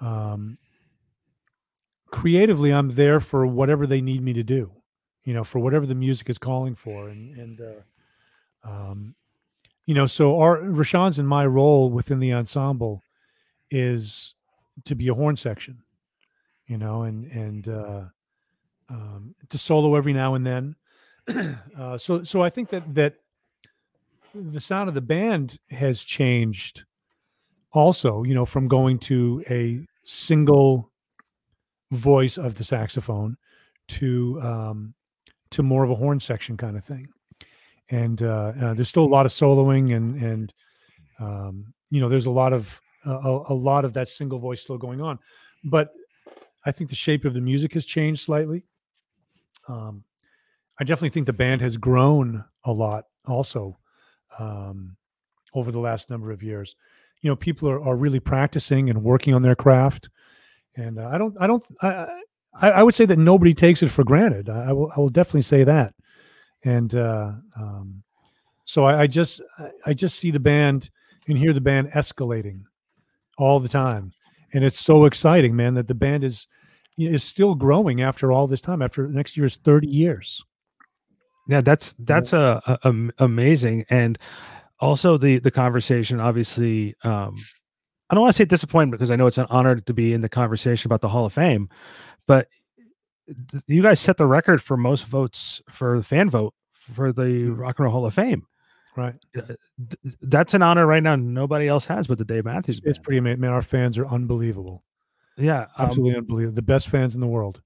um 0.00 0.58
creatively 2.06 2.72
i'm 2.72 2.88
there 2.90 3.20
for 3.20 3.46
whatever 3.46 3.86
they 3.86 4.00
need 4.00 4.22
me 4.22 4.32
to 4.32 4.42
do 4.42 4.70
you 5.24 5.32
know 5.32 5.44
for 5.44 5.60
whatever 5.60 5.86
the 5.86 5.94
music 5.94 6.28
is 6.28 6.38
calling 6.38 6.74
for 6.74 7.08
and 7.08 7.38
and 7.38 7.60
uh 7.60 8.68
um 8.68 9.14
you 9.86 9.94
know 9.94 10.06
so 10.06 10.40
our 10.40 10.58
rashawn's 10.62 11.18
and 11.18 11.28
my 11.28 11.46
role 11.46 11.90
within 11.90 12.18
the 12.18 12.32
ensemble 12.32 13.02
is 13.70 14.34
to 14.84 14.94
be 14.94 15.08
a 15.08 15.14
horn 15.14 15.36
section 15.36 15.78
you 16.66 16.78
know 16.78 17.02
and 17.02 17.26
and 17.26 17.68
uh 17.68 18.04
um 18.88 19.34
to 19.48 19.58
solo 19.58 19.94
every 19.94 20.12
now 20.12 20.34
and 20.34 20.46
then. 20.46 20.76
Uh 21.78 21.98
so 21.98 22.22
so 22.22 22.42
i 22.42 22.50
think 22.50 22.68
that 22.68 22.94
that 22.94 23.14
the 24.34 24.60
sound 24.60 24.88
of 24.88 24.94
the 24.94 25.00
band 25.00 25.58
has 25.70 26.02
changed 26.02 26.84
also 27.72 28.22
you 28.24 28.34
know 28.34 28.44
from 28.44 28.68
going 28.68 28.98
to 28.98 29.44
a 29.48 29.80
single 30.04 30.90
voice 31.92 32.36
of 32.36 32.56
the 32.56 32.64
saxophone 32.64 33.36
to 33.88 34.40
um 34.42 34.94
to 35.50 35.62
more 35.62 35.84
of 35.84 35.90
a 35.90 35.94
horn 35.94 36.18
section 36.18 36.56
kind 36.56 36.76
of 36.76 36.84
thing. 36.84 37.06
And 37.90 38.22
uh, 38.22 38.52
uh 38.60 38.74
there's 38.74 38.88
still 38.88 39.04
a 39.04 39.14
lot 39.14 39.26
of 39.26 39.32
soloing 39.32 39.94
and 39.94 40.20
and 40.22 40.54
um 41.20 41.74
you 41.90 42.00
know 42.00 42.08
there's 42.08 42.26
a 42.26 42.30
lot 42.30 42.52
of 42.52 42.80
uh, 43.06 43.18
a, 43.18 43.52
a 43.52 43.54
lot 43.54 43.84
of 43.84 43.92
that 43.92 44.08
single 44.08 44.38
voice 44.38 44.62
still 44.62 44.78
going 44.78 45.00
on. 45.00 45.18
But 45.64 45.90
i 46.66 46.72
think 46.72 46.90
the 46.90 46.96
shape 46.96 47.24
of 47.24 47.34
the 47.34 47.40
music 47.40 47.74
has 47.74 47.86
changed 47.86 48.20
slightly. 48.20 48.64
Um 49.68 50.04
i 50.78 50.84
definitely 50.84 51.10
think 51.10 51.26
the 51.26 51.32
band 51.32 51.60
has 51.60 51.76
grown 51.76 52.44
a 52.64 52.72
lot 52.72 53.04
also 53.26 53.78
um, 54.38 54.96
over 55.54 55.70
the 55.70 55.80
last 55.80 56.10
number 56.10 56.30
of 56.30 56.42
years. 56.42 56.76
You 57.20 57.30
know, 57.30 57.36
people 57.36 57.68
are, 57.68 57.82
are 57.82 57.96
really 57.96 58.20
practicing 58.20 58.90
and 58.90 59.02
working 59.02 59.34
on 59.34 59.42
their 59.42 59.54
craft, 59.54 60.10
and 60.76 60.98
uh, 60.98 61.08
I 61.08 61.18
don't, 61.18 61.36
I 61.40 61.46
don't, 61.46 61.64
I, 61.80 62.06
I, 62.54 62.70
I 62.70 62.82
would 62.82 62.94
say 62.94 63.06
that 63.06 63.18
nobody 63.18 63.54
takes 63.54 63.82
it 63.82 63.88
for 63.88 64.04
granted. 64.04 64.48
I, 64.48 64.70
I 64.70 64.72
will, 64.72 64.92
I 64.94 65.00
will 65.00 65.08
definitely 65.08 65.42
say 65.42 65.64
that, 65.64 65.94
and 66.64 66.94
uh, 66.94 67.32
um, 67.56 68.02
so 68.64 68.84
I, 68.84 69.02
I 69.02 69.06
just, 69.06 69.40
I 69.86 69.94
just 69.94 70.18
see 70.18 70.30
the 70.30 70.40
band 70.40 70.90
and 71.26 71.38
hear 71.38 71.52
the 71.52 71.60
band 71.60 71.92
escalating 71.92 72.62
all 73.38 73.58
the 73.58 73.68
time, 73.68 74.12
and 74.52 74.62
it's 74.62 74.80
so 74.80 75.06
exciting, 75.06 75.56
man, 75.56 75.74
that 75.74 75.88
the 75.88 75.94
band 75.94 76.24
is 76.24 76.46
is 76.96 77.24
still 77.24 77.54
growing 77.54 78.02
after 78.02 78.30
all 78.30 78.46
this 78.46 78.60
time. 78.60 78.82
After 78.82 79.08
next 79.08 79.36
year 79.36 79.46
is 79.46 79.56
thirty 79.56 79.88
years. 79.88 80.44
Yeah, 81.46 81.60
that's 81.60 81.94
that's 81.98 82.32
a, 82.32 82.62
a, 82.66 82.90
a 82.90 83.24
amazing, 83.24 83.84
and 83.90 84.18
also 84.80 85.18
the 85.18 85.38
the 85.38 85.50
conversation. 85.50 86.20
Obviously, 86.20 86.94
um, 87.04 87.36
I 88.10 88.14
don't 88.14 88.22
want 88.22 88.34
to 88.34 88.36
say 88.36 88.44
disappointment 88.44 88.98
because 88.98 89.10
I 89.10 89.16
know 89.16 89.26
it's 89.26 89.38
an 89.38 89.46
honor 89.50 89.76
to 89.76 89.94
be 89.94 90.12
in 90.12 90.20
the 90.20 90.28
conversation 90.28 90.88
about 90.88 91.00
the 91.00 91.08
Hall 91.08 91.26
of 91.26 91.32
Fame, 91.32 91.68
but 92.26 92.48
th- 93.50 93.62
you 93.66 93.82
guys 93.82 94.00
set 94.00 94.16
the 94.16 94.26
record 94.26 94.62
for 94.62 94.76
most 94.76 95.06
votes 95.06 95.60
for 95.70 95.98
the 95.98 96.04
fan 96.04 96.30
vote 96.30 96.54
for 96.72 97.12
the 97.12 97.44
Rock 97.46 97.78
and 97.78 97.84
Roll 97.84 97.92
Hall 97.92 98.06
of 98.06 98.14
Fame. 98.14 98.46
Right. 98.96 99.14
Th- 99.34 99.58
that's 100.22 100.54
an 100.54 100.62
honor 100.62 100.86
right 100.86 101.02
now. 101.02 101.16
Nobody 101.16 101.66
else 101.66 101.84
has 101.86 102.06
but 102.06 102.18
the 102.18 102.24
Dave 102.24 102.44
Matthews. 102.44 102.78
It's, 102.78 102.86
it's 102.86 102.98
pretty 102.98 103.18
amazing. 103.18 103.40
Man, 103.40 103.50
our 103.52 103.62
fans 103.62 103.98
are 103.98 104.06
unbelievable. 104.06 104.84
yeah, 105.36 105.62
um, 105.62 105.86
Absolutely 105.86 106.16
unbelievable. 106.16 106.54
The 106.54 106.62
best 106.62 106.88
fans 106.88 107.14
in 107.14 107.20
the 107.20 107.26
world. 107.26 107.60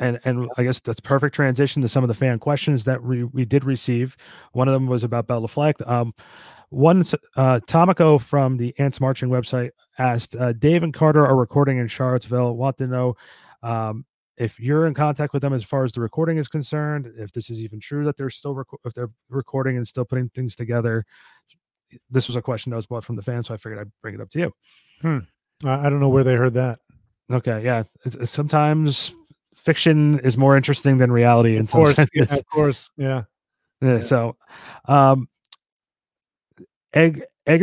And 0.00 0.18
and 0.24 0.48
I 0.56 0.64
guess 0.64 0.80
that's 0.80 0.98
perfect 0.98 1.34
transition 1.34 1.82
to 1.82 1.88
some 1.88 2.02
of 2.02 2.08
the 2.08 2.14
fan 2.14 2.38
questions 2.38 2.84
that 2.86 3.02
we, 3.02 3.22
we 3.22 3.44
did 3.44 3.64
receive. 3.64 4.16
One 4.52 4.66
of 4.66 4.74
them 4.74 4.86
was 4.86 5.04
about 5.04 5.26
Bela 5.26 5.46
Fleck. 5.46 5.76
Um, 5.86 6.14
one 6.70 7.00
uh, 7.36 7.60
Tomiko 7.66 8.20
from 8.20 8.56
the 8.56 8.74
Ants 8.78 9.00
Marching 9.00 9.28
website 9.28 9.70
asked, 9.98 10.34
uh, 10.36 10.52
Dave 10.52 10.82
and 10.82 10.94
Carter 10.94 11.26
are 11.26 11.36
recording 11.36 11.78
in 11.78 11.88
Charlottesville. 11.88 12.56
Want 12.56 12.78
to 12.78 12.86
know 12.86 13.16
um, 13.62 14.06
if 14.36 14.58
you're 14.58 14.86
in 14.86 14.94
contact 14.94 15.34
with 15.34 15.42
them 15.42 15.52
as 15.52 15.64
far 15.64 15.84
as 15.84 15.92
the 15.92 16.00
recording 16.00 16.38
is 16.38 16.48
concerned. 16.48 17.12
If 17.18 17.32
this 17.32 17.50
is 17.50 17.60
even 17.60 17.78
true 17.78 18.04
that 18.06 18.16
they're 18.16 18.30
still 18.30 18.54
rec- 18.54 18.66
if 18.84 18.94
they're 18.94 19.10
recording 19.28 19.76
and 19.76 19.86
still 19.86 20.04
putting 20.04 20.28
things 20.30 20.56
together. 20.56 21.04
This 22.08 22.28
was 22.28 22.36
a 22.36 22.42
question 22.42 22.70
that 22.70 22.76
was 22.76 22.86
brought 22.86 23.04
from 23.04 23.16
the 23.16 23.22
fans, 23.22 23.48
so 23.48 23.54
I 23.54 23.56
figured 23.56 23.80
I'd 23.80 23.90
bring 24.00 24.14
it 24.14 24.20
up 24.20 24.30
to 24.30 24.38
you. 24.38 24.52
I, 25.66 25.86
I 25.86 25.90
don't 25.90 26.00
know 26.00 26.08
where 26.08 26.24
they 26.24 26.34
heard 26.34 26.54
that. 26.54 26.78
Okay, 27.32 27.64
yeah. 27.64 27.82
Sometimes 28.24 29.12
fiction 29.64 30.18
is 30.20 30.36
more 30.36 30.56
interesting 30.56 30.98
than 30.98 31.12
reality 31.12 31.56
in 31.56 31.62
Of 31.62 31.70
some 31.70 31.80
course, 31.84 32.06
yeah, 32.14 32.34
of 32.34 32.46
course, 32.46 32.90
yeah. 32.96 33.22
Yeah, 33.80 33.94
Yeah. 33.94 34.00
So, 34.00 34.36
um, 34.86 35.28
Egg 36.92 37.22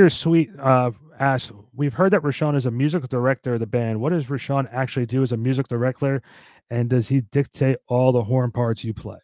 Sweet 0.10 0.52
uh, 0.60 0.92
asks, 1.20 1.52
"We've 1.74 1.94
heard 1.94 2.12
that 2.14 2.22
Rashawn 2.22 2.56
is 2.56 2.66
a 2.66 2.72
musical 2.72 3.08
director 3.08 3.56
of 3.56 3.60
the 3.60 3.68
band. 3.68 4.00
What 4.00 4.10
does 4.10 4.28
Rashawn 4.28 4.68
actually 4.72 5.06
do 5.06 5.24
as 5.24 5.32
a 5.32 5.38
music 5.38 5.68
director, 5.68 6.22
and 6.70 6.90
does 6.90 7.08
he 7.08 7.22
dictate 7.22 7.78
all 7.88 8.12
the 8.12 8.24
horn 8.24 8.52
parts 8.52 8.84
you 8.84 8.94
play?" 8.94 9.20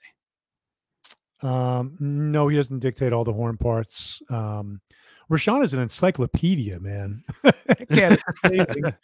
Um, 1.43 1.97
no, 1.99 2.47
he 2.47 2.55
doesn't 2.55 2.79
dictate 2.79 3.11
all 3.11 3.25
the 3.25 3.33
horn 3.33 3.57
parts. 3.57 4.21
Um, 4.29 4.79
Rashawn 5.29 5.63
is 5.63 5.73
an 5.73 5.81
encyclopedia, 5.81 6.79
man. 6.79 7.23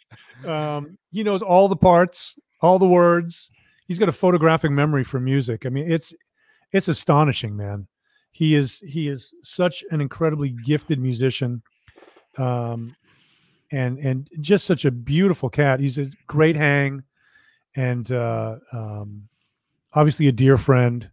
Um, 0.46 0.96
he 1.12 1.22
knows 1.22 1.42
all 1.42 1.68
the 1.68 1.76
parts, 1.76 2.38
all 2.62 2.78
the 2.78 2.88
words. 2.88 3.50
He's 3.90 3.98
got 3.98 4.08
a 4.08 4.12
photographic 4.12 4.70
memory 4.70 5.02
for 5.02 5.18
music. 5.18 5.66
I 5.66 5.68
mean, 5.68 5.90
it's 5.90 6.14
it's 6.70 6.86
astonishing, 6.86 7.56
man. 7.56 7.88
He 8.30 8.54
is 8.54 8.78
he 8.86 9.08
is 9.08 9.34
such 9.42 9.82
an 9.90 10.00
incredibly 10.00 10.50
gifted 10.50 11.00
musician, 11.00 11.60
um, 12.38 12.94
and 13.72 13.98
and 13.98 14.30
just 14.40 14.64
such 14.64 14.84
a 14.84 14.92
beautiful 14.92 15.50
cat. 15.50 15.80
He's 15.80 15.98
a 15.98 16.06
great 16.28 16.54
hang, 16.54 17.02
and 17.74 18.12
uh, 18.12 18.58
um, 18.72 19.28
obviously 19.92 20.28
a 20.28 20.32
dear 20.32 20.56
friend, 20.56 21.10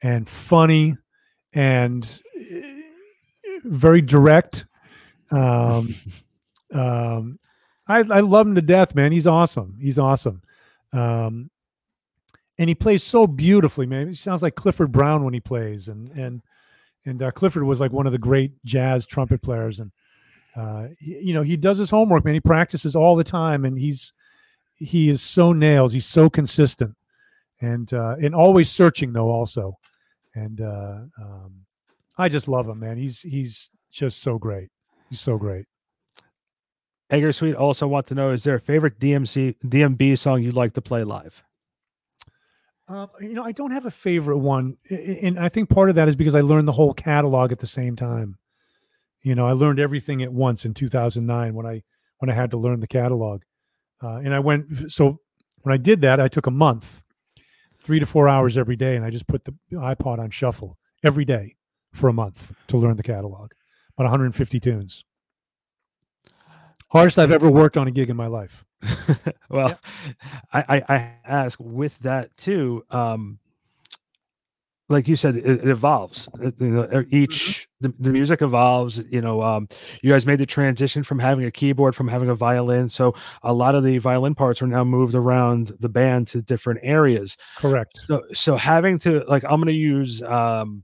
and 0.00 0.28
funny, 0.28 0.96
and 1.54 2.22
eh, 2.38 2.78
very 3.64 4.00
direct. 4.00 4.66
Um, 5.32 5.92
um, 6.72 7.40
I, 7.88 7.98
I 7.98 8.20
love 8.20 8.46
him 8.46 8.54
to 8.54 8.62
death, 8.62 8.94
man. 8.94 9.10
He's 9.10 9.26
awesome. 9.26 9.76
He's 9.80 9.98
awesome. 9.98 10.40
Um, 10.92 11.50
and 12.58 12.68
he 12.68 12.74
plays 12.74 13.02
so 13.02 13.26
beautifully, 13.26 13.86
man. 13.86 14.08
He 14.08 14.14
sounds 14.14 14.42
like 14.42 14.54
Clifford 14.54 14.92
Brown 14.92 15.24
when 15.24 15.34
he 15.34 15.40
plays, 15.40 15.88
and 15.88 16.10
and 16.10 16.42
and 17.06 17.22
uh, 17.22 17.30
Clifford 17.30 17.64
was 17.64 17.80
like 17.80 17.92
one 17.92 18.06
of 18.06 18.12
the 18.12 18.18
great 18.18 18.52
jazz 18.64 19.06
trumpet 19.06 19.42
players, 19.42 19.80
and 19.80 19.90
uh, 20.56 20.88
he- 20.98 21.18
you 21.20 21.34
know 21.34 21.42
he 21.42 21.56
does 21.56 21.78
his 21.78 21.90
homework, 21.90 22.24
man. 22.24 22.34
He 22.34 22.40
practices 22.40 22.94
all 22.94 23.16
the 23.16 23.24
time, 23.24 23.64
and 23.64 23.78
he's 23.78 24.12
he 24.74 25.08
is 25.08 25.22
so 25.22 25.52
nails. 25.52 25.92
He's 25.92 26.06
so 26.06 26.28
consistent, 26.30 26.94
and 27.60 27.92
uh, 27.92 28.16
and 28.22 28.34
always 28.34 28.70
searching 28.70 29.12
though 29.12 29.30
also, 29.30 29.78
and 30.34 30.60
uh, 30.60 30.98
um, 31.20 31.52
I 32.18 32.28
just 32.28 32.48
love 32.48 32.68
him, 32.68 32.80
man. 32.80 32.96
He's 32.98 33.20
he's 33.22 33.70
just 33.90 34.20
so 34.20 34.38
great. 34.38 34.68
He's 35.10 35.20
so 35.20 35.36
great. 35.38 35.66
Egger 37.10 37.32
Sweet 37.32 37.54
also 37.54 37.86
want 37.86 38.06
to 38.08 38.14
know: 38.14 38.30
Is 38.30 38.44
there 38.44 38.54
a 38.54 38.60
favorite 38.60 38.98
DMC 38.98 39.56
DMB 39.66 40.18
song 40.18 40.42
you'd 40.42 40.54
like 40.54 40.74
to 40.74 40.82
play 40.82 41.04
live? 41.04 41.42
Uh, 42.88 43.06
you 43.20 43.34
know, 43.34 43.44
I 43.44 43.52
don't 43.52 43.70
have 43.70 43.86
a 43.86 43.90
favorite 43.90 44.38
one, 44.38 44.76
and 44.90 45.38
I 45.38 45.48
think 45.48 45.68
part 45.68 45.88
of 45.88 45.94
that 45.94 46.08
is 46.08 46.16
because 46.16 46.34
I 46.34 46.40
learned 46.40 46.66
the 46.66 46.72
whole 46.72 46.92
catalog 46.92 47.52
at 47.52 47.60
the 47.60 47.66
same 47.66 47.96
time. 47.96 48.36
You 49.22 49.34
know, 49.34 49.46
I 49.46 49.52
learned 49.52 49.78
everything 49.78 50.22
at 50.22 50.32
once 50.32 50.64
in 50.64 50.74
2009 50.74 51.54
when 51.54 51.64
I 51.64 51.82
when 52.18 52.28
I 52.28 52.34
had 52.34 52.50
to 52.50 52.56
learn 52.56 52.80
the 52.80 52.88
catalog, 52.88 53.42
uh, 54.02 54.16
and 54.16 54.34
I 54.34 54.40
went. 54.40 54.90
So 54.90 55.20
when 55.60 55.72
I 55.72 55.76
did 55.76 56.00
that, 56.00 56.20
I 56.20 56.28
took 56.28 56.46
a 56.46 56.50
month, 56.50 57.04
three 57.76 58.00
to 58.00 58.06
four 58.06 58.28
hours 58.28 58.58
every 58.58 58.76
day, 58.76 58.96
and 58.96 59.04
I 59.04 59.10
just 59.10 59.28
put 59.28 59.44
the 59.44 59.54
iPod 59.72 60.18
on 60.18 60.30
shuffle 60.30 60.76
every 61.04 61.24
day 61.24 61.56
for 61.92 62.08
a 62.08 62.12
month 62.12 62.52
to 62.68 62.76
learn 62.76 62.96
the 62.96 63.02
catalog, 63.02 63.52
about 63.96 64.04
150 64.04 64.58
tunes. 64.58 65.04
Hardest 66.90 67.18
I've 67.18 67.32
ever 67.32 67.50
worked 67.50 67.76
on 67.76 67.86
a 67.86 67.90
gig 67.90 68.10
in 68.10 68.16
my 68.16 68.26
life. 68.26 68.64
well, 69.48 69.78
I, 70.52 70.64
I 70.88 70.94
I 70.94 71.12
ask 71.24 71.58
with 71.60 71.98
that 72.00 72.36
too. 72.36 72.84
Um, 72.90 73.38
like 74.88 75.08
you 75.08 75.16
said, 75.16 75.36
it, 75.36 75.46
it 75.46 75.68
evolves. 75.68 76.28
It- 76.40 76.54
you 76.60 76.68
know, 76.68 77.00
e- 77.00 77.06
each 77.10 77.68
the, 77.80 77.94
the 77.98 78.10
music 78.10 78.42
evolves. 78.42 79.02
You 79.10 79.20
know, 79.22 79.42
um, 79.42 79.68
you 80.02 80.10
guys 80.12 80.26
made 80.26 80.38
the 80.38 80.46
transition 80.46 81.02
from 81.02 81.18
having 81.18 81.44
a 81.46 81.50
keyboard 81.50 81.94
from 81.94 82.08
having 82.08 82.28
a 82.28 82.34
violin. 82.34 82.88
So 82.88 83.14
a 83.42 83.52
lot 83.52 83.74
of 83.74 83.84
the 83.84 83.98
violin 83.98 84.34
parts 84.34 84.60
are 84.60 84.66
now 84.66 84.84
moved 84.84 85.14
around 85.14 85.72
the 85.80 85.88
band 85.88 86.26
to 86.28 86.42
different 86.42 86.80
areas. 86.82 87.36
Correct. 87.56 88.00
So 88.06 88.22
so 88.34 88.56
having 88.56 88.98
to 89.00 89.24
like 89.28 89.44
I'm 89.44 89.56
going 89.60 89.66
to 89.68 89.72
use 89.72 90.22
um, 90.22 90.82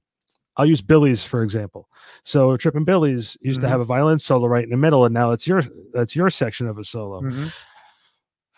I'll 0.57 0.67
use 0.67 0.81
Billies 0.81 1.25
for 1.25 1.43
example. 1.43 1.89
So 2.25 2.57
Trippin' 2.57 2.85
Billies 2.85 3.37
used 3.43 3.61
to 3.61 3.67
Mhm. 3.67 3.71
have 3.71 3.81
a 3.81 3.85
violin 3.85 4.19
solo 4.19 4.47
right 4.47 4.65
in 4.65 4.71
the 4.71 4.77
middle, 4.77 5.05
and 5.05 5.13
now 5.13 5.33
it's 5.33 5.47
your 5.47 5.63
that's 5.93 6.17
your 6.17 6.31
section 6.31 6.67
of 6.67 6.79
a 6.79 6.85
solo 6.85 7.21
Mhm. 7.23 7.53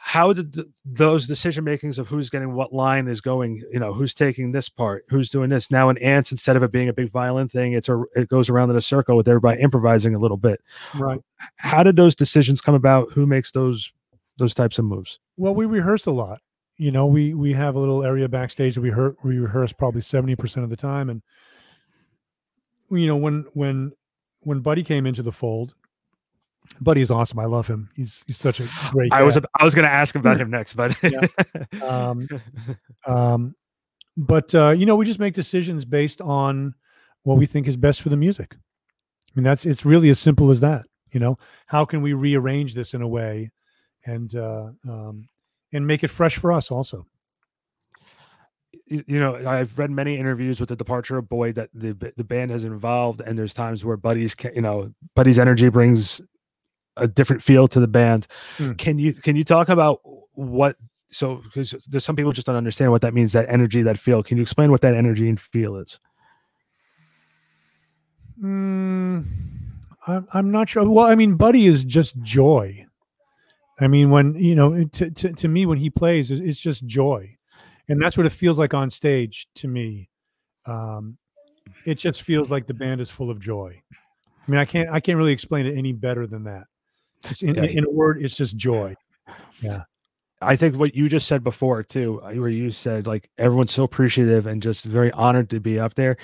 How 0.03 0.33
did 0.33 0.55
th- 0.55 0.67
those 0.85 1.27
decision 1.27 1.63
makings 1.63 1.99
of 1.99 2.09
who's 2.09 2.31
getting 2.31 2.55
what 2.55 2.73
line 2.73 3.07
is 3.07 3.21
going 3.21 3.63
you 3.71 3.79
know 3.79 3.93
who's 3.93 4.15
taking 4.15 4.51
this 4.51 4.69
part 4.69 5.05
who's 5.09 5.29
doing 5.29 5.51
this? 5.51 5.71
Now 5.71 5.91
in 5.91 5.99
ants 5.99 6.33
instead 6.33 6.57
of 6.57 6.63
it 6.63 6.73
being 6.73 6.89
a 6.89 6.93
big 6.93 7.11
violin 7.11 7.49
thing 7.49 7.75
it's 7.75 7.89
a 7.89 8.03
it 8.17 8.29
goes 8.29 8.49
around 8.49 8.71
in 8.71 8.77
a 8.77 8.81
circle 8.81 9.17
with 9.17 9.29
everybody 9.29 9.61
improvising 9.61 10.15
a 10.15 10.19
little 10.19 10.39
bit. 10.39 10.61
Right. 10.95 11.21
how 11.57 11.83
did 11.83 11.97
those 11.97 12.15
decisions 12.15 12.61
come 12.61 12.75
about? 12.75 13.13
Who 13.13 13.27
makes 13.27 13.53
those 13.53 13.93
those 14.39 14.55
types 14.55 14.79
of 14.79 14.87
moves? 14.87 15.21
Well, 15.37 15.55
we 15.55 15.67
rehearse 15.67 16.07
a 16.07 16.11
lot. 16.11 16.41
You 16.77 16.91
know, 16.91 17.07
we 17.07 17.35
we 17.35 17.53
have 17.53 17.77
a 17.77 17.79
little 17.79 18.03
area 18.03 18.27
backstage 18.27 18.75
that 18.75 18.81
we 18.81 18.89
hear, 18.89 19.15
we 19.23 19.39
rehearse 19.39 19.73
probably 19.73 20.01
seventy 20.01 20.35
percent 20.35 20.65
of 20.65 20.71
the 20.71 20.77
time, 20.77 21.11
and 21.11 21.23
you 22.91 23.07
know 23.07 23.17
when 23.17 23.45
when 23.53 23.93
when 24.41 24.61
Buddy 24.61 24.83
came 24.83 25.07
into 25.07 25.23
the 25.23 25.31
fold, 25.31 25.75
Buddy 26.81 27.01
is 27.01 27.11
awesome. 27.11 27.39
I 27.39 27.45
love 27.47 27.67
him. 27.67 27.89
He's 27.95 28.25
he's 28.27 28.39
such 28.39 28.61
a 28.61 28.69
great. 28.91 29.13
i 29.13 29.23
was 29.23 29.37
i 29.59 29.65
was 29.65 29.75
going 29.75 29.85
to 29.85 29.91
ask 29.93 30.15
about 30.15 30.41
him 30.41 30.51
next 30.51 30.75
but 30.75 30.97
Yeah. 31.03 31.27
Um, 31.83 32.29
um, 33.07 33.55
but 34.17 34.55
uh, 34.55 34.71
you 34.71 34.87
know, 34.87 34.97
we 34.97 35.05
just 35.05 35.19
make 35.21 35.35
decisions 35.35 35.85
based 35.85 36.21
on 36.21 36.75
what 37.25 37.39
we 37.39 37.47
think 37.47 37.67
is 37.69 37.77
best 37.77 38.03
for 38.03 38.09
the 38.09 38.17
music. 38.17 38.55
I 38.55 39.33
mean, 39.35 39.45
that's 39.45 39.67
it's 39.67 39.85
really 39.85 40.11
as 40.11 40.19
simple 40.19 40.51
as 40.51 40.61
that. 40.61 40.87
You 41.13 41.21
know, 41.21 41.39
how 41.67 41.85
can 41.85 42.03
we 42.03 42.13
rearrange 42.13 42.75
this 42.75 42.95
in 42.95 43.03
a 43.03 43.09
way, 43.09 43.51
and 44.07 44.35
uh, 44.35 44.71
um, 44.89 45.29
and 45.73 45.87
make 45.87 46.03
it 46.05 46.09
fresh 46.09 46.37
for 46.37 46.53
us 46.53 46.71
also. 46.71 47.07
you 48.87 49.05
you 49.07 49.21
know 49.21 49.37
i've 49.49 49.79
read 49.79 49.91
many 49.91 50.17
interviews 50.17 50.61
with 50.61 50.69
the 50.69 50.77
departure 50.77 51.17
of 51.19 51.29
boyd 51.29 51.55
that 51.55 51.71
the 51.75 51.93
the 52.17 52.25
band 52.25 52.51
has 52.51 52.65
involved 52.65 53.21
and 53.21 53.39
there's 53.39 53.55
times 53.55 53.85
where 53.85 53.97
buddy's 53.97 54.35
you 54.55 54.61
know 54.63 54.93
buddy's 55.15 55.39
energy 55.39 55.69
brings 55.69 56.21
a 56.97 57.07
different 57.09 57.43
feel 57.43 57.69
to 57.69 57.81
the 57.81 57.89
band 57.89 58.27
Mm. 58.59 58.77
can 58.79 58.99
you 58.99 59.13
can 59.13 59.37
you 59.37 59.45
talk 59.45 59.69
about 59.69 60.01
what 60.33 60.77
so 61.11 61.37
because 61.45 61.71
there's 61.89 62.05
some 62.05 62.17
people 62.17 62.33
just 62.33 62.47
don't 62.47 62.57
understand 62.57 62.91
what 62.91 63.01
that 63.03 63.15
means 63.15 63.33
that 63.33 63.49
energy 63.49 63.83
that 63.83 63.99
feel 63.99 64.23
can 64.23 64.37
you 64.37 64.43
explain 64.43 64.71
what 64.71 64.81
that 64.83 64.95
energy 64.95 65.29
and 65.29 65.41
feel 65.41 65.77
is 65.77 65.99
Mm, 68.43 69.25
I'm 70.07 70.27
I'm 70.33 70.51
not 70.51 70.69
sure. 70.69 70.89
Well, 70.89 71.05
I 71.07 71.15
mean, 71.15 71.35
Buddy 71.35 71.67
is 71.67 71.85
just 71.85 72.19
joy. 72.23 72.87
I 73.79 73.87
mean, 73.87 74.11
when 74.11 74.35
you 74.35 74.55
know, 74.55 74.85
to 74.85 75.11
to, 75.11 75.33
to 75.33 75.49
me, 75.49 75.67
when 75.67 75.79
he 75.79 75.91
plays, 75.91 76.31
it's- 76.31 76.49
it's 76.49 76.61
just 76.61 76.87
joy, 76.87 77.37
and 77.89 78.01
that's 78.01 78.17
what 78.17 78.25
it 78.27 78.33
feels 78.33 78.59
like 78.59 78.73
on 78.73 78.89
stage 78.89 79.47
to 79.57 79.69
me. 79.69 80.09
Um, 80.67 81.19
it 81.85 81.97
just 81.97 82.23
feels 82.23 82.51
like 82.51 82.67
the 82.67 82.73
band 82.75 83.01
is 83.03 83.11
full 83.11 83.31
of 83.31 83.41
joy. 83.41 83.83
I 83.93 84.51
mean, 84.51 84.59
I 84.59 84.65
can't 84.65 84.89
I 84.89 85.01
can't 85.01 85.19
really 85.19 85.33
explain 85.33 85.67
it 85.67 85.77
any 85.77 85.93
better 85.93 86.27
than 86.27 86.45
that. 86.45 86.65
It's 87.25 87.43
in, 87.43 87.55
Yeah. 87.55 87.65
in 87.65 87.85
a 87.85 87.91
word, 87.91 88.23
it's 88.23 88.37
just 88.37 88.57
joy. 88.57 88.95
Yeah. 89.61 89.83
I 90.43 90.57
think 90.57 90.77
what 90.77 90.95
you 90.95 91.09
just 91.09 91.27
said 91.29 91.45
before 91.45 91.83
too 91.83 92.21
uh, 92.23 92.33
where 92.33 92.49
you 92.49 92.71
said 92.71 93.07
like 93.07 93.29
everyone's 93.37 93.73
so 93.73 93.83
appreciative 93.85 94.47
and 94.47 94.63
just 94.63 94.87
very 94.87 95.13
honored 95.13 95.51
to 95.51 95.61
be 95.61 95.79
up 95.79 95.95
there 95.95 96.17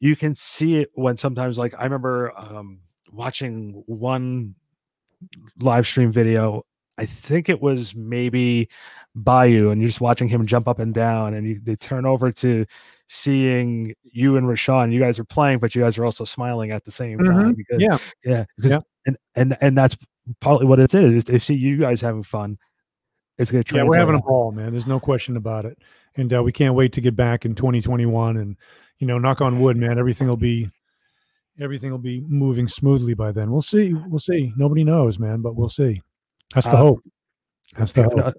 you 0.00 0.16
can 0.16 0.34
see 0.34 0.78
it 0.78 0.90
when 0.94 1.16
sometimes 1.16 1.56
like 1.56 1.72
i 1.78 1.84
remember 1.84 2.32
um 2.36 2.80
watching 3.12 3.84
one 3.86 4.56
live 5.60 5.86
stream 5.86 6.10
video 6.10 6.66
i 6.98 7.06
think 7.06 7.48
it 7.48 7.62
was 7.62 7.94
maybe 7.94 8.68
bayou 9.14 9.70
and 9.70 9.80
you're 9.80 9.88
just 9.88 10.00
watching 10.00 10.26
him 10.26 10.44
jump 10.46 10.66
up 10.66 10.80
and 10.80 10.92
down 10.92 11.34
and 11.34 11.46
you, 11.46 11.60
they 11.62 11.76
turn 11.76 12.04
over 12.04 12.32
to 12.32 12.66
seeing 13.08 13.94
you 14.02 14.36
and 14.36 14.48
rashawn 14.48 14.92
you 14.92 14.98
guys 14.98 15.16
are 15.20 15.24
playing 15.24 15.60
but 15.60 15.76
you 15.76 15.80
guys 15.82 15.96
are 15.96 16.04
also 16.04 16.24
smiling 16.24 16.72
at 16.72 16.84
the 16.84 16.90
same 16.90 17.18
time 17.20 17.54
because, 17.54 17.80
Yeah, 17.80 17.98
yeah 18.24 18.44
because, 18.56 18.72
Yeah. 18.72 18.78
and 19.06 19.16
and 19.36 19.56
and 19.60 19.78
that's 19.78 19.96
partly 20.40 20.66
what 20.66 20.80
it 20.80 20.94
is 20.94 21.24
they 21.24 21.38
see 21.38 21.54
you 21.54 21.76
guys 21.78 22.00
having 22.00 22.22
fun 22.22 22.58
it's 23.36 23.50
gonna 23.50 23.64
yeah, 23.72 23.82
we're 23.82 23.98
having 23.98 24.14
a 24.14 24.20
ball, 24.20 24.52
man. 24.52 24.70
There's 24.70 24.86
no 24.86 25.00
question 25.00 25.36
about 25.36 25.64
it, 25.64 25.78
and 26.16 26.32
uh, 26.32 26.42
we 26.42 26.52
can't 26.52 26.74
wait 26.74 26.92
to 26.92 27.00
get 27.00 27.16
back 27.16 27.44
in 27.44 27.56
2021. 27.56 28.36
And 28.36 28.56
you 29.00 29.06
know, 29.08 29.18
knock 29.18 29.40
on 29.40 29.60
wood, 29.60 29.76
man. 29.76 29.98
Everything 29.98 30.28
will 30.28 30.36
be 30.36 30.70
everything 31.60 31.90
will 31.90 31.98
be 31.98 32.20
moving 32.20 32.68
smoothly 32.68 33.14
by 33.14 33.32
then. 33.32 33.50
We'll 33.50 33.62
see. 33.62 33.92
We'll 33.92 34.20
see. 34.20 34.52
Nobody 34.56 34.84
knows, 34.84 35.18
man, 35.18 35.40
but 35.40 35.56
we'll 35.56 35.68
see. 35.68 36.00
That's 36.54 36.68
the 36.68 36.74
Uh, 36.74 36.78
hope. 36.78 37.00
That's 37.76 37.92
the 37.92 38.04
hope. 38.04 38.34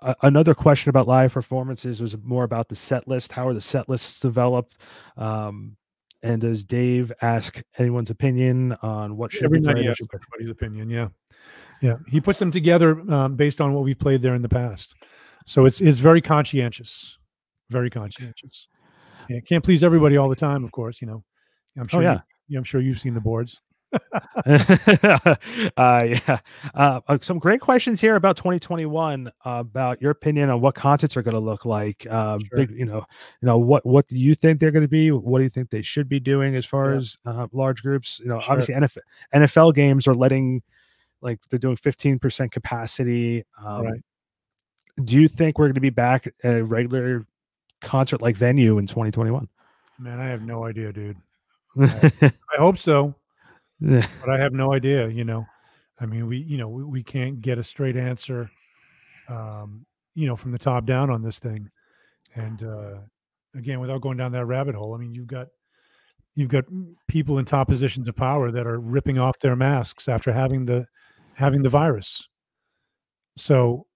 a- 0.00 0.16
another 0.22 0.54
question 0.54 0.90
about 0.90 1.06
live 1.06 1.32
performances 1.32 2.00
was 2.00 2.16
more 2.18 2.42
about 2.42 2.68
the 2.68 2.76
set 2.76 3.06
list. 3.06 3.32
How 3.32 3.46
are 3.46 3.54
the 3.54 3.60
set 3.60 3.88
lists 3.88 4.18
developed? 4.18 4.78
Um, 5.16 5.76
and 6.22 6.40
does 6.40 6.64
Dave 6.64 7.12
ask 7.22 7.62
anyone's 7.78 8.10
opinion 8.10 8.72
on 8.82 9.16
what 9.16 9.32
should 9.32 9.44
Every 9.44 9.60
be 9.60 9.66
night 9.66 9.78
he 9.78 9.88
asks 9.88 10.06
everybody's 10.12 10.50
opinion. 10.50 10.90
Yeah, 10.90 11.08
yeah. 11.80 11.96
He 12.08 12.20
puts 12.20 12.38
them 12.38 12.50
together 12.50 13.00
um, 13.12 13.36
based 13.36 13.60
on 13.60 13.72
what 13.72 13.84
we've 13.84 13.98
played 13.98 14.20
there 14.22 14.34
in 14.34 14.42
the 14.42 14.48
past. 14.48 14.94
So 15.46 15.64
it's 15.64 15.80
it's 15.80 15.98
very 15.98 16.20
conscientious, 16.20 17.18
very 17.70 17.88
conscientious. 17.90 18.68
Yeah, 19.28 19.40
can't 19.40 19.64
please 19.64 19.82
everybody 19.82 20.16
all 20.16 20.28
the 20.28 20.36
time, 20.36 20.64
of 20.64 20.72
course. 20.72 21.00
You 21.00 21.06
know, 21.06 21.24
I'm 21.78 21.88
sure. 21.88 22.00
Oh, 22.00 22.02
yeah. 22.02 22.12
you- 22.14 22.20
yeah, 22.48 22.58
I'm 22.58 22.64
sure 22.64 22.80
you've 22.80 22.98
seen 22.98 23.14
the 23.14 23.20
boards. 23.20 23.62
uh, 24.46 25.36
yeah. 25.76 26.38
Uh, 26.74 27.00
uh, 27.08 27.18
some 27.22 27.38
great 27.38 27.60
questions 27.60 28.00
here 28.00 28.16
about 28.16 28.36
2021 28.36 29.28
uh, 29.28 29.30
about 29.44 30.00
your 30.00 30.10
opinion 30.10 30.50
on 30.50 30.60
what 30.60 30.74
concerts 30.74 31.16
are 31.16 31.22
going 31.22 31.34
to 31.34 31.40
look 31.40 31.64
like. 31.64 32.06
Uh, 32.10 32.38
Sure. 32.38 32.58
big, 32.66 32.70
you 32.78 32.84
know, 32.84 33.04
you 33.42 33.46
know 33.46 33.58
what 33.58 33.84
what 33.84 34.06
do 34.08 34.16
you 34.18 34.34
think 34.34 34.60
they're 34.60 34.70
going 34.70 34.84
to 34.84 34.88
be? 34.88 35.10
What 35.10 35.38
do 35.38 35.44
you 35.44 35.50
think 35.50 35.70
they 35.70 35.82
should 35.82 36.08
be 36.08 36.20
doing 36.20 36.54
as 36.56 36.64
far 36.64 36.92
Yeah. 36.92 36.96
as 36.98 37.16
uh, 37.26 37.46
large 37.52 37.82
groups? 37.82 38.20
You 38.20 38.28
know, 38.28 38.40
Sure. 38.40 38.52
obviously 38.52 38.74
NFL, 38.74 38.98
NFL 39.34 39.74
games 39.74 40.06
are 40.06 40.14
letting 40.14 40.62
like 41.22 41.38
they're 41.50 41.58
doing 41.58 41.76
15% 41.76 42.50
capacity. 42.50 43.44
Um, 43.62 43.82
Right. 43.84 44.00
Do 45.04 45.16
you 45.20 45.28
think 45.28 45.58
we're 45.58 45.66
going 45.66 45.74
to 45.74 45.80
be 45.80 45.90
back 45.90 46.26
at 46.44 46.56
a 46.56 46.64
regular 46.64 47.26
concert 47.80 48.20
like 48.20 48.36
venue 48.36 48.78
in 48.78 48.86
2021? 48.86 49.48
Man, 49.98 50.20
I 50.20 50.26
have 50.26 50.42
no 50.42 50.64
idea, 50.64 50.92
dude. 50.92 51.16
I 51.78 52.32
hope 52.58 52.76
so. 52.78 53.14
But 53.80 54.28
I 54.28 54.38
have 54.38 54.52
no 54.52 54.72
idea. 54.72 55.08
You 55.08 55.24
know, 55.24 55.46
I 56.00 56.06
mean, 56.06 56.26
we 56.26 56.38
you 56.38 56.58
know 56.58 56.68
we, 56.68 56.84
we 56.84 57.02
can't 57.02 57.40
get 57.40 57.58
a 57.58 57.62
straight 57.62 57.96
answer, 57.96 58.50
um, 59.28 59.86
you 60.14 60.26
know, 60.26 60.36
from 60.36 60.52
the 60.52 60.58
top 60.58 60.84
down 60.84 61.10
on 61.10 61.22
this 61.22 61.38
thing. 61.38 61.68
And 62.34 62.62
uh, 62.62 62.98
again, 63.54 63.80
without 63.80 64.00
going 64.00 64.16
down 64.16 64.32
that 64.32 64.46
rabbit 64.46 64.74
hole, 64.74 64.94
I 64.94 64.98
mean, 64.98 65.14
you've 65.14 65.26
got 65.26 65.48
you've 66.34 66.48
got 66.48 66.64
people 67.08 67.38
in 67.38 67.44
top 67.44 67.68
positions 67.68 68.08
of 68.08 68.16
power 68.16 68.50
that 68.50 68.66
are 68.66 68.78
ripping 68.78 69.18
off 69.18 69.38
their 69.40 69.56
masks 69.56 70.08
after 70.08 70.32
having 70.32 70.64
the 70.64 70.86
having 71.34 71.62
the 71.62 71.68
virus. 71.68 72.28
So, 73.36 73.86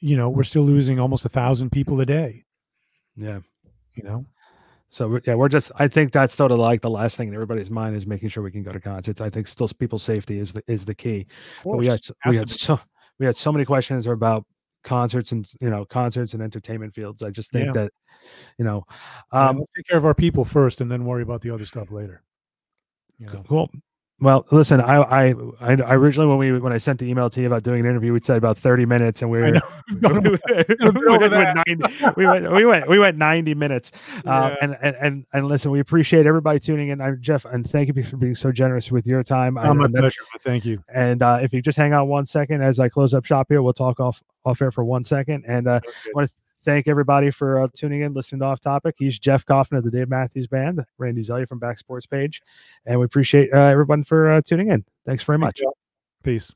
you 0.00 0.16
know, 0.16 0.28
we're 0.28 0.44
still 0.44 0.62
losing 0.62 0.98
almost 1.00 1.24
a 1.24 1.28
thousand 1.28 1.70
people 1.70 2.00
a 2.00 2.06
day. 2.06 2.44
yeah. 3.16 3.40
You 3.94 4.04
know, 4.04 4.24
So 4.92 5.18
yeah, 5.26 5.34
we're 5.34 5.48
just. 5.48 5.72
I 5.76 5.88
think 5.88 6.12
that's 6.12 6.34
sort 6.34 6.52
of 6.52 6.58
like 6.58 6.82
the 6.82 6.90
last 6.90 7.16
thing 7.16 7.28
in 7.28 7.34
everybody's 7.34 7.70
mind 7.70 7.96
is 7.96 8.06
making 8.06 8.28
sure 8.28 8.42
we 8.42 8.50
can 8.50 8.62
go 8.62 8.72
to 8.72 8.78
concerts. 8.78 9.22
I 9.22 9.30
think 9.30 9.46
still 9.46 9.66
people's 9.66 10.02
safety 10.02 10.38
is 10.38 10.52
the 10.52 10.62
is 10.66 10.84
the 10.84 10.94
key. 10.94 11.26
But 11.64 11.78
we 11.78 11.86
had 11.86 12.00
we 12.26 12.36
had 12.36 12.50
so 12.50 12.78
we 13.18 13.24
had 13.24 13.34
so 13.34 13.50
many 13.50 13.64
questions 13.64 14.06
about 14.06 14.44
concerts 14.84 15.32
and 15.32 15.50
you 15.62 15.70
know 15.70 15.86
concerts 15.86 16.34
and 16.34 16.42
entertainment 16.42 16.94
fields. 16.94 17.22
I 17.22 17.30
just 17.30 17.50
think 17.52 17.68
Yeah. 17.68 17.72
that 17.72 17.92
you 18.58 18.66
know, 18.66 18.84
Yeah, 19.32 19.48
um, 19.48 19.58
let's 19.60 19.72
take 19.74 19.86
care 19.86 19.96
of 19.96 20.04
our 20.04 20.14
people 20.14 20.44
first, 20.44 20.82
and 20.82 20.92
then 20.92 21.06
worry 21.06 21.22
about 21.22 21.40
the 21.40 21.50
other 21.50 21.64
stuff 21.64 21.90
later. 21.90 22.22
You 23.18 23.28
know? 23.28 23.42
cool. 23.48 23.70
Well, 24.22 24.46
listen, 24.52 24.80
I, 24.80 24.96
I 25.02 25.34
I 25.60 25.72
I 25.82 25.94
originally 25.94 26.28
when 26.28 26.38
we 26.38 26.58
when 26.60 26.72
I 26.72 26.78
sent 26.78 27.00
the 27.00 27.06
email 27.10 27.28
to 27.30 27.40
you 27.40 27.48
about 27.48 27.64
doing 27.64 27.80
an 27.80 27.86
interview, 27.86 28.12
we 28.12 28.20
said 28.20 28.36
about 28.36 28.56
thirty 28.56 28.86
minutes, 28.86 29.20
and 29.20 29.30
we 29.30 29.38
I 29.42 29.50
were. 29.50 29.60
We, 29.92 29.98
went, 30.00 30.24
been 30.68 31.08
over 31.08 31.28
that. 31.28 31.64
90, 31.66 31.96
we 32.16 32.26
went 32.26 32.52
we 32.52 32.64
went 32.64 32.88
we 32.88 32.98
went 33.00 33.18
90 33.18 33.54
minutes 33.54 33.90
uh, 34.26 34.50
Yeah. 34.50 34.56
and, 34.62 34.78
and 34.80 34.96
and 35.00 35.26
and 35.34 35.48
listen 35.48 35.70
we 35.72 35.80
appreciate 35.80 36.24
everybody 36.24 36.60
tuning 36.60 36.88
in 36.90 37.00
I'm 37.00 37.20
jeff 37.20 37.44
and 37.44 37.68
thank 37.68 37.94
you 37.94 38.02
for 38.04 38.16
being 38.16 38.34
so 38.36 38.52
generous 38.52 38.90
with 38.92 39.06
your 39.06 39.22
time 39.24 39.58
I 39.58 39.68
Oh, 39.68 39.74
that- 39.74 39.92
pleasure. 39.92 40.22
Thank 40.40 40.64
you. 40.64 40.82
and 40.94 41.20
uh, 41.20 41.40
if 41.42 41.52
you 41.52 41.60
just 41.60 41.76
hang 41.76 41.92
out 41.92 42.06
one 42.06 42.24
second 42.26 42.62
as 42.62 42.78
i 42.80 42.88
close 42.88 43.12
up 43.12 43.24
shop 43.26 43.48
here 43.50 43.60
we'll 43.60 43.72
talk 43.74 43.98
off 44.00 44.22
off 44.44 44.62
air 44.62 44.70
for 44.70 44.84
one 44.84 45.02
second 45.04 45.44
and 45.46 45.66
uh, 45.68 45.80
Okay. 45.84 46.28
Thank 46.64 46.88
everybody 46.88 47.30
for 47.30 47.60
uh, 47.60 47.68
tuning 47.74 48.02
in 48.02 48.14
listening 48.14 48.40
to 48.40 48.46
off 48.46 48.60
topic. 48.60 48.96
He's 48.98 49.18
jeff 49.18 49.44
Coffin 49.44 49.76
of 49.78 49.84
the 49.84 49.90
dave 49.90 50.08
matthews 50.08 50.46
band 50.46 50.84
randy 50.98 51.22
zellea 51.22 51.48
from 51.48 51.58
back 51.58 51.78
sports 51.78 52.06
page 52.06 52.40
and 52.86 52.98
we 52.98 53.04
appreciate 53.04 53.52
uh, 53.52 53.58
everyone 53.58 54.04
for 54.04 54.32
uh, 54.32 54.40
tuning 54.42 54.68
in. 54.68 54.84
Thanks 55.06 55.22
very 55.22 55.38
much. 55.38 55.60
Peace. 56.22 56.52